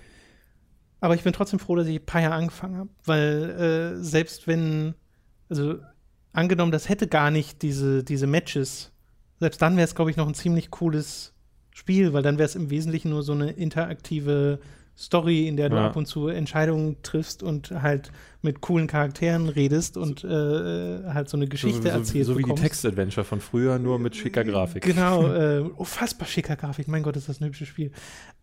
Aber 1.01 1.15
ich 1.15 1.23
bin 1.23 1.33
trotzdem 1.33 1.57
froh, 1.59 1.75
dass 1.75 1.87
ich 1.87 2.05
Paya 2.05 2.29
angefangen 2.29 2.77
habe, 2.77 2.89
weil 3.05 3.95
äh, 3.99 4.03
selbst 4.03 4.45
wenn, 4.47 4.93
also 5.49 5.77
angenommen, 6.31 6.71
das 6.71 6.89
hätte 6.89 7.07
gar 7.07 7.31
nicht 7.31 7.63
diese, 7.63 8.03
diese 8.03 8.27
Matches, 8.27 8.91
selbst 9.39 9.61
dann 9.63 9.77
wäre 9.77 9.85
es, 9.85 9.95
glaube 9.95 10.11
ich, 10.11 10.17
noch 10.17 10.27
ein 10.27 10.33
ziemlich 10.35 10.69
cooles 10.69 11.33
Spiel, 11.79 12.11
weil 12.11 12.23
dann 12.23 12.37
wäre 12.37 12.45
es 12.45 12.55
im 12.55 12.69
Wesentlichen 12.69 13.09
nur 13.09 13.23
so 13.23 13.31
eine 13.31 13.51
interaktive 13.51 14.59
Story, 14.99 15.47
in 15.47 15.55
der 15.55 15.69
du 15.69 15.77
Ja. 15.77 15.87
ab 15.87 15.95
und 15.95 16.07
zu 16.07 16.27
Entscheidungen 16.27 16.97
triffst 17.03 17.41
und 17.41 17.71
halt 17.71 18.11
mit 18.41 18.59
coolen 18.61 18.87
Charakteren 18.87 19.47
redest 19.49 19.95
und 19.97 20.23
äh, 20.23 20.27
halt 20.27 21.29
so 21.29 21.35
eine 21.37 21.47
Geschichte 21.47 21.83
so, 21.83 21.89
so, 21.89 21.95
erzählt 21.97 22.25
so 22.25 22.33
wie 22.33 22.37
die 22.37 22.43
bekommst. 22.43 22.63
Text-Adventure 22.63 23.23
von 23.25 23.39
früher, 23.41 23.79
nur 23.79 23.97
mit 23.99 24.15
schicker 24.15 24.43
Grafik. 24.43 24.83
Genau, 24.83 25.27
äh, 25.33 25.59
unfassbar 25.59 26.27
schicker 26.27 26.55
Grafik. 26.57 26.87
Mein 26.89 27.03
Gott, 27.03 27.15
ist 27.17 27.29
das 27.29 27.39
ein 27.41 27.45
hübsches 27.47 27.67
Spiel. 27.69 27.91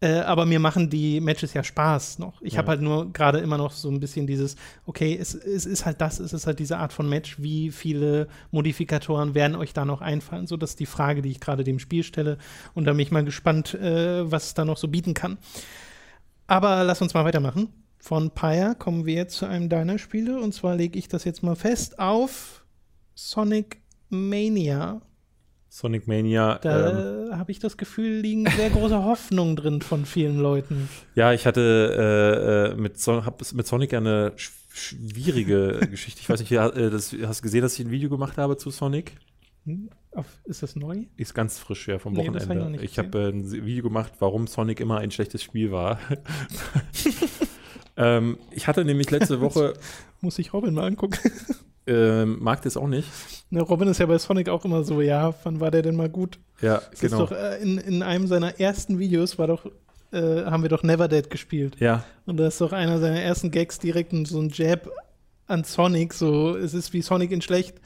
Äh, 0.00 0.20
aber 0.20 0.44
mir 0.46 0.58
machen 0.60 0.88
die 0.90 1.20
Matches 1.20 1.52
ja 1.54 1.62
Spaß 1.62 2.18
noch. 2.20 2.40
Ich 2.42 2.54
Ja. 2.54 2.58
habe 2.58 2.68
halt 2.68 2.80
nur 2.82 3.12
gerade 3.12 3.38
immer 3.38 3.58
noch 3.58 3.72
so 3.72 3.90
ein 3.90 4.00
bisschen 4.00 4.26
dieses, 4.26 4.56
okay, 4.86 5.16
es, 5.18 5.34
es 5.34 5.66
ist 5.66 5.84
halt 5.86 6.00
das, 6.00 6.20
es 6.20 6.32
ist 6.32 6.46
halt 6.46 6.58
diese 6.58 6.78
Art 6.78 6.92
von 6.94 7.06
Match. 7.08 7.36
Wie 7.40 7.70
viele 7.70 8.28
Modifikatoren 8.50 9.34
werden 9.34 9.56
euch 9.56 9.72
da 9.74 9.84
noch 9.84 10.00
einfallen? 10.00 10.46
So, 10.46 10.56
das 10.56 10.70
ist 10.70 10.80
die 10.80 10.86
Frage, 10.86 11.20
die 11.22 11.30
ich 11.30 11.40
gerade 11.40 11.64
dem 11.64 11.78
Spiel 11.78 12.02
stelle. 12.02 12.38
Und 12.74 12.84
da 12.86 12.92
bin 12.92 13.00
ich 13.00 13.10
mal 13.12 13.24
gespannt, 13.24 13.74
äh, 13.74 14.30
was 14.30 14.46
es 14.48 14.54
da 14.54 14.64
noch 14.64 14.76
so 14.78 14.88
bieten 14.88 15.12
kann. 15.14 15.36
Aber 16.46 16.84
lass 16.84 17.02
uns 17.02 17.14
mal 17.14 17.24
weitermachen. 17.24 17.68
Von 17.98 18.30
Pyre 18.30 18.74
kommen 18.78 19.04
wir 19.04 19.14
jetzt 19.14 19.36
zu 19.36 19.46
einem 19.46 19.68
deiner 19.68 19.98
Spiele. 19.98 20.38
Und 20.40 20.52
zwar 20.52 20.76
lege 20.76 20.98
ich 20.98 21.08
das 21.08 21.24
jetzt 21.24 21.42
mal 21.42 21.56
fest 21.56 21.98
auf 21.98 22.64
Sonic 23.14 23.80
Mania. 24.08 25.00
Sonic 25.68 26.06
Mania. 26.06 26.60
ähm, 26.64 27.28
Da 27.30 27.38
habe 27.38 27.50
ich 27.50 27.58
das 27.58 27.76
Gefühl, 27.76 28.20
liegen 28.20 28.48
sehr 28.48 28.70
große 28.70 28.96
Hoffnungen 29.04 29.56
drin 29.56 29.82
von 29.82 30.06
vielen 30.06 30.38
Leuten. 30.38 30.88
Ja, 31.14 31.32
ich 31.32 31.46
hatte 31.46 32.72
äh, 32.72 32.72
äh, 32.72 32.80
mit, 32.80 33.04
hab 33.06 33.52
mit 33.52 33.66
Sonic 33.66 33.94
eine 33.94 34.32
sch 34.36 34.52
schwierige 34.72 35.80
Geschichte. 35.90 36.20
Ich 36.20 36.28
weiß 36.28 36.38
nicht, 36.40 36.52
äh, 36.52 36.90
das, 36.90 37.14
hast 37.24 37.40
du 37.40 37.42
gesehen, 37.42 37.62
dass 37.62 37.78
ich 37.78 37.86
ein 37.86 37.90
Video 37.90 38.10
gemacht 38.10 38.36
habe 38.36 38.58
zu 38.58 38.70
Sonic? 38.70 39.12
Hm? 39.66 39.90
Auf, 40.12 40.26
ist 40.44 40.62
das 40.62 40.76
neu? 40.76 41.02
Ist 41.16 41.34
ganz 41.34 41.58
frisch, 41.58 41.88
ja, 41.88 41.98
vom 41.98 42.14
Nee, 42.14 42.22
ich 42.22 42.28
Wochenende. 42.28 42.70
nicht 42.70 42.84
Ich 42.84 42.98
habe 42.98 43.18
äh, 43.18 43.28
ein 43.28 43.50
Video 43.50 43.82
gemacht, 43.84 44.12
warum 44.20 44.46
Sonic 44.46 44.80
immer 44.80 44.98
ein 44.98 45.10
schlechtes 45.10 45.42
Spiel 45.42 45.70
war. 45.72 45.98
ähm, 47.96 48.38
ich 48.50 48.66
hatte 48.66 48.84
nämlich 48.84 49.10
letzte 49.10 49.40
Woche, 49.40 49.74
Muss 50.20 50.38
ich 50.38 50.52
Robin 50.52 50.74
mal 50.74 50.86
angucken. 50.86 51.18
ähm, 51.86 52.38
mag 52.40 52.62
das 52.62 52.76
auch 52.76 52.88
nicht. 52.88 53.08
Ne, 53.50 53.60
Robin 53.62 53.88
ist 53.88 53.98
ja 53.98 54.06
bei 54.06 54.18
Sonic 54.18 54.48
auch 54.48 54.64
immer 54.64 54.82
so, 54.84 55.00
ja, 55.00 55.34
wann 55.44 55.60
war 55.60 55.70
der 55.70 55.82
denn 55.82 55.96
mal 55.96 56.08
gut? 56.08 56.38
Ja, 56.60 56.80
Das 56.90 57.00
genau. 57.00 57.24
ist 57.24 57.30
doch, 57.30 57.36
äh, 57.36 57.60
in, 57.62 57.78
in 57.78 58.02
einem 58.02 58.26
seiner 58.26 58.58
ersten 58.60 58.98
Videos 58.98 59.38
war 59.38 59.46
doch, 59.46 59.66
äh, 60.12 60.44
haben 60.44 60.62
wir 60.62 60.68
doch 60.70 60.82
Never 60.82 61.08
Dead 61.08 61.28
gespielt. 61.30 61.76
ja, 61.80 62.04
Und 62.26 62.38
da 62.38 62.46
ist 62.48 62.60
doch 62.60 62.72
einer 62.72 62.98
seiner 62.98 63.20
ersten 63.20 63.50
Gags 63.50 63.78
direkt 63.78 64.12
so 64.26 64.40
ein 64.40 64.50
Jab 64.52 64.88
an 65.46 65.62
Sonic, 65.64 66.12
so, 66.12 66.56
es 66.56 66.74
ist 66.74 66.92
wie 66.92 67.02
Sonic 67.02 67.30
in 67.30 67.40
schlecht, 67.40 67.76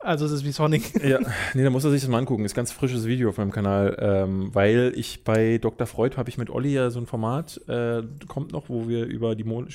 also 0.00 0.26
es 0.26 0.32
ist 0.32 0.44
wie 0.44 0.52
Sonic. 0.52 0.92
Ja, 1.04 1.18
nee, 1.54 1.64
da 1.64 1.70
muss 1.70 1.84
er 1.84 1.90
sich 1.90 2.02
das 2.02 2.10
mal 2.10 2.18
angucken. 2.18 2.44
Ist 2.44 2.54
ganz 2.54 2.72
frisches 2.72 3.06
Video 3.06 3.30
auf 3.30 3.38
meinem 3.38 3.50
Kanal, 3.50 3.96
ähm, 4.00 4.50
weil 4.52 4.92
ich 4.96 5.24
bei 5.24 5.58
Dr. 5.58 5.86
Freud 5.86 6.16
habe 6.16 6.28
ich 6.28 6.38
mit 6.38 6.50
Olli 6.50 6.72
ja 6.72 6.90
so 6.90 7.00
ein 7.00 7.06
Format, 7.06 7.60
äh, 7.68 8.02
kommt 8.28 8.52
noch, 8.52 8.68
wo 8.68 8.88
wir 8.88 9.06
über 9.06 9.34
die 9.34 9.44
Mon 9.44 9.68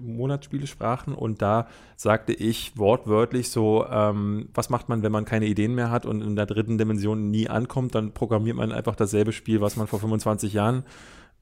Monatsspiele 0.00 0.66
sprachen 0.66 1.14
und 1.14 1.42
da 1.42 1.68
sagte 1.96 2.32
ich 2.32 2.76
wortwörtlich 2.76 3.50
so, 3.50 3.86
ähm, 3.88 4.48
was 4.54 4.70
macht 4.70 4.88
man, 4.88 5.02
wenn 5.02 5.12
man 5.12 5.24
keine 5.24 5.46
Ideen 5.46 5.74
mehr 5.74 5.90
hat 5.90 6.06
und 6.06 6.22
in 6.22 6.36
der 6.36 6.46
dritten 6.46 6.78
Dimension 6.78 7.30
nie 7.30 7.48
ankommt, 7.48 7.94
dann 7.94 8.12
programmiert 8.12 8.56
man 8.56 8.72
einfach 8.72 8.96
dasselbe 8.96 9.32
Spiel, 9.32 9.60
was 9.60 9.76
man 9.76 9.86
vor 9.86 10.00
25 10.00 10.52
Jahren 10.52 10.84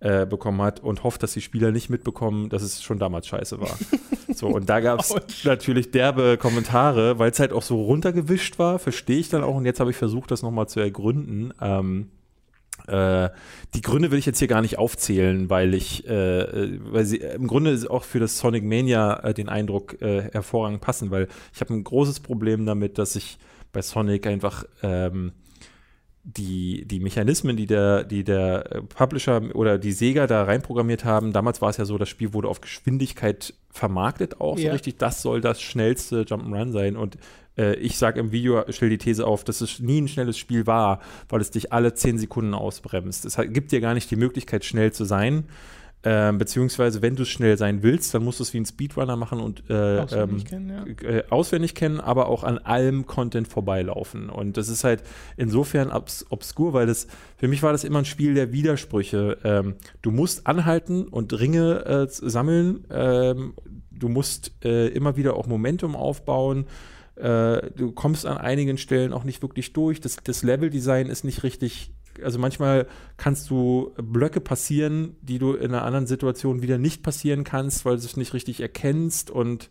äh, 0.01 0.27
bekommen 0.27 0.63
hat 0.63 0.81
und 0.81 1.05
hofft, 1.05 1.23
dass 1.23 1.35
die 1.35 1.41
Spieler 1.41 1.73
nicht 1.73 1.91
mitbekommen, 1.91 2.49
dass 2.49 2.63
es 2.63 2.83
schon 2.83 2.99
damals 2.99 3.27
scheiße 3.27 3.61
war. 3.61 3.77
so, 4.35 4.49
und 4.49 4.69
da 4.69 4.81
gab 4.81 5.01
es 5.01 5.15
natürlich 5.45 5.91
derbe 5.91 6.39
Kommentare, 6.39 7.19
weil 7.19 7.31
es 7.31 7.39
halt 7.39 7.53
auch 7.53 7.63
so 7.63 7.83
runtergewischt 7.83 8.59
war, 8.59 8.79
verstehe 8.79 9.19
ich 9.19 9.29
dann 9.29 9.43
auch. 9.43 9.57
Und 9.57 9.67
jetzt 9.67 9.79
habe 9.79 9.91
ich 9.91 9.97
versucht, 9.97 10.31
das 10.31 10.43
nochmal 10.43 10.69
zu 10.69 10.81
ergründen. 10.81 11.53
Ähm, 11.61 12.09
äh, 12.87 13.29
die 13.75 13.83
Gründe 13.83 14.11
will 14.11 14.19
ich 14.19 14.27
jetzt 14.27 14.39
hier 14.39 14.49
gar 14.49 14.63
nicht 14.63 14.79
aufzählen, 14.79 15.51
weil 15.51 15.75
ich, 15.75 16.09
äh, 16.09 16.41
äh, 16.41 16.81
weil 16.83 17.05
sie 17.05 17.21
äh, 17.21 17.35
im 17.35 17.47
Grunde 17.47 17.71
ist 17.71 17.89
auch 17.89 18.05
für 18.05 18.21
das 18.21 18.39
Sonic 18.39 18.65
Mania 18.65 19.33
den 19.33 19.49
Eindruck 19.49 19.97
hervorragend 20.01 20.81
passen, 20.81 21.11
weil 21.11 21.29
ich 21.53 21.61
habe 21.61 21.75
ein 21.75 21.85
großes 21.85 22.21
Problem 22.21 22.67
damit, 22.67 22.99
dass 22.99 23.17
ich 23.17 23.39
bei 23.73 23.83
Sonic 23.83 24.27
einfach 24.27 24.65
ähm, 24.83 25.33
die, 26.23 26.85
die 26.87 27.01
Mechanismen, 27.01 27.57
die 27.57 27.67
der, 27.67 28.05
die 28.05 28.25
der 28.25 28.73
äh, 28.77 28.83
Publisher 28.83 29.43
oder 29.55 29.79
die 29.79 29.93
Sega 29.93 30.27
da 30.27 30.45
reinprogrammiert 30.45 31.05
haben, 31.05 31.33
damals 31.33 31.63
war 31.63 31.71
es 31.71 31.79
ja 31.79 31.85
so, 31.87 31.97
das 31.99 32.09
Spiel 32.11 32.35
wurde 32.35 32.49
auf 32.49 32.61
Geschwindigkeit 32.61 33.55
vermarktet 33.71 34.41
auch 34.41 34.59
so 34.59 34.65
Ja. 34.65 34.73
richtig, 34.73 34.99
das 34.99 35.23
soll 35.23 35.41
das 35.41 35.63
schnellste 35.63 36.23
Jump'n'Run 36.23 36.73
sein 36.73 36.97
und 36.97 37.17
äh, 37.57 37.75
ich 37.77 37.97
sage 37.97 38.21
im 38.21 38.33
Video, 38.33 38.65
stell 38.69 38.91
die 38.91 38.99
These 38.99 39.27
auf, 39.27 39.45
dass 39.45 39.61
es 39.63 39.81
nie 39.81 40.01
ein 40.03 40.09
schnelles 40.09 40.37
Spiel 40.37 40.67
war, 40.67 41.01
weil 41.29 41.41
es 41.41 41.51
dich 41.51 41.73
alle 41.73 41.95
10 41.95 42.19
Sekunden 42.19 42.53
ausbremst. 42.55 43.25
Es 43.25 43.39
hat- 43.39 43.53
gibt 43.55 43.73
dir 43.73 43.81
gar 43.81 43.95
nicht 43.95 44.11
die 44.11 44.17
Möglichkeit, 44.17 44.65
schnell 44.65 44.93
zu 44.93 45.05
sein. 45.05 45.45
Ähm, 46.03 46.39
beziehungsweise, 46.39 47.03
wenn 47.03 47.15
du 47.15 47.27
schnell 47.27 47.59
sein 47.59 47.83
willst, 47.83 48.15
dann 48.15 48.25
musst 48.25 48.41
du 48.41 48.45
es 48.45 48.55
wie 48.55 48.59
ein 48.61 48.65
Speedrunner 48.65 49.17
machen 49.17 49.39
und 49.39 49.65
äh, 49.69 49.99
Auswendig 49.99 50.43
ähm, 50.45 50.49
kennen, 50.49 50.97
ja. 51.03 51.09
äh, 51.09 51.25
auswendig 51.29 51.75
kennen, 51.75 52.01
aber 52.01 52.29
auch 52.29 52.43
an 52.43 52.57
allem 52.57 53.07
Content 53.07 53.49
vorbeilaufen. 53.49 54.31
Und 54.31 54.57
das 54.57 54.71
ist 54.71 54.83
halt 54.83 55.03
insofern 55.37 55.91
obs 55.91 56.25
obskur, 56.31 56.73
weil 56.73 56.87
das 56.87 57.07
für 57.37 57.49
mich 57.49 57.63
war 57.63 57.73
das 57.73 57.85
immer 57.85 57.99
ein 57.99 58.07
Spiel 58.07 58.33
der 58.33 58.51
Widersprüche. 58.51 59.37
Ähm, 59.45 59.75
du 60.01 60.11
musst 60.11 60.47
anhalten 60.47 61.07
und 61.07 61.39
Ringe 61.39 61.85
äh, 61.85 62.07
sammeln. 62.09 62.87
Ähm, 62.91 63.53
du 63.91 64.09
musst 64.09 64.53
äh, 64.65 64.89
immer 64.89 65.19
wieder 65.19 65.37
auch 65.37 65.47
Momentum 65.47 65.97
aufbauen. 65.97 66.65
Äh, 67.17 67.71
du 67.77 67.93
kommst 67.93 68.25
an 68.25 68.39
einigen 68.39 68.79
Stellen 68.79 69.13
auch 69.13 69.25
nicht 69.25 69.43
wirklich 69.43 69.75
durch. 69.75 70.01
Das, 70.01 70.17
das 70.25 70.43
Leveldesign 70.43 71.09
ist 71.09 71.25
nicht 71.25 71.43
richtig. 71.43 71.93
Also 72.25 72.39
manchmal 72.39 72.87
kannst 73.17 73.51
du 73.51 73.93
Blöcke 73.97 74.41
passieren, 74.41 75.17
die 75.23 75.39
du 75.39 75.55
in 75.55 75.73
einer 75.73 75.85
anderen 75.85 76.07
Situation 76.07 76.63
wieder 76.63 76.79
nicht 76.79 77.03
passieren 77.03 77.45
kannst, 77.45 77.85
weil 77.85 77.97
du 77.97 78.05
es 78.05 78.17
nicht 78.17 78.35
richtig 78.35 78.61
erkennst 78.61 79.31
und 79.31 79.71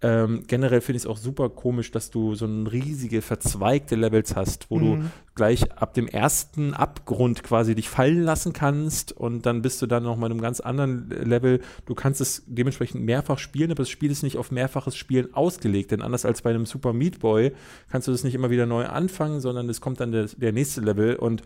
ähm, 0.00 0.44
generell 0.46 0.80
finde 0.80 0.98
ich 0.98 1.02
es 1.02 1.06
auch 1.08 1.16
super 1.16 1.48
komisch, 1.48 1.90
dass 1.90 2.10
du 2.10 2.36
so 2.36 2.46
ein 2.46 2.68
riesige 2.68 3.20
verzweigte 3.20 3.96
Levels 3.96 4.36
hast, 4.36 4.70
wo 4.70 4.78
mhm. 4.78 5.00
du 5.00 5.10
gleich 5.34 5.72
ab 5.72 5.92
dem 5.94 6.06
ersten 6.06 6.72
Abgrund 6.72 7.42
quasi 7.42 7.74
dich 7.74 7.88
fallen 7.88 8.22
lassen 8.22 8.52
kannst 8.52 9.10
und 9.10 9.44
dann 9.44 9.60
bist 9.60 9.82
du 9.82 9.86
dann 9.86 10.04
noch 10.04 10.16
mal 10.16 10.26
in 10.26 10.32
einem 10.32 10.40
ganz 10.40 10.60
anderen 10.60 11.10
Level. 11.10 11.60
Du 11.86 11.96
kannst 11.96 12.20
es 12.20 12.44
dementsprechend 12.46 13.04
mehrfach 13.04 13.38
spielen, 13.38 13.72
aber 13.72 13.82
das 13.82 13.90
Spiel 13.90 14.12
ist 14.12 14.22
nicht 14.22 14.36
auf 14.36 14.52
mehrfaches 14.52 14.96
Spielen 14.96 15.34
ausgelegt, 15.34 15.90
denn 15.90 16.00
anders 16.00 16.24
als 16.24 16.42
bei 16.42 16.50
einem 16.50 16.66
Super 16.66 16.92
Meat 16.92 17.18
Boy 17.18 17.52
kannst 17.90 18.06
du 18.06 18.12
das 18.12 18.22
nicht 18.22 18.34
immer 18.36 18.50
wieder 18.50 18.66
neu 18.66 18.86
anfangen, 18.86 19.40
sondern 19.40 19.68
es 19.68 19.80
kommt 19.80 19.98
dann 19.98 20.12
der, 20.12 20.26
der 20.26 20.52
nächste 20.52 20.80
Level 20.80 21.16
und 21.16 21.42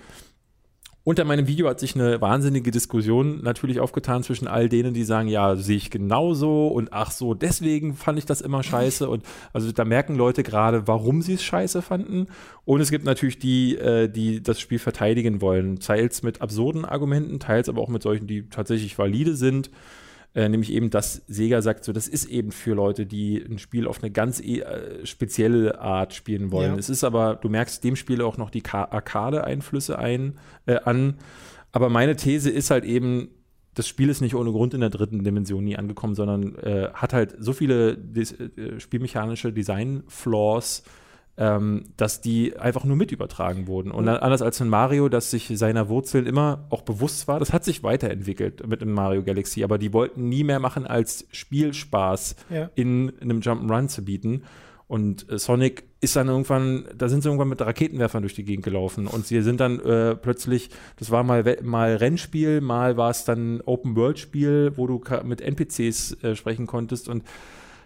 unter 1.04 1.24
meinem 1.24 1.48
Video 1.48 1.68
hat 1.68 1.80
sich 1.80 1.96
eine 1.96 2.20
wahnsinnige 2.20 2.70
Diskussion 2.70 3.42
natürlich 3.42 3.80
aufgetan 3.80 4.22
zwischen 4.22 4.46
all 4.46 4.68
denen, 4.68 4.94
die 4.94 5.02
sagen, 5.02 5.26
ja, 5.28 5.56
sehe 5.56 5.76
ich 5.76 5.90
genauso 5.90 6.68
und 6.68 6.92
ach 6.92 7.10
so, 7.10 7.34
deswegen 7.34 7.94
fand 7.94 8.18
ich 8.18 8.26
das 8.26 8.40
immer 8.40 8.62
scheiße. 8.62 9.08
Und 9.08 9.24
also 9.52 9.72
da 9.72 9.84
merken 9.84 10.14
Leute 10.14 10.44
gerade, 10.44 10.86
warum 10.86 11.20
sie 11.20 11.34
es 11.34 11.42
scheiße 11.42 11.82
fanden. 11.82 12.28
Und 12.64 12.80
es 12.80 12.90
gibt 12.92 13.04
natürlich 13.04 13.40
die, 13.40 13.76
äh, 13.76 14.08
die 14.08 14.42
das 14.42 14.60
Spiel 14.60 14.78
verteidigen 14.78 15.40
wollen. 15.40 15.80
Teils 15.80 16.22
mit 16.22 16.40
absurden 16.40 16.84
Argumenten, 16.84 17.40
teils 17.40 17.68
aber 17.68 17.80
auch 17.80 17.88
mit 17.88 18.02
solchen, 18.02 18.28
die 18.28 18.48
tatsächlich 18.48 18.96
valide 18.96 19.34
sind. 19.34 19.70
Äh, 20.34 20.48
nämlich 20.48 20.72
eben, 20.72 20.88
dass 20.88 21.22
Sega 21.26 21.60
sagt, 21.60 21.84
so, 21.84 21.92
das 21.92 22.08
ist 22.08 22.24
eben 22.24 22.52
für 22.52 22.74
Leute, 22.74 23.04
die 23.04 23.36
ein 23.36 23.58
Spiel 23.58 23.86
auf 23.86 24.02
eine 24.02 24.10
ganz 24.10 24.40
e 24.40 24.62
spezielle 25.04 25.78
Art 25.80 26.14
spielen 26.14 26.50
wollen. 26.50 26.72
Ja. 26.72 26.78
Es 26.78 26.88
ist 26.88 27.04
aber, 27.04 27.36
du 27.36 27.50
merkst 27.50 27.84
dem 27.84 27.96
Spiel 27.96 28.22
auch 28.22 28.38
noch 28.38 28.48
die 28.48 28.62
Arcade-Einflüsse 28.64 29.98
ein, 29.98 30.38
äh, 30.66 30.78
an. 30.84 31.18
Aber 31.70 31.90
meine 31.90 32.16
These 32.16 32.50
ist 32.50 32.70
halt 32.70 32.84
eben, 32.84 33.28
das 33.74 33.88
Spiel 33.88 34.08
ist 34.08 34.20
nicht 34.20 34.34
ohne 34.34 34.52
Grund 34.52 34.74
in 34.74 34.80
der 34.80 34.90
dritten 34.90 35.22
Dimension 35.24 35.64
nie 35.64 35.76
angekommen, 35.76 36.14
sondern 36.14 36.56
äh, 36.56 36.90
hat 36.94 37.12
halt 37.12 37.36
so 37.38 37.52
viele 37.52 37.96
des, 37.96 38.32
äh, 38.32 38.80
spielmechanische 38.80 39.52
Design-Flaws, 39.52 40.82
ähm, 41.38 41.84
dass 41.96 42.20
die 42.20 42.56
einfach 42.58 42.84
nur 42.84 42.96
mit 42.96 43.10
übertragen 43.10 43.66
wurden. 43.66 43.90
Und 43.90 44.06
dann, 44.06 44.16
anders 44.16 44.42
als 44.42 44.60
in 44.60 44.68
Mario, 44.68 45.08
das 45.08 45.30
sich 45.30 45.50
seiner 45.54 45.88
Wurzeln 45.88 46.26
immer 46.26 46.66
auch 46.68 46.82
bewusst 46.82 47.26
war, 47.26 47.38
das 47.38 47.52
hat 47.52 47.64
sich 47.64 47.82
weiterentwickelt 47.82 48.66
mit 48.66 48.82
dem 48.82 48.92
Mario 48.92 49.22
Galaxy, 49.22 49.64
aber 49.64 49.78
die 49.78 49.92
wollten 49.92 50.28
nie 50.28 50.44
mehr 50.44 50.60
machen, 50.60 50.86
als 50.86 51.26
Spielspaß 51.32 52.36
ja. 52.50 52.70
in, 52.74 53.08
in 53.08 53.30
einem 53.30 53.40
Jump'n'Run 53.40 53.88
zu 53.88 54.04
bieten. 54.04 54.42
Und 54.88 55.30
äh, 55.30 55.38
Sonic 55.38 55.84
ist 56.02 56.16
dann 56.16 56.28
irgendwann, 56.28 56.84
da 56.94 57.08
sind 57.08 57.22
sie 57.22 57.30
irgendwann 57.30 57.48
mit 57.48 57.62
Raketenwerfern 57.62 58.22
durch 58.22 58.34
die 58.34 58.44
Gegend 58.44 58.64
gelaufen. 58.64 59.06
Und 59.06 59.26
sie 59.26 59.40
sind 59.40 59.58
dann 59.58 59.80
äh, 59.80 60.14
plötzlich, 60.14 60.68
das 60.98 61.10
war 61.10 61.22
mal, 61.22 61.58
mal 61.62 61.96
Rennspiel, 61.96 62.60
mal 62.60 62.98
war 62.98 63.08
es 63.08 63.24
dann 63.24 63.62
Open-World-Spiel, 63.62 64.72
wo 64.76 64.86
du 64.86 65.02
mit 65.24 65.40
NPCs 65.40 66.22
äh, 66.22 66.36
sprechen 66.36 66.66
konntest. 66.66 67.08
Und 67.08 67.24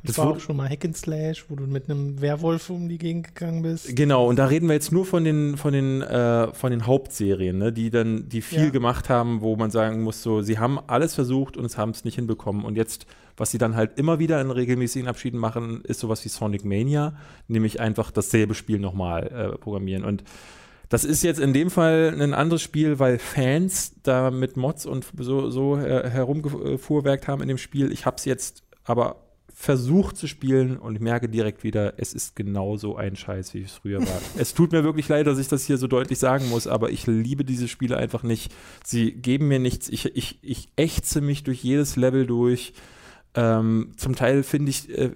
das 0.07 0.19
war 0.19 0.29
auch 0.29 0.41
schon 0.41 0.57
mal 0.57 0.69
Hack 0.69 0.85
and 0.85 0.97
Slash, 0.97 1.47
wo 1.49 1.57
du 1.57 1.67
mit 1.67 1.91
einem 1.91 2.21
Werwolf 2.21 2.71
um 2.71 2.89
die 2.89 2.99
Gegend 2.99 3.35
gegangen 3.35 3.63
bist. 3.63 3.95
Genau, 3.95 4.27
und 4.29 4.37
da 4.37 4.47
reden 4.47 4.69
wir 4.69 4.75
jetzt 4.75 4.93
nur 4.93 5.05
von 5.05 5.25
den, 5.25 5.57
von 5.57 5.73
den, 5.73 6.03
äh, 6.03 6.53
von 6.55 6.71
den 6.71 6.87
Hauptserien, 6.87 7.59
ne, 7.59 7.73
die 7.73 7.91
dann, 7.91 8.29
die 8.29 8.43
viel 8.43 8.65
ja. 8.65 8.71
gemacht 8.71 9.09
haben, 9.09 9.41
wo 9.41 9.57
man 9.57 9.71
sagen 9.71 10.03
muss, 10.03 10.23
so, 10.23 10.43
sie 10.43 10.59
haben 10.59 10.79
alles 10.87 11.15
versucht 11.15 11.57
und 11.57 11.65
es 11.65 11.77
haben 11.77 11.91
es 11.91 12.05
nicht 12.05 12.17
hinbekommen. 12.17 12.65
Und 12.65 12.77
jetzt, 12.77 13.07
was 13.37 13.51
sie 13.51 13.59
dann 13.59 13.77
halt 13.77 13.99
immer 13.99 14.19
wieder 14.19 14.41
in 14.41 14.51
regelmäßigen 14.51 15.09
Abschieden 15.09 15.39
machen, 15.39 15.83
ist 15.85 16.01
sowas 16.01 16.25
wie 16.25 16.29
Sonic 16.29 16.65
Mania, 16.65 17.15
nämlich 17.49 17.81
einfach 17.81 18.11
dasselbe 18.11 18.55
Spiel 18.55 18.79
nochmal 18.79 19.27
äh, 19.27 19.59
programmieren. 19.59 20.05
Und 20.05 20.25
das 20.89 21.05
ist 21.05 21.23
jetzt 21.23 21.41
in 21.41 21.53
dem 21.53 21.71
Fall 21.71 22.17
ein 22.21 22.33
anderes 22.33 22.63
Spiel, 22.63 22.99
weil 22.99 23.19
Fans 23.19 23.95
da 24.03 24.31
mit 24.31 24.57
Mods 24.57 24.87
und 24.87 25.07
so, 25.19 25.51
so 25.51 25.79
her 25.79 26.09
herumgefuhrwerkt 26.09 27.27
haben 27.27 27.43
in 27.43 27.49
dem 27.49 27.59
Spiel. 27.59 27.91
Ich 27.91 28.07
habe 28.07 28.17
es 28.17 28.25
jetzt 28.25 28.63
aber 28.85 29.26
versucht 29.59 30.19
zu 30.19 30.27
spielen 30.27 30.77
und 30.77 30.97
ich 30.97 31.01
merke 31.01 31.31
direkt 31.31 31.65
wieder, 31.65 31.95
es 31.97 32.13
ist 32.13 32.37
genauso 32.37 32.97
ein 32.97 33.17
Scheiß, 33.17 33.55
wie 33.55 33.63
es 33.63 33.73
früher 33.73 34.01
war. 34.01 34.21
es 34.37 34.53
tut 34.53 34.71
mir 34.71 34.85
wirklich 34.85 35.09
leid, 35.09 35.27
dass 35.27 35.39
ich 35.39 35.49
das 35.49 35.65
hier 35.65 35.79
so 35.79 35.87
deutlich 35.87 36.19
sagen 36.19 36.51
muss, 36.51 36.67
aber 36.67 36.91
ich 36.91 37.07
liebe 37.07 37.43
diese 37.43 37.67
Spiele 37.67 37.97
einfach 37.97 38.23
nicht. 38.23 38.55
Sie 38.85 39.13
geben 39.13 39.49
mir 39.49 39.59
nichts. 39.59 39.89
Ich, 39.89 40.15
ich, 40.15 40.39
ich 40.43 40.69
ächze 40.77 41.23
mich 41.23 41.43
durch 41.43 41.65
jedes 41.65 41.97
Level 41.97 42.27
durch. 42.27 42.75
Ähm, 43.35 43.93
zum 43.97 44.15
Teil 44.15 44.43
finde 44.43 44.69
ich, 44.69 44.91
äh, 44.91 45.13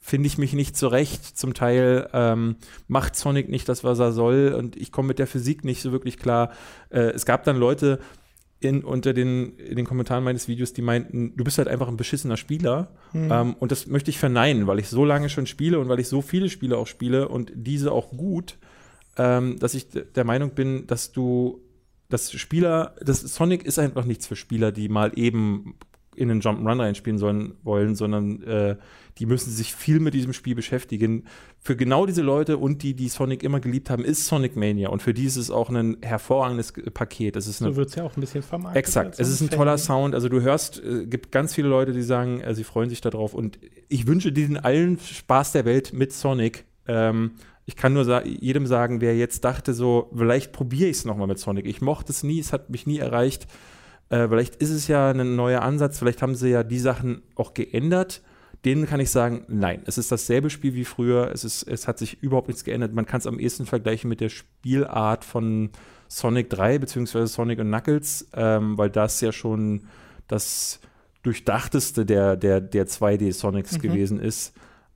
finde 0.00 0.26
ich 0.26 0.38
mich 0.38 0.52
nicht 0.52 0.76
zurecht. 0.76 1.24
Zum 1.24 1.54
Teil 1.54 2.10
ähm, 2.12 2.56
macht 2.88 3.14
Sonic 3.14 3.48
nicht 3.48 3.68
das, 3.68 3.84
was 3.84 4.00
er 4.00 4.10
soll. 4.10 4.56
Und 4.58 4.74
ich 4.74 4.90
komme 4.90 5.06
mit 5.06 5.20
der 5.20 5.28
Physik 5.28 5.64
nicht 5.64 5.82
so 5.82 5.92
wirklich 5.92 6.18
klar. 6.18 6.50
Äh, 6.90 7.10
es 7.10 7.24
gab 7.24 7.44
dann 7.44 7.56
Leute, 7.56 8.00
in, 8.66 8.84
unter 8.84 9.12
den, 9.12 9.56
in 9.58 9.76
den 9.76 9.86
Kommentaren 9.86 10.24
meines 10.24 10.48
Videos, 10.48 10.72
die 10.72 10.82
meinten, 10.82 11.36
du 11.36 11.44
bist 11.44 11.58
halt 11.58 11.68
einfach 11.68 11.88
ein 11.88 11.96
beschissener 11.96 12.36
Spieler. 12.36 12.88
Mhm. 13.12 13.30
Ähm, 13.30 13.56
und 13.58 13.72
das 13.72 13.86
möchte 13.86 14.10
ich 14.10 14.18
verneinen, 14.18 14.66
weil 14.66 14.78
ich 14.78 14.88
so 14.88 15.04
lange 15.04 15.28
schon 15.28 15.46
spiele 15.46 15.78
und 15.78 15.88
weil 15.88 16.00
ich 16.00 16.08
so 16.08 16.22
viele 16.22 16.50
Spiele 16.50 16.76
auch 16.76 16.86
spiele 16.86 17.28
und 17.28 17.52
diese 17.54 17.92
auch 17.92 18.10
gut, 18.10 18.58
ähm, 19.16 19.58
dass 19.58 19.74
ich 19.74 19.88
der 19.88 20.24
Meinung 20.24 20.50
bin, 20.50 20.86
dass 20.86 21.12
du, 21.12 21.60
dass 22.08 22.32
Spieler, 22.32 22.94
das 23.00 23.20
Sonic 23.20 23.64
ist 23.64 23.78
einfach 23.78 24.04
nichts 24.04 24.26
für 24.26 24.36
Spieler, 24.36 24.72
die 24.72 24.88
mal 24.88 25.12
eben 25.16 25.74
in 26.14 26.28
den 26.28 26.40
Jump'n'Run 26.40 26.80
reinspielen 26.80 27.18
sollen 27.18 27.54
wollen, 27.62 27.94
sondern 27.94 28.42
äh, 28.42 28.76
die 29.18 29.26
müssen 29.26 29.50
sich 29.50 29.74
viel 29.74 29.98
mit 29.98 30.14
diesem 30.14 30.32
Spiel 30.32 30.54
beschäftigen. 30.54 31.24
Für 31.58 31.74
genau 31.74 32.04
diese 32.06 32.22
Leute 32.22 32.58
und 32.58 32.82
die, 32.82 32.94
die 32.94 33.08
Sonic 33.08 33.42
immer 33.42 33.60
geliebt 33.60 33.88
haben, 33.88 34.04
ist 34.04 34.26
Sonic 34.26 34.56
Mania. 34.56 34.90
Und 34.90 35.02
für 35.02 35.14
die 35.14 35.24
ist 35.24 35.36
es 35.36 35.50
auch 35.50 35.70
ein 35.70 35.96
hervorragendes 36.02 36.72
Paket. 36.92 37.36
Es 37.36 37.46
ist 37.46 37.58
so 37.58 37.76
wird 37.76 37.88
es 37.88 37.94
ja 37.94 38.04
auch 38.04 38.16
ein 38.16 38.20
bisschen 38.20 38.42
vermarktet. 38.42 38.78
Exakt. 38.78 39.18
Es 39.18 39.28
ist 39.28 39.40
ein 39.40 39.50
toller 39.50 39.78
Sound. 39.78 40.14
Also 40.14 40.28
du 40.28 40.42
hörst, 40.42 40.78
es 40.78 41.02
äh, 41.02 41.06
gibt 41.06 41.32
ganz 41.32 41.54
viele 41.54 41.68
Leute, 41.68 41.92
die 41.92 42.02
sagen, 42.02 42.40
äh, 42.40 42.54
sie 42.54 42.64
freuen 42.64 42.90
sich 42.90 43.00
darauf. 43.00 43.32
Und 43.32 43.58
ich 43.88 44.06
wünsche 44.06 44.32
diesen 44.32 44.58
allen 44.58 44.98
Spaß 44.98 45.52
der 45.52 45.64
Welt 45.64 45.92
mit 45.92 46.12
Sonic. 46.12 46.64
Ähm, 46.86 47.32
ich 47.64 47.74
kann 47.74 47.94
nur 47.94 48.04
sa 48.04 48.22
jedem 48.22 48.66
sagen, 48.66 49.00
wer 49.00 49.16
jetzt 49.16 49.44
dachte, 49.44 49.74
so, 49.74 50.10
vielleicht 50.14 50.52
probiere 50.52 50.88
ich 50.88 50.98
es 50.98 51.04
nochmal 51.04 51.26
mit 51.26 51.38
Sonic. 51.38 51.66
Ich 51.66 51.80
mochte 51.80 52.12
es 52.12 52.22
nie, 52.22 52.38
es 52.38 52.52
hat 52.52 52.70
mich 52.70 52.86
nie 52.86 52.98
erreicht. 52.98 53.46
Äh, 54.08 54.28
vielleicht 54.28 54.56
ist 54.56 54.70
es 54.70 54.86
ja 54.86 55.10
ein 55.10 55.36
neuer 55.36 55.62
Ansatz, 55.62 55.98
vielleicht 55.98 56.22
haben 56.22 56.36
sie 56.36 56.50
ja 56.50 56.62
die 56.62 56.78
Sachen 56.78 57.22
auch 57.34 57.54
geändert. 57.54 58.22
Denen 58.66 58.86
kann 58.86 58.98
ich 58.98 59.10
sagen, 59.10 59.44
nein, 59.46 59.82
es 59.86 59.96
ist 59.96 60.10
dasselbe 60.10 60.50
Spiel 60.50 60.74
wie 60.74 60.84
früher, 60.84 61.30
es, 61.32 61.44
ist, 61.44 61.62
es 61.62 61.86
hat 61.86 61.98
sich 61.98 62.20
überhaupt 62.20 62.48
nichts 62.48 62.64
geändert. 62.64 62.92
Man 62.92 63.06
kann 63.06 63.20
es 63.20 63.26
am 63.28 63.38
ehesten 63.38 63.64
vergleichen 63.64 64.08
mit 64.08 64.20
der 64.20 64.28
Spielart 64.28 65.24
von 65.24 65.70
Sonic 66.08 66.50
3 66.50 66.78
beziehungsweise 66.78 67.28
Sonic 67.28 67.60
und 67.60 67.68
Knuckles, 67.68 68.28
ähm, 68.34 68.76
weil 68.76 68.90
das 68.90 69.20
ja 69.20 69.30
schon 69.30 69.86
das 70.26 70.80
durchdachteste 71.22 72.04
der, 72.04 72.36
der, 72.36 72.60
der 72.60 72.88
2D-Sonics 72.88 73.74
mhm. 73.74 73.82
gewesen 73.82 74.20
ist. 74.20 74.52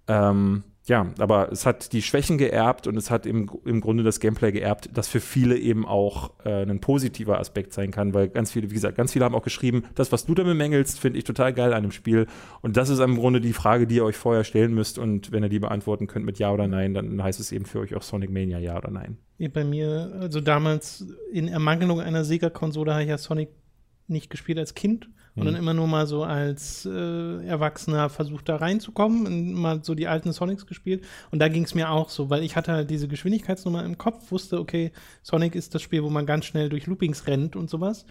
Ähm, 0.09 0.65
ja, 0.91 1.07
aber 1.19 1.53
es 1.53 1.67
hat 1.67 1.93
die 1.93 2.03
Schwächen 2.03 2.37
geerbt 2.37 2.89
und 2.89 2.97
es 2.97 3.13
hat 3.13 3.25
im, 3.25 3.49
im 3.65 3.81
Grunde 3.81 4.03
das 4.03 4.19
Gameplay 4.19 4.51
geerbt, 4.51 4.91
das 4.93 5.07
für 5.07 5.21
viele 5.21 5.57
eben 5.57 5.87
auch 5.87 6.33
äh, 6.45 6.63
ein 6.63 6.81
positiver 6.81 7.39
Aspekt 7.39 7.73
sein 7.73 7.93
kann, 7.93 8.13
weil 8.13 8.29
ganz 8.29 8.51
viele, 8.51 8.71
wie 8.71 8.75
gesagt, 8.75 8.97
ganz 8.97 9.13
viele 9.13 9.25
haben 9.25 9.37
auch 9.37 9.45
geschrieben, 9.45 9.85
das, 9.95 10.11
was 10.11 10.27
du 10.27 10.35
da 10.35 10.43
bemängelst, 10.43 10.99
finde 10.99 11.21
ich 11.21 11.25
total 11.25 11.53
geil 11.53 11.75
an 11.75 11.85
dem 11.85 11.93
Spiel. 11.93 12.27
Und 12.61 12.77
das 12.77 12.89
ist 12.89 12.99
im 12.99 13.15
Grunde 13.15 13.41
die 13.41 13.53
Frage, 13.53 13.87
die 13.87 13.95
ihr 13.95 14.05
euch 14.05 14.17
vorher 14.17 14.43
stellen 14.43 14.75
müsst. 14.75 14.99
Und 14.99 15.31
wenn 15.31 15.45
ihr 15.45 15.49
die 15.49 15.61
beantworten 15.61 16.09
könnt 16.09 16.27
mit 16.27 16.41
Ja 16.41 16.51
oder 16.51 16.67
Nein, 16.67 16.93
dann 16.93 17.23
heißt 17.23 17.39
es 17.39 17.53
eben 17.53 17.67
für 17.67 17.79
euch 17.79 17.95
auch 17.95 18.03
Sonic 18.03 18.31
Mania 18.31 18.59
Ja 18.59 18.77
oder 18.77 18.91
Nein. 18.91 19.17
Bei 19.53 19.63
mir, 19.63 20.11
also 20.21 20.41
damals 20.41 21.07
in 21.31 21.47
Ermangelung 21.47 22.01
einer 22.01 22.25
Sega-Konsole 22.25 22.93
habe 22.95 23.05
ich 23.05 23.11
ja 23.11 23.19
Sonic 23.19 23.51
nicht 24.09 24.29
gespielt 24.29 24.59
als 24.59 24.75
Kind 24.75 25.09
und 25.37 25.45
dann 25.45 25.55
mhm. 25.55 25.61
immer 25.61 25.75
nur 25.75 25.87
mal 25.87 26.07
so 26.07 26.25
als 26.25 26.85
äh, 26.87 27.47
Erwachsener 27.47 28.09
versucht 28.09 28.49
da 28.49 28.57
reinzukommen 28.57 29.27
und 29.27 29.55
mal 29.55 29.83
so 29.83 29.95
die 29.95 30.09
alten 30.09 30.33
Sonics 30.33 30.67
gespielt. 30.67 31.05
Und 31.31 31.39
da 31.39 31.49
ging 31.49 31.65
es 31.65 31.75
mir 31.75 31.91
auch 31.91 32.09
so, 32.09 32.31
weil 32.31 32.43
ich 32.43 32.57
hatte 32.57 32.73
halt 32.73 32.91
diese 32.91 33.09
Geschwindigkeitsnummer 33.09 33.85
im 33.85 33.97
Kopf, 33.97 34.33
wusste, 34.33 34.59
okay, 34.59 34.91
Sonic 35.23 35.55
ist 35.55 35.75
das 35.75 35.83
Spiel, 35.83 36.03
wo 36.03 36.11
man 36.11 36.27
ganz 36.27 36.47
schnell 36.47 36.69
durch 36.69 36.87
Loopings 36.87 37.27
rennt 37.27 37.55
und 37.55 37.71
sowas. 37.71 38.07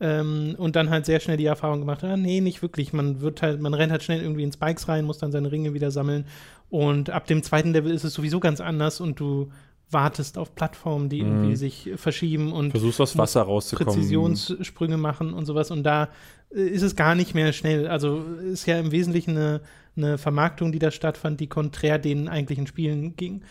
Ähm, 0.00 0.56
und 0.58 0.74
dann 0.74 0.90
halt 0.90 1.06
sehr 1.06 1.20
schnell 1.20 1.36
die 1.36 1.44
Erfahrung 1.44 1.80
gemacht, 1.80 2.02
ah, 2.04 2.16
nee, 2.16 2.40
nicht 2.40 2.62
wirklich. 2.62 2.92
Man 2.92 3.20
wird 3.20 3.42
halt, 3.42 3.60
man 3.60 3.74
rennt 3.74 3.92
halt 3.92 4.02
schnell 4.02 4.22
irgendwie 4.22 4.42
in 4.42 4.52
Spikes 4.52 4.88
rein, 4.88 5.04
muss 5.04 5.18
dann 5.18 5.30
seine 5.30 5.52
Ringe 5.52 5.74
wieder 5.74 5.90
sammeln. 5.90 6.24
Und 6.70 7.10
ab 7.10 7.26
dem 7.26 7.42
zweiten 7.42 7.72
Level 7.72 7.92
ist 7.92 8.02
es 8.02 8.14
sowieso 8.14 8.40
ganz 8.40 8.60
anders 8.60 9.00
und 9.00 9.20
du 9.20 9.52
wartest 9.92 10.38
auf 10.38 10.54
Plattformen, 10.54 11.08
die 11.08 11.18
irgendwie 11.18 11.50
mhm. 11.50 11.56
sich 11.56 11.90
verschieben 11.96 12.52
und 12.52 12.70
versuchst 12.70 13.00
aus 13.00 13.16
Wasser 13.16 13.42
rauszukommen. 13.42 13.94
Präzisionssprünge 13.94 14.96
machen 14.96 15.34
und 15.34 15.46
sowas. 15.46 15.70
Und 15.70 15.82
da 15.84 16.08
äh, 16.54 16.60
ist 16.60 16.82
es 16.82 16.96
gar 16.96 17.14
nicht 17.14 17.34
mehr 17.34 17.52
schnell. 17.52 17.86
Also 17.88 18.22
ist 18.50 18.66
ja 18.66 18.78
im 18.78 18.92
Wesentlichen 18.92 19.36
eine, 19.36 19.60
eine 19.96 20.18
Vermarktung, 20.18 20.72
die 20.72 20.78
da 20.78 20.90
stattfand, 20.90 21.40
die 21.40 21.48
konträr 21.48 21.98
den 21.98 22.28
eigentlichen 22.28 22.66
Spielen 22.66 23.16
ging. 23.16 23.42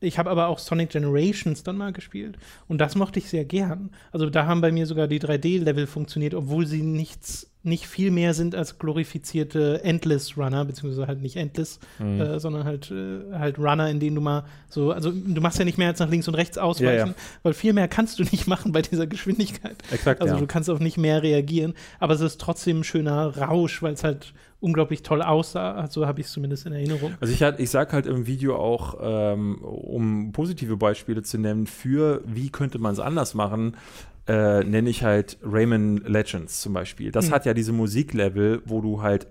Ich 0.00 0.18
habe 0.18 0.30
aber 0.30 0.48
auch 0.48 0.58
Sonic 0.58 0.90
Generations 0.90 1.62
dann 1.62 1.76
mal 1.76 1.92
gespielt 1.92 2.38
und 2.68 2.80
das 2.80 2.94
mochte 2.96 3.18
ich 3.18 3.28
sehr 3.28 3.44
gern. 3.44 3.90
Also 4.12 4.30
da 4.30 4.46
haben 4.46 4.62
bei 4.62 4.72
mir 4.72 4.86
sogar 4.86 5.06
die 5.06 5.20
3D-Level 5.20 5.86
funktioniert, 5.86 6.34
obwohl 6.34 6.66
sie 6.66 6.82
nichts 6.82 7.49
nicht 7.62 7.86
viel 7.86 8.10
mehr 8.10 8.32
sind 8.32 8.54
als 8.54 8.78
glorifizierte 8.78 9.84
Endless 9.84 10.36
Runner, 10.38 10.64
beziehungsweise 10.64 11.06
halt 11.06 11.20
nicht 11.20 11.36
Endless, 11.36 11.78
Mhm. 11.98 12.20
äh, 12.20 12.40
sondern 12.40 12.64
halt, 12.64 12.90
äh, 12.90 13.32
halt 13.38 13.58
Runner, 13.58 13.88
in 13.90 14.00
denen 14.00 14.14
du 14.16 14.22
mal 14.22 14.44
so, 14.68 14.92
also 14.92 15.10
du 15.10 15.40
machst 15.40 15.58
ja 15.58 15.64
nicht 15.64 15.76
mehr 15.76 15.88
als 15.88 16.00
nach 16.00 16.08
links 16.08 16.26
und 16.28 16.34
rechts 16.36 16.56
ausweichen, 16.58 16.98
Ja, 16.98 17.06
ja. 17.06 17.14
weil 17.42 17.52
viel 17.52 17.72
mehr 17.72 17.88
kannst 17.88 18.18
du 18.18 18.22
nicht 18.32 18.46
machen 18.46 18.72
bei 18.72 18.80
dieser 18.82 19.06
Geschwindigkeit. 19.06 19.76
Exakt, 19.90 20.22
Also 20.22 20.34
ja. 20.34 20.40
du 20.40 20.46
kannst 20.46 20.70
auf 20.70 20.80
nicht 20.80 20.96
mehr 20.96 21.22
reagieren, 21.22 21.74
aber 21.98 22.14
es 22.14 22.20
ist 22.22 22.40
trotzdem 22.40 22.80
ein 22.80 22.84
schöner 22.84 23.36
Rausch, 23.36 23.82
weil 23.82 23.92
es 23.92 24.04
halt 24.04 24.32
unglaublich 24.60 25.02
toll 25.02 25.22
aussah. 25.22 25.86
So 25.88 26.06
habe 26.06 26.20
ich 26.20 26.26
es 26.26 26.32
zumindest 26.32 26.66
in 26.66 26.72
Erinnerung. 26.72 27.14
Also 27.20 27.32
ich, 27.32 27.42
halt- 27.42 27.60
ich 27.60 27.70
sage 27.70 27.92
halt 27.92 28.06
im 28.06 28.26
Video 28.26 28.56
auch, 28.56 28.94
ähm, 29.02 29.56
um 29.62 30.32
positive 30.32 30.76
Beispiele 30.76 31.22
zu 31.22 31.38
nennen, 31.38 31.66
für 31.66 32.22
wie 32.26 32.50
könnte 32.50 32.78
man 32.78 32.92
es 32.92 33.00
anders 33.00 33.32
machen, 33.34 33.74
äh, 34.30 34.64
nenne 34.64 34.88
ich 34.90 35.02
halt 35.02 35.38
Rayman 35.42 35.98
Legends 36.06 36.60
zum 36.60 36.72
Beispiel. 36.72 37.10
Das 37.10 37.26
Hm. 37.26 37.32
hat 37.34 37.46
ja 37.46 37.54
diese 37.54 37.72
Musiklevel, 37.72 38.62
wo 38.64 38.80
du 38.80 39.02
halt 39.02 39.26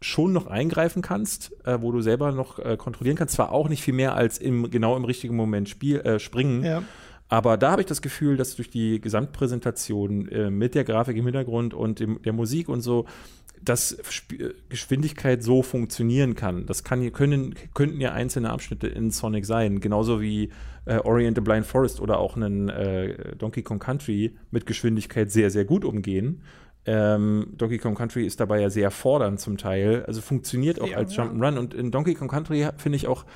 schon 0.00 0.32
noch 0.32 0.46
eingreifen 0.46 1.02
kannst, 1.02 1.52
äh, 1.66 1.82
wo 1.82 1.90
du 1.92 2.00
selber 2.00 2.30
noch 2.32 2.58
äh, 2.60 2.76
kontrollieren 2.76 3.16
kannst. 3.18 3.34
Zwar 3.34 3.50
auch 3.52 3.68
nicht 3.68 3.82
viel 3.82 3.94
mehr 3.94 4.14
als 4.14 4.38
im 4.38 4.70
genau 4.70 4.96
im 4.96 5.04
richtigen 5.04 5.34
Moment 5.36 5.68
spiel, 5.68 5.98
äh, 6.00 6.18
springen, 6.20 6.62
Ja. 6.64 6.82
aber 7.28 7.56
da 7.56 7.72
habe 7.72 7.82
ich 7.82 7.86
das 7.88 8.00
Gefühl, 8.00 8.36
dass 8.36 8.54
durch 8.56 8.70
die 8.70 9.00
Gesamtpräsentation 9.00 10.28
äh, 10.28 10.50
mit 10.50 10.74
der 10.74 10.84
Grafik 10.84 11.16
im 11.16 11.24
Hintergrund 11.24 11.74
und 11.74 11.98
dem, 12.00 12.22
der 12.22 12.32
Musik 12.32 12.68
und 12.68 12.80
so, 12.80 13.06
dass 13.60 13.90
Sp 14.06 14.38
äh, 14.38 14.54
Geschwindigkeit 14.68 15.42
so 15.42 15.62
funktionieren 15.62 16.36
kann. 16.36 16.64
Das 16.66 16.84
kann, 16.84 17.12
können, 17.12 17.54
könnten 17.74 18.00
ja 18.00 18.12
einzelne 18.12 18.50
Abschnitte 18.50 18.86
in 18.86 19.10
Sonic 19.10 19.44
sein, 19.46 19.80
genauso 19.80 20.20
wie 20.20 20.50
äh, 20.88 20.98
Orient 21.04 21.36
the 21.36 21.40
Blind 21.42 21.66
Forest 21.66 22.00
oder 22.00 22.18
auch 22.18 22.36
einen 22.36 22.68
äh, 22.68 23.36
Donkey 23.36 23.62
Kong 23.62 23.78
Country 23.78 24.36
mit 24.50 24.66
Geschwindigkeit 24.66 25.30
sehr, 25.30 25.50
sehr 25.50 25.64
gut 25.64 25.84
umgehen. 25.84 26.42
Ähm, 26.86 27.52
Donkey 27.56 27.78
Kong 27.78 27.94
Country 27.94 28.24
ist 28.24 28.40
dabei 28.40 28.60
ja 28.60 28.70
sehr 28.70 28.90
fordernd 28.90 29.38
zum 29.40 29.58
Teil, 29.58 30.04
also 30.06 30.20
funktioniert 30.22 30.80
auch 30.80 30.88
Ja, 30.88 30.96
als 30.96 31.14
ja. 31.14 31.24
Jump'n'Run. 31.24 31.58
Und 31.58 31.74
in 31.74 31.90
Donkey 31.90 32.14
Kong 32.14 32.28
Country 32.28 32.66
finde 32.78 32.96
ich 32.96 33.06
auch, 33.06 33.26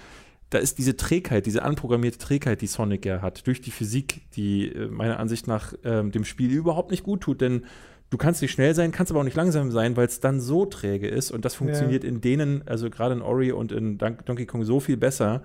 da 0.48 0.58
ist 0.58 0.78
diese 0.78 0.96
Trägheit, 0.96 1.46
diese 1.46 1.62
anprogrammierte 1.62 2.18
Trägheit, 2.18 2.60
die 2.62 2.66
Sonic 2.66 3.04
ja 3.04 3.20
hat, 3.22 3.46
durch 3.46 3.60
die 3.60 3.70
Physik, 3.70 4.22
die 4.34 4.68
äh, 4.68 4.88
meiner 4.88 5.18
Ansicht 5.18 5.46
nach 5.46 5.74
ähm, 5.84 6.10
dem 6.12 6.24
Spiel 6.24 6.50
überhaupt 6.50 6.90
nicht 6.90 7.02
gut 7.04 7.20
tut, 7.22 7.40
denn 7.40 7.64
du 8.10 8.18
kannst 8.18 8.42
nicht 8.42 8.52
schnell 8.52 8.74
sein, 8.74 8.92
kannst 8.92 9.12
aber 9.12 9.20
auch 9.20 9.24
nicht 9.24 9.36
langsam 9.36 9.70
sein, 9.70 9.96
weil 9.96 10.06
es 10.06 10.20
dann 10.20 10.40
so 10.40 10.66
träge 10.66 11.08
ist 11.08 11.30
und 11.30 11.44
das 11.44 11.54
funktioniert 11.54 12.04
in 12.04 12.20
denen, 12.20 12.62
also 12.66 12.90
gerade 12.90 13.14
in 13.14 13.22
Ori 13.22 13.52
und 13.52 13.72
in 13.72 13.98
Don- 13.98 14.18
Donkey 14.24 14.46
Kong 14.46 14.64
so 14.64 14.80
viel 14.80 14.96
besser. 14.96 15.42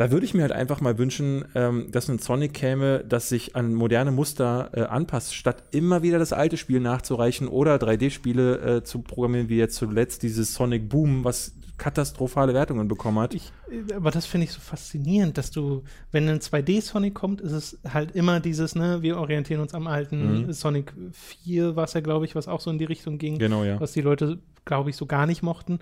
Da 0.00 0.10
würde 0.10 0.24
ich 0.24 0.32
mir 0.32 0.40
halt 0.40 0.52
einfach 0.52 0.80
mal 0.80 0.96
wünschen, 0.96 1.44
ähm, 1.54 1.88
dass 1.90 2.08
ein 2.08 2.18
Sonic 2.18 2.54
käme, 2.54 3.04
das 3.06 3.28
sich 3.28 3.54
an 3.54 3.74
moderne 3.74 4.10
Muster 4.10 4.70
äh, 4.72 4.80
anpasst, 4.84 5.34
statt 5.34 5.62
immer 5.72 6.02
wieder 6.02 6.18
das 6.18 6.32
alte 6.32 6.56
Spiel 6.56 6.80
nachzureichen 6.80 7.46
oder 7.48 7.76
3D-Spiele 7.76 8.76
äh, 8.78 8.82
zu 8.82 9.02
programmieren, 9.02 9.50
wie 9.50 9.58
jetzt 9.58 9.76
zuletzt 9.76 10.22
dieses 10.22 10.54
Sonic 10.54 10.88
Boom, 10.88 11.22
was 11.22 11.52
katastrophale 11.76 12.54
Wertungen 12.54 12.88
bekommen 12.88 13.18
hat. 13.18 13.34
Ich, 13.34 13.52
äh, 13.70 13.92
aber 13.92 14.10
das 14.10 14.24
finde 14.24 14.44
ich 14.44 14.52
so 14.52 14.60
faszinierend, 14.60 15.36
dass 15.36 15.50
du, 15.50 15.82
wenn 16.12 16.26
ein 16.30 16.38
2D-Sonic 16.40 17.12
kommt, 17.12 17.42
ist 17.42 17.52
es 17.52 17.78
halt 17.86 18.12
immer 18.16 18.40
dieses, 18.40 18.74
ne, 18.74 19.02
wir 19.02 19.18
orientieren 19.18 19.60
uns 19.60 19.74
am 19.74 19.86
alten 19.86 20.46
Mhm. 20.46 20.52
Sonic 20.54 20.94
4, 21.12 21.76
war 21.76 21.84
es 21.84 21.92
ja, 21.92 22.00
glaube 22.00 22.24
ich, 22.24 22.34
was 22.34 22.48
auch 22.48 22.60
so 22.62 22.70
in 22.70 22.78
die 22.78 22.86
Richtung 22.86 23.18
ging, 23.18 23.38
Genau, 23.38 23.64
ja. 23.64 23.78
was 23.78 23.92
die 23.92 24.00
Leute, 24.00 24.38
glaube 24.64 24.88
ich, 24.88 24.96
so 24.96 25.04
gar 25.04 25.26
nicht 25.26 25.42
mochten, 25.42 25.78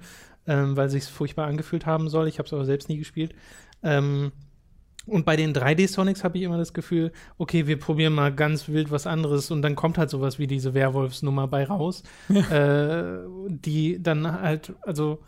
ähm, 0.49 0.77
weil 0.77 0.89
sich 0.89 1.05
furchtbar 1.05 1.47
angefühlt 1.47 1.87
haben 1.87 2.09
soll. 2.09 2.27
Ich 2.27 2.39
habe 2.39 2.47
es 2.47 2.53
aber 2.53 2.65
selbst 2.65 2.89
nie 2.89 2.99
gespielt. 2.99 3.33
Ähm, 3.83 4.33
und 5.07 5.25
bei 5.25 5.37
den 5.37 5.55
3D-Sonics 5.55 6.23
habe 6.23 6.37
ich 6.37 6.45
immer 6.45 6.59
das 6.59 6.75
Gefühl, 6.75 7.13
okay, 7.39 7.67
wir 7.67 7.79
probieren 7.79 8.13
mal 8.13 8.31
ganz 8.35 8.69
wild 8.69 8.91
was 8.91 9.07
anderes 9.07 9.51
und 9.51 9.63
dann 9.63 9.75
kommt 9.75 9.97
halt 9.97 10.11
sowas 10.11 10.39
wie 10.39 10.47
diese 10.47 10.75
Werwolfsnummer 10.75 11.49
bei 11.49 11.65
raus, 11.65 12.03
äh, 12.29 13.03
die 13.49 14.03
dann 14.03 14.31
halt, 14.43 14.75
also 14.83 15.21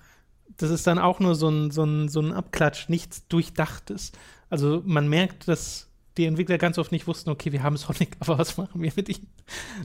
das 0.58 0.70
ist 0.70 0.86
dann 0.86 0.98
auch 0.98 1.18
nur 1.20 1.34
so 1.34 1.48
ein, 1.48 1.70
so 1.70 1.84
ein, 1.84 2.08
so 2.10 2.20
ein 2.20 2.32
Abklatsch, 2.32 2.90
nichts 2.90 3.26
Durchdachtes. 3.28 4.12
Also 4.50 4.82
man 4.84 5.08
merkt, 5.08 5.48
dass 5.48 5.88
die 6.18 6.26
Entwickler 6.26 6.58
ganz 6.58 6.76
oft 6.76 6.92
nicht 6.92 7.06
wussten, 7.06 7.30
okay, 7.30 7.50
wir 7.52 7.62
haben 7.62 7.78
Sonic, 7.78 8.16
aber 8.20 8.36
was 8.36 8.58
machen 8.58 8.82
wir 8.82 8.92
mit 8.94 9.08
ihm? 9.08 9.26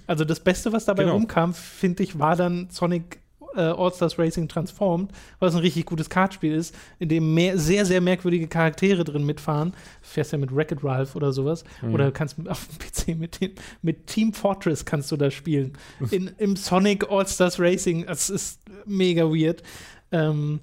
Also 0.08 0.26
das 0.26 0.42
Beste, 0.42 0.74
was 0.74 0.84
dabei 0.84 1.04
Genau. 1.04 1.16
rumkam, 1.16 1.54
finde 1.54 2.04
ich, 2.04 2.20
war 2.20 2.36
dann 2.36 2.70
Sonic 2.70 3.22
äh, 3.56 3.62
All-Stars 3.62 4.18
Racing 4.20 4.48
Transformed, 4.48 5.12
was 5.40 5.56
ein 5.56 5.62
richtig 5.62 5.86
gutes 5.86 6.10
Kartspiel 6.10 6.54
ist, 6.54 6.76
in 7.00 7.10
dem 7.10 7.34
mehr, 7.34 7.58
sehr, 7.58 7.86
sehr 7.86 8.02
merkwürdige 8.02 8.48
Charaktere 8.48 9.04
drin 9.04 9.26
mitfahren. 9.26 9.74
Fährst 10.02 10.32
ja 10.32 10.38
mit 10.38 10.56
Wreck-It 10.56 10.84
Ralph 10.84 11.16
oder 11.16 11.32
sowas. 11.32 11.64
Mhm. 11.82 11.94
Oder 11.94 12.12
kannst 12.12 12.38
auf 12.48 12.68
dem 12.68 12.78
PC 13.16 13.20
mit, 13.20 13.42
dem, 13.42 13.52
mit 13.82 14.08
Team 14.08 14.34
Fortress 14.34 14.86
kannst 14.86 15.12
du 15.12 15.18
da 15.18 15.32
spielen. 15.32 15.74
In, 16.12 16.32
Im 16.38 16.56
Sonic 16.56 17.10
All-Stars 17.10 17.60
Racing. 17.60 18.06
Das 18.06 18.30
ist 18.30 18.62
mega 18.86 19.24
weird. 19.26 19.64
Ähm, 20.12 20.60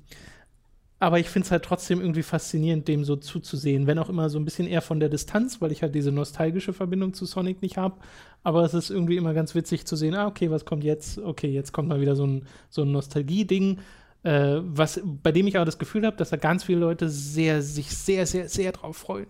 aber 1.03 1.19
ich 1.19 1.29
finde 1.29 1.47
es 1.47 1.51
halt 1.51 1.65
trotzdem 1.65 2.01
irgendwie 2.01 2.23
faszinierend, 2.23 2.87
dem 2.87 3.03
so 3.05 3.17
zuzusehen, 3.17 3.89
wenn 3.89 3.99
auch 3.99 4.09
immer 4.09 4.31
so 4.31 4.39
ein 4.39 4.45
bisschen 4.45 4.69
eher 4.69 4.83
von 4.83 5.01
der 5.01 5.09
Distanz, 5.09 5.61
weil 5.61 5.73
ich 5.73 5.83
halt 5.83 5.97
diese 5.97 6.13
nostalgische 6.13 6.73
Verbindung 6.73 7.13
zu 7.13 7.27
Sonic 7.27 7.61
nicht 7.61 7.77
habe. 7.77 7.97
Aber 8.45 8.63
es 8.63 8.73
ist 8.73 8.89
irgendwie 8.89 9.17
immer 9.17 9.35
ganz 9.35 9.57
witzig 9.57 9.85
zu 9.85 9.97
sehen, 9.97 10.15
ah, 10.15 10.29
okay, 10.29 10.53
was 10.53 10.65
kommt 10.65 10.85
jetzt? 10.85 11.19
Okay, 11.19 11.49
jetzt 11.49 11.73
kommt 11.73 11.89
mal 11.89 12.01
wieder 12.01 12.15
so 12.15 12.25
ein, 12.25 12.47
so 12.71 12.83
ein 12.83 12.93
Nostalgie-Ding, 12.93 13.81
äh, 14.23 14.59
was, 14.61 15.01
bei 15.05 15.33
dem 15.33 15.49
ich 15.49 15.57
aber 15.57 15.65
das 15.65 15.81
Gefühl 15.81 16.07
habe, 16.07 16.17
dass 16.17 16.31
da 16.31 16.37
ganz 16.37 16.63
viele 16.63 16.79
Leute 16.79 17.09
sehr, 17.09 17.63
sich 17.63 17.91
sehr, 17.91 18.25
sehr, 18.25 18.49
sehr 18.49 18.71
drauf 18.71 18.97
freuen. 18.97 19.27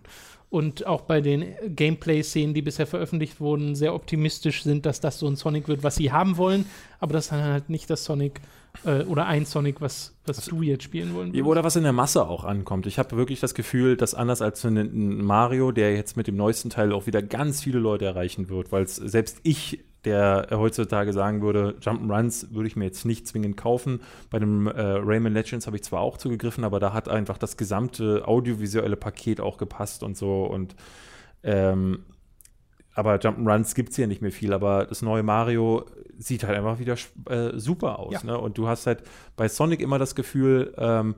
Und 0.51 0.85
auch 0.85 1.01
bei 1.01 1.21
den 1.21 1.55
Gameplay-Szenen, 1.65 2.53
die 2.53 2.61
bisher 2.61 2.85
veröffentlicht 2.85 3.39
wurden, 3.39 3.73
sehr 3.73 3.95
optimistisch 3.95 4.61
sind, 4.61 4.85
dass 4.85 4.99
das 4.99 5.17
so 5.17 5.25
ein 5.25 5.37
Sonic 5.37 5.67
wird, 5.67 5.81
was 5.81 5.95
sie 5.95 6.11
haben 6.11 6.37
wollen, 6.37 6.65
aber 6.99 7.13
das 7.13 7.25
ist 7.25 7.31
dann 7.31 7.43
halt 7.43 7.71
nicht 7.71 7.89
das 7.89 8.05
Sonic 8.05 8.41
äh, 8.85 9.03
oder 9.03 9.27
ein 9.27 9.45
Sonic, 9.45 9.81
was, 9.81 10.15
was 10.25 10.45
du 10.45 10.61
jetzt 10.61 10.83
spielen 10.83 11.13
wollen 11.13 11.33
Ja, 11.33 11.43
Oder 11.43 11.63
was 11.63 11.75
in 11.75 11.83
der 11.83 11.93
Masse 11.93 12.27
auch 12.27 12.43
ankommt. 12.43 12.85
Ich 12.85 12.99
habe 12.99 13.15
wirklich 13.15 13.39
das 13.39 13.53
Gefühl, 13.53 13.97
dass 13.97 14.13
anders 14.13 14.41
als 14.41 14.63
ein 14.63 15.23
Mario, 15.23 15.71
der 15.71 15.95
jetzt 15.95 16.17
mit 16.17 16.27
dem 16.27 16.35
neuesten 16.35 16.69
Teil 16.69 16.91
auch 16.91 17.07
wieder 17.07 17.21
ganz 17.21 17.61
viele 17.61 17.79
Leute 17.79 18.05
erreichen 18.05 18.49
wird, 18.49 18.71
weil 18.71 18.87
selbst 18.87 19.39
ich, 19.43 19.83
der 20.05 20.47
heutzutage 20.51 21.13
sagen 21.13 21.41
würde, 21.41 21.75
Jump'n'Runs 21.81 22.53
würde 22.53 22.67
ich 22.67 22.75
mir 22.75 22.85
jetzt 22.85 23.05
nicht 23.05 23.27
zwingend 23.27 23.55
kaufen. 23.55 24.01
Bei 24.29 24.39
dem 24.39 24.67
äh, 24.67 24.71
Rayman 24.81 25.33
Legends 25.33 25.65
habe 25.65 25.77
ich 25.77 25.83
zwar 25.83 26.01
auch 26.01 26.17
zugegriffen, 26.17 26.63
aber 26.63 26.79
da 26.79 26.93
hat 26.93 27.07
einfach 27.07 27.37
das 27.37 27.57
gesamte 27.57 28.27
audiovisuelle 28.27 28.97
Paket 28.97 29.39
auch 29.39 29.57
gepasst 29.57 30.03
und 30.03 30.17
so 30.17 30.43
und 30.43 30.75
ähm, 31.43 31.99
aber 32.95 33.15
Jump'n'Runs 33.15 33.75
gibt 33.75 33.89
es 33.89 33.97
ja 33.97 34.07
nicht 34.07 34.21
mehr 34.21 34.31
viel, 34.31 34.53
aber 34.53 34.85
das 34.85 35.01
neue 35.01 35.23
Mario 35.23 35.85
sieht 36.17 36.43
halt 36.43 36.57
einfach 36.57 36.79
wieder 36.79 36.95
äh, 37.29 37.57
super 37.57 37.99
aus. 37.99 38.13
Ja. 38.13 38.23
Ne? 38.23 38.37
Und 38.37 38.57
du 38.57 38.67
hast 38.67 38.85
halt 38.87 39.03
bei 39.35 39.47
Sonic 39.47 39.81
immer 39.81 39.99
das 39.99 40.15
Gefühl, 40.15 40.73
ähm, 40.77 41.15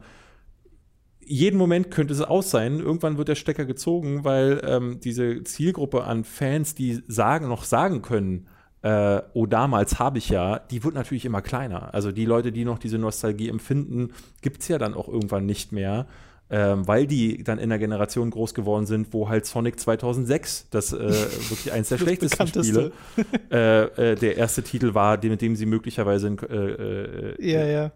jeden 1.19 1.57
Moment 1.57 1.91
könnte 1.91 2.13
es 2.13 2.21
aus 2.21 2.51
sein. 2.51 2.79
Irgendwann 2.79 3.17
wird 3.17 3.27
der 3.27 3.35
Stecker 3.35 3.65
gezogen, 3.65 4.23
weil 4.23 4.61
ähm, 4.63 4.99
diese 5.03 5.43
Zielgruppe 5.43 6.03
an 6.03 6.23
Fans, 6.23 6.75
die 6.75 7.01
sagen, 7.07 7.47
noch 7.47 7.63
sagen 7.63 8.01
können, 8.01 8.47
äh, 8.83 9.23
oh, 9.33 9.47
damals 9.47 9.97
habe 9.97 10.19
ich 10.19 10.29
ja, 10.29 10.59
die 10.59 10.83
wird 10.83 10.93
natürlich 10.93 11.25
immer 11.25 11.41
kleiner. 11.41 11.93
Also 11.95 12.11
die 12.11 12.25
Leute, 12.25 12.51
die 12.51 12.65
noch 12.65 12.77
diese 12.77 12.99
Nostalgie 12.99 13.49
empfinden, 13.49 14.11
gibt 14.41 14.61
es 14.61 14.67
ja 14.67 14.77
dann 14.77 14.93
auch 14.93 15.07
irgendwann 15.07 15.47
nicht 15.47 15.71
mehr. 15.71 16.05
Ähm, 16.47 16.87
weil 16.87 17.07
die 17.07 17.43
dann 17.43 17.57
in 17.57 17.69
der 17.69 17.79
Generation 17.79 18.29
groß 18.29 18.53
geworden 18.53 18.85
sind, 18.85 19.13
wo 19.13 19.29
halt 19.29 19.47
Sonic 19.47 19.79
2006, 19.79 20.67
das 20.69 20.93
äh, 20.93 20.99
wirklich 20.99 21.71
eins 21.71 21.89
der 21.89 21.97
schlechtesten. 21.97 22.47
Spiele, 22.47 22.91
äh, 23.51 24.11
äh, 24.11 24.15
der 24.15 24.37
erste 24.37 24.61
Titel 24.61 24.93
war, 24.93 25.17
mit 25.23 25.41
dem 25.41 25.55
sie 25.55 25.65
möglicherweise 25.65 26.27
in, 26.27 26.37
äh, 26.37 26.55
äh, 26.55 27.51
Ja, 27.51 27.65
ja. 27.65 27.91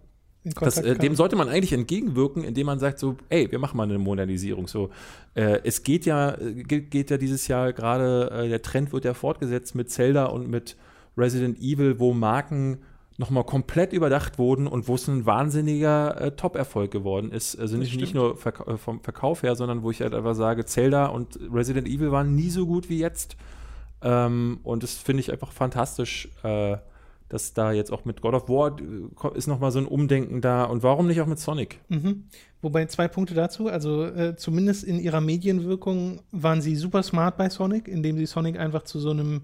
Das, 0.60 0.80
äh, 0.80 0.95
dem 0.95 1.16
sollte 1.16 1.36
man 1.36 1.47
eigentlich 1.47 1.74
entgegenwirken, 1.74 2.43
indem 2.43 2.66
man 2.66 2.80
sagt 2.80 2.97
so, 2.97 3.18
ey, 3.30 3.52
wir 3.52 3.60
machen 3.60 3.78
mal 3.78 3.84
eine 3.84 4.00
Modernisierung. 4.00 4.68
So, 4.68 4.89
es 5.36 5.84
geht 5.84 6.06
ja, 6.06 6.36
geht, 6.39 6.89
geht 6.89 7.12
ja 7.12 7.18
dieses 7.18 7.47
Jahr 7.47 7.72
gerade, 7.72 8.47
der 8.50 8.62
Trend 8.62 8.93
wird 8.93 9.06
ja 9.06 9.14
fortgesetzt 9.14 9.76
mit 9.76 9.91
Zelda 9.91 10.26
und 10.26 10.50
mit 10.50 10.76
Resident 11.18 11.60
Evil, 11.60 12.00
wo 12.00 12.14
Marken 12.14 12.80
nochmal 13.20 13.43
komplett 13.43 13.91
überdacht 13.91 14.39
wurden 14.39 14.65
und 14.65 14.88
wo 14.88 14.95
es 14.95 15.07
ein 15.09 15.26
wahnsinniger 15.26 16.20
äh, 16.22 16.32
Top-Erfolg 16.32 16.89
geworden 16.89 17.34
ist. 17.34 17.59
Also 17.59 17.76
nicht, 17.76 17.95
nicht 17.97 18.15
nur 18.15 18.38
verk 18.38 18.65
äh, 18.65 18.78
vom 18.78 19.01
Verkauf 19.01 19.43
her, 19.43 19.55
sondern 19.55 19.84
wo 19.84 19.91
ich 19.91 20.01
halt 20.01 20.13
einfach 20.13 20.36
sage, 20.36 20.65
Zelda 20.65 21.07
und 21.07 21.38
Resident 21.51 21.88
Evil 21.89 22.13
waren 22.13 22.34
nie 22.34 22.49
so 22.49 22.65
gut 22.65 22.89
wie 22.89 22.97
jetzt. 22.97 23.36
Ähm, 24.01 24.59
und 24.63 24.84
das 24.84 24.95
finde 24.95 25.20
ich 25.20 25.32
einfach 25.34 25.51
fantastisch, 25.51 26.30
äh, 26.43 26.78
dass 27.28 27.53
da 27.53 27.74
jetzt 27.74 27.91
auch 27.91 28.05
mit 28.05 28.22
God 28.22 28.36
of 28.36 28.47
War 28.47 28.78
äh, 28.80 29.38
ist 29.38 29.47
nochmal 29.47 29.72
so 29.72 29.80
ein 29.80 29.86
Umdenken 29.86 30.39
da. 30.39 30.63
Und 30.63 30.82
warum 30.82 31.07
nicht 31.07 31.20
auch 31.20 31.28
mit 31.28 31.39
Sonic? 31.39 31.82
Mhm. 31.89 32.24
Wobei 32.61 32.85
zwei 32.85 33.10
Punkte 33.10 33.34
dazu. 33.34 33.68
Also 33.68 34.06
äh, 34.06 34.38
zumindest 34.38 34.85
in 34.85 34.98
ihrer 34.98 35.19
Medienwirkung 35.19 36.22
waren 36.31 36.61
sie 36.61 36.77
super 36.77 37.03
smart 37.03 37.35
bei 37.35 37.49
Sonic, 37.49 37.89
indem 37.89 38.18
sie 38.18 38.27
Sonic 38.27 38.57
einfach 38.57 38.84
zu 38.84 38.98
so 38.98 39.10
einem 39.10 39.41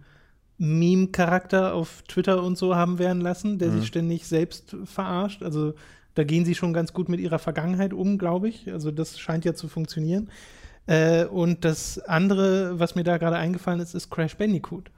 Meme-Charakter 0.57 1.73
auf 1.73 2.03
Twitter 2.07 2.41
und 2.44 2.57
so 2.57 2.76
haben 2.76 2.98
werden 2.99 3.22
lassen, 3.22 3.60
der 3.60 3.69
Mhm. 3.69 3.80
sich 3.80 3.88
ständig 3.88 4.27
selbst 4.27 4.76
verarscht. 4.86 5.44
Also 5.44 5.73
da 6.14 6.23
gehen 6.23 6.45
sie 6.45 6.56
schon 6.56 6.73
ganz 6.73 6.94
gut 6.94 7.10
mit 7.10 7.19
ihrer 7.19 7.40
Vergangenheit 7.40 7.94
um, 7.94 8.18
glaube 8.18 8.48
ich. 8.48 8.72
Also 8.72 8.91
das 8.91 9.19
scheint 9.19 9.44
ja 9.45 9.53
zu 9.53 9.68
funktionieren. 9.68 10.30
Äh, 10.88 11.26
und 11.26 11.65
das 11.65 11.99
andere, 11.99 12.80
was 12.80 12.95
mir 12.95 13.03
da 13.03 13.18
gerade 13.18 13.36
eingefallen 13.38 13.80
ist, 13.80 13.95
ist 13.95 14.10
Crash 14.10 14.38
Bandicoot. 14.38 14.91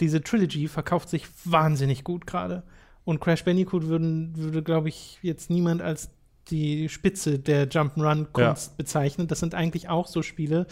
Diese 0.00 0.22
Trilogy 0.22 0.68
verkauft 0.68 1.08
sich 1.10 1.26
wahnsinnig 1.44 2.02
gut 2.04 2.26
gerade. 2.26 2.62
Und 3.04 3.20
Crash 3.20 3.44
Bandicoot 3.44 3.86
würden, 3.88 4.32
würde, 4.36 4.62
glaube 4.62 4.88
ich, 4.88 5.18
jetzt 5.22 5.50
niemand 5.50 5.82
als 5.82 6.10
die 6.48 6.88
Spitze 6.88 7.38
der 7.38 7.68
Jump'n'Run-Kunst 7.70 8.68
ja. 8.68 8.74
bezeichnen. 8.76 9.28
Das 9.28 9.40
sind 9.40 9.54
eigentlich 9.54 9.88
auch 9.88 10.06
so 10.06 10.22
Spiele, 10.22 10.66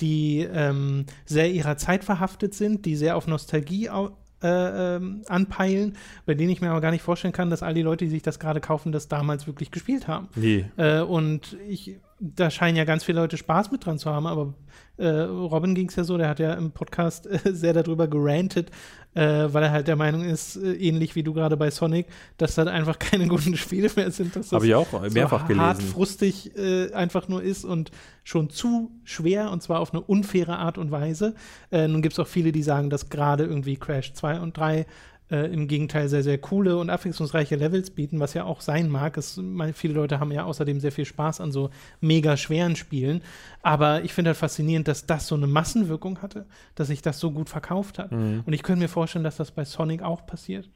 die 0.00 0.40
ähm, 0.40 1.06
sehr 1.24 1.50
ihrer 1.50 1.76
Zeit 1.76 2.04
verhaftet 2.04 2.54
sind, 2.54 2.84
die 2.84 2.96
sehr 2.96 3.16
auf 3.16 3.26
Nostalgie 3.26 3.86
äh, 3.86 4.96
ähm, 4.96 5.22
anpeilen, 5.28 5.96
bei 6.26 6.34
denen 6.34 6.50
ich 6.50 6.60
mir 6.60 6.70
aber 6.70 6.80
gar 6.80 6.90
nicht 6.90 7.02
vorstellen 7.02 7.32
kann, 7.32 7.50
dass 7.50 7.62
all 7.62 7.74
die 7.74 7.82
Leute, 7.82 8.04
die 8.04 8.10
sich 8.10 8.22
das 8.22 8.38
gerade 8.38 8.60
kaufen, 8.60 8.92
das 8.92 9.08
damals 9.08 9.46
wirklich 9.46 9.70
gespielt 9.70 10.06
haben. 10.06 10.28
Nee. 10.34 10.66
Äh, 10.76 11.00
und 11.00 11.56
ich, 11.68 11.96
da 12.34 12.50
scheinen 12.50 12.76
ja 12.76 12.84
ganz 12.84 13.04
viele 13.04 13.20
Leute 13.20 13.36
Spaß 13.36 13.70
mit 13.70 13.84
dran 13.84 13.98
zu 13.98 14.10
haben, 14.10 14.26
aber 14.26 14.54
äh, 14.96 15.06
Robin 15.06 15.74
ging 15.74 15.88
es 15.88 15.96
ja 15.96 16.04
so, 16.04 16.16
der 16.16 16.28
hat 16.28 16.38
ja 16.38 16.54
im 16.54 16.70
Podcast 16.70 17.26
äh, 17.26 17.38
sehr 17.52 17.72
darüber 17.72 18.08
gerantet, 18.08 18.70
äh, 19.14 19.48
weil 19.52 19.64
er 19.64 19.70
halt 19.70 19.88
der 19.88 19.96
Meinung 19.96 20.24
ist, 20.24 20.56
äh, 20.56 20.72
ähnlich 20.74 21.14
wie 21.16 21.22
du 21.22 21.34
gerade 21.34 21.56
bei 21.56 21.70
Sonic, 21.70 22.06
dass 22.38 22.54
das 22.54 22.66
einfach 22.68 22.98
keine 22.98 23.26
guten 23.28 23.56
Spiele 23.56 23.90
mehr 23.96 24.10
sind. 24.10 24.34
Habe 24.52 24.66
ich 24.66 24.74
auch 24.74 24.86
mehrfach 25.10 25.42
so 25.42 25.46
gelesen. 25.48 25.66
hart 25.66 25.82
frustig 25.82 26.56
äh, 26.56 26.92
einfach 26.92 27.28
nur 27.28 27.42
ist 27.42 27.64
und 27.64 27.90
schon 28.22 28.48
zu 28.50 28.90
schwer 29.04 29.50
und 29.50 29.62
zwar 29.62 29.80
auf 29.80 29.92
eine 29.92 30.00
unfaire 30.00 30.58
Art 30.58 30.78
und 30.78 30.90
Weise. 30.90 31.34
Äh, 31.70 31.88
nun 31.88 32.00
gibt 32.00 32.14
es 32.14 32.18
auch 32.18 32.28
viele, 32.28 32.52
die 32.52 32.62
sagen, 32.62 32.88
dass 32.88 33.10
gerade 33.10 33.44
irgendwie 33.44 33.76
Crash 33.76 34.14
2 34.14 34.40
und 34.40 34.56
3 34.56 34.86
äh, 35.30 35.52
im 35.52 35.68
Gegenteil 35.68 36.08
sehr, 36.08 36.22
sehr 36.22 36.38
coole 36.38 36.76
und 36.76 36.90
abwechslungsreiche 36.90 37.56
Levels 37.56 37.90
bieten, 37.90 38.20
was 38.20 38.34
ja 38.34 38.44
auch 38.44 38.60
sein 38.60 38.90
mag. 38.90 39.16
Es, 39.16 39.40
viele 39.72 39.94
Leute 39.94 40.20
haben 40.20 40.32
ja 40.32 40.44
außerdem 40.44 40.80
sehr 40.80 40.92
viel 40.92 41.04
Spaß 41.04 41.40
an 41.40 41.52
so 41.52 41.70
mega 42.00 42.36
schweren 42.36 42.76
Spielen. 42.76 43.22
Aber 43.62 44.04
ich 44.04 44.12
finde 44.12 44.30
halt 44.30 44.38
faszinierend, 44.38 44.88
dass 44.88 45.06
das 45.06 45.26
so 45.26 45.34
eine 45.34 45.46
Massenwirkung 45.46 46.20
hatte, 46.20 46.46
dass 46.74 46.88
sich 46.88 47.02
das 47.02 47.20
so 47.20 47.30
gut 47.30 47.48
verkauft 47.48 47.98
hat. 47.98 48.12
Mhm. 48.12 48.42
Und 48.44 48.52
ich 48.52 48.62
könnte 48.62 48.82
mir 48.82 48.88
vorstellen, 48.88 49.24
dass 49.24 49.36
das 49.36 49.50
bei 49.50 49.64
Sonic 49.64 50.02
auch 50.02 50.26
passiert. 50.26 50.68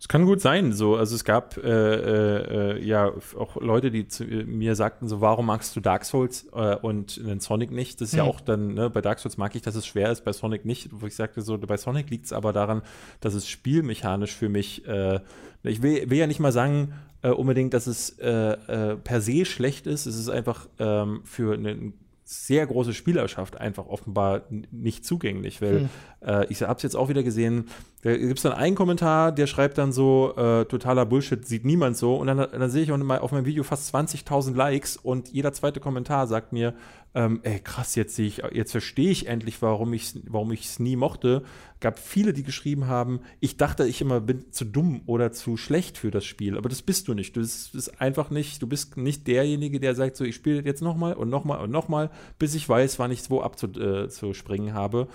Es 0.00 0.08
kann 0.08 0.24
gut 0.24 0.40
sein, 0.40 0.72
so. 0.72 0.96
Also 0.96 1.14
es 1.14 1.24
gab 1.24 1.56
äh, 1.56 1.60
äh, 1.60 2.76
äh 2.76 2.84
ja 2.84 3.12
auch 3.38 3.56
Leute, 3.56 3.90
die 3.90 4.08
zu 4.08 4.24
mir 4.24 4.74
sagten, 4.74 5.08
so, 5.08 5.20
warum 5.20 5.46
magst 5.46 5.74
du 5.76 5.80
Dark 5.80 6.04
Souls 6.04 6.46
äh, 6.54 6.76
und 6.76 7.16
den 7.16 7.40
Sonic 7.40 7.70
nicht? 7.70 8.00
Das 8.00 8.08
ist 8.08 8.12
mhm. 8.14 8.18
ja 8.18 8.24
auch 8.24 8.40
dann, 8.40 8.74
ne, 8.74 8.90
bei 8.90 9.00
Dark 9.00 9.18
Souls 9.18 9.36
mag 9.36 9.54
ich, 9.54 9.62
dass 9.62 9.74
es 9.74 9.86
schwer 9.86 10.10
ist, 10.10 10.24
bei 10.24 10.32
Sonic 10.32 10.64
nicht. 10.64 10.88
Wo 10.92 11.06
ich 11.06 11.16
sagte, 11.16 11.42
so, 11.42 11.58
bei 11.58 11.76
Sonic 11.76 12.10
liegt 12.10 12.26
es 12.26 12.32
aber 12.32 12.52
daran, 12.52 12.82
dass 13.20 13.34
es 13.34 13.48
spielmechanisch 13.48 14.34
für 14.34 14.48
mich, 14.48 14.86
äh, 14.86 15.20
ich 15.62 15.82
will, 15.82 16.08
will, 16.10 16.18
ja 16.18 16.26
nicht 16.26 16.40
mal 16.40 16.52
sagen, 16.52 16.94
äh, 17.22 17.30
unbedingt, 17.30 17.74
dass 17.74 17.86
es 17.86 18.12
per 18.12 19.20
se 19.20 19.44
schlecht 19.44 19.86
ist. 19.86 20.06
Es 20.06 20.16
ist 20.16 20.28
einfach 20.28 20.68
ähm, 20.78 21.20
für 21.24 21.54
einen 21.54 21.94
sehr 22.30 22.66
große 22.66 22.92
Spielerschaft 22.92 23.56
einfach 23.56 23.86
offenbar 23.86 24.42
nicht 24.70 25.06
zugänglich, 25.06 25.62
weil 25.62 25.80
hm. 25.80 25.88
äh, 26.20 26.46
ich 26.50 26.60
habe 26.60 26.76
es 26.76 26.82
jetzt 26.82 26.94
auch 26.94 27.08
wieder 27.08 27.22
gesehen, 27.22 27.68
da 28.02 28.14
gibt 28.14 28.36
es 28.36 28.42
dann 28.42 28.52
einen 28.52 28.76
Kommentar, 28.76 29.32
der 29.32 29.46
schreibt 29.46 29.78
dann 29.78 29.92
so, 29.92 30.34
äh, 30.36 30.66
totaler 30.66 31.06
Bullshit, 31.06 31.46
sieht 31.46 31.64
niemand 31.64 31.96
so 31.96 32.16
und 32.16 32.26
dann, 32.26 32.36
dann 32.36 32.70
sehe 32.70 32.82
ich 32.82 32.92
auf 32.92 33.32
meinem 33.32 33.46
Video 33.46 33.62
fast 33.62 33.94
20.000 33.94 34.54
Likes 34.54 34.98
und 34.98 35.28
jeder 35.30 35.54
zweite 35.54 35.80
Kommentar 35.80 36.26
sagt 36.26 36.52
mir, 36.52 36.74
ähm, 37.14 37.40
ey, 37.42 37.58
krass, 37.60 37.94
jetzt 37.94 38.14
sehe 38.14 38.26
ich, 38.26 38.42
jetzt 38.52 38.72
verstehe 38.72 39.10
ich 39.10 39.26
endlich, 39.26 39.62
warum 39.62 39.92
ich 39.94 40.10
es 40.10 40.20
warum 40.28 40.54
nie 40.78 40.96
mochte. 40.96 41.42
Gab 41.80 41.98
viele, 41.98 42.32
die 42.32 42.42
geschrieben 42.42 42.86
haben, 42.86 43.20
ich 43.40 43.56
dachte, 43.56 43.86
ich 43.86 44.00
immer 44.00 44.20
bin 44.20 44.52
zu 44.52 44.64
dumm 44.64 45.02
oder 45.06 45.32
zu 45.32 45.56
schlecht 45.56 45.96
für 45.96 46.10
das 46.10 46.24
Spiel. 46.26 46.58
Aber 46.58 46.68
das 46.68 46.82
bist 46.82 47.08
du 47.08 47.14
nicht. 47.14 47.34
Du 47.34 47.40
bist, 47.40 47.72
bist 47.72 48.00
einfach 48.00 48.30
nicht, 48.30 48.60
du 48.60 48.66
bist 48.66 48.96
nicht 48.96 49.26
derjenige, 49.26 49.80
der 49.80 49.94
sagt, 49.94 50.16
so, 50.16 50.24
ich 50.24 50.34
spiele 50.34 50.62
jetzt 50.62 50.82
nochmal 50.82 51.14
und 51.14 51.30
nochmal 51.30 51.60
und 51.60 51.70
nochmal, 51.70 52.10
bis 52.38 52.54
ich 52.54 52.68
weiß, 52.68 52.98
wann 52.98 53.10
ich 53.10 53.30
wo 53.30 53.40
abzuspringen 53.40 54.68
äh, 54.68 54.72
habe. 54.72 55.08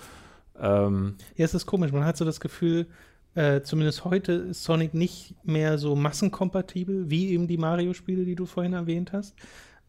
Ähm, 0.58 1.14
ja, 1.36 1.44
es 1.44 1.54
ist 1.54 1.66
komisch. 1.66 1.92
Man 1.92 2.04
hat 2.04 2.16
so 2.16 2.24
das 2.24 2.40
Gefühl, 2.40 2.86
äh, 3.34 3.62
zumindest 3.62 4.04
heute 4.04 4.32
ist 4.32 4.64
Sonic 4.64 4.94
nicht 4.94 5.34
mehr 5.44 5.78
so 5.78 5.96
massenkompatibel 5.96 7.08
wie 7.10 7.30
eben 7.30 7.46
die 7.46 7.56
Mario-Spiele, 7.56 8.24
die 8.24 8.34
du 8.34 8.46
vorhin 8.46 8.72
erwähnt 8.72 9.12
hast. 9.12 9.34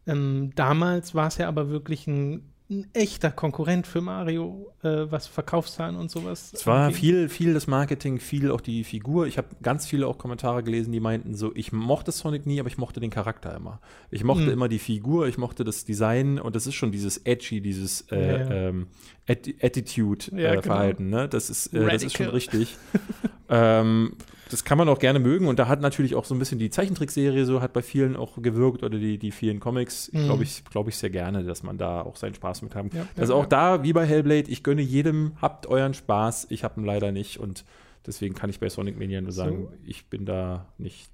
Ähm, 0.06 0.52
damals 0.54 1.14
war 1.14 1.28
es 1.28 1.38
ja 1.38 1.48
aber 1.48 1.68
wirklich 1.68 2.06
ein, 2.06 2.52
ein, 2.70 2.86
echter 2.92 3.30
Konkurrent 3.30 3.86
für 3.86 4.00
Mario, 4.00 4.72
äh, 4.82 5.10
was 5.10 5.26
Verkaufszahlen 5.26 5.96
und 5.96 6.10
sowas. 6.10 6.52
Es 6.54 6.66
war 6.66 6.86
angeht. 6.86 6.98
viel, 6.98 7.28
viel 7.28 7.54
das 7.54 7.66
Marketing, 7.66 8.20
viel 8.20 8.50
auch 8.50 8.60
die 8.60 8.84
Figur. 8.84 9.26
Ich 9.26 9.36
habe 9.36 9.48
ganz 9.62 9.86
viele 9.86 10.06
auch 10.06 10.18
Kommentare 10.18 10.62
gelesen, 10.62 10.92
die 10.92 11.00
meinten 11.00 11.34
so, 11.34 11.52
ich 11.54 11.72
mochte 11.72 12.12
Sonic 12.12 12.46
nie, 12.46 12.60
aber 12.60 12.68
ich 12.68 12.78
mochte 12.78 13.00
den 13.00 13.10
Charakter 13.10 13.54
immer. 13.56 13.80
Ich 14.10 14.22
mochte 14.22 14.44
mhm. 14.44 14.52
immer 14.52 14.68
die 14.68 14.78
Figur, 14.78 15.26
ich 15.26 15.38
mochte 15.38 15.64
das 15.64 15.84
Design 15.84 16.38
und 16.38 16.54
das 16.54 16.66
ist 16.66 16.74
schon 16.74 16.92
dieses 16.92 17.18
edgy, 17.18 17.60
dieses 17.60 18.02
äh, 18.12 18.26
ja, 18.26 18.38
ja. 18.38 18.68
Ähm, 18.68 18.86
Attitude-Verhalten. 19.28 21.04
Ja, 21.04 21.10
genau. 21.10 21.22
ne? 21.22 21.28
das, 21.28 21.50
ist, 21.50 21.74
äh, 21.74 21.84
das 21.84 22.04
ist 22.04 22.16
schon 22.16 22.28
richtig. 22.28 22.76
ähm, 23.48 24.12
das 24.50 24.64
kann 24.64 24.78
man 24.78 24.88
auch 24.88 24.98
gerne 24.98 25.18
mögen 25.18 25.48
und 25.48 25.58
da 25.58 25.68
hat 25.68 25.80
natürlich 25.80 26.14
auch 26.14 26.24
so 26.24 26.34
ein 26.34 26.38
bisschen 26.38 26.58
die 26.58 26.70
Zeichentrickserie 26.70 27.44
so 27.44 27.60
hat 27.60 27.72
bei 27.72 27.82
vielen 27.82 28.16
auch 28.16 28.40
gewirkt 28.40 28.82
oder 28.82 28.98
die, 28.98 29.18
die 29.18 29.32
vielen 29.32 29.60
Comics, 29.60 30.12
mhm. 30.12 30.24
glaube 30.24 30.44
ich, 30.44 30.64
glaube 30.64 30.90
ich 30.90 30.96
sehr 30.96 31.10
gerne, 31.10 31.44
dass 31.44 31.62
man 31.62 31.78
da 31.78 32.02
auch 32.02 32.16
seinen 32.16 32.34
Spaß 32.34 32.62
mit 32.62 32.74
haben. 32.74 32.90
Ja, 32.92 33.06
also 33.16 33.32
ja, 33.32 33.38
auch 33.38 33.44
ja. 33.44 33.48
da, 33.48 33.82
wie 33.82 33.92
bei 33.92 34.06
Hellblade, 34.06 34.50
ich 34.50 34.62
gönne 34.62 34.82
jedem, 34.82 35.32
habt 35.42 35.66
euren 35.66 35.94
Spaß, 35.94 36.46
ich 36.50 36.64
habe 36.64 36.80
ihn 36.80 36.84
leider 36.84 37.12
nicht 37.12 37.38
und 37.38 37.64
deswegen 38.06 38.34
kann 38.34 38.50
ich 38.50 38.60
bei 38.60 38.68
Sonic 38.68 38.98
Mania 38.98 39.20
nur 39.20 39.32
sagen, 39.32 39.68
so. 39.70 39.78
ich 39.84 40.06
bin 40.06 40.26
da 40.26 40.66
nicht 40.78 41.10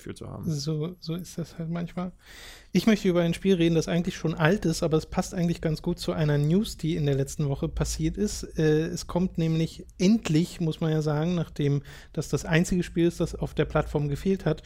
für 0.00 0.14
zu 0.14 0.28
haben. 0.28 0.50
So, 0.50 0.96
so 1.00 1.14
ist 1.14 1.38
das 1.38 1.58
halt 1.58 1.70
manchmal. 1.70 2.12
Ich 2.72 2.86
möchte 2.86 3.08
über 3.08 3.22
ein 3.22 3.34
Spiel 3.34 3.54
reden, 3.54 3.74
das 3.74 3.88
eigentlich 3.88 4.16
schon 4.16 4.34
alt 4.34 4.64
ist, 4.64 4.82
aber 4.82 4.96
es 4.96 5.06
passt 5.06 5.34
eigentlich 5.34 5.60
ganz 5.60 5.82
gut 5.82 5.98
zu 5.98 6.12
einer 6.12 6.38
News, 6.38 6.76
die 6.76 6.96
in 6.96 7.06
der 7.06 7.14
letzten 7.14 7.48
Woche 7.48 7.68
passiert 7.68 8.16
ist. 8.16 8.42
Äh, 8.58 8.86
es 8.86 9.06
kommt 9.06 9.38
nämlich 9.38 9.86
endlich, 9.98 10.60
muss 10.60 10.80
man 10.80 10.92
ja 10.92 11.02
sagen, 11.02 11.34
nachdem 11.34 11.82
das 12.12 12.28
das 12.28 12.44
einzige 12.44 12.82
Spiel 12.82 13.06
ist, 13.06 13.20
das 13.20 13.34
auf 13.34 13.54
der 13.54 13.64
Plattform 13.64 14.08
gefehlt 14.08 14.44
hat, 14.44 14.62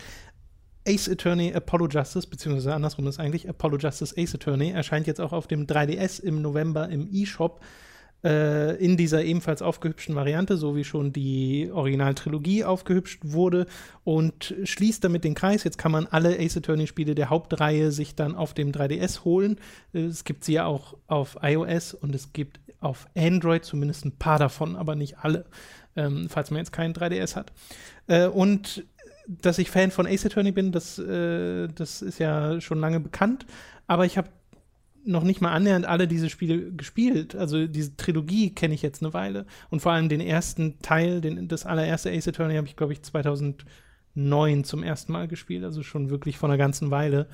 Ace 0.86 1.08
Attorney 1.08 1.54
Apollo 1.54 1.88
Justice, 1.88 2.26
beziehungsweise 2.26 2.74
andersrum 2.74 3.06
ist 3.06 3.20
eigentlich 3.20 3.48
Apollo 3.48 3.78
Justice 3.78 4.14
Ace 4.16 4.34
Attorney, 4.34 4.70
erscheint 4.70 5.06
jetzt 5.06 5.20
auch 5.20 5.32
auf 5.32 5.46
dem 5.46 5.66
3DS 5.66 6.20
im 6.20 6.42
November 6.42 6.88
im 6.88 7.08
eShop 7.12 7.60
äh, 8.24 8.76
in 8.76 8.96
dieser 8.96 9.24
ebenfalls 9.24 9.62
aufgehübschten 9.62 10.14
Variante, 10.14 10.56
so 10.56 10.76
wie 10.76 10.84
schon 10.84 11.12
die 11.12 11.70
Originaltrilogie 11.72 12.64
aufgehübscht 12.64 13.20
wurde 13.24 13.66
und 14.04 14.54
schließt 14.64 15.02
damit 15.02 15.24
den 15.24 15.34
Kreis. 15.34 15.64
Jetzt 15.64 15.78
kann 15.78 15.92
man 15.92 16.06
alle 16.06 16.38
Ace 16.38 16.58
Attorney-Spiele 16.58 17.14
der 17.14 17.30
Hauptreihe 17.30 17.90
sich 17.90 18.14
dann 18.14 18.34
auf 18.34 18.54
dem 18.54 18.72
3DS 18.72 19.24
holen. 19.24 19.58
Es 19.92 20.24
gibt 20.24 20.44
sie 20.44 20.54
ja 20.54 20.66
auch 20.66 20.96
auf 21.06 21.38
iOS 21.42 21.94
und 21.94 22.14
es 22.14 22.32
gibt 22.32 22.60
auf 22.80 23.06
Android 23.16 23.64
zumindest 23.64 24.04
ein 24.04 24.16
paar 24.18 24.38
davon, 24.38 24.76
aber 24.76 24.94
nicht 24.94 25.18
alle, 25.18 25.44
ähm, 25.96 26.28
falls 26.28 26.50
man 26.50 26.58
jetzt 26.58 26.72
keinen 26.72 26.94
3DS 26.94 27.36
hat. 27.36 27.52
Äh, 28.06 28.26
und 28.26 28.84
dass 29.26 29.58
ich 29.58 29.70
Fan 29.70 29.90
von 29.90 30.06
Ace 30.06 30.26
Attorney 30.26 30.52
bin, 30.52 30.72
das, 30.72 30.98
äh, 30.98 31.68
das 31.68 32.02
ist 32.02 32.18
ja 32.18 32.60
schon 32.60 32.80
lange 32.80 33.00
bekannt. 33.00 33.46
Aber 33.86 34.04
ich 34.04 34.18
habe 34.18 34.28
noch 35.04 35.24
nicht 35.24 35.40
mal 35.40 35.52
annähernd 35.52 35.86
alle 35.86 36.08
diese 36.08 36.30
Spiele 36.30 36.72
gespielt. 36.72 37.34
Also 37.34 37.66
diese 37.66 37.96
Trilogie 37.96 38.50
kenne 38.50 38.74
ich 38.74 38.82
jetzt 38.82 39.02
eine 39.02 39.14
Weile. 39.14 39.46
Und 39.70 39.80
vor 39.80 39.92
allem 39.92 40.08
den 40.08 40.20
ersten 40.20 40.78
Teil, 40.80 41.20
den, 41.20 41.48
das 41.48 41.66
allererste 41.66 42.10
Ace 42.10 42.28
Attorney 42.28 42.56
habe 42.56 42.66
ich, 42.66 42.76
glaube 42.76 42.92
ich, 42.92 43.02
2009 43.02 44.64
zum 44.64 44.82
ersten 44.82 45.12
Mal 45.12 45.28
gespielt. 45.28 45.64
Also 45.64 45.82
schon 45.82 46.10
wirklich 46.10 46.38
von 46.38 46.50
einer 46.50 46.58
ganzen 46.58 46.90
Weile. 46.90 47.26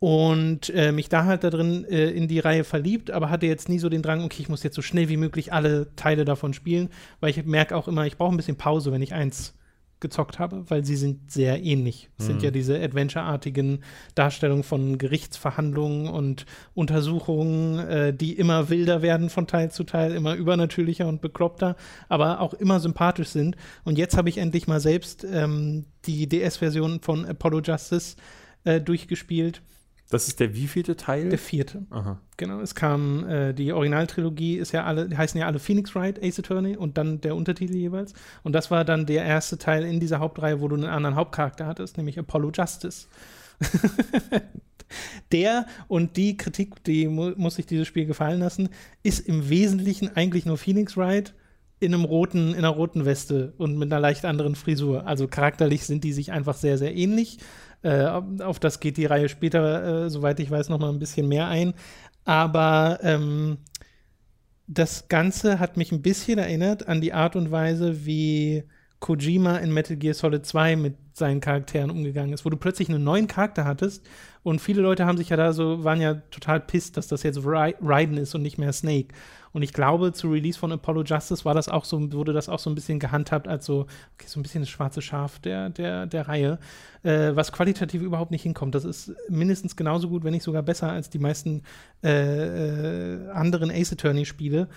Und 0.00 0.70
äh, 0.70 0.92
mich 0.92 1.08
da 1.08 1.24
halt 1.24 1.42
da 1.42 1.50
drin 1.50 1.84
äh, 1.84 2.10
in 2.10 2.28
die 2.28 2.38
Reihe 2.38 2.62
verliebt, 2.62 3.10
aber 3.10 3.30
hatte 3.30 3.46
jetzt 3.46 3.68
nie 3.68 3.80
so 3.80 3.88
den 3.88 4.02
Drang, 4.02 4.22
okay, 4.22 4.42
ich 4.42 4.48
muss 4.48 4.62
jetzt 4.62 4.76
so 4.76 4.82
schnell 4.82 5.08
wie 5.08 5.16
möglich 5.16 5.52
alle 5.52 5.88
Teile 5.96 6.24
davon 6.24 6.54
spielen, 6.54 6.88
weil 7.18 7.30
ich 7.30 7.44
merke 7.44 7.76
auch 7.76 7.88
immer, 7.88 8.06
ich 8.06 8.16
brauche 8.16 8.32
ein 8.32 8.36
bisschen 8.36 8.56
Pause, 8.56 8.92
wenn 8.92 9.02
ich 9.02 9.12
eins 9.12 9.57
gezockt 10.00 10.38
habe, 10.38 10.64
weil 10.68 10.84
sie 10.84 10.96
sind 10.96 11.30
sehr 11.30 11.62
ähnlich. 11.62 12.08
Es 12.18 12.24
mhm. 12.24 12.28
sind 12.28 12.42
ja 12.42 12.50
diese 12.50 12.80
Adventure-artigen 12.80 13.80
Darstellungen 14.14 14.62
von 14.62 14.98
Gerichtsverhandlungen 14.98 16.08
und 16.08 16.46
Untersuchungen, 16.74 17.78
äh, 17.78 18.14
die 18.14 18.32
immer 18.32 18.68
wilder 18.68 19.02
werden 19.02 19.30
von 19.30 19.46
Teil 19.46 19.70
zu 19.70 19.84
Teil, 19.84 20.12
immer 20.12 20.34
übernatürlicher 20.34 21.08
und 21.08 21.20
bekloppter, 21.20 21.76
aber 22.08 22.40
auch 22.40 22.54
immer 22.54 22.80
sympathisch 22.80 23.28
sind. 23.28 23.56
Und 23.84 23.98
jetzt 23.98 24.16
habe 24.16 24.28
ich 24.28 24.38
endlich 24.38 24.66
mal 24.68 24.80
selbst 24.80 25.24
ähm, 25.24 25.86
die 26.04 26.28
DS-Version 26.28 27.00
von 27.00 27.24
Apollo 27.26 27.60
Justice 27.60 28.16
äh, 28.64 28.80
durchgespielt 28.80 29.62
das 30.10 30.26
ist 30.26 30.40
der 30.40 30.54
wievielte 30.54 30.96
Teil? 30.96 31.28
Der 31.28 31.38
vierte. 31.38 31.84
Aha. 31.90 32.20
Genau, 32.38 32.60
es 32.60 32.74
kam, 32.74 33.28
äh, 33.28 33.52
die 33.52 33.72
Originaltrilogie 33.72 34.56
ist 34.56 34.72
ja 34.72 34.84
alle, 34.84 35.08
die 35.08 35.16
heißen 35.16 35.38
ja 35.38 35.46
alle 35.46 35.58
Phoenix 35.58 35.94
Wright, 35.94 36.22
Ace 36.22 36.38
Attorney 36.38 36.76
und 36.76 36.96
dann 36.96 37.20
der 37.20 37.36
Untertitel 37.36 37.74
jeweils. 37.76 38.14
Und 38.42 38.52
das 38.52 38.70
war 38.70 38.84
dann 38.84 39.04
der 39.04 39.24
erste 39.24 39.58
Teil 39.58 39.84
in 39.84 40.00
dieser 40.00 40.18
Hauptreihe, 40.18 40.60
wo 40.60 40.68
du 40.68 40.76
einen 40.76 40.84
anderen 40.84 41.16
Hauptcharakter 41.16 41.66
hattest, 41.66 41.98
nämlich 41.98 42.18
Apollo 42.18 42.52
Justice. 42.54 43.06
der 45.32 45.66
und 45.88 46.16
die 46.16 46.36
Kritik, 46.36 46.82
die 46.84 47.08
mu 47.08 47.32
muss 47.36 47.56
sich 47.56 47.66
dieses 47.66 47.86
Spiel 47.86 48.06
gefallen 48.06 48.40
lassen, 48.40 48.70
ist 49.02 49.20
im 49.28 49.50
Wesentlichen 49.50 50.16
eigentlich 50.16 50.46
nur 50.46 50.56
Phoenix 50.56 50.96
Wright 50.96 51.34
in 51.80 51.94
einem 51.94 52.04
roten, 52.04 52.50
in 52.50 52.58
einer 52.58 52.68
roten 52.68 53.04
Weste 53.04 53.52
und 53.56 53.78
mit 53.78 53.92
einer 53.92 54.00
leicht 54.00 54.24
anderen 54.24 54.56
Frisur. 54.56 55.06
Also 55.06 55.28
charakterlich 55.28 55.84
sind 55.84 56.02
die 56.02 56.12
sich 56.12 56.32
einfach 56.32 56.56
sehr, 56.56 56.78
sehr 56.78 56.96
ähnlich. 56.96 57.38
Äh, 57.82 58.04
auf 58.42 58.58
das 58.58 58.80
geht 58.80 58.96
die 58.96 59.06
Reihe 59.06 59.28
später, 59.28 60.06
äh, 60.06 60.10
soweit 60.10 60.40
ich 60.40 60.50
weiß, 60.50 60.68
noch 60.68 60.78
mal 60.78 60.90
ein 60.90 60.98
bisschen 60.98 61.28
mehr 61.28 61.48
ein. 61.48 61.74
Aber 62.24 62.98
ähm, 63.02 63.58
das 64.66 65.08
Ganze 65.08 65.58
hat 65.58 65.76
mich 65.76 65.92
ein 65.92 66.02
bisschen 66.02 66.38
erinnert 66.38 66.88
an 66.88 67.00
die 67.00 67.12
Art 67.12 67.36
und 67.36 67.50
Weise, 67.50 68.04
wie 68.04 68.64
Kojima 69.00 69.56
in 69.58 69.72
Metal 69.72 69.96
Gear 69.96 70.14
Solid 70.14 70.44
2 70.44 70.76
mit 70.76 70.96
seinen 71.12 71.40
Charakteren 71.40 71.90
umgegangen 71.90 72.32
ist, 72.32 72.44
wo 72.44 72.50
du 72.50 72.56
plötzlich 72.56 72.88
einen 72.88 73.04
neuen 73.04 73.26
Charakter 73.26 73.64
hattest 73.64 74.04
und 74.42 74.60
viele 74.60 74.82
Leute 74.82 75.04
haben 75.04 75.18
sich 75.18 75.28
ja 75.28 75.36
da 75.36 75.52
so, 75.52 75.84
waren 75.84 76.00
ja 76.00 76.14
total 76.30 76.60
pisst, 76.60 76.96
dass 76.96 77.08
das 77.08 77.22
jetzt 77.22 77.40
Raiden 77.44 78.16
ist 78.16 78.34
und 78.34 78.42
nicht 78.42 78.58
mehr 78.58 78.72
Snake. 78.72 79.08
Und 79.52 79.62
ich 79.62 79.72
glaube, 79.72 80.12
zu 80.12 80.30
Release 80.30 80.58
von 80.58 80.72
Apollo 80.72 81.04
Justice 81.04 81.44
war 81.44 81.54
das 81.54 81.68
auch 81.68 81.84
so, 81.84 82.12
wurde 82.12 82.32
das 82.32 82.48
auch 82.48 82.58
so 82.58 82.70
ein 82.70 82.74
bisschen 82.74 82.98
gehandhabt 82.98 83.48
als 83.48 83.66
so, 83.66 83.86
okay, 84.14 84.26
so 84.26 84.38
ein 84.38 84.42
bisschen 84.42 84.62
das 84.62 84.68
schwarze 84.68 85.02
Schaf 85.02 85.38
der, 85.38 85.70
der, 85.70 86.06
der 86.06 86.28
Reihe, 86.28 86.58
äh, 87.02 87.34
was 87.34 87.52
qualitativ 87.52 88.02
überhaupt 88.02 88.30
nicht 88.30 88.42
hinkommt. 88.42 88.74
Das 88.74 88.84
ist 88.84 89.12
mindestens 89.28 89.74
genauso 89.74 90.08
gut, 90.08 90.22
wenn 90.24 90.32
nicht 90.32 90.42
sogar 90.42 90.62
besser 90.62 90.90
als 90.90 91.10
die 91.10 91.18
meisten 91.18 91.62
äh, 92.02 93.16
äh, 93.16 93.30
anderen 93.30 93.70
Ace 93.70 93.92
Attorney-Spiele. 93.92 94.68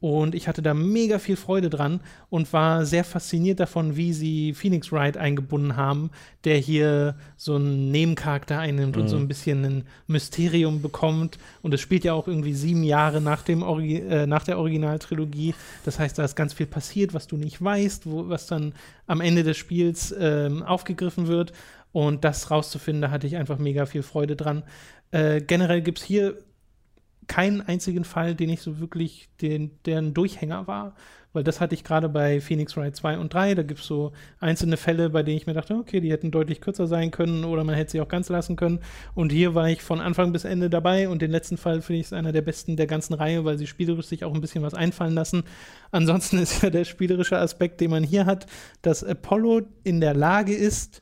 Und 0.00 0.34
ich 0.34 0.48
hatte 0.48 0.62
da 0.62 0.72
mega 0.72 1.18
viel 1.18 1.36
Freude 1.36 1.68
dran 1.68 2.00
und 2.30 2.50
war 2.54 2.86
sehr 2.86 3.04
fasziniert 3.04 3.60
davon, 3.60 3.96
wie 3.96 4.14
sie 4.14 4.54
Phoenix 4.54 4.90
Wright 4.92 5.18
eingebunden 5.18 5.76
haben, 5.76 6.10
der 6.44 6.56
hier 6.56 7.16
so 7.36 7.56
einen 7.56 7.90
Nebencharakter 7.90 8.58
einnimmt 8.58 8.96
mhm. 8.96 9.02
und 9.02 9.08
so 9.08 9.16
mhm. 9.16 9.24
ein 9.24 9.28
bisschen 9.28 9.64
ein 9.64 9.84
Mysterium 10.06 10.80
bekommt. 10.80 11.38
Und 11.60 11.74
es 11.74 11.82
spielt 11.82 12.04
ja 12.04 12.14
auch 12.14 12.28
irgendwie 12.28 12.54
sieben 12.54 12.82
Jahre 12.82 13.20
nach, 13.20 13.42
dem 13.42 13.62
Orgi 13.62 13.98
äh, 13.98 14.26
nach 14.26 14.44
der 14.44 14.58
Originaltrilogie. 14.58 15.54
Das 15.84 15.98
heißt, 15.98 16.18
da 16.18 16.24
ist 16.24 16.34
ganz 16.34 16.54
viel 16.54 16.66
passiert, 16.66 17.12
was 17.12 17.26
du 17.26 17.36
nicht 17.36 17.62
weißt, 17.62 18.06
wo, 18.06 18.30
was 18.30 18.46
dann 18.46 18.72
am 19.06 19.20
Ende 19.20 19.42
des 19.42 19.58
Spiels 19.58 20.14
ähm, 20.18 20.62
aufgegriffen 20.62 21.26
wird. 21.26 21.52
Und 21.92 22.24
das 22.24 22.50
rauszufinden, 22.50 23.02
da 23.02 23.10
hatte 23.10 23.26
ich 23.26 23.36
einfach 23.36 23.58
mega 23.58 23.84
viel 23.84 24.02
Freude 24.02 24.34
dran. 24.34 24.62
Äh, 25.10 25.42
generell 25.42 25.82
gibt 25.82 25.98
es 25.98 26.04
hier 26.04 26.38
keinen 27.30 27.60
einzigen 27.60 28.02
Fall, 28.02 28.34
den 28.34 28.50
ich 28.50 28.60
so 28.60 28.80
wirklich, 28.80 29.28
den, 29.40 29.70
der 29.84 30.02
Durchhänger 30.02 30.66
war. 30.66 30.96
Weil 31.32 31.44
das 31.44 31.60
hatte 31.60 31.76
ich 31.76 31.84
gerade 31.84 32.08
bei 32.08 32.40
Phoenix 32.40 32.76
Wright 32.76 32.96
2 32.96 33.18
und 33.18 33.32
3. 33.32 33.54
Da 33.54 33.62
gibt 33.62 33.78
es 33.78 33.86
so 33.86 34.10
einzelne 34.40 34.76
Fälle, 34.76 35.10
bei 35.10 35.22
denen 35.22 35.36
ich 35.36 35.46
mir 35.46 35.54
dachte, 35.54 35.76
okay, 35.76 36.00
die 36.00 36.10
hätten 36.10 36.32
deutlich 36.32 36.60
kürzer 36.60 36.88
sein 36.88 37.12
können 37.12 37.44
oder 37.44 37.62
man 37.62 37.76
hätte 37.76 37.92
sie 37.92 38.00
auch 38.00 38.08
ganz 38.08 38.28
lassen 38.30 38.56
können. 38.56 38.80
Und 39.14 39.30
hier 39.30 39.54
war 39.54 39.70
ich 39.70 39.80
von 39.80 40.00
Anfang 40.00 40.32
bis 40.32 40.44
Ende 40.44 40.68
dabei 40.68 41.08
und 41.08 41.22
den 41.22 41.30
letzten 41.30 41.56
Fall 41.56 41.82
finde 41.82 42.00
ich 42.00 42.06
ist 42.06 42.12
einer 42.12 42.32
der 42.32 42.42
besten 42.42 42.76
der 42.76 42.88
ganzen 42.88 43.14
Reihe, 43.14 43.44
weil 43.44 43.58
sie 43.58 43.68
spielerisch 43.68 44.06
sich 44.06 44.24
auch 44.24 44.34
ein 44.34 44.40
bisschen 44.40 44.64
was 44.64 44.74
einfallen 44.74 45.14
lassen. 45.14 45.44
Ansonsten 45.92 46.38
ist 46.38 46.64
ja 46.64 46.70
der 46.70 46.84
spielerische 46.84 47.38
Aspekt, 47.38 47.80
den 47.80 47.92
man 47.92 48.02
hier 48.02 48.26
hat, 48.26 48.46
dass 48.82 49.04
Apollo 49.04 49.62
in 49.84 50.00
der 50.00 50.14
Lage 50.14 50.52
ist, 50.52 51.00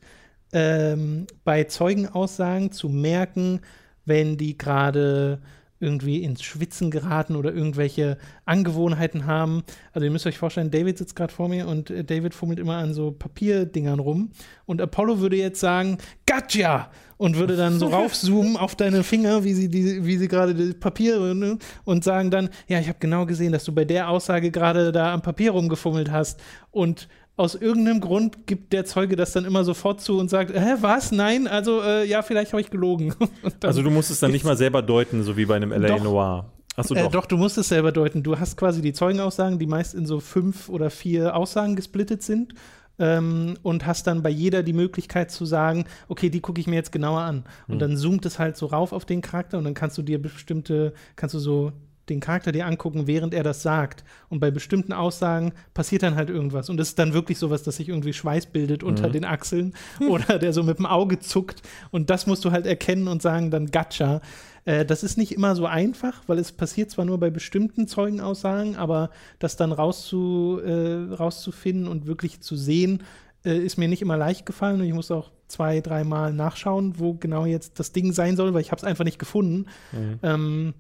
ähm, 0.53 1.27
bei 1.45 1.65
Zeugenaussagen 1.65 2.71
zu 2.71 2.91
merken, 2.91 3.61
wenn 4.05 4.37
die 4.37 4.59
gerade 4.59 5.41
irgendwie 5.81 6.23
ins 6.23 6.43
Schwitzen 6.43 6.91
geraten 6.91 7.37
oder 7.37 7.53
irgendwelche 7.53 8.19
Angewohnheiten 8.45 9.27
haben. 9.27 9.63
Also 9.93 10.05
ihr 10.05 10.11
müsst 10.11 10.27
euch 10.27 10.39
vorstellen, 10.39 10.71
David 10.71 10.99
sitzt 10.99 11.17
gerade 11.17 11.33
vor 11.33 11.49
mir 11.49 11.69
und 11.69 11.91
äh, 11.91 12.05
David 12.05 12.35
fummelt 12.35 12.59
immer 12.59 12.77
an 12.77 12.95
so 12.95 13.13
Papierdingern 13.13 13.99
rum 13.99 14.31
und 14.67 14.81
Apollo 14.81 15.21
würde 15.21 15.37
jetzt 15.37 15.61
sagen, 15.61 15.99
Gotcha! 16.27 16.91
und 17.19 17.37
würde 17.37 17.57
dann 17.57 17.79
so 17.79 17.87
raufzoomen 17.89 18.57
auf 18.57 18.77
deine 18.77 19.03
Finger, 19.03 19.45
wie 19.45 19.53
sie, 19.53 19.69
die, 19.69 20.05
wie 20.05 20.17
sie 20.17 20.29
gerade 20.29 20.55
das 20.55 20.75
Papier 20.75 21.35
ne? 21.35 21.59
und 21.85 22.05
sagen 22.05 22.31
dann, 22.31 22.49
ja, 22.69 22.79
ich 22.79 22.89
habe 22.89 22.99
genau 23.01 23.27
gesehen, 23.27 23.53
dass 23.53 23.65
du 23.65 23.73
bei 23.73 23.85
der 23.85 24.09
Aussage 24.09 24.51
gerade 24.51 24.93
da 24.93 25.13
am 25.13 25.23
Papier 25.23 25.51
rumgefummelt 25.51 26.11
hast 26.11 26.41
und 26.71 27.09
aus 27.39 27.55
irgendeinem 27.55 28.01
Grund 28.01 28.47
gibt 28.47 28.73
der 28.73 28.85
Zeuge 28.85 29.15
das 29.15 29.33
dann 29.33 29.45
immer 29.45 29.63
sofort 29.63 30.01
zu 30.01 30.19
und 30.19 30.29
sagt, 30.29 30.53
hä, 30.53 30.75
was? 30.81 31.13
Nein, 31.13 31.47
also 31.47 31.81
äh, 31.81 32.05
ja, 32.05 32.23
vielleicht 32.23 32.53
habe 32.53 32.61
ich 32.61 32.71
gelogen. 32.71 33.15
also 33.63 33.83
du 33.83 33.91
musst 33.91 34.11
es 34.11 34.19
dann 34.19 34.33
nicht 34.33 34.45
mal 34.45 34.57
selber 34.57 34.83
deuten, 34.83 35.23
so 35.23 35.37
wie 35.37 35.47
bei 35.47 35.55
einem 35.55 35.71
LA 35.71 35.89
doch, 35.89 36.03
Noir. 36.03 36.53
Achso, 36.75 36.95
doch. 36.95 37.07
Äh, 37.07 37.11
doch, 37.11 37.27
du 37.27 37.37
musst 37.37 37.57
es 37.57 37.69
selber 37.69 37.93
deuten. 37.93 38.25
Du 38.25 38.39
hast 38.41 38.57
quasi 38.57 38.83
die 38.83 38.93
Zeugenaussagen, 38.93 39.61
die 39.61 39.69
meist 39.69 39.95
in 39.95 40.05
so 40.05 40.19
fünf 40.19 40.69
oder 40.69 40.91
vier 40.91 41.37
Aussagen 41.37 41.77
gesplittet 41.77 42.25
sind. 42.25 42.55
Ähm, 43.01 43.57
und 43.63 43.87
hast 43.87 44.09
dann 44.09 44.25
bei 44.25 44.31
jeder 44.31 44.65
die 44.65 44.73
Möglichkeit 44.73 45.31
zu 45.31 45.45
sagen, 45.45 45.85
okay, 46.09 46.31
die 46.31 46.41
gucke 46.41 46.61
ich 46.61 46.67
mir 46.67 46.75
jetzt 46.75 46.91
genauer 46.91 47.21
an. 47.21 47.45
Und 47.69 47.75
hm. 47.75 47.79
dann 47.79 47.97
zoomt 47.97 48.27
es 48.27 48.41
halt 48.41 48.57
so 48.57 48.67
rauf 48.67 48.93
auf 48.93 49.05
den 49.05 49.23
Charakter 49.23 49.59
und 49.59 49.63
dann 49.63 49.75
kannst 49.75 49.97
du 49.99 50.03
dir 50.03 50.21
bestimmte, 50.21 50.93
kannst 51.15 51.37
du 51.37 51.39
so 51.39 51.73
den 52.11 52.21
Charakter 52.21 52.53
dir 52.53 52.67
angucken, 52.67 53.07
während 53.07 53.35
er 53.35 53.43
das 53.43 53.63
sagt. 53.63 54.05
Und 54.29 54.41
bei 54.41 54.51
bestimmten 54.51 54.93
Aussagen 54.93 55.53
passiert 55.75 56.03
dann 56.03 56.17
halt 56.17 56.31
irgendwas. 56.31 56.69
Und 56.71 56.81
es 56.81 56.91
ist 56.91 56.99
dann 56.99 57.13
wirklich 57.13 57.39
sowas, 57.39 57.63
dass 57.63 57.77
sich 57.77 57.89
irgendwie 57.89 58.13
Schweiß 58.13 58.47
bildet 58.47 58.83
unter 58.83 59.09
mhm. 59.09 59.13
den 59.13 59.25
Achseln 59.25 59.75
oder 60.09 60.39
der 60.39 60.53
so 60.53 60.63
mit 60.63 60.79
dem 60.79 60.87
Auge 60.87 61.19
zuckt. 61.19 61.63
Und 61.91 62.11
das 62.11 62.27
musst 62.27 62.45
du 62.45 62.51
halt 62.51 62.67
erkennen 62.67 63.09
und 63.09 63.23
sagen 63.23 63.51
dann 63.51 63.71
Gacha. 63.71 64.21
Äh, 64.65 64.85
das 64.85 65.03
ist 65.03 65.17
nicht 65.17 65.33
immer 65.33 65.57
so 65.57 65.67
einfach, 65.67 66.23
weil 66.27 66.39
es 66.39 66.53
passiert 66.53 66.91
zwar 66.91 67.05
nur 67.05 67.19
bei 67.19 67.31
bestimmten 67.31 67.89
Zeugenaussagen, 67.89 68.77
aber 68.77 69.11
das 69.39 69.57
dann 69.57 69.73
rauszu, 69.73 70.61
äh, 70.65 71.15
rauszufinden 71.15 71.89
und 71.89 72.07
wirklich 72.07 72.41
zu 72.41 72.57
sehen, 72.57 73.03
äh, 73.45 73.57
ist 73.57 73.79
mir 73.79 73.89
nicht 73.89 74.03
immer 74.03 74.17
leicht 74.17 74.47
gefallen. 74.47 74.81
Und 74.81 74.87
ich 74.87 74.95
muss 74.95 75.11
auch 75.11 75.31
zwei, 75.49 75.81
dreimal 75.81 76.33
nachschauen, 76.33 76.99
wo 76.99 77.15
genau 77.15 77.47
jetzt 77.47 77.81
das 77.81 77.93
Ding 77.93 78.13
sein 78.13 78.37
soll, 78.37 78.55
weil 78.55 78.61
ich 78.61 78.71
habe 78.71 78.79
es 78.79 78.85
einfach 78.85 79.05
nicht 79.05 79.19
gefunden. 79.19 79.67
Mhm. 79.93 80.19
Ähm, 80.23 80.75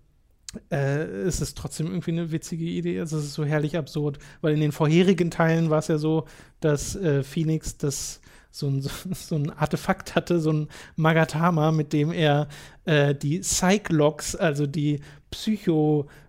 äh, 0.70 1.04
es 1.04 1.40
ist 1.40 1.56
trotzdem 1.56 1.88
irgendwie 1.88 2.12
eine 2.12 2.30
witzige 2.30 2.64
Idee. 2.64 3.00
Also 3.00 3.18
es 3.18 3.24
ist 3.24 3.34
so 3.34 3.44
herrlich 3.44 3.76
absurd, 3.76 4.18
weil 4.40 4.54
in 4.54 4.60
den 4.60 4.72
vorherigen 4.72 5.30
Teilen 5.30 5.70
war 5.70 5.78
es 5.78 5.88
ja 5.88 5.98
so, 5.98 6.26
dass 6.60 6.96
äh, 6.96 7.22
Phoenix 7.22 7.76
das 7.76 8.20
so 8.50 8.68
ein, 8.68 8.82
so 9.12 9.36
ein 9.36 9.50
Artefakt 9.50 10.14
hatte, 10.14 10.40
so 10.40 10.52
ein 10.52 10.68
Magatama, 10.96 11.72
mit 11.72 11.92
dem 11.92 12.12
er 12.12 12.48
äh, 12.84 13.14
die 13.14 13.40
Psych-Logs, 13.40 14.36
also 14.36 14.66
die 14.66 15.00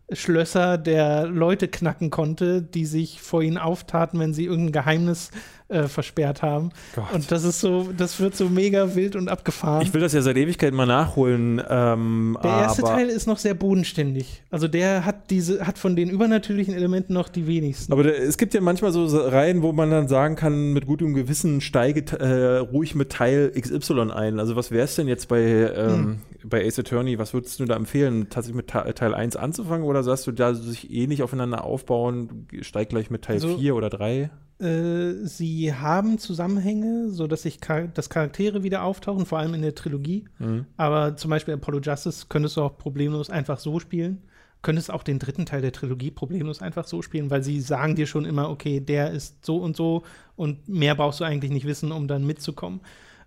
Psycho-Schlösser 0.09 0.77
der 0.77 1.27
Leute 1.27 1.67
knacken 1.67 2.09
konnte, 2.09 2.61
die 2.61 2.85
sich 2.85 3.21
vor 3.21 3.41
ihnen 3.41 3.57
auftaten, 3.57 4.19
wenn 4.19 4.33
sie 4.33 4.45
irgendein 4.45 4.71
Geheimnis 4.71 5.31
äh, 5.69 5.87
versperrt 5.87 6.41
haben. 6.41 6.71
Gott. 6.95 7.13
Und 7.13 7.31
das 7.31 7.43
ist 7.43 7.59
so, 7.59 7.89
das 7.95 8.19
wird 8.19 8.35
so 8.35 8.49
mega 8.49 8.95
wild 8.95 9.15
und 9.15 9.29
abgefahren. 9.29 9.83
Ich 9.83 9.93
will 9.93 10.01
das 10.01 10.13
ja 10.13 10.21
seit 10.21 10.35
Ewigkeit 10.35 10.73
mal 10.73 10.87
nachholen. 10.87 11.61
Ähm, 11.69 12.37
der 12.43 12.51
erste 12.51 12.81
Teil 12.81 13.07
ist 13.07 13.27
noch 13.27 13.37
sehr 13.37 13.53
bodenständig. 13.53 14.41
Also 14.49 14.67
der 14.67 15.05
hat 15.05 15.29
diese, 15.29 15.67
hat 15.67 15.77
von 15.77 15.95
den 15.95 16.09
übernatürlichen 16.09 16.73
Elementen 16.73 17.13
noch 17.13 17.29
die 17.29 17.45
wenigsten. 17.45 17.93
Aber 17.93 18.01
der, 18.01 18.19
es 18.19 18.37
gibt 18.37 18.55
ja 18.55 18.61
manchmal 18.61 18.91
so 18.91 19.05
Reihen, 19.05 19.61
wo 19.61 19.71
man 19.71 19.91
dann 19.91 20.07
sagen 20.07 20.35
kann, 20.35 20.73
mit 20.73 20.87
gutem 20.87 21.13
Gewissen 21.13 21.61
steige 21.61 22.17
äh, 22.17 22.57
ruhig 22.57 22.95
mit 22.95 23.11
Teil 23.11 23.51
XY 23.51 24.11
ein. 24.11 24.39
Also 24.39 24.55
was 24.55 24.71
wäre 24.71 24.85
es 24.85 24.95
denn 24.95 25.07
jetzt 25.07 25.27
bei, 25.27 25.39
ähm, 25.39 26.19
hm. 26.41 26.49
bei 26.49 26.65
Ace 26.65 26.79
Attorney? 26.79 27.19
Was 27.19 27.35
würdest 27.35 27.59
du 27.59 27.65
da 27.65 27.75
empfehlen? 27.75 28.27
Tatsächlich 28.31 28.55
mit 28.55 28.67
Teil 28.69 29.13
1 29.13 29.35
anzufangen 29.35 29.85
oder 29.85 29.98
sagst 30.03 30.27
du, 30.27 30.31
da 30.31 30.53
sich 30.53 30.91
eh 30.91 31.07
nicht 31.07 31.23
aufeinander 31.23 31.63
aufbauen, 31.63 32.47
steig 32.61 32.89
gleich 32.89 33.09
mit 33.09 33.23
Teil 33.23 33.35
also, 33.35 33.57
4 33.57 33.75
oder 33.75 33.89
3? 33.89 34.29
Äh, 34.59 35.25
sie 35.25 35.73
haben 35.73 36.17
Zusammenhänge, 36.17 37.09
sodass 37.09 37.43
sich 37.43 37.59
Char 37.65 37.87
dass 37.87 38.09
Charaktere 38.09 38.63
wieder 38.63 38.83
auftauchen, 38.83 39.25
vor 39.25 39.39
allem 39.39 39.53
in 39.53 39.61
der 39.61 39.75
Trilogie. 39.75 40.25
Mhm. 40.37 40.65
Aber 40.75 41.15
zum 41.15 41.29
Beispiel 41.29 41.53
Apollo 41.53 41.79
Justice 41.79 42.25
könntest 42.27 42.57
du 42.57 42.61
auch 42.61 42.77
problemlos 42.77 43.29
einfach 43.29 43.59
so 43.59 43.79
spielen. 43.79 44.21
Könntest 44.61 44.91
auch 44.91 45.03
den 45.03 45.19
dritten 45.19 45.45
Teil 45.45 45.61
der 45.61 45.71
Trilogie 45.71 46.11
problemlos 46.11 46.61
einfach 46.61 46.85
so 46.85 47.01
spielen, 47.01 47.29
weil 47.29 47.43
sie 47.43 47.61
sagen 47.61 47.95
dir 47.95 48.05
schon 48.05 48.25
immer, 48.25 48.49
okay, 48.49 48.81
der 48.81 49.11
ist 49.11 49.45
so 49.45 49.57
und 49.57 49.77
so 49.77 50.03
und 50.35 50.67
mehr 50.67 50.95
brauchst 50.95 51.21
du 51.21 51.23
eigentlich 51.23 51.51
nicht 51.51 51.65
wissen, 51.65 51.93
um 51.93 52.09
dann 52.09 52.25
mitzukommen. 52.25 52.81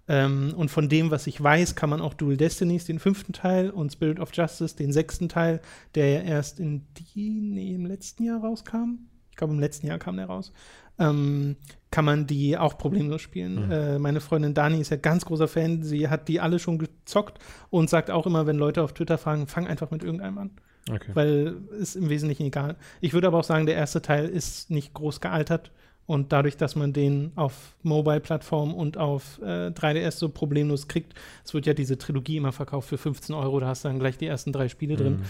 Ähm, 0.09 0.53
und 0.57 0.70
von 0.70 0.89
dem, 0.89 1.11
was 1.11 1.27
ich 1.27 1.43
weiß, 1.43 1.77
kann 1.77 1.91
man 1.91 2.01
auch 2.01 2.15
Dual 2.15 2.37
Destinies, 2.37 2.85
den 2.85 2.99
fünften 2.99 3.33
Teil, 3.33 3.70
und 3.70 3.93
Spirit 3.93 4.19
of 4.19 4.31
Justice, 4.33 4.77
den 4.77 4.93
sechsten 4.93 5.29
Teil, 5.29 5.61
der 5.95 6.11
ja 6.11 6.20
erst 6.20 6.61
in 6.61 6.87
die, 6.97 7.31
nee, 7.41 7.74
im 7.74 7.87
letzten 7.87 8.24
Jahr 8.24 8.41
rauskam. 8.41 9.09
Ich 9.31 9.37
glaube, 9.37 9.55
im 9.55 9.61
letzten 9.61 9.87
Jahr 9.87 9.99
kam 9.99 10.16
der 10.16 10.27
raus 10.27 10.53
ähm, 10.99 11.57
kann 11.91 12.05
man 12.05 12.27
die 12.27 12.57
auch 12.57 12.79
problemlos 12.79 13.20
spielen. 13.20 13.66
Mhm. 13.66 13.73
Äh, 13.73 13.99
meine 13.99 14.20
Freundin 14.20 14.55
Dani 14.55 14.81
ist 14.81 14.91
ja 14.91 14.97
ganz 14.97 15.24
großer 15.24 15.49
Fan. 15.49 15.83
Sie 15.83 16.09
hat 16.09 16.29
die 16.29 16.41
alle 16.41 16.59
schon 16.59 16.79
gezockt 16.79 17.39
und 17.70 17.91
sagt 17.91 18.11
auch 18.11 18.27
immer, 18.27 18.47
wenn 18.47 18.57
Leute 18.57 18.83
auf 18.83 18.93
Twitter 18.93 19.19
fragen, 19.19 19.47
fang 19.47 19.66
einfach 19.66 19.91
mit 19.91 20.03
irgendeinem 20.03 20.39
an. 20.39 20.51
Okay. 20.91 21.12
Weil 21.15 21.57
ist 21.79 21.95
im 21.95 22.09
Wesentlichen 22.09 22.45
egal. 22.45 22.77
Ich 23.01 23.12
würde 23.12 23.29
aber 23.29 23.39
auch 23.39 23.45
sagen, 23.45 23.66
der 23.66 23.77
erste 23.77 24.03
Teil 24.03 24.29
ist 24.29 24.70
nicht 24.70 24.95
groß 24.95 25.20
gealtert. 25.20 25.70
Und 26.07 26.33
dadurch, 26.33 26.57
dass 26.57 26.74
man 26.74 26.93
den 26.93 27.33
auf 27.37 27.77
Mobile-Plattformen 27.83 28.74
und 28.74 28.99
auf 28.99 29.41
äh, 29.41 29.69
3DS 29.69 30.12
so 30.12 30.29
problemlos 30.29 30.89
kriegt, 30.89 31.15
es 31.45 31.55
wird 31.55 31.66
ja 31.66 31.74
diese 31.74 31.97
Trilogie 31.97 32.39
immer 32.39 32.53
verkauft 32.53 32.89
für 32.89 32.99
15 32.99 33.35
Euro, 33.35 33.61
da 33.61 33.69
hast 33.69 33.85
du 33.85 33.89
dann 33.89 33.99
gleich 33.99 34.19
die 34.19 34.27
ersten 34.27 34.53
drei 34.53 34.69
Spiele 34.69 34.95
mhm. 34.95 34.99
drin. 34.99 35.23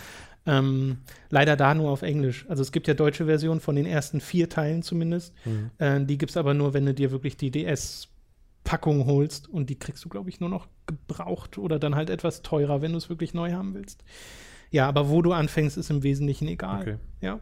Ähm, 0.44 0.98
leider 1.30 1.56
da 1.56 1.74
nur 1.74 1.90
auf 1.90 2.02
Englisch. 2.02 2.46
Also 2.48 2.62
es 2.62 2.72
gibt 2.72 2.88
ja 2.88 2.94
deutsche 2.94 3.26
Versionen 3.26 3.60
von 3.60 3.76
den 3.76 3.86
ersten 3.86 4.20
vier 4.20 4.48
Teilen 4.48 4.82
zumindest. 4.82 5.34
Mhm. 5.44 5.70
Äh, 5.78 6.04
die 6.04 6.18
gibt 6.18 6.30
es 6.30 6.36
aber 6.36 6.54
nur, 6.54 6.74
wenn 6.74 6.86
du 6.86 6.94
dir 6.94 7.12
wirklich 7.12 7.36
die 7.36 7.50
DS-Packung 7.50 9.06
holst. 9.06 9.48
Und 9.48 9.70
die 9.70 9.78
kriegst 9.78 10.04
du, 10.04 10.08
glaube 10.08 10.30
ich, 10.30 10.40
nur 10.40 10.48
noch 10.48 10.66
gebraucht 10.86 11.58
oder 11.58 11.78
dann 11.78 11.94
halt 11.94 12.10
etwas 12.10 12.42
teurer, 12.42 12.82
wenn 12.82 12.92
du 12.92 12.98
es 12.98 13.08
wirklich 13.08 13.34
neu 13.34 13.52
haben 13.52 13.74
willst. 13.74 14.02
Ja, 14.70 14.88
aber 14.88 15.10
wo 15.10 15.22
du 15.22 15.32
anfängst, 15.32 15.76
ist 15.76 15.90
im 15.90 16.02
Wesentlichen 16.02 16.48
egal. 16.48 16.80
Okay. 16.80 16.96
Ja. 17.20 17.38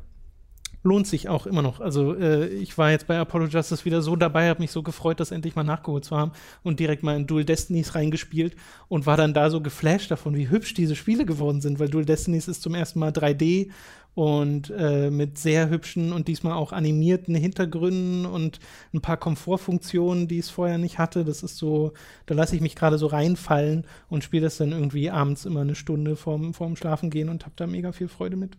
Lohnt 0.83 1.07
sich 1.07 1.29
auch 1.29 1.47
immer 1.47 1.63
noch. 1.63 1.81
Also 1.81 2.15
äh, 2.15 2.47
ich 2.49 2.79
war 2.79 2.91
jetzt 2.91 3.07
bei 3.07 3.19
Apollo 3.19 3.47
Justice 3.47 3.85
wieder 3.85 4.03
so 4.03 4.17
dabei, 4.17 4.49
habe 4.49 4.61
mich 4.61 4.71
so 4.71 4.83
gefreut, 4.83 5.21
das 5.21 5.31
endlich 5.31 5.55
mal 5.55 5.65
nachgeholt 5.65 6.05
zu 6.05 6.17
haben 6.17 6.33
und 6.63 6.81
direkt 6.81 7.03
mal 7.03 7.17
in 7.17 7.27
Dual 7.27 7.45
Destinies 7.45 7.95
reingespielt 7.95 8.57
und 8.89 9.07
war 9.07 9.17
dann 9.17 9.35
da 9.35 9.51
so 9.51 9.61
geflasht 9.61 10.11
davon, 10.11 10.35
wie 10.35 10.49
hübsch 10.49 10.75
diese 10.75 10.97
Spiele 10.97 11.27
geworden 11.27 11.61
sind, 11.61 11.79
weil 11.79 11.89
Dual 11.89 12.05
Destinies 12.05 12.49
ist 12.49 12.63
zum 12.63 12.75
ersten 12.75 12.99
Mal 12.99 13.11
3D 13.11 13.71
und 14.15 14.73
äh, 14.77 15.11
mit 15.11 15.39
sehr 15.39 15.71
hübschen 15.71 16.13
und 16.13 16.29
diesmal 16.29 16.55
auch 16.55 16.73
animierten 16.73 17.35
Hintergründen 17.35 18.27
und 18.27 18.59
ein 18.93 19.01
paar 19.01 19.17
Komfortfunktionen, 19.17 20.29
die 20.29 20.39
es 20.39 20.51
vorher 20.51 20.79
nicht 20.79 20.99
hatte. 20.99 21.25
Das 21.25 21.43
ist 21.43 21.59
so, 21.59 21.93
da 22.27 22.35
lasse 22.35 22.57
ich 22.57 22.63
mich 22.63 22.75
gerade 22.75 22.99
so 22.99 23.07
reinfallen 23.07 23.87
und 24.09 24.25
spiele 24.25 24.45
das 24.45 24.57
dann 24.57 24.73
irgendwie 24.73 25.11
abends 25.11 25.45
immer 25.45 25.61
eine 25.61 25.75
Stunde 25.75 26.17
vorm, 26.17 26.55
vorm 26.55 26.75
Schlafen 26.77 27.11
gehen 27.11 27.29
und 27.29 27.45
habe 27.45 27.55
da 27.57 27.67
mega 27.67 27.93
viel 27.93 28.09
Freude 28.09 28.37
mit. 28.37 28.57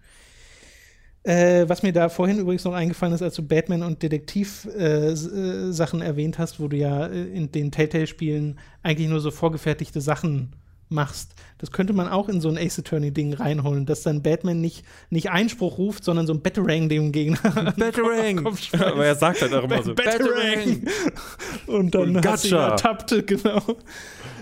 Äh, 1.24 1.70
was 1.70 1.84
mir 1.84 1.94
da 1.94 2.10
vorhin 2.10 2.40
übrigens 2.40 2.64
noch 2.64 2.74
eingefallen 2.74 3.14
ist, 3.14 3.22
als 3.22 3.36
du 3.36 3.44
Batman 3.44 3.84
und 3.84 4.02
Detektiv-Sachen 4.02 6.02
äh, 6.02 6.04
äh, 6.04 6.08
erwähnt 6.08 6.40
hast, 6.40 6.60
wo 6.60 6.68
du 6.68 6.78
ja 6.78 7.06
äh, 7.06 7.26
in 7.26 7.52
den 7.52 7.72
Telltale-Spielen 7.72 8.58
eigentlich 8.82 9.08
nur 9.08 9.20
so 9.20 9.30
vorgefertigte 9.30 10.02
Sachen 10.02 10.56
machst. 10.90 11.36
Das 11.60 11.72
könnte 11.72 11.94
man 11.94 12.08
auch 12.08 12.28
in 12.28 12.42
so 12.42 12.50
ein 12.50 12.58
Ace 12.58 12.80
Attorney-Ding 12.80 13.34
reinholen, 13.34 13.86
dass 13.86 14.02
dann 14.02 14.24
Batman 14.24 14.62
nicht, 14.62 14.84
nicht 15.12 15.30
Einspruch 15.30 15.78
ruft, 15.78 16.04
sondern 16.04 16.26
so 16.26 16.34
ein 16.34 16.42
Batarang 16.42 16.90
dem 16.90 17.12
Gegner. 17.12 17.38
Batarang! 17.78 18.48
Aber 18.74 19.06
er 19.06 19.16
sagt 19.16 19.44
halt 19.44 19.54
auch 19.54 19.64
immer 19.64 19.84
so: 19.84 19.94
Batarang! 19.94 20.88
Und 21.68 21.94
dann 21.94 22.16
und 22.16 22.28
hat 22.28 22.40
sie 22.40 22.56
ertappt, 22.56 23.28
genau. 23.28 23.62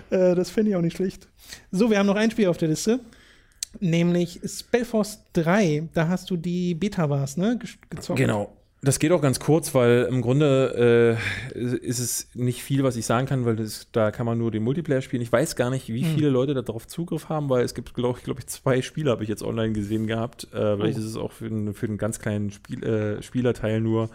Äh, 0.09 0.33
das 0.33 0.49
finde 0.49 0.71
ich 0.71 0.77
auch 0.77 0.81
nicht 0.81 0.95
schlecht. 0.95 1.27
So, 1.71 1.89
wir 1.89 1.99
haben 1.99 2.07
noch 2.07 2.15
ein 2.15 2.31
Spiel 2.31 2.47
auf 2.47 2.57
der 2.57 2.69
Liste 2.69 3.01
nämlich 3.79 4.39
Spellforce 4.45 5.19
3. 5.33 5.89
Da 5.93 6.07
hast 6.07 6.29
du 6.29 6.37
die 6.37 6.75
Beta 6.75 7.09
was, 7.09 7.37
ne? 7.37 7.59
Gezockt. 7.89 8.19
Genau. 8.19 8.53
Das 8.81 8.99
geht 8.99 9.11
auch 9.11 9.21
ganz 9.21 9.41
kurz, 9.41 9.75
weil 9.75 10.07
im 10.09 10.21
Grunde 10.21 11.17
äh, 11.53 11.59
ist 11.59 11.99
es 11.99 12.29
nicht 12.33 12.63
viel, 12.63 12.83
was 12.83 12.95
ich 12.95 13.05
sagen 13.05 13.27
kann, 13.27 13.43
weil 13.43 13.57
das, 13.57 13.87
da 13.91 14.09
kann 14.09 14.25
man 14.25 14.37
nur 14.37 14.51
den 14.51 14.63
Multiplayer 14.63 15.01
spielen. 15.01 15.21
Ich 15.21 15.31
weiß 15.31 15.57
gar 15.57 15.69
nicht, 15.69 15.89
wie 15.89 16.03
hm. 16.03 16.15
viele 16.15 16.29
Leute 16.29 16.53
darauf 16.53 16.87
Zugriff 16.87 17.27
haben, 17.27 17.49
weil 17.49 17.65
es 17.65 17.73
gibt, 17.73 17.93
glaube 17.93 18.19
glaub 18.23 18.39
ich, 18.39 18.47
zwei 18.47 18.81
Spiele 18.81 19.11
habe 19.11 19.23
ich 19.23 19.29
jetzt 19.29 19.43
online 19.43 19.73
gesehen 19.73 20.07
gehabt. 20.07 20.45
Äh, 20.53 20.77
vielleicht 20.77 20.97
oh. 20.97 21.01
ist 21.01 21.07
es 21.07 21.17
auch 21.17 21.33
für, 21.33 21.73
für 21.73 21.87
einen 21.87 21.97
ganz 21.97 22.19
kleinen 22.19 22.51
Spiel, 22.51 22.81
äh, 22.83 23.21
Spielerteil 23.21 23.81
nur. 23.81 24.09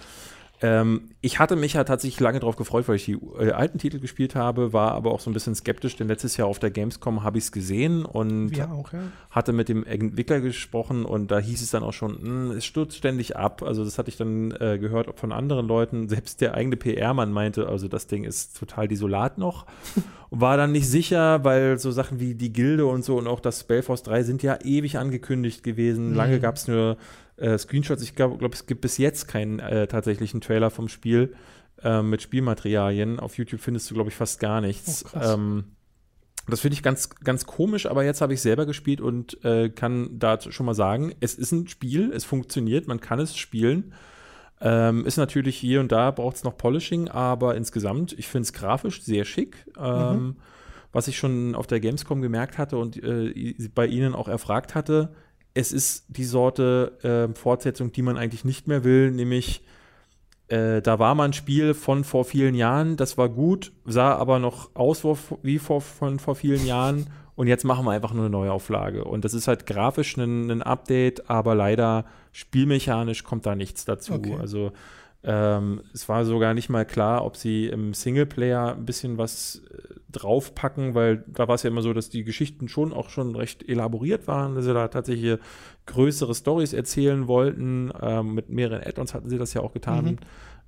Ähm, 0.63 1.11
ich 1.21 1.39
hatte 1.39 1.57
mich 1.57 1.73
ja 1.75 1.85
tatsächlich 1.85 2.21
lange 2.21 2.39
darauf 2.39 2.57
gefreut, 2.57 2.87
weil 2.89 2.97
ich 2.97 3.05
die 3.05 3.19
äh, 3.39 3.51
alten 3.51 3.79
Titel 3.79 3.99
gespielt 3.99 4.35
habe, 4.35 4.73
war 4.73 4.93
aber 4.93 5.11
auch 5.11 5.21
so 5.21 5.29
ein 5.29 5.35
bisschen 5.35 5.55
skeptisch, 5.55 5.97
denn 5.97 6.09
letztes 6.09 6.37
Jahr 6.37 6.47
auf 6.47 6.59
der 6.59 6.71
Gamescom 6.71 7.23
habe 7.25 7.39
ich 7.39 7.45
es 7.45 7.53
gesehen 7.53 8.05
und 8.05 8.59
auch, 8.61 8.93
ja. 8.93 9.01
hatte 9.31 9.53
mit 9.53 9.69
dem 9.69 9.85
Entwickler 9.85 10.41
gesprochen 10.41 11.05
und 11.05 11.31
da 11.31 11.39
hieß 11.39 11.61
es 11.61 11.71
dann 11.71 11.83
auch 11.83 11.93
schon, 11.93 12.19
hm, 12.19 12.51
es 12.53 12.65
stürzt 12.65 12.97
ständig 12.97 13.37
ab. 13.37 13.63
Also 13.63 13.85
das 13.85 13.99
hatte 13.99 14.09
ich 14.11 14.17
dann 14.17 14.53
äh, 14.53 14.79
gehört 14.79 15.19
von 15.19 15.33
anderen 15.33 15.67
Leuten. 15.67 16.09
Selbst 16.09 16.41
der 16.41 16.55
eigene 16.55 16.77
PR-Mann 16.77 17.33
meinte, 17.33 17.67
also 17.69 17.89
das 17.89 18.07
Ding 18.07 18.25
ist 18.25 18.57
total 18.57 18.87
desolat 18.87 19.39
noch. 19.39 19.67
war 20.31 20.57
dann 20.57 20.73
nicht 20.73 20.89
sicher, 20.89 21.45
weil 21.45 21.79
so 21.79 21.91
Sachen 21.91 22.21
wie 22.21 22.35
die 22.35 22.53
Gilde 22.53 22.87
und 22.87 23.05
so 23.05 23.17
und 23.19 23.27
auch 23.27 23.41
das 23.41 23.61
Spellforce 23.61 24.03
3 24.05 24.23
sind 24.25 24.43
ja 24.43 24.59
ewig 24.63 24.99
angekündigt 24.99 25.63
gewesen. 25.63 26.11
Mhm. 26.11 26.17
Lange 26.17 26.41
gab 26.41 26.57
es 26.57 26.69
nur 26.69 26.97
äh, 27.37 27.59
Screenshots. 27.59 28.03
Ich 28.03 28.15
glaube, 28.15 28.39
glaub, 28.39 28.55
es 28.55 28.67
gibt 28.67 28.81
bis 28.81 28.99
jetzt 28.99 29.29
keinen 29.29 29.59
äh, 29.59 29.87
tatsächlichen 29.87 30.41
Trailer 30.41 30.71
vom 30.71 30.89
Spiel 30.89 31.35
äh, 31.83 32.03
mit 32.03 32.23
Spielmaterialien. 32.23 33.21
Auf 33.21 33.39
YouTube 33.39 33.61
findest 33.61 33.91
du, 33.91 33.95
glaube 33.95 34.11
ich, 34.11 34.17
fast 34.17 34.41
gar 34.41 34.61
nichts. 34.61 35.05
Oh, 35.15 35.19
ähm, 35.21 35.65
das 36.49 36.61
finde 36.61 36.75
ich 36.75 36.83
ganz, 36.83 37.09
ganz 37.09 37.47
komisch, 37.47 37.87
aber 37.87 38.05
jetzt 38.05 38.21
habe 38.21 38.35
ich 38.35 38.43
selber 38.43 38.67
gespielt 38.67 39.01
und 39.01 39.43
äh, 39.45 39.71
kann 39.71 40.19
da 40.19 40.41
schon 40.41 40.67
mal 40.67 40.75
sagen, 40.75 41.15
es 41.21 41.35
ist 41.35 41.53
ein 41.53 41.69
Spiel, 41.69 42.13
es 42.13 42.25
funktioniert, 42.25 42.87
man 42.87 43.01
kann 43.01 43.19
es 43.19 43.37
spielen. 43.37 43.95
Ähm, 44.61 45.05
ist 45.05 45.17
natürlich 45.17 45.57
hier 45.57 45.81
und 45.81 45.91
da 45.91 46.11
braucht 46.11 46.37
es 46.37 46.45
noch 46.45 46.57
Polishing, 46.57 47.09
aber 47.09 47.57
insgesamt, 47.57 48.13
ich 48.19 48.29
finde 48.29 48.43
es 48.43 48.53
grafisch 48.53 49.03
sehr 49.03 49.25
schick. 49.25 49.67
Ähm, 49.79 50.13
mhm. 50.13 50.37
Was 50.93 51.09
ich 51.09 51.19
schon 51.19 51.57
auf 51.57 51.67
der 51.67 51.81
Gamescom 51.81 52.23
gemerkt 52.23 52.57
hatte 52.57 52.77
und 52.77 53.03
äh, 53.03 53.55
bei 53.75 53.87
Ihnen 53.87 54.15
auch 54.15 54.29
erfragt 54.29 54.77
hatte, 54.77 55.13
es 55.55 55.73
ist 55.73 56.05
die 56.09 56.25
Sorte 56.25 57.31
äh, 57.33 57.35
Fortsetzung, 57.35 57.93
die 57.93 58.03
man 58.03 58.19
eigentlich 58.19 58.45
nicht 58.45 58.67
mehr 58.67 58.85
will, 58.85 59.11
nämlich 59.11 59.63
äh, 60.49 60.83
da 60.83 60.99
war 60.99 61.15
mal 61.15 61.25
ein 61.25 61.33
Spiel 61.33 61.73
von 61.75 62.05
vor 62.05 62.25
vielen 62.25 62.55
Jahren, 62.55 62.97
das 62.97 63.17
war 63.17 63.29
gut, 63.29 63.73
sah 63.85 64.15
aber 64.15 64.39
noch 64.39 64.75
aus 64.75 65.05
wie 65.43 65.59
vor, 65.59 65.81
von 65.81 66.19
vor 66.19 66.35
vielen 66.35 66.67
Jahren 66.67 67.07
und 67.37 67.47
jetzt 67.47 67.65
machen 67.65 67.85
wir 67.85 67.93
einfach 67.93 68.13
nur 68.13 68.25
eine 68.25 68.31
Neuauflage. 68.31 69.05
Und 69.05 69.25
das 69.25 69.35
ist 69.35 69.49
halt 69.49 69.67
grafisch 69.67 70.17
ein, 70.17 70.51
ein 70.51 70.63
Update, 70.63 71.31
aber 71.31 71.55
leider 71.55 72.05
spielmechanisch 72.33 73.25
kommt 73.25 73.47
da 73.47 73.55
nichts 73.55 73.85
dazu. 73.85 74.15
Okay. 74.15 74.37
Also 74.39 74.73
ähm, 75.25 75.81
es 75.95 76.09
war 76.09 76.25
sogar 76.25 76.53
nicht 76.55 76.69
mal 76.69 76.85
klar, 76.85 77.25
ob 77.25 77.37
sie 77.37 77.67
im 77.67 77.95
Singleplayer 77.95 78.75
ein 78.77 78.85
bisschen 78.85 79.17
was 79.17 79.63
äh, 79.71 79.95
draufpacken, 80.13 80.95
weil 80.95 81.25
da 81.27 81.49
war 81.49 81.55
es 81.55 81.63
ja 81.63 81.71
immer 81.71 81.83
so, 81.83 81.93
dass 81.93 82.11
die 82.11 82.25
Geschichten 82.25 82.69
schon 82.69 82.93
auch 82.93 83.09
schon 83.09 83.35
recht 83.35 83.67
elaboriert 83.69 84.29
waren, 84.29 84.55
dass 84.55 84.67
sie 84.67 84.75
da 84.75 84.89
tatsächlich 84.89 85.39
größere 85.87 86.35
Stories 86.35 86.73
erzählen 86.73 87.27
wollten. 87.27 87.91
Ähm, 88.01 88.35
mit 88.35 88.51
mehreren 88.51 88.83
Add-ons 88.83 89.15
hatten 89.15 89.31
sie 89.31 89.39
das 89.39 89.55
ja 89.55 89.63
auch 89.63 89.73
getan. 89.73 90.05
Mhm. 90.05 90.17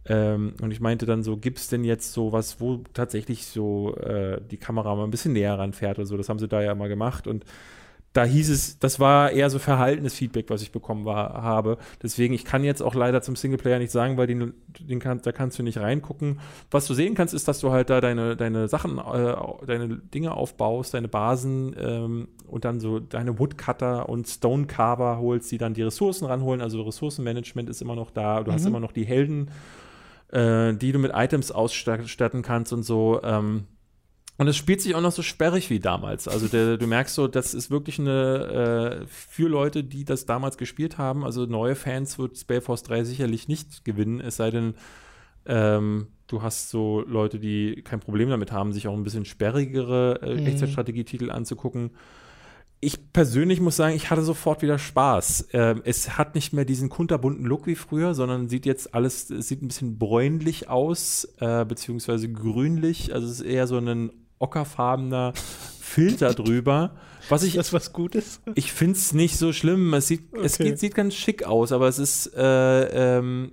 Ähm, 0.09 0.55
und 0.63 0.71
ich 0.71 0.81
meinte 0.81 1.05
dann 1.05 1.23
so, 1.23 1.37
gibt 1.37 1.59
es 1.59 1.69
denn 1.69 1.85
jetzt 1.85 2.13
so 2.13 2.33
was, 2.33 2.61
wo 2.61 2.83
tatsächlich 2.95 3.47
so 3.47 3.95
äh, 3.97 4.41
die 4.41 4.57
Kamera 4.57 4.95
mal 4.95 5.05
ein 5.05 5.11
bisschen 5.11 5.33
näher 5.33 5.59
ranfährt 5.59 5.99
oder 5.99 6.07
so? 6.07 6.17
Das 6.17 6.29
haben 6.29 6.39
sie 6.39 6.49
da 6.49 6.63
ja 6.63 6.73
immer 6.73 6.89
gemacht 6.89 7.27
und 7.27 7.45
da 8.17 8.25
hieß 8.25 8.49
es, 8.49 8.79
das 8.79 8.99
war 8.99 9.31
eher 9.31 9.51
so 9.51 9.59
verhaltenes 9.59 10.15
Feedback, 10.15 10.49
was 10.49 10.63
ich 10.63 10.73
bekommen 10.73 11.05
war, 11.05 11.43
habe. 11.43 11.77
Deswegen, 12.03 12.33
ich 12.33 12.47
kann 12.47 12.65
jetzt 12.65 12.83
auch 12.83 12.95
leider 12.95 13.21
zum 13.21 13.37
Singleplayer 13.37 13.79
nicht 13.79 13.91
sagen, 13.91 14.17
weil 14.17 14.27
den, 14.27 14.55
den 14.81 15.01
kann, 15.01 15.21
da 15.21 15.33
kannst 15.33 15.59
du 15.59 15.63
nicht 15.63 15.77
reingucken. 15.77 16.41
Was 16.71 16.87
du 16.87 16.95
sehen 16.95 17.15
kannst, 17.15 17.35
ist, 17.35 17.47
dass 17.47 17.61
du 17.61 17.73
halt 17.73 17.91
da 17.91 18.01
deine, 18.01 18.35
deine 18.35 18.69
Sachen, 18.69 18.97
äh, 18.97 19.35
deine 19.67 19.99
Dinge 19.99 20.33
aufbaust, 20.33 20.95
deine 20.95 21.09
Basen 21.09 21.77
ähm, 21.79 22.29
und 22.47 22.65
dann 22.65 22.81
so 22.81 23.01
deine 23.01 23.39
Woodcutter 23.39 24.09
und 24.09 24.27
Stonecarver 24.27 25.19
holst, 25.19 25.53
die 25.53 25.59
dann 25.59 25.75
die 25.75 25.83
Ressourcen 25.83 26.25
ranholen. 26.25 26.63
Also 26.63 26.81
Ressourcenmanagement 26.83 27.69
ist 27.69 27.83
immer 27.83 27.97
noch 27.97 28.11
da. 28.11 28.43
Du 28.43 28.51
mhm. 28.51 28.55
hast 28.55 28.65
immer 28.65 28.81
noch 28.81 28.93
die 28.93 29.05
Helden, 29.05 29.51
äh, 30.33 30.73
die 30.73 30.93
du 30.93 30.99
mit 30.99 31.13
Items 31.15 31.53
ausstatten 31.53 32.41
kannst 32.41 32.73
und 32.73 32.83
so. 32.83 33.21
Ähm, 33.23 33.65
und 34.39 34.49
es 34.49 34.57
spielt 34.57 34.83
sich 34.83 34.95
auch 34.95 35.01
noch 35.01 35.13
so 35.13 35.23
sperrig 35.23 35.71
wie 35.71 35.81
damals. 35.81 36.29
Also 36.29 36.47
der, 36.49 36.77
du 36.77 36.87
merkst 36.87 37.15
so, 37.15 37.27
das 37.27 37.55
ist 37.55 37.71
wirklich 37.71 37.99
eine 37.99 39.01
äh, 39.03 39.07
für 39.07 39.49
Leute, 39.49 39.83
die 39.83 40.05
das 40.05 40.27
damals 40.27 40.59
gespielt 40.59 40.99
haben. 40.99 41.25
Also 41.25 41.47
neue 41.47 41.75
Fans 41.75 42.19
wird 42.19 42.37
Spellforce 42.37 42.83
3 42.83 43.05
sicherlich 43.05 43.49
nicht 43.49 43.85
gewinnen, 43.85 44.21
es 44.21 44.37
sei 44.37 44.51
denn, 44.51 44.75
ähm, 45.47 46.09
du 46.27 46.43
hast 46.43 46.69
so 46.69 47.03
Leute, 47.07 47.39
die 47.39 47.83
kein 47.83 48.01
Problem 48.01 48.29
damit 48.29 48.53
haben, 48.53 48.73
sich 48.73 48.89
auch 48.89 48.95
ein 48.95 49.05
bisschen 49.05 49.25
sperrigere 49.25 50.21
äh, 50.23 50.35
mhm. 50.35 50.47
Echtzeitstrategietitel 50.47 51.31
anzugucken. 51.31 51.93
Ich 52.81 53.13
persönlich 53.15 53.61
muss 53.61 53.77
sagen, 53.77 53.97
ich 53.97 54.11
hatte 54.11 54.21
sofort 54.21 54.61
wieder 54.61 54.79
Spaß. 54.79 55.49
Ähm, 55.55 55.81
es 55.87 56.19
hat 56.19 56.35
nicht 56.35 56.53
mehr 56.53 56.67
diesen 56.67 56.91
kunterbunten 56.91 57.47
Look 57.47 57.67
wie 57.67 57.75
früher, 57.75 58.13
sondern 58.13 58.51
sieht 58.51 58.67
jetzt 58.67 58.93
alles, 58.93 59.31
es 59.31 59.49
sieht 59.49 59.63
ein 59.63 59.69
bisschen 59.69 59.99
bräunlich 59.99 60.69
aus, 60.69 61.27
äh, 61.39 61.65
beziehungsweise 61.65 62.31
grünlich. 62.31 63.15
Also 63.15 63.27
es 63.29 63.41
ist 63.41 63.47
eher 63.47 63.67
so 63.67 63.79
ein 63.79 64.11
ockerfarbener 64.39 65.33
Filter 65.81 66.35
drüber. 66.35 66.93
Was 67.29 67.43
ich, 67.43 67.55
das 67.55 67.73
was 67.73 67.93
Gutes? 67.93 68.41
Ich 68.55 68.73
finde 68.73 68.95
es 68.95 69.13
nicht 69.13 69.37
so 69.37 69.53
schlimm. 69.53 69.95
Es 69.95 70.09
sieht, 70.09 70.33
okay. 70.33 70.45
es 70.45 70.59
geht, 70.59 70.79
sieht 70.79 70.95
ganz 70.95 71.15
schick 71.15 71.45
aus, 71.45 71.73
aber 71.73 71.89
es 71.89 71.99
ist, 71.99 72.35
äh, 72.37 73.19
ähm, 73.19 73.53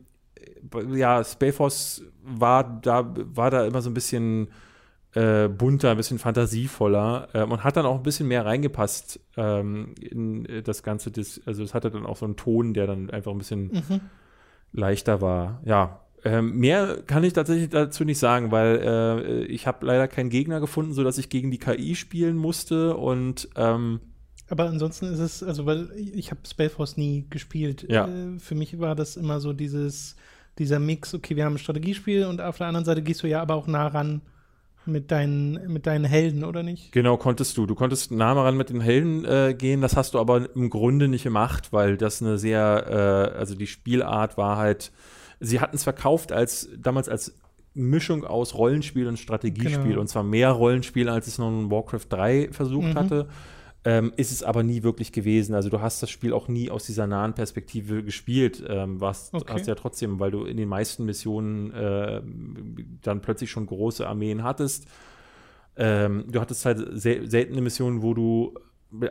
ja, 0.94 1.24
Spellforce 1.24 2.04
war 2.24 2.64
da, 2.82 3.14
war 3.16 3.52
da 3.52 3.66
immer 3.66 3.82
so 3.82 3.90
ein 3.90 3.94
bisschen 3.94 4.50
äh, 5.14 5.48
bunter, 5.48 5.92
ein 5.92 5.98
bisschen 5.98 6.20
fantasievoller 6.20 7.30
ähm, 7.34 7.52
und 7.52 7.64
hat 7.64 7.78
dann 7.78 7.86
auch 7.86 7.98
ein 7.98 8.04
bisschen 8.04 8.28
mehr 8.28 8.46
reingepasst 8.46 9.20
ähm, 9.38 9.94
in 10.00 10.64
das 10.64 10.84
Ganze. 10.84 11.12
Das, 11.12 11.42
also 11.46 11.64
es 11.64 11.74
hatte 11.74 11.92
dann 11.92 12.06
auch 12.06 12.18
so 12.18 12.26
einen 12.26 12.36
Ton, 12.36 12.74
der 12.74 12.88
dann 12.88 13.10
einfach 13.10 13.32
ein 13.32 13.38
bisschen 13.38 13.66
mhm. 13.66 14.02
leichter 14.72 15.22
war. 15.22 15.62
Ja, 15.66 16.03
ähm, 16.26 16.58
mehr 16.58 17.02
kann 17.06 17.24
ich 17.24 17.34
tatsächlich 17.34 17.70
dazu 17.70 18.06
nicht 18.06 18.20
sagen, 18.20 18.52
weil 18.52 18.80
äh, 18.84 19.44
ich 19.46 19.68
habe 19.68 19.86
leider 19.86 20.08
keinen 20.08 20.30
Gegner 20.30 20.60
gefunden, 20.60 20.94
sodass 20.94 21.18
ich 21.18 21.30
gegen 21.30 21.52
die 21.52 21.58
KI 21.58 21.96
spielen 21.96 22.38
musste 22.38 22.96
und 22.96 23.50
ähm, 23.56 24.00
aber 24.50 24.66
ansonsten 24.66 25.06
ist 25.06 25.20
es, 25.20 25.42
also 25.42 25.66
weil 25.66 25.90
ich 25.96 26.30
habe 26.30 26.42
Spellforce 26.46 26.98
nie 26.98 27.26
gespielt. 27.30 27.88
Ja. 27.90 28.08
Äh, 28.08 28.40
für 28.40 28.56
mich 28.56 28.80
war 28.80 28.94
das 28.94 29.18
immer 29.18 29.40
so 29.40 29.54
dieses, 29.54 30.16
dieser 30.60 30.80
Mix, 30.80 31.14
okay, 31.14 31.36
wir 31.36 31.46
haben 31.46 31.56
ein 31.56 31.60
Strategiespiel 31.60 32.26
und 32.26 32.42
auf 32.42 32.58
der 32.58 32.68
anderen 32.68 32.86
Seite 32.86 33.02
gehst 33.02 33.24
du 33.24 33.28
ja 33.28 33.42
aber 33.42 33.56
auch 33.56 33.68
nah 33.68 33.88
ran 33.88 34.22
mit 34.86 35.12
deinen, 35.12 35.72
mit 35.72 35.88
deinen 35.88 36.04
Helden, 36.06 36.44
oder 36.44 36.62
nicht? 36.62 36.92
Genau, 36.92 37.18
konntest 37.18 37.58
du. 37.58 37.66
Du 37.66 37.74
konntest 37.74 38.12
nah 38.12 38.34
ran 38.34 38.58
mit 38.58 38.70
den 38.70 38.82
Helden 38.82 39.24
äh, 39.26 39.56
gehen, 39.58 39.82
das 39.82 39.96
hast 39.96 40.14
du 40.14 40.20
aber 40.20 40.54
im 40.56 40.70
Grunde 40.70 41.08
nicht 41.08 41.24
gemacht, 41.24 41.72
weil 41.72 41.98
das 41.98 42.22
eine 42.22 42.38
sehr, 42.38 43.32
äh, 43.34 43.38
also 43.38 43.56
die 43.56 43.68
Spielart 43.68 44.38
war 44.38 44.58
halt 44.58 44.92
sie 45.44 45.60
hatten 45.60 45.76
es 45.76 45.84
verkauft 45.84 46.32
als 46.32 46.70
damals 46.78 47.10
als 47.10 47.36
Mischung 47.76 48.24
aus 48.24 48.56
Rollenspiel 48.56 49.08
und 49.08 49.18
Strategiespiel 49.18 49.84
genau. 49.84 50.02
und 50.02 50.08
zwar 50.08 50.24
mehr 50.24 50.52
Rollenspiel, 50.52 51.10
als 51.10 51.28
es 51.28 51.38
noch 51.38 51.50
in 51.50 51.72
Warcraft 51.72 52.08
3 52.10 52.50
versucht 52.52 52.90
mhm. 52.90 52.96
hatte. 52.96 53.28
Ähm, 53.86 54.14
ist 54.16 54.32
es 54.32 54.44
aber 54.44 54.64
nie 54.64 54.84
wirklich 54.84 55.12
gewesen. 55.12 55.56
Also 55.56 55.70
du 55.70 55.82
hast 55.82 56.02
das 56.02 56.10
Spiel 56.10 56.32
auch 56.32 56.48
nie 56.48 56.70
aus 56.70 56.86
dieser 56.86 57.06
nahen 57.06 57.34
Perspektive 57.34 58.02
gespielt. 58.02 58.64
Ähm, 58.66 59.02
warst, 59.02 59.34
Okay. 59.34 59.54
hast 59.54 59.68
ja 59.68 59.76
trotzdem, 59.76 60.22
weil 60.22 60.32
du 60.32 60.46
in 60.46 60.56
den 60.56 60.70
meisten 60.70 61.04
Missionen 61.04 61.72
äh, 61.72 62.22
dann 63.02 63.22
plötzlich 63.22 63.52
schon 63.52 63.66
große 63.66 64.08
Armeen 64.08 64.44
hattest. 64.44 64.86
Ähm, 65.76 66.26
du 66.30 66.40
hattest 66.40 66.66
halt 66.66 66.80
sel 66.94 67.30
seltene 67.30 67.60
Missionen, 67.60 68.02
wo 68.02 68.14
du 68.14 68.54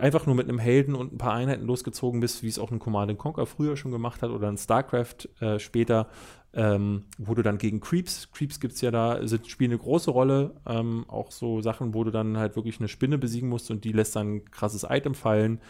einfach 0.01 0.27
nur 0.27 0.35
mit 0.35 0.49
einem 0.49 0.59
Helden 0.59 0.95
und 0.95 1.13
ein 1.13 1.19
paar 1.19 1.35
Einheiten 1.35 1.67
losgezogen 1.67 2.21
bist, 2.21 2.43
wie 2.43 2.49
es 2.49 2.59
auch 2.59 2.71
ein 2.71 2.79
Command 2.79 3.17
Conquer 3.19 3.47
früher 3.47 3.77
schon 3.77 3.91
gemacht 3.93 4.23
hat 4.23 4.31
oder 4.31 4.49
ein 4.49 4.57
StarCraft 4.57 5.29
äh, 5.41 5.59
später, 5.59 6.09
ähm, 6.55 7.05
wo 7.19 7.35
du 7.35 7.43
dann 7.43 7.59
gegen 7.59 7.81
Creeps, 7.81 8.31
Creeps 8.33 8.61
gibt 8.61 8.75
es 8.75 8.81
ja 8.81 8.91
da, 8.91 9.27
sind, 9.27 9.47
spielen 9.47 9.71
eine 9.73 9.79
große 9.79 10.11
Rolle, 10.11 10.55
ähm, 10.67 11.05
auch 11.09 11.31
so 11.33 11.61
Sachen, 11.63 11.95
wo 11.95 12.05
du 12.05 12.11
dann 12.11 12.37
halt 12.37 12.57
wirklich 12.57 12.79
eine 12.79 12.89
Spinne 12.89 13.19
besiegen 13.19 13.49
musst 13.49 13.71
und 13.71 13.85
die 13.85 13.93
lässt 13.93 14.17
dann 14.17 14.37
ein 14.37 14.51
krasses 14.51 14.85
Item 14.89 15.15
fallen, 15.15 15.61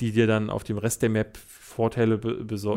die 0.00 0.12
dir 0.12 0.26
dann 0.26 0.50
auf 0.50 0.64
dem 0.64 0.78
Rest 0.78 1.02
der 1.02 1.10
Map 1.10 1.36
Vorteile 1.36 2.20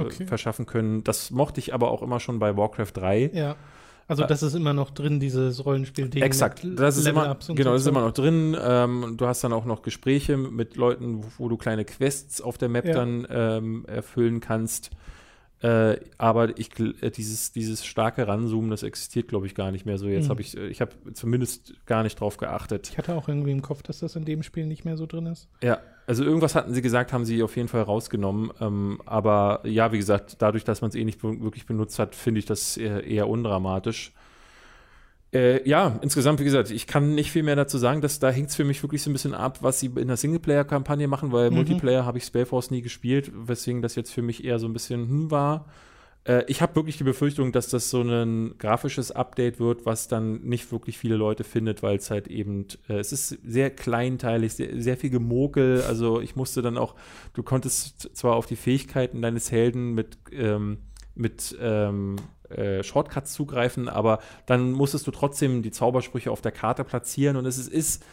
Okay. 0.05 0.27
verschaffen 0.27 0.65
können. 0.65 1.03
Das 1.03 1.31
mochte 1.31 1.59
ich 1.59 1.73
aber 1.73 1.91
auch 1.91 2.01
immer 2.01 2.19
schon 2.19 2.39
bei 2.39 2.55
Warcraft 2.55 2.91
3. 2.93 3.31
Ja. 3.33 3.55
Also 4.07 4.23
Äh, 4.23 4.27
das 4.27 4.43
ist 4.43 4.53
immer 4.53 4.73
noch 4.73 4.91
drin, 4.91 5.19
dieses 5.19 5.65
Rollenspiel-Ding. 5.65 6.21
Exakt, 6.21 6.65
das 6.75 6.97
ist 6.97 7.07
immer, 7.07 7.35
genau, 7.49 7.73
das 7.73 7.81
ist 7.81 7.87
immer 7.87 8.01
noch 8.01 8.11
drin. 8.13 8.55
Ähm, 8.59 9.15
du 9.17 9.25
hast 9.25 9.43
dann 9.43 9.51
auch 9.53 9.65
noch 9.65 9.81
Gespräche 9.81 10.37
mit 10.37 10.75
Leuten, 10.75 11.23
wo, 11.23 11.27
wo 11.37 11.49
du 11.49 11.57
kleine 11.57 11.85
Quests 11.85 12.39
auf 12.41 12.57
der 12.57 12.69
Map 12.69 12.85
Ja. 12.85 12.93
dann 12.93 13.27
ähm, 13.29 13.85
erfüllen 13.87 14.39
kannst. 14.41 14.91
Äh, 15.61 15.97
aber 16.17 16.59
ich, 16.59 16.69
äh, 16.79 17.09
dieses, 17.09 17.51
dieses 17.53 17.85
starke 17.85 18.27
Ranzoomen, 18.27 18.69
das 18.69 18.83
existiert, 18.83 19.27
glaube 19.29 19.47
ich, 19.47 19.55
gar 19.55 19.71
nicht 19.71 19.85
mehr 19.85 19.97
so. 19.97 20.07
Jetzt 20.07 20.25
Mhm. 20.25 20.29
habe 20.29 20.41
ich, 20.41 20.55
äh, 20.57 20.67
ich 20.67 20.81
habe 20.81 20.91
zumindest 21.13 21.73
gar 21.85 22.03
nicht 22.03 22.19
drauf 22.19 22.37
geachtet. 22.37 22.89
Ich 22.91 22.97
hatte 22.97 23.15
auch 23.15 23.27
irgendwie 23.27 23.51
im 23.51 23.61
Kopf, 23.61 23.81
dass 23.81 23.99
das 23.99 24.15
in 24.15 24.25
dem 24.25 24.43
Spiel 24.43 24.67
nicht 24.67 24.85
mehr 24.85 24.97
so 24.97 25.05
drin 25.07 25.25
ist. 25.27 25.47
Ja, 25.63 25.79
also 26.07 26.23
irgendwas 26.23 26.55
hatten 26.55 26.73
sie 26.73 26.81
gesagt, 26.81 27.13
haben 27.13 27.25
sie 27.25 27.41
auf 27.41 27.55
jeden 27.55 27.67
Fall 27.67 27.81
rausgenommen. 27.81 28.51
Ähm, 28.61 28.99
aber 29.05 29.61
ja, 29.63 29.91
wie 29.91 29.97
gesagt, 29.97 30.37
dadurch, 30.39 30.63
dass 30.63 30.81
man 30.81 30.89
es 30.89 30.95
eh 30.95 31.03
nicht 31.03 31.23
wirklich 31.23 31.65
benutzt 31.65 31.99
hat, 31.99 32.15
finde 32.15 32.39
ich 32.39 32.45
das 32.45 32.77
eher, 32.77 33.03
eher 33.03 33.27
undramatisch. 33.27 34.13
Äh, 35.33 35.67
ja, 35.67 35.99
insgesamt, 36.01 36.39
wie 36.39 36.45
gesagt, 36.45 36.71
ich 36.71 36.87
kann 36.87 37.15
nicht 37.15 37.31
viel 37.31 37.43
mehr 37.43 37.55
dazu 37.57 37.77
sagen, 37.77 37.99
dass 38.01 38.19
da 38.19 38.29
hängt 38.29 38.49
es 38.49 38.55
für 38.55 38.63
mich 38.63 38.81
wirklich 38.83 39.01
so 39.03 39.09
ein 39.09 39.13
bisschen 39.13 39.33
ab, 39.33 39.57
was 39.61 39.79
sie 39.79 39.87
in 39.87 40.07
der 40.07 40.15
Singleplayer-Kampagne 40.15 41.07
machen, 41.07 41.31
weil 41.31 41.49
Mhm. 41.49 41.57
Multiplayer 41.57 42.05
habe 42.05 42.19
ich 42.19 42.23
Spellforce 42.23 42.71
nie 42.71 42.81
gespielt, 42.81 43.31
weswegen 43.35 43.81
das 43.81 43.95
jetzt 43.95 44.13
für 44.13 44.21
mich 44.21 44.45
eher 44.45 44.59
so 44.59 44.67
ein 44.67 44.73
bisschen 44.73 45.07
hm 45.07 45.31
war. 45.31 45.65
Äh, 46.25 46.43
ich 46.47 46.61
habe 46.61 46.75
wirklich 46.75 46.97
die 46.97 47.03
Befürchtung, 47.03 47.51
dass 47.51 47.69
das 47.69 47.89
so 47.89 48.01
ein 48.01 48.57
grafisches 48.57 49.11
Update 49.11 49.59
wird, 49.59 49.85
was 49.85 50.07
dann 50.07 50.41
nicht 50.41 50.71
wirklich 50.71 50.97
viele 50.97 51.15
Leute 51.15 51.43
findet, 51.43 51.83
weil 51.83 51.97
es 51.97 52.11
halt 52.11 52.27
eben, 52.27 52.67
äh, 52.89 52.97
es 52.97 53.11
ist 53.11 53.29
sehr 53.45 53.69
kleinteilig, 53.69 54.53
sehr, 54.53 54.81
sehr 54.81 54.97
viel 54.97 55.11
Gemokel. 55.11 55.83
Also 55.87 56.19
ich 56.19 56.35
musste 56.35 56.61
dann 56.61 56.77
auch, 56.77 56.95
du 57.33 57.43
konntest 57.43 58.15
zwar 58.15 58.35
auf 58.35 58.45
die 58.45 58.55
Fähigkeiten 58.55 59.21
deines 59.21 59.51
Helden 59.51 59.93
mit, 59.93 60.17
ähm, 60.31 60.79
mit 61.13 61.55
ähm, 61.61 62.17
äh, 62.49 62.83
Shortcuts 62.83 63.33
zugreifen, 63.33 63.87
aber 63.87 64.19
dann 64.45 64.71
musstest 64.71 65.07
du 65.07 65.11
trotzdem 65.11 65.61
die 65.61 65.71
Zaubersprüche 65.71 66.31
auf 66.31 66.41
der 66.41 66.51
Karte 66.51 66.83
platzieren 66.83 67.37
und 67.37 67.45
es 67.45 67.57
ist, 67.57 67.69
ist 67.69 68.03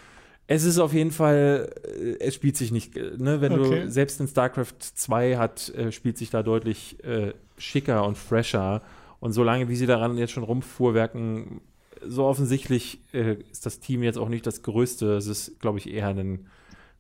es 0.46 0.64
ist 0.64 0.78
auf 0.78 0.92
jeden 0.92 1.10
Fall, 1.12 1.70
äh, 1.86 2.16
es 2.20 2.34
spielt 2.34 2.56
sich 2.56 2.72
nicht, 2.72 2.96
äh, 2.96 3.12
ne, 3.16 3.40
wenn 3.40 3.52
Okay. 3.52 3.82
du 3.84 3.90
selbst 3.90 4.20
in 4.20 4.28
StarCraft 4.28 4.74
2 4.80 5.36
hat, 5.36 5.68
äh, 5.70 5.92
spielt 5.92 6.18
sich 6.18 6.30
da 6.30 6.42
deutlich 6.42 7.02
äh, 7.04 7.32
schicker 7.58 8.04
und 8.06 8.18
fresher. 8.18 8.82
Und 9.20 9.32
solange 9.32 9.68
wie 9.68 9.76
sie 9.76 9.86
daran 9.86 10.18
jetzt 10.18 10.32
schon 10.32 10.42
rumfuhrwerken, 10.42 11.60
so 12.04 12.24
offensichtlich 12.24 13.00
äh, 13.12 13.36
ist 13.52 13.64
das 13.66 13.78
Team 13.78 14.02
jetzt 14.02 14.18
auch 14.18 14.28
nicht 14.28 14.46
das 14.46 14.62
größte. 14.62 15.14
Es 15.14 15.26
ist, 15.28 15.60
glaube 15.60 15.78
ich, 15.78 15.88
eher 15.88 16.08
ein, 16.08 16.46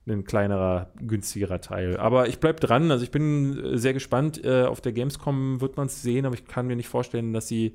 ein 0.06 0.22
kleinerer, 0.24 0.92
günstigerer 1.00 1.60
Teil. 1.60 1.96
Aber 1.96 2.28
ich 2.28 2.38
bleibe 2.38 2.60
dran. 2.60 2.90
Also 2.92 3.02
ich 3.02 3.10
bin 3.10 3.76
sehr 3.76 3.92
gespannt. 3.92 4.44
Auf 4.46 4.80
der 4.80 4.92
Gamescom 4.92 5.60
wird 5.60 5.76
man 5.76 5.86
es 5.86 6.02
sehen, 6.02 6.24
aber 6.26 6.36
ich 6.36 6.44
kann 6.46 6.68
mir 6.68 6.76
nicht 6.76 6.88
vorstellen, 6.88 7.32
dass 7.32 7.48
sie 7.48 7.74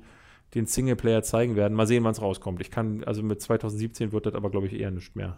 den 0.54 0.66
Singleplayer 0.66 1.22
zeigen 1.22 1.56
werden. 1.56 1.74
Mal 1.74 1.86
sehen, 1.86 2.04
wann 2.04 2.12
es 2.12 2.22
rauskommt. 2.22 2.60
Ich 2.60 2.70
kann, 2.70 3.04
also 3.04 3.22
mit 3.22 3.40
2017 3.42 4.12
wird 4.12 4.26
das 4.26 4.34
aber, 4.34 4.50
glaube 4.50 4.66
ich, 4.66 4.72
eher 4.74 4.90
nicht 4.90 5.14
mehr. 5.16 5.36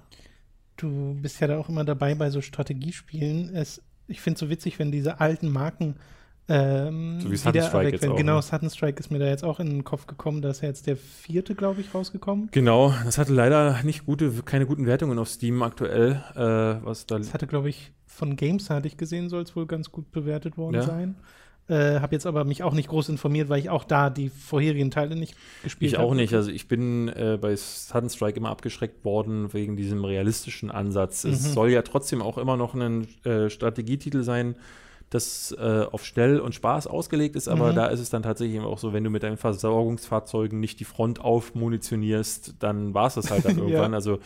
Du 0.76 1.14
bist 1.20 1.40
ja 1.40 1.46
da 1.46 1.58
auch 1.58 1.68
immer 1.68 1.84
dabei 1.84 2.14
bei 2.14 2.30
so 2.30 2.40
Strategiespielen. 2.40 3.54
Es, 3.54 3.82
ich 4.06 4.20
finde 4.20 4.34
es 4.36 4.40
so 4.40 4.48
witzig, 4.50 4.78
wenn 4.78 4.90
diese 4.92 5.20
alten 5.20 5.50
Marken 5.50 5.96
ähm, 6.48 7.20
So 7.20 7.30
wie 7.30 7.36
Sudden 7.36 7.62
Strike 7.62 7.90
jetzt 7.92 8.08
auch, 8.08 8.16
Genau, 8.16 8.36
ne? 8.36 8.42
Sudden 8.42 8.70
Strike 8.70 8.98
ist 8.98 9.10
mir 9.10 9.18
da 9.18 9.26
jetzt 9.26 9.44
auch 9.44 9.60
in 9.60 9.68
den 9.68 9.84
Kopf 9.84 10.06
gekommen. 10.06 10.42
Da 10.42 10.50
ist 10.50 10.62
ja 10.62 10.68
jetzt 10.68 10.86
der 10.86 10.96
vierte, 10.96 11.54
glaube 11.54 11.80
ich, 11.80 11.94
rausgekommen. 11.94 12.48
Genau, 12.50 12.92
das 13.04 13.18
hatte 13.18 13.32
leider 13.32 13.82
nicht 13.84 14.06
gute, 14.06 14.32
keine 14.44 14.66
guten 14.66 14.86
Wertungen 14.86 15.18
auf 15.18 15.28
Steam 15.28 15.62
aktuell. 15.62 16.22
Äh, 16.34 16.84
was 16.84 17.06
da 17.06 17.18
Das 17.18 17.34
hatte, 17.34 17.46
glaube 17.46 17.68
ich, 17.68 17.92
von 18.06 18.34
Games 18.36 18.68
hatte 18.70 18.88
ich 18.88 18.96
gesehen, 18.96 19.28
soll 19.28 19.42
es 19.42 19.54
wohl 19.54 19.66
ganz 19.66 19.92
gut 19.92 20.10
bewertet 20.10 20.56
worden 20.56 20.74
Ja. 20.76 20.82
sein. 20.82 21.14
Äh, 21.70 22.00
habe 22.00 22.14
jetzt 22.14 22.26
aber 22.26 22.44
mich 22.44 22.62
auch 22.64 22.72
nicht 22.74 22.88
groß 22.88 23.08
informiert, 23.10 23.48
weil 23.48 23.60
ich 23.60 23.70
auch 23.70 23.84
da 23.84 24.10
die 24.10 24.28
vorherigen 24.28 24.90
Teile 24.90 25.14
nicht 25.16 25.34
gespielt 25.62 25.92
Ich 25.92 25.98
habe. 25.98 26.06
auch 26.08 26.14
nicht. 26.14 26.34
Also 26.34 26.50
ich 26.50 26.66
bin 26.68 27.08
äh, 27.08 27.38
bei 27.40 27.54
Sudden 27.54 28.10
Strike 28.10 28.36
immer 28.38 28.50
abgeschreckt 28.50 29.04
worden 29.04 29.52
wegen 29.52 29.76
diesem 29.76 30.04
realistischen 30.04 30.70
Ansatz. 30.70 31.24
Es 31.24 31.48
Mhm. 31.48 31.52
soll 31.52 31.70
ja 31.70 31.82
trotzdem 31.82 32.22
auch 32.22 32.38
immer 32.38 32.56
noch 32.56 32.74
ein 32.74 33.06
äh, 33.24 33.48
Strategietitel 33.50 34.22
sein, 34.24 34.56
das 35.10 35.50
äh, 35.58 35.84
auf 35.90 36.04
Schnell 36.06 36.38
und 36.38 36.54
Spaß 36.54 36.86
ausgelegt 36.86 37.34
ist, 37.34 37.48
aber 37.48 37.70
Mhm. 37.72 37.74
da 37.76 37.86
ist 37.86 37.98
es 38.00 38.10
dann 38.10 38.22
tatsächlich 38.22 38.60
auch 38.60 38.78
so, 38.78 38.92
wenn 38.92 39.02
du 39.02 39.10
mit 39.10 39.22
deinen 39.24 39.36
Versorgungsfahrzeugen 39.36 40.60
nicht 40.60 40.78
die 40.80 40.84
Front 40.84 41.20
aufmunitionierst, 41.20 42.54
dann 42.60 42.94
war 42.94 43.06
es 43.06 43.14
das 43.14 43.30
halt 43.30 43.44
dann 43.44 43.56
Ja. 43.58 43.62
irgendwann. 43.64 43.94
Also 43.94 44.18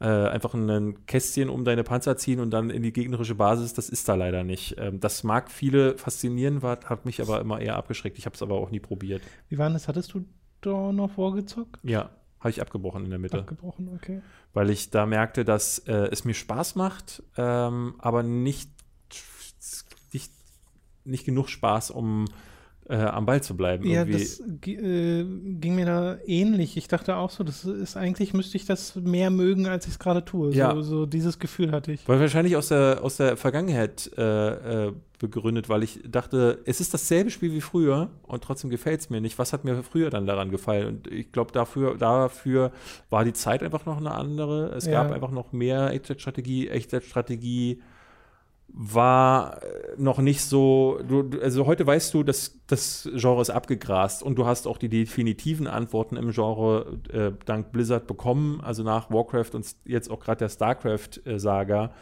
äh, 0.00 0.06
einfach 0.06 0.54
ein 0.54 1.06
Kästchen 1.06 1.50
um 1.50 1.64
deine 1.64 1.84
Panzer 1.84 2.16
ziehen 2.16 2.40
und 2.40 2.50
dann 2.50 2.70
in 2.70 2.82
die 2.82 2.92
gegnerische 2.92 3.34
Basis, 3.34 3.74
das 3.74 3.88
ist 3.90 4.08
da 4.08 4.14
leider 4.14 4.44
nicht. 4.44 4.76
Ähm, 4.78 4.98
das 4.98 5.24
mag 5.24 5.50
viele 5.50 5.98
faszinieren, 5.98 6.62
war, 6.62 6.80
hat 6.86 7.04
mich 7.04 7.20
aber 7.20 7.40
immer 7.40 7.60
eher 7.60 7.76
abgeschreckt. 7.76 8.18
Ich 8.18 8.26
habe 8.26 8.34
es 8.34 8.42
aber 8.42 8.54
auch 8.54 8.70
nie 8.70 8.80
probiert. 8.80 9.22
Wie 9.48 9.58
war 9.58 9.68
das? 9.68 9.88
Hattest 9.88 10.14
du 10.14 10.24
Dawn 10.62 11.00
of 11.00 11.18
War 11.18 11.32
gezockt? 11.32 11.78
Ja, 11.82 12.10
habe 12.38 12.50
ich 12.50 12.62
abgebrochen 12.62 13.04
in 13.04 13.10
der 13.10 13.18
Mitte. 13.18 13.40
Abgebrochen, 13.40 13.90
okay. 13.94 14.22
weil 14.54 14.70
ich 14.70 14.88
da 14.88 15.04
merkte, 15.04 15.44
dass 15.44 15.78
äh, 15.80 16.08
es 16.10 16.24
mir 16.24 16.34
Spaß 16.34 16.76
macht, 16.76 17.22
ähm, 17.36 17.96
aber 17.98 18.22
nicht, 18.22 18.70
nicht, 20.14 20.32
nicht 21.04 21.24
genug 21.26 21.50
Spaß, 21.50 21.90
um 21.90 22.24
äh, 22.90 22.96
am 22.96 23.24
Ball 23.26 23.42
zu 23.42 23.56
bleiben. 23.56 23.86
Ja, 23.86 24.00
irgendwie. 24.04 24.18
das 24.18 24.40
äh, 24.40 25.24
ging 25.60 25.74
mir 25.76 25.86
da 25.86 26.18
ähnlich. 26.26 26.76
Ich 26.76 26.88
dachte 26.88 27.16
auch 27.16 27.30
so, 27.30 27.44
das 27.44 27.64
ist 27.64 27.96
eigentlich 27.96 28.34
müsste 28.34 28.56
ich 28.56 28.66
das 28.66 28.96
mehr 28.96 29.30
mögen, 29.30 29.66
als 29.66 29.86
ich 29.86 29.92
es 29.92 29.98
gerade 29.98 30.24
tue. 30.24 30.52
Ja. 30.54 30.74
So, 30.74 30.82
so 30.82 31.06
dieses 31.06 31.38
Gefühl 31.38 31.72
hatte 31.72 31.92
ich. 31.92 32.06
weil 32.08 32.18
wahrscheinlich 32.20 32.56
aus 32.56 32.68
der, 32.68 32.98
aus 33.02 33.16
der 33.16 33.36
Vergangenheit 33.36 34.10
äh, 34.18 34.86
äh, 34.88 34.92
begründet, 35.18 35.68
weil 35.68 35.82
ich 35.82 36.00
dachte, 36.08 36.58
es 36.64 36.80
ist 36.80 36.94
dasselbe 36.94 37.30
Spiel 37.30 37.52
wie 37.52 37.60
früher 37.60 38.08
und 38.22 38.42
trotzdem 38.42 38.70
gefällt 38.70 39.00
es 39.00 39.10
mir 39.10 39.20
nicht. 39.20 39.38
Was 39.38 39.52
hat 39.52 39.64
mir 39.64 39.82
früher 39.82 40.08
dann 40.10 40.26
daran 40.26 40.50
gefallen? 40.50 40.86
Und 40.86 41.06
ich 41.06 41.30
glaube, 41.30 41.52
dafür, 41.52 41.96
dafür 41.98 42.72
war 43.10 43.24
die 43.24 43.34
Zeit 43.34 43.62
einfach 43.62 43.84
noch 43.86 43.98
eine 43.98 44.12
andere. 44.12 44.72
Es 44.74 44.86
Ja. 44.86 45.02
gab 45.02 45.12
einfach 45.12 45.30
noch 45.30 45.52
mehr 45.52 45.90
Echtzeitstrategie. 45.90 46.68
Echtzeitstrategie 46.68 47.80
war 48.72 49.62
äh, 49.62 49.94
noch 49.96 50.18
nicht 50.18 50.42
so, 50.42 51.00
du, 51.06 51.28
also 51.40 51.66
heute 51.66 51.86
weißt 51.86 52.14
du, 52.14 52.22
dass 52.22 52.58
das 52.66 53.08
Genre 53.14 53.42
ist 53.42 53.50
abgegrast 53.50 54.22
und 54.22 54.36
du 54.36 54.46
hast 54.46 54.66
auch 54.66 54.78
die 54.78 54.88
definitiven 54.88 55.66
Antworten 55.66 56.16
im 56.16 56.30
Genre 56.30 56.98
äh, 57.12 57.32
dank 57.44 57.72
Blizzard 57.72 58.06
bekommen, 58.06 58.60
also 58.60 58.82
nach 58.82 59.10
Warcraft 59.10 59.50
und 59.54 59.66
jetzt 59.84 60.10
auch 60.10 60.20
gerade 60.20 60.38
der 60.38 60.48
StarCraft-Saga. 60.48 61.92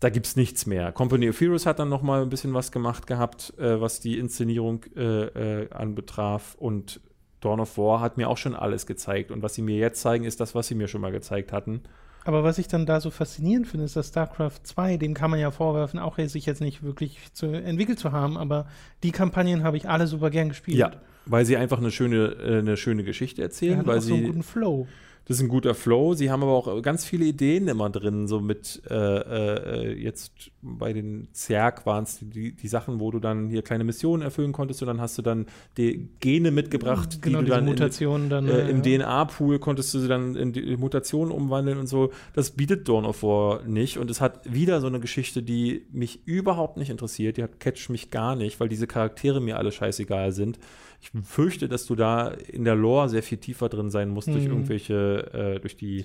Da 0.00 0.08
gibt 0.08 0.26
es 0.26 0.36
nichts 0.36 0.64
mehr. 0.64 0.92
Company 0.92 1.28
of 1.28 1.38
Heroes 1.40 1.66
hat 1.66 1.78
dann 1.78 1.90
noch 1.90 2.02
mal 2.02 2.22
ein 2.22 2.30
bisschen 2.30 2.54
was 2.54 2.72
gemacht 2.72 3.06
gehabt, 3.06 3.52
äh, 3.58 3.80
was 3.80 4.00
die 4.00 4.18
Inszenierung 4.18 4.84
äh, 4.96 5.62
äh, 5.62 5.70
anbetraf 5.70 6.56
und 6.58 7.00
Dawn 7.40 7.60
of 7.60 7.76
War 7.78 8.00
hat 8.00 8.16
mir 8.16 8.28
auch 8.28 8.36
schon 8.36 8.54
alles 8.54 8.86
gezeigt 8.86 9.30
und 9.30 9.42
was 9.42 9.54
sie 9.54 9.62
mir 9.62 9.76
jetzt 9.76 10.00
zeigen, 10.00 10.24
ist 10.24 10.40
das, 10.40 10.54
was 10.54 10.66
sie 10.66 10.74
mir 10.74 10.88
schon 10.88 11.00
mal 11.00 11.12
gezeigt 11.12 11.52
hatten. 11.52 11.82
Aber 12.24 12.44
was 12.44 12.58
ich 12.58 12.68
dann 12.68 12.86
da 12.86 13.00
so 13.00 13.10
faszinierend 13.10 13.66
finde, 13.66 13.86
ist, 13.86 13.96
dass 13.96 14.08
StarCraft 14.08 14.60
2, 14.62 14.98
dem 14.98 15.14
kann 15.14 15.30
man 15.30 15.40
ja 15.40 15.50
vorwerfen, 15.50 15.98
auch 15.98 16.18
sich 16.18 16.46
jetzt 16.46 16.60
nicht 16.60 16.82
wirklich 16.82 17.18
zu, 17.32 17.46
entwickelt 17.46 17.98
zu 17.98 18.12
haben, 18.12 18.36
aber 18.36 18.66
die 19.02 19.10
Kampagnen 19.10 19.62
habe 19.62 19.76
ich 19.76 19.88
alle 19.88 20.06
super 20.06 20.30
gern 20.30 20.50
gespielt. 20.50 20.76
Ja, 20.76 20.92
weil 21.26 21.46
sie 21.46 21.56
einfach 21.56 21.78
eine 21.78 21.90
schöne, 21.90 22.36
äh, 22.42 22.58
eine 22.58 22.76
schöne 22.76 23.04
Geschichte 23.04 23.42
erzählen, 23.42 23.86
weil 23.86 23.98
auch 23.98 24.02
so 24.02 24.14
einen 24.14 24.22
sie 24.22 24.26
guten 24.28 24.42
Flow. 24.42 24.86
Das 25.30 25.36
ist 25.36 25.44
ein 25.44 25.48
guter 25.48 25.76
Flow. 25.76 26.14
Sie 26.14 26.28
haben 26.28 26.42
aber 26.42 26.50
auch 26.50 26.82
ganz 26.82 27.04
viele 27.04 27.24
Ideen 27.24 27.68
immer 27.68 27.88
drin. 27.88 28.26
So 28.26 28.40
mit 28.40 28.82
äh, 28.90 28.94
äh, 28.94 29.92
jetzt 29.92 30.50
bei 30.60 30.92
den 30.92 31.28
Zerg 31.30 31.86
waren 31.86 32.02
es 32.02 32.18
die, 32.20 32.50
die 32.50 32.66
Sachen, 32.66 32.98
wo 32.98 33.12
du 33.12 33.20
dann 33.20 33.48
hier 33.48 33.62
kleine 33.62 33.84
Missionen 33.84 34.24
erfüllen 34.24 34.50
konntest 34.50 34.82
und 34.82 34.88
dann 34.88 35.00
hast 35.00 35.16
du 35.18 35.22
dann 35.22 35.46
die 35.76 36.08
Gene 36.18 36.50
mitgebracht, 36.50 37.22
genau, 37.22 37.42
die 37.42 37.44
du 37.44 37.50
dann 37.52 37.60
in, 37.60 37.66
Mutationen 37.66 38.28
dann. 38.28 38.48
äh, 38.48 38.70
im 38.70 38.82
ja. 38.82 38.98
DNA-Pool 38.98 39.60
konntest 39.60 39.94
du 39.94 40.00
sie 40.00 40.08
dann 40.08 40.34
in 40.34 40.52
die 40.52 40.76
Mutationen 40.76 41.32
umwandeln 41.32 41.78
und 41.78 41.86
so. 41.86 42.10
Das 42.34 42.50
bietet 42.50 42.88
Dawn 42.88 43.04
of 43.04 43.22
War 43.22 43.62
nicht. 43.62 43.98
Und 43.98 44.10
es 44.10 44.20
hat 44.20 44.52
wieder 44.52 44.80
so 44.80 44.88
eine 44.88 44.98
Geschichte, 44.98 45.44
die 45.44 45.86
mich 45.92 46.26
überhaupt 46.26 46.76
nicht 46.76 46.90
interessiert. 46.90 47.36
Die 47.36 47.44
hat 47.44 47.60
catch 47.60 47.88
mich 47.88 48.10
gar 48.10 48.34
nicht, 48.34 48.58
weil 48.58 48.68
diese 48.68 48.88
Charaktere 48.88 49.40
mir 49.40 49.58
alle 49.58 49.70
scheißegal 49.70 50.32
sind. 50.32 50.58
Ich 51.00 51.10
fürchte, 51.24 51.68
dass 51.68 51.86
du 51.86 51.94
da 51.94 52.28
in 52.28 52.64
der 52.64 52.74
Lore 52.74 53.08
sehr 53.08 53.22
viel 53.22 53.38
tiefer 53.38 53.68
drin 53.68 53.90
sein 53.90 54.10
musst 54.10 54.28
durch 54.28 54.44
Mhm. 54.44 54.50
irgendwelche, 54.50 55.54
äh, 55.56 55.60
durch 55.60 55.76
die 55.76 56.04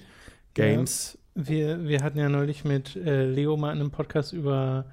Games. 0.53 1.17
Wir, 1.34 1.84
wir 1.85 2.01
hatten 2.01 2.17
ja 2.17 2.30
neulich 2.30 2.63
mit 2.63 2.95
äh, 2.95 3.26
Leo 3.26 3.57
mal 3.57 3.73
in 3.73 3.80
einem 3.81 3.91
Podcast 3.91 4.31
über 4.31 4.85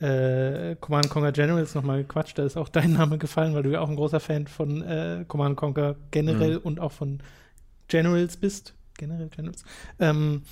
äh, 0.00 0.74
Command 0.80 1.08
Conquer 1.08 1.30
Generals 1.30 1.74
nochmal 1.76 2.02
gequatscht. 2.02 2.36
Da 2.36 2.44
ist 2.44 2.56
auch 2.56 2.68
dein 2.68 2.92
Name 2.94 3.16
gefallen, 3.18 3.54
weil 3.54 3.62
du 3.62 3.70
ja 3.70 3.80
auch 3.80 3.88
ein 3.88 3.94
großer 3.96 4.18
Fan 4.18 4.48
von 4.48 4.82
äh, 4.82 5.24
Command 5.28 5.56
Conquer 5.56 5.94
generell 6.10 6.54
Mhm. 6.56 6.62
und 6.64 6.80
auch 6.80 6.90
von 6.92 7.20
Generals 7.86 8.36
bist. 8.36 8.74
Generell 8.98 9.28
Generals. 9.28 9.64
Ähm, 10.00 10.42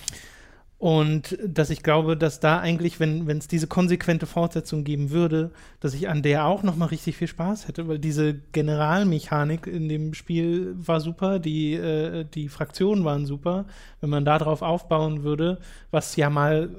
und 0.82 1.38
dass 1.46 1.70
ich 1.70 1.84
glaube, 1.84 2.16
dass 2.16 2.40
da 2.40 2.58
eigentlich, 2.58 2.98
wenn 2.98 3.28
es 3.28 3.46
diese 3.46 3.68
konsequente 3.68 4.26
Fortsetzung 4.26 4.82
geben 4.82 5.10
würde, 5.12 5.52
dass 5.78 5.94
ich 5.94 6.08
an 6.08 6.22
der 6.22 6.46
auch 6.46 6.64
noch 6.64 6.74
mal 6.74 6.86
richtig 6.86 7.16
viel 7.16 7.28
Spaß 7.28 7.68
hätte, 7.68 7.86
weil 7.86 8.00
diese 8.00 8.34
Generalmechanik 8.34 9.68
in 9.68 9.88
dem 9.88 10.12
Spiel 10.12 10.74
war 10.76 11.00
super, 11.00 11.38
die, 11.38 11.74
äh, 11.74 12.24
die 12.24 12.48
Fraktionen 12.48 13.04
waren 13.04 13.26
super. 13.26 13.66
Wenn 14.00 14.10
man 14.10 14.24
darauf 14.24 14.60
aufbauen 14.60 15.22
würde, 15.22 15.60
was 15.92 16.16
ja 16.16 16.30
mal 16.30 16.70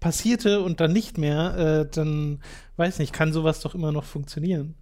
passierte 0.00 0.62
und 0.62 0.80
dann 0.80 0.94
nicht 0.94 1.18
mehr, 1.18 1.58
äh, 1.58 1.94
dann 1.94 2.40
weiß 2.78 3.00
nicht, 3.00 3.12
kann 3.12 3.34
sowas 3.34 3.60
doch 3.60 3.74
immer 3.74 3.92
noch 3.92 4.04
funktionieren. 4.04 4.76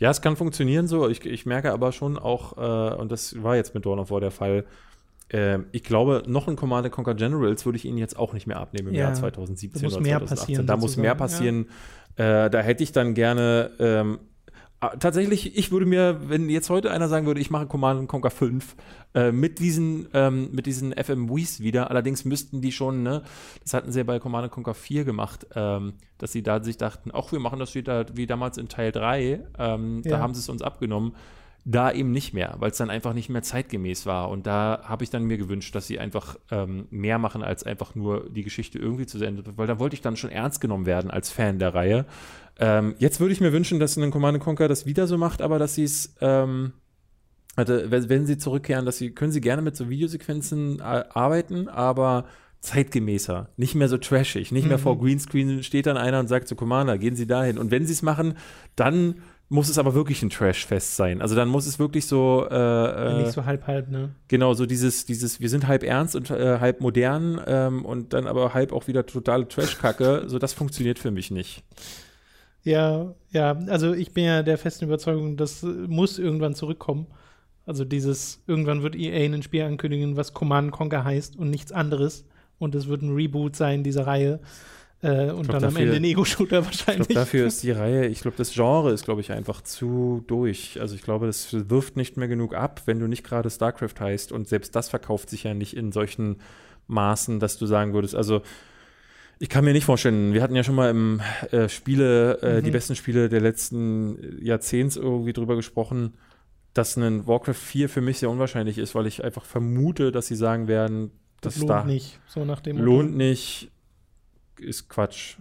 Ja, 0.00 0.10
es 0.10 0.20
kann 0.20 0.34
funktionieren 0.34 0.88
so. 0.88 1.08
Ich, 1.08 1.24
ich 1.24 1.46
merke 1.46 1.70
aber 1.72 1.92
schon 1.92 2.18
auch, 2.18 2.56
äh, 2.56 2.96
und 2.96 3.12
das 3.12 3.40
war 3.40 3.54
jetzt 3.54 3.72
mit 3.72 3.86
Dawn 3.86 4.00
of 4.00 4.10
War 4.10 4.20
der 4.20 4.32
Fall, 4.32 4.64
äh, 5.32 5.58
ich 5.72 5.82
glaube, 5.82 6.22
noch 6.26 6.48
ein 6.48 6.56
Command 6.56 6.90
Conquer 6.90 7.14
Generals 7.14 7.64
würde 7.66 7.76
ich 7.76 7.84
Ihnen 7.84 7.98
jetzt 7.98 8.16
auch 8.18 8.32
nicht 8.32 8.46
mehr 8.46 8.58
abnehmen 8.58 8.88
im 8.88 8.94
Ja, 8.94 9.04
Jahr 9.06 9.14
2017 9.14 9.80
da 9.80 9.86
muss 9.86 9.94
oder 9.94 10.02
mehr 10.02 10.18
2018. 10.18 10.36
passieren, 10.38 10.66
Da 10.66 10.76
muss 10.76 10.96
mehr 10.96 11.14
passieren. 11.14 11.66
Äh, 12.16 12.50
da 12.50 12.60
hätte 12.60 12.82
ich 12.82 12.92
dann 12.92 13.14
gerne 13.14 13.70
ähm, 13.78 14.18
ah, 14.80 14.96
tatsächlich, 14.98 15.56
ich 15.56 15.70
würde 15.70 15.86
mir, 15.86 16.28
wenn 16.28 16.50
jetzt 16.50 16.68
heute 16.70 16.90
einer 16.90 17.08
sagen 17.08 17.26
würde, 17.26 17.40
ich 17.40 17.50
mache 17.50 17.66
Command 17.66 18.08
Conquer 18.08 18.30
5 18.30 18.74
äh, 19.14 19.30
mit 19.32 19.58
diesen, 19.58 20.08
ähm, 20.14 20.48
mit 20.52 20.66
diesen 20.66 20.92
FMWs 20.92 21.60
wieder, 21.60 21.90
allerdings 21.90 22.24
müssten 22.24 22.60
die 22.60 22.72
schon, 22.72 23.02
ne, 23.02 23.22
das 23.62 23.74
hatten 23.74 23.92
sie 23.92 23.98
ja 24.00 24.04
bei 24.04 24.18
Command 24.18 24.50
Conquer 24.50 24.74
4 24.74 25.04
gemacht, 25.04 25.46
ähm, 25.54 25.94
dass 26.18 26.32
sie 26.32 26.42
da 26.42 26.62
sich 26.62 26.76
dachten, 26.76 27.10
ach, 27.14 27.30
wir 27.32 27.38
machen 27.40 27.58
das 27.58 27.74
wieder 27.74 28.06
wie 28.14 28.26
damals 28.26 28.58
in 28.58 28.68
Teil 28.68 28.90
3, 28.92 29.40
ähm, 29.58 30.02
da 30.04 30.10
Ja. 30.10 30.18
haben 30.18 30.34
sie 30.34 30.40
es 30.40 30.48
uns 30.48 30.62
abgenommen. 30.62 31.14
Da 31.64 31.92
eben 31.92 32.10
nicht 32.10 32.32
mehr, 32.32 32.56
weil 32.58 32.70
es 32.70 32.78
dann 32.78 32.88
einfach 32.88 33.12
nicht 33.12 33.28
mehr 33.28 33.42
zeitgemäß 33.42 34.06
war. 34.06 34.30
Und 34.30 34.46
da 34.46 34.80
habe 34.84 35.04
ich 35.04 35.10
dann 35.10 35.24
mir 35.24 35.36
gewünscht, 35.36 35.74
dass 35.74 35.86
sie 35.86 35.98
einfach 35.98 36.36
ähm, 36.50 36.86
mehr 36.90 37.18
machen, 37.18 37.42
als 37.42 37.64
einfach 37.64 37.94
nur 37.94 38.30
die 38.30 38.42
Geschichte 38.42 38.78
irgendwie 38.78 39.06
zu 39.06 39.22
Ende. 39.22 39.44
Weil 39.56 39.66
da 39.66 39.78
wollte 39.78 39.94
ich 39.94 40.00
dann 40.00 40.16
schon 40.16 40.30
ernst 40.30 40.60
genommen 40.60 40.86
werden 40.86 41.10
als 41.10 41.30
Fan 41.30 41.58
der 41.58 41.74
Reihe. 41.74 42.06
Ähm, 42.58 42.94
jetzt 42.98 43.20
würde 43.20 43.32
ich 43.32 43.40
mir 43.40 43.52
wünschen, 43.52 43.78
dass 43.78 43.96
ein 43.96 44.10
Command 44.10 44.40
Conquer 44.40 44.68
das 44.68 44.86
wieder 44.86 45.06
so 45.06 45.18
macht, 45.18 45.42
aber 45.42 45.58
dass 45.58 45.74
sie 45.74 45.84
es, 45.84 46.14
ähm, 46.20 46.72
also 47.56 47.74
wenn, 47.90 48.26
sie 48.26 48.38
zurückkehren, 48.38 48.86
dass 48.86 48.98
sie, 48.98 49.10
können 49.10 49.32
sie 49.32 49.40
gerne 49.40 49.60
mit 49.60 49.76
so 49.76 49.88
Videosequenzen 49.90 50.80
äh, 50.80 50.82
arbeiten, 50.82 51.68
aber 51.68 52.24
zeitgemäßer, 52.60 53.48
nicht 53.56 53.74
mehr 53.74 53.88
so 53.88 53.96
trashig, 53.96 54.52
nicht 54.52 54.68
mehr 54.68 54.76
Mhm. 54.76 54.82
vor 54.82 54.98
Greenscreen 54.98 55.62
steht 55.62 55.86
dann 55.86 55.96
einer 55.96 56.20
und 56.20 56.28
sagt 56.28 56.46
zu 56.46 56.56
Commander, 56.56 56.98
gehen 56.98 57.16
Sie 57.16 57.26
dahin. 57.26 57.56
Und 57.58 57.70
wenn 57.70 57.86
sie 57.86 57.94
es 57.94 58.02
machen, 58.02 58.34
dann 58.76 59.16
muss 59.50 59.68
es 59.68 59.78
aber 59.78 59.94
wirklich 59.94 60.22
ein 60.22 60.30
Trashfest 60.30 60.94
sein. 60.94 61.20
Also 61.20 61.34
dann 61.34 61.48
muss 61.48 61.66
es 61.66 61.80
wirklich 61.80 62.06
so, 62.06 62.46
äh, 62.48 62.54
äh, 62.54 63.22
Nicht 63.22 63.32
so 63.32 63.44
halb 63.44 63.66
halb, 63.66 63.90
ne? 63.90 64.14
genau, 64.28 64.54
so 64.54 64.64
dieses, 64.64 65.06
dieses, 65.06 65.40
wir 65.40 65.48
sind 65.48 65.66
halb 65.66 65.82
ernst 65.82 66.14
und 66.14 66.30
äh, 66.30 66.60
halb 66.60 66.80
modern 66.80 67.40
ähm, 67.46 67.84
und 67.84 68.12
dann 68.12 68.28
aber 68.28 68.54
halb 68.54 68.72
auch 68.72 68.86
wieder 68.86 69.04
totale 69.04 69.48
Trashkacke. 69.48 70.22
so 70.28 70.38
das 70.38 70.52
funktioniert 70.52 71.00
für 71.00 71.10
mich 71.10 71.32
nicht. 71.32 71.64
Ja, 72.62 73.12
ja, 73.32 73.58
also 73.66 73.92
ich 73.92 74.14
bin 74.14 74.24
ja 74.24 74.44
der 74.44 74.56
festen 74.56 74.84
Überzeugung, 74.84 75.36
das 75.36 75.64
äh, 75.64 75.66
muss 75.66 76.20
irgendwann 76.20 76.54
zurückkommen. 76.54 77.08
Also 77.66 77.84
dieses, 77.84 78.44
irgendwann 78.46 78.84
wird 78.84 78.94
EA 78.94 79.24
ein 79.24 79.42
Spiel 79.42 79.62
ankündigen, 79.62 80.16
was 80.16 80.32
Command 80.32 80.70
Conquer 80.70 81.02
heißt 81.02 81.36
und 81.36 81.50
nichts 81.50 81.72
anderes. 81.72 82.24
Und 82.60 82.76
es 82.76 82.86
wird 82.86 83.02
ein 83.02 83.14
Reboot 83.14 83.56
sein 83.56 83.82
dieser 83.82 84.06
Reihe. 84.06 84.38
Äh, 85.02 85.30
und 85.30 85.44
glaub, 85.44 85.46
dann 85.46 85.54
am 85.56 85.60
dafür- 85.62 85.80
Ende 85.80 85.96
ein 85.96 86.04
Ego-Shooter 86.04 86.60
Ich 86.60 86.64
wahrscheinlich. 86.66 87.08
glaube, 87.08 87.20
dafür 87.20 87.46
ist 87.46 87.62
die 87.62 87.70
Reihe, 87.70 88.06
ich 88.06 88.20
glaube, 88.20 88.36
das 88.36 88.52
Genre 88.52 88.92
ist, 88.92 89.04
glaube 89.04 89.20
ich, 89.22 89.32
einfach 89.32 89.62
zu 89.62 90.22
durch. 90.26 90.78
Also 90.80 90.94
ich 90.94 91.02
glaube, 91.02 91.26
das 91.26 91.48
wirft 91.70 91.96
nicht 91.96 92.16
mehr 92.18 92.28
genug 92.28 92.54
ab, 92.54 92.82
wenn 92.86 92.98
du 92.98 93.06
nicht 93.06 93.24
gerade 93.24 93.48
StarCraft 93.48 93.94
heißt. 93.98 94.30
Und 94.32 94.46
selbst 94.48 94.76
das 94.76 94.88
verkauft 94.90 95.30
sich 95.30 95.44
ja 95.44 95.54
nicht 95.54 95.74
in 95.74 95.90
solchen 95.92 96.36
Maßen, 96.86 97.40
dass 97.40 97.56
du 97.56 97.66
sagen 97.66 97.94
würdest, 97.94 98.14
also 98.14 98.42
ich 99.38 99.48
kann 99.48 99.64
mir 99.64 99.72
nicht 99.72 99.86
vorstellen, 99.86 100.34
wir 100.34 100.42
hatten 100.42 100.54
ja 100.54 100.62
schon 100.64 100.74
mal 100.74 100.90
im 100.90 101.22
äh, 101.50 101.68
Spiele, 101.70 102.38
äh, 102.42 102.58
Mhm. 102.60 102.64
die 102.64 102.70
besten 102.70 102.94
Spiele 102.94 103.30
der 103.30 103.40
letzten 103.40 104.38
Jahrzehnts 104.44 104.96
irgendwie 104.96 105.32
drüber 105.32 105.56
gesprochen, 105.56 106.12
dass 106.74 106.96
ein 106.98 107.26
Warcraft 107.26 107.54
4 107.54 107.88
für 107.88 108.02
mich 108.02 108.18
sehr 108.18 108.28
unwahrscheinlich 108.28 108.76
ist, 108.76 108.94
weil 108.94 109.06
ich 109.06 109.24
einfach 109.24 109.46
vermute, 109.46 110.12
dass 110.12 110.26
sie 110.26 110.36
sagen 110.36 110.68
werden, 110.68 111.10
das 111.40 111.54
das 111.54 111.60
lohnt 111.62 111.70
da 111.70 111.84
nicht, 111.84 112.20
so 112.26 112.44
nach 112.44 112.60
dem 112.60 112.76
Motto. 112.76 112.84
lohnt 112.84 113.16
nicht, 113.16 113.70
ist 114.62 114.88
Quatsch. 114.88 115.36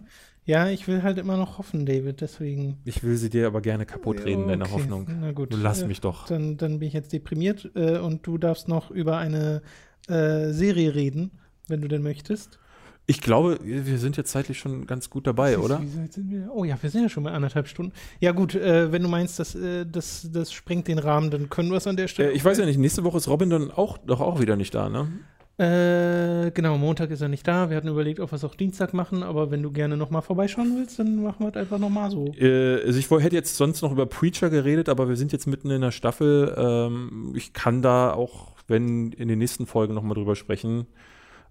Ja, 0.45 0.67
ich 0.69 0.87
will 0.87 1.03
halt 1.03 1.19
immer 1.19 1.37
noch 1.37 1.59
hoffen, 1.59 1.85
David, 1.85 2.21
deswegen. 2.21 2.77
Ich 2.83 3.03
will 3.03 3.15
sie 3.17 3.29
dir 3.29 3.45
aber 3.45 3.61
gerne 3.61 3.85
kaputt 3.85 4.25
reden, 4.25 4.47
deine 4.47 4.63
Okay, 4.63 4.73
Hoffnung. 4.73 5.07
Na 5.21 5.31
gut. 5.31 5.53
Du 5.53 5.57
lass 5.57 5.85
mich 5.85 6.01
doch. 6.01 6.25
Dann, 6.25 6.57
dann 6.57 6.79
bin 6.79 6.87
ich 6.87 6.93
jetzt 6.95 7.13
deprimiert 7.13 7.69
äh, 7.75 7.99
und 7.99 8.25
du 8.25 8.39
darfst 8.39 8.67
noch 8.67 8.89
über 8.89 9.17
eine 9.17 9.61
äh, 10.07 10.51
Serie 10.51 10.95
reden, 10.95 11.31
wenn 11.67 11.81
du 11.81 11.87
denn 11.87 12.01
möchtest. 12.01 12.57
Ich 13.05 13.21
glaube, 13.21 13.59
wir 13.63 13.97
sind 13.97 14.17
jetzt 14.17 14.31
zeitlich 14.31 14.59
schon 14.59 14.85
ganz 14.85 15.09
gut 15.09 15.25
dabei, 15.25 15.57
oder? 15.57 15.81
Wie 15.81 15.97
weit 15.97 16.13
sind 16.13 16.29
wir? 16.29 16.49
Oh 16.53 16.63
ja, 16.63 16.77
wir 16.79 16.91
sind 16.91 17.01
ja 17.01 17.09
schon 17.09 17.23
bei 17.23 17.31
anderthalb 17.31 17.67
Stunden. 17.67 17.91
Ja 18.19 18.31
gut, 18.31 18.53
äh, 18.53 18.91
wenn 18.91 19.01
du 19.01 19.09
meinst, 19.09 19.39
dass, 19.39 19.55
äh, 19.55 19.85
das, 19.85 20.29
das 20.31 20.51
sprengt 20.51 20.87
den 20.87 20.99
Rahmen, 20.99 21.31
dann 21.31 21.49
können 21.49 21.71
wir 21.71 21.77
es 21.77 21.87
an 21.87 21.97
der 21.97 22.07
Stelle. 22.07 22.31
Äh, 22.31 22.35
ich 22.35 22.45
weiß 22.45 22.59
ja 22.59 22.65
nicht, 22.65 22.77
nächste 22.77 23.03
Woche 23.03 23.17
ist 23.17 23.27
Robin 23.27 23.49
dann 23.49 23.71
auch, 23.71 23.97
doch 23.97 24.21
auch 24.21 24.39
wieder 24.39 24.55
nicht 24.55 24.75
da, 24.75 24.89
ne? 24.89 25.11
Äh, 25.59 26.51
genau, 26.51 26.77
Montag 26.77 27.11
ist 27.11 27.19
er 27.19 27.27
nicht 27.27 27.45
da. 27.45 27.69
Wir 27.69 27.75
hatten 27.75 27.89
überlegt, 27.89 28.21
ob 28.21 28.31
wir 28.31 28.37
es 28.37 28.45
auch 28.45 28.55
Dienstag 28.55 28.93
machen, 28.93 29.23
aber 29.23 29.51
wenn 29.51 29.61
du 29.61 29.71
gerne 29.71 29.97
nochmal 29.97 30.21
vorbeischauen 30.21 30.77
willst, 30.77 30.99
dann 30.99 31.21
machen 31.21 31.39
wir 31.39 31.49
es 31.49 31.57
einfach 31.57 31.77
nochmal 31.77 32.09
so. 32.09 32.33
Äh, 32.39 32.81
also 32.85 32.97
ich 32.97 33.11
hätte 33.11 33.35
jetzt 33.35 33.57
sonst 33.57 33.81
noch 33.81 33.91
über 33.91 34.05
Preacher 34.05 34.49
geredet, 34.49 34.87
aber 34.87 35.09
wir 35.09 35.17
sind 35.17 35.33
jetzt 35.33 35.47
mitten 35.47 35.69
in 35.69 35.81
der 35.81 35.91
Staffel. 35.91 36.55
Ähm, 36.57 37.33
ich 37.35 37.51
kann 37.51 37.81
da 37.81 38.13
auch, 38.13 38.53
wenn 38.69 39.11
in 39.11 39.27
den 39.27 39.37
nächsten 39.37 39.65
Folgen 39.65 39.93
nochmal 39.93 40.15
drüber 40.15 40.37
sprechen. 40.37 40.87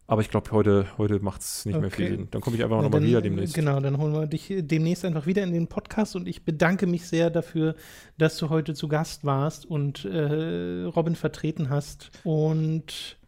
Aber 0.07 0.23
ich 0.23 0.31
glaube, 0.31 0.51
heute, 0.53 0.87
heute 0.97 1.21
macht 1.21 1.43
es 1.43 1.67
nicht 1.67 1.79
mehr 1.79 1.91
viel 1.91 2.07
Okay. 2.07 2.17
Sinn. 2.17 2.29
Dann 2.31 2.41
komme 2.41 2.57
ich 2.57 2.65
einfach 2.65 2.81
nochmal 2.81 3.03
wieder 3.03 3.21
demnächst. 3.21 3.55
Genau, 3.55 3.79
dann 3.79 3.99
holen 3.99 4.15
wir 4.15 4.27
dich 4.27 4.51
demnächst 4.57 5.05
einfach 5.05 5.27
wieder 5.27 5.43
in 5.43 5.53
den 5.53 5.67
Podcast 5.67 6.17
und 6.17 6.27
ich 6.27 6.47
bedanke 6.47 6.87
mich 6.87 7.07
sehr 7.07 7.29
dafür, 7.29 7.75
dass 8.17 8.39
du 8.39 8.49
heute 8.49 8.73
zu 8.73 8.89
Gast 8.89 9.27
warst 9.27 9.67
und 9.67 10.07
äh, 10.07 10.85
Robin 10.85 11.15
vertreten 11.15 11.69
hast 11.69 12.11
und 12.25 13.19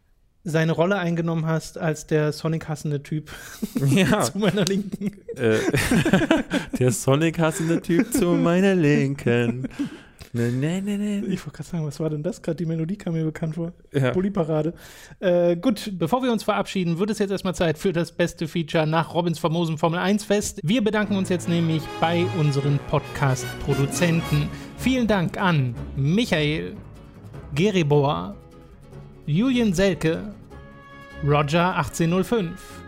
seine 0.45 0.73
Rolle 0.73 0.97
eingenommen 0.97 1.47
hast 1.47 1.77
als 1.79 2.07
der 2.07 2.33
Sonic-hassende 2.33 3.03
Typ 3.03 3.31
Ja, 3.87 4.23
zu 4.23 4.39
meiner 4.39 4.65
Linken. 4.65 5.13
äh, 5.37 5.59
der 6.79 6.91
Sonic-hassende 6.91 7.83
Typ 7.83 8.13
zu 8.13 8.27
meiner 8.33 8.75
Linken. 8.75 9.69
Ne, 10.33 10.53
ne, 10.53 10.81
ne, 10.81 10.97
ne. 10.97 11.19
Ich 11.27 11.45
wollte 11.45 11.57
gerade 11.57 11.69
sagen, 11.69 11.85
was 11.87 11.99
war 11.99 12.09
denn 12.09 12.23
das 12.23 12.41
gerade? 12.41 12.55
Die 12.57 12.65
Melodie 12.65 12.95
kam 12.97 13.15
mir 13.15 13.25
bekannt 13.25 13.57
vor. 13.57 13.73
Ja. 13.93 14.13
Bulli-Parade. 14.13 14.75
Äh, 15.19 15.57
gut, 15.57 15.93
bevor 15.99 16.23
wir 16.23 16.31
uns 16.31 16.45
verabschieden, 16.45 17.01
wird 17.01 17.11
es 17.11 17.19
jetzt 17.19 17.33
erstmal 17.33 17.57
Zeit 17.57 17.79
für 17.79 17.93
das 17.93 18.13
beste 18.13 18.47
Feature 18.47 18.87
nach 18.87 19.13
Robins 19.13 19.41
famosen 19.41 19.77
Formel 19.77 19.99
1 19.99 20.23
Fest. 20.23 20.61
Wir 20.63 20.85
bedanken 20.85 21.17
uns 21.17 21.31
jetzt 21.31 21.49
nämlich 21.49 21.83
bei 22.01 22.25
unseren 22.39 22.79
Podcast-Produzenten. 22.91 24.49
Vielen 24.79 25.09
Dank 25.09 25.37
an 25.37 25.75
Michael, 25.97 26.77
Geribor, 27.57 28.37
Julian 29.33 29.73
Selke, 29.73 30.35
Roger 31.23 31.77
1805, 31.77 32.83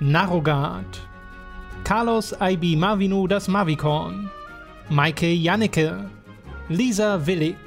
Narogard, 0.00 0.86
Carlos 1.84 2.32
IB 2.40 2.76
Marvinu 2.76 3.28
das 3.28 3.46
Mavicorn, 3.46 4.30
Maike 4.88 5.26
Jannecke, 5.26 6.08
Lisa 6.70 7.26
Willig, 7.26 7.58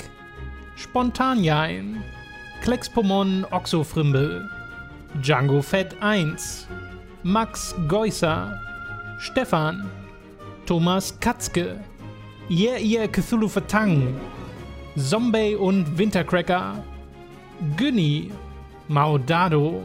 Spontanjain, 0.75 2.01
Klexpomon 2.63 3.45
Oxofrimbel, 3.51 4.49
Django 5.21 5.61
Fett 5.61 5.95
1, 6.01 6.67
Max 7.21 7.75
Geusser, 7.87 8.59
Stefan, 9.19 9.87
Thomas 10.65 11.13
Katzke, 11.19 11.79
Yeah 12.49 12.79
Yeah 12.79 13.07
Cthulhu 13.07 13.47
Vertang, 13.47 14.15
Zombie 14.97 15.55
und 15.55 15.95
Wintercracker, 15.95 16.83
Günni, 17.75 18.31
Maudado, 18.89 19.83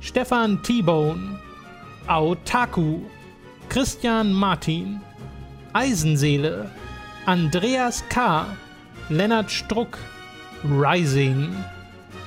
Stefan 0.00 0.62
T-Bone, 0.62 1.38
Aotaku, 2.08 3.04
Christian 3.68 4.32
Martin, 4.32 5.00
Eisenseele, 5.74 6.70
Andreas 7.26 8.02
K., 8.08 8.46
Lennart 9.10 9.50
Struck, 9.50 9.98
Rising, 10.64 11.54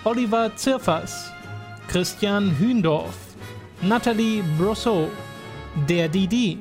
Oliver 0.06 0.49
Zirfers, 0.56 1.32
Christian 1.88 2.52
Hündorf, 2.52 3.36
Nathalie 3.82 4.44
Brosseau, 4.57 5.10
der 5.88 6.10
Didi, 6.10 6.60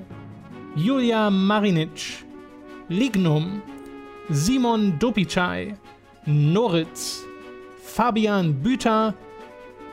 Julia 0.76 1.30
Marinic, 1.30 2.24
Lignum, 2.88 3.62
Simon 4.30 4.98
Dopicai, 4.98 5.76
Noritz, 6.26 7.27
Fabian 7.98 8.62
Büter, 8.62 9.12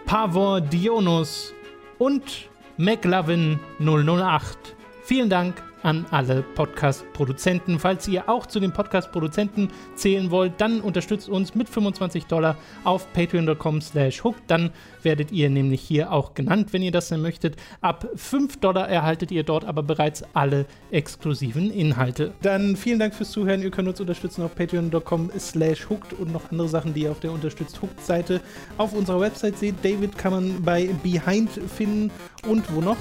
Pavor 0.06 0.61
Dionus 0.61 1.52
und 1.98 2.52
McLovin 2.77 3.60
008. 3.80 4.76
Vielen 5.06 5.27
Dank 5.27 5.64
an 5.86 6.06
alle 6.10 6.41
Podcast-Produzenten. 6.41 7.80
Falls 7.80 8.07
ihr 8.07 8.28
auch 8.28 8.48
zu 8.48 8.60
den 8.60 8.74
Podcast-Produzenten 8.74 9.70
zählen 9.95 10.32
wollt, 10.32 10.60
dann 10.60 10.82
unterstützt 10.82 11.30
uns 11.30 11.53
mit 11.53 11.70
25 11.70 12.26
Dollar 12.26 12.57
auf 12.84 13.12
patreon.com 13.14 13.82
slash 13.82 14.24
hook. 14.24 14.36
Dann 14.48 14.72
werdet 15.03 15.32
ihr 15.32 15.49
nämlich 15.49 15.82
hier 15.82 16.12
auch 16.12 16.34
genannt, 16.34 16.74
wenn 16.74 16.82
ihr 16.82 16.91
das 16.91 17.10
denn 17.10 17.22
möchtet. 17.22 17.56
Ab 17.82 18.10
5 18.16 18.57
Dollar 18.57 18.90
erhaltet 18.90 19.32
ihr 19.32 19.44
dort 19.44 19.64
aber 19.64 19.84
bereits 19.84 20.24
alle 20.34 20.66
exklusiven 20.90 21.70
Inhalte. 21.70 22.34
Dann 22.41 22.76
vielen 22.76 22.98
Dank 22.98 23.14
fürs 23.14 23.32
Zuhören. 23.32 23.62
Ihr 23.62 23.72
könnt 23.72 23.88
uns 23.88 24.02
unterstützen 24.02 24.41
auf 24.41 24.56
patreon.com 24.56 25.32
slash 25.38 25.88
hooked 25.90 26.14
und 26.14 26.34
noch 26.34 26.52
andere 26.52 26.68
Sachen, 26.68 26.95
die 26.95 27.03
ihr 27.03 27.12
auf 27.12 27.20
der 27.20 27.32
unterstützt 27.32 27.80
hooked 27.82 28.02
Seite 28.02 28.41
auf 28.78 28.94
unserer 28.94 29.20
Website 29.20 29.60
seht. 29.60 29.76
David 29.84 30.18
kann 30.18 30.32
man 30.32 30.64
bei 30.64 30.90
Behind 31.03 31.52
finden 31.52 32.12
und 32.48 32.74
wo 32.74 32.82
noch? 32.82 32.98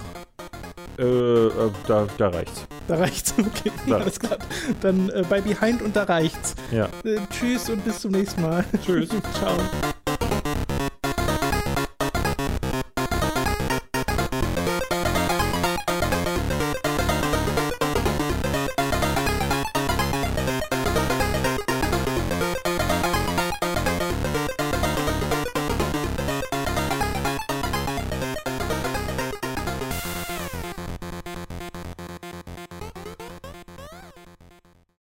Äh, 0.99 1.03
äh, 1.03 1.71
da, 1.87 2.07
da 2.19 2.29
reicht's. 2.29 2.67
Da 2.87 2.97
reicht's, 2.97 3.35
okay. 3.39 3.73
Da. 3.87 3.97
Alles 3.97 4.19
klar. 4.19 4.39
Dann 4.81 5.09
äh, 5.11 5.25
bei 5.29 5.41
Behind 5.41 5.83
und 5.83 5.97
da 5.97 6.05
reicht's. 6.05 6.55
Ja. 6.71 6.89
Äh, 7.05 7.19
tschüss 7.31 7.69
und 7.71 7.85
bis 7.85 8.01
zum 8.01 8.13
nächsten 8.13 8.43
Mal. 8.43 8.65
Tschüss. 8.85 9.09
Ciao. 9.39 9.57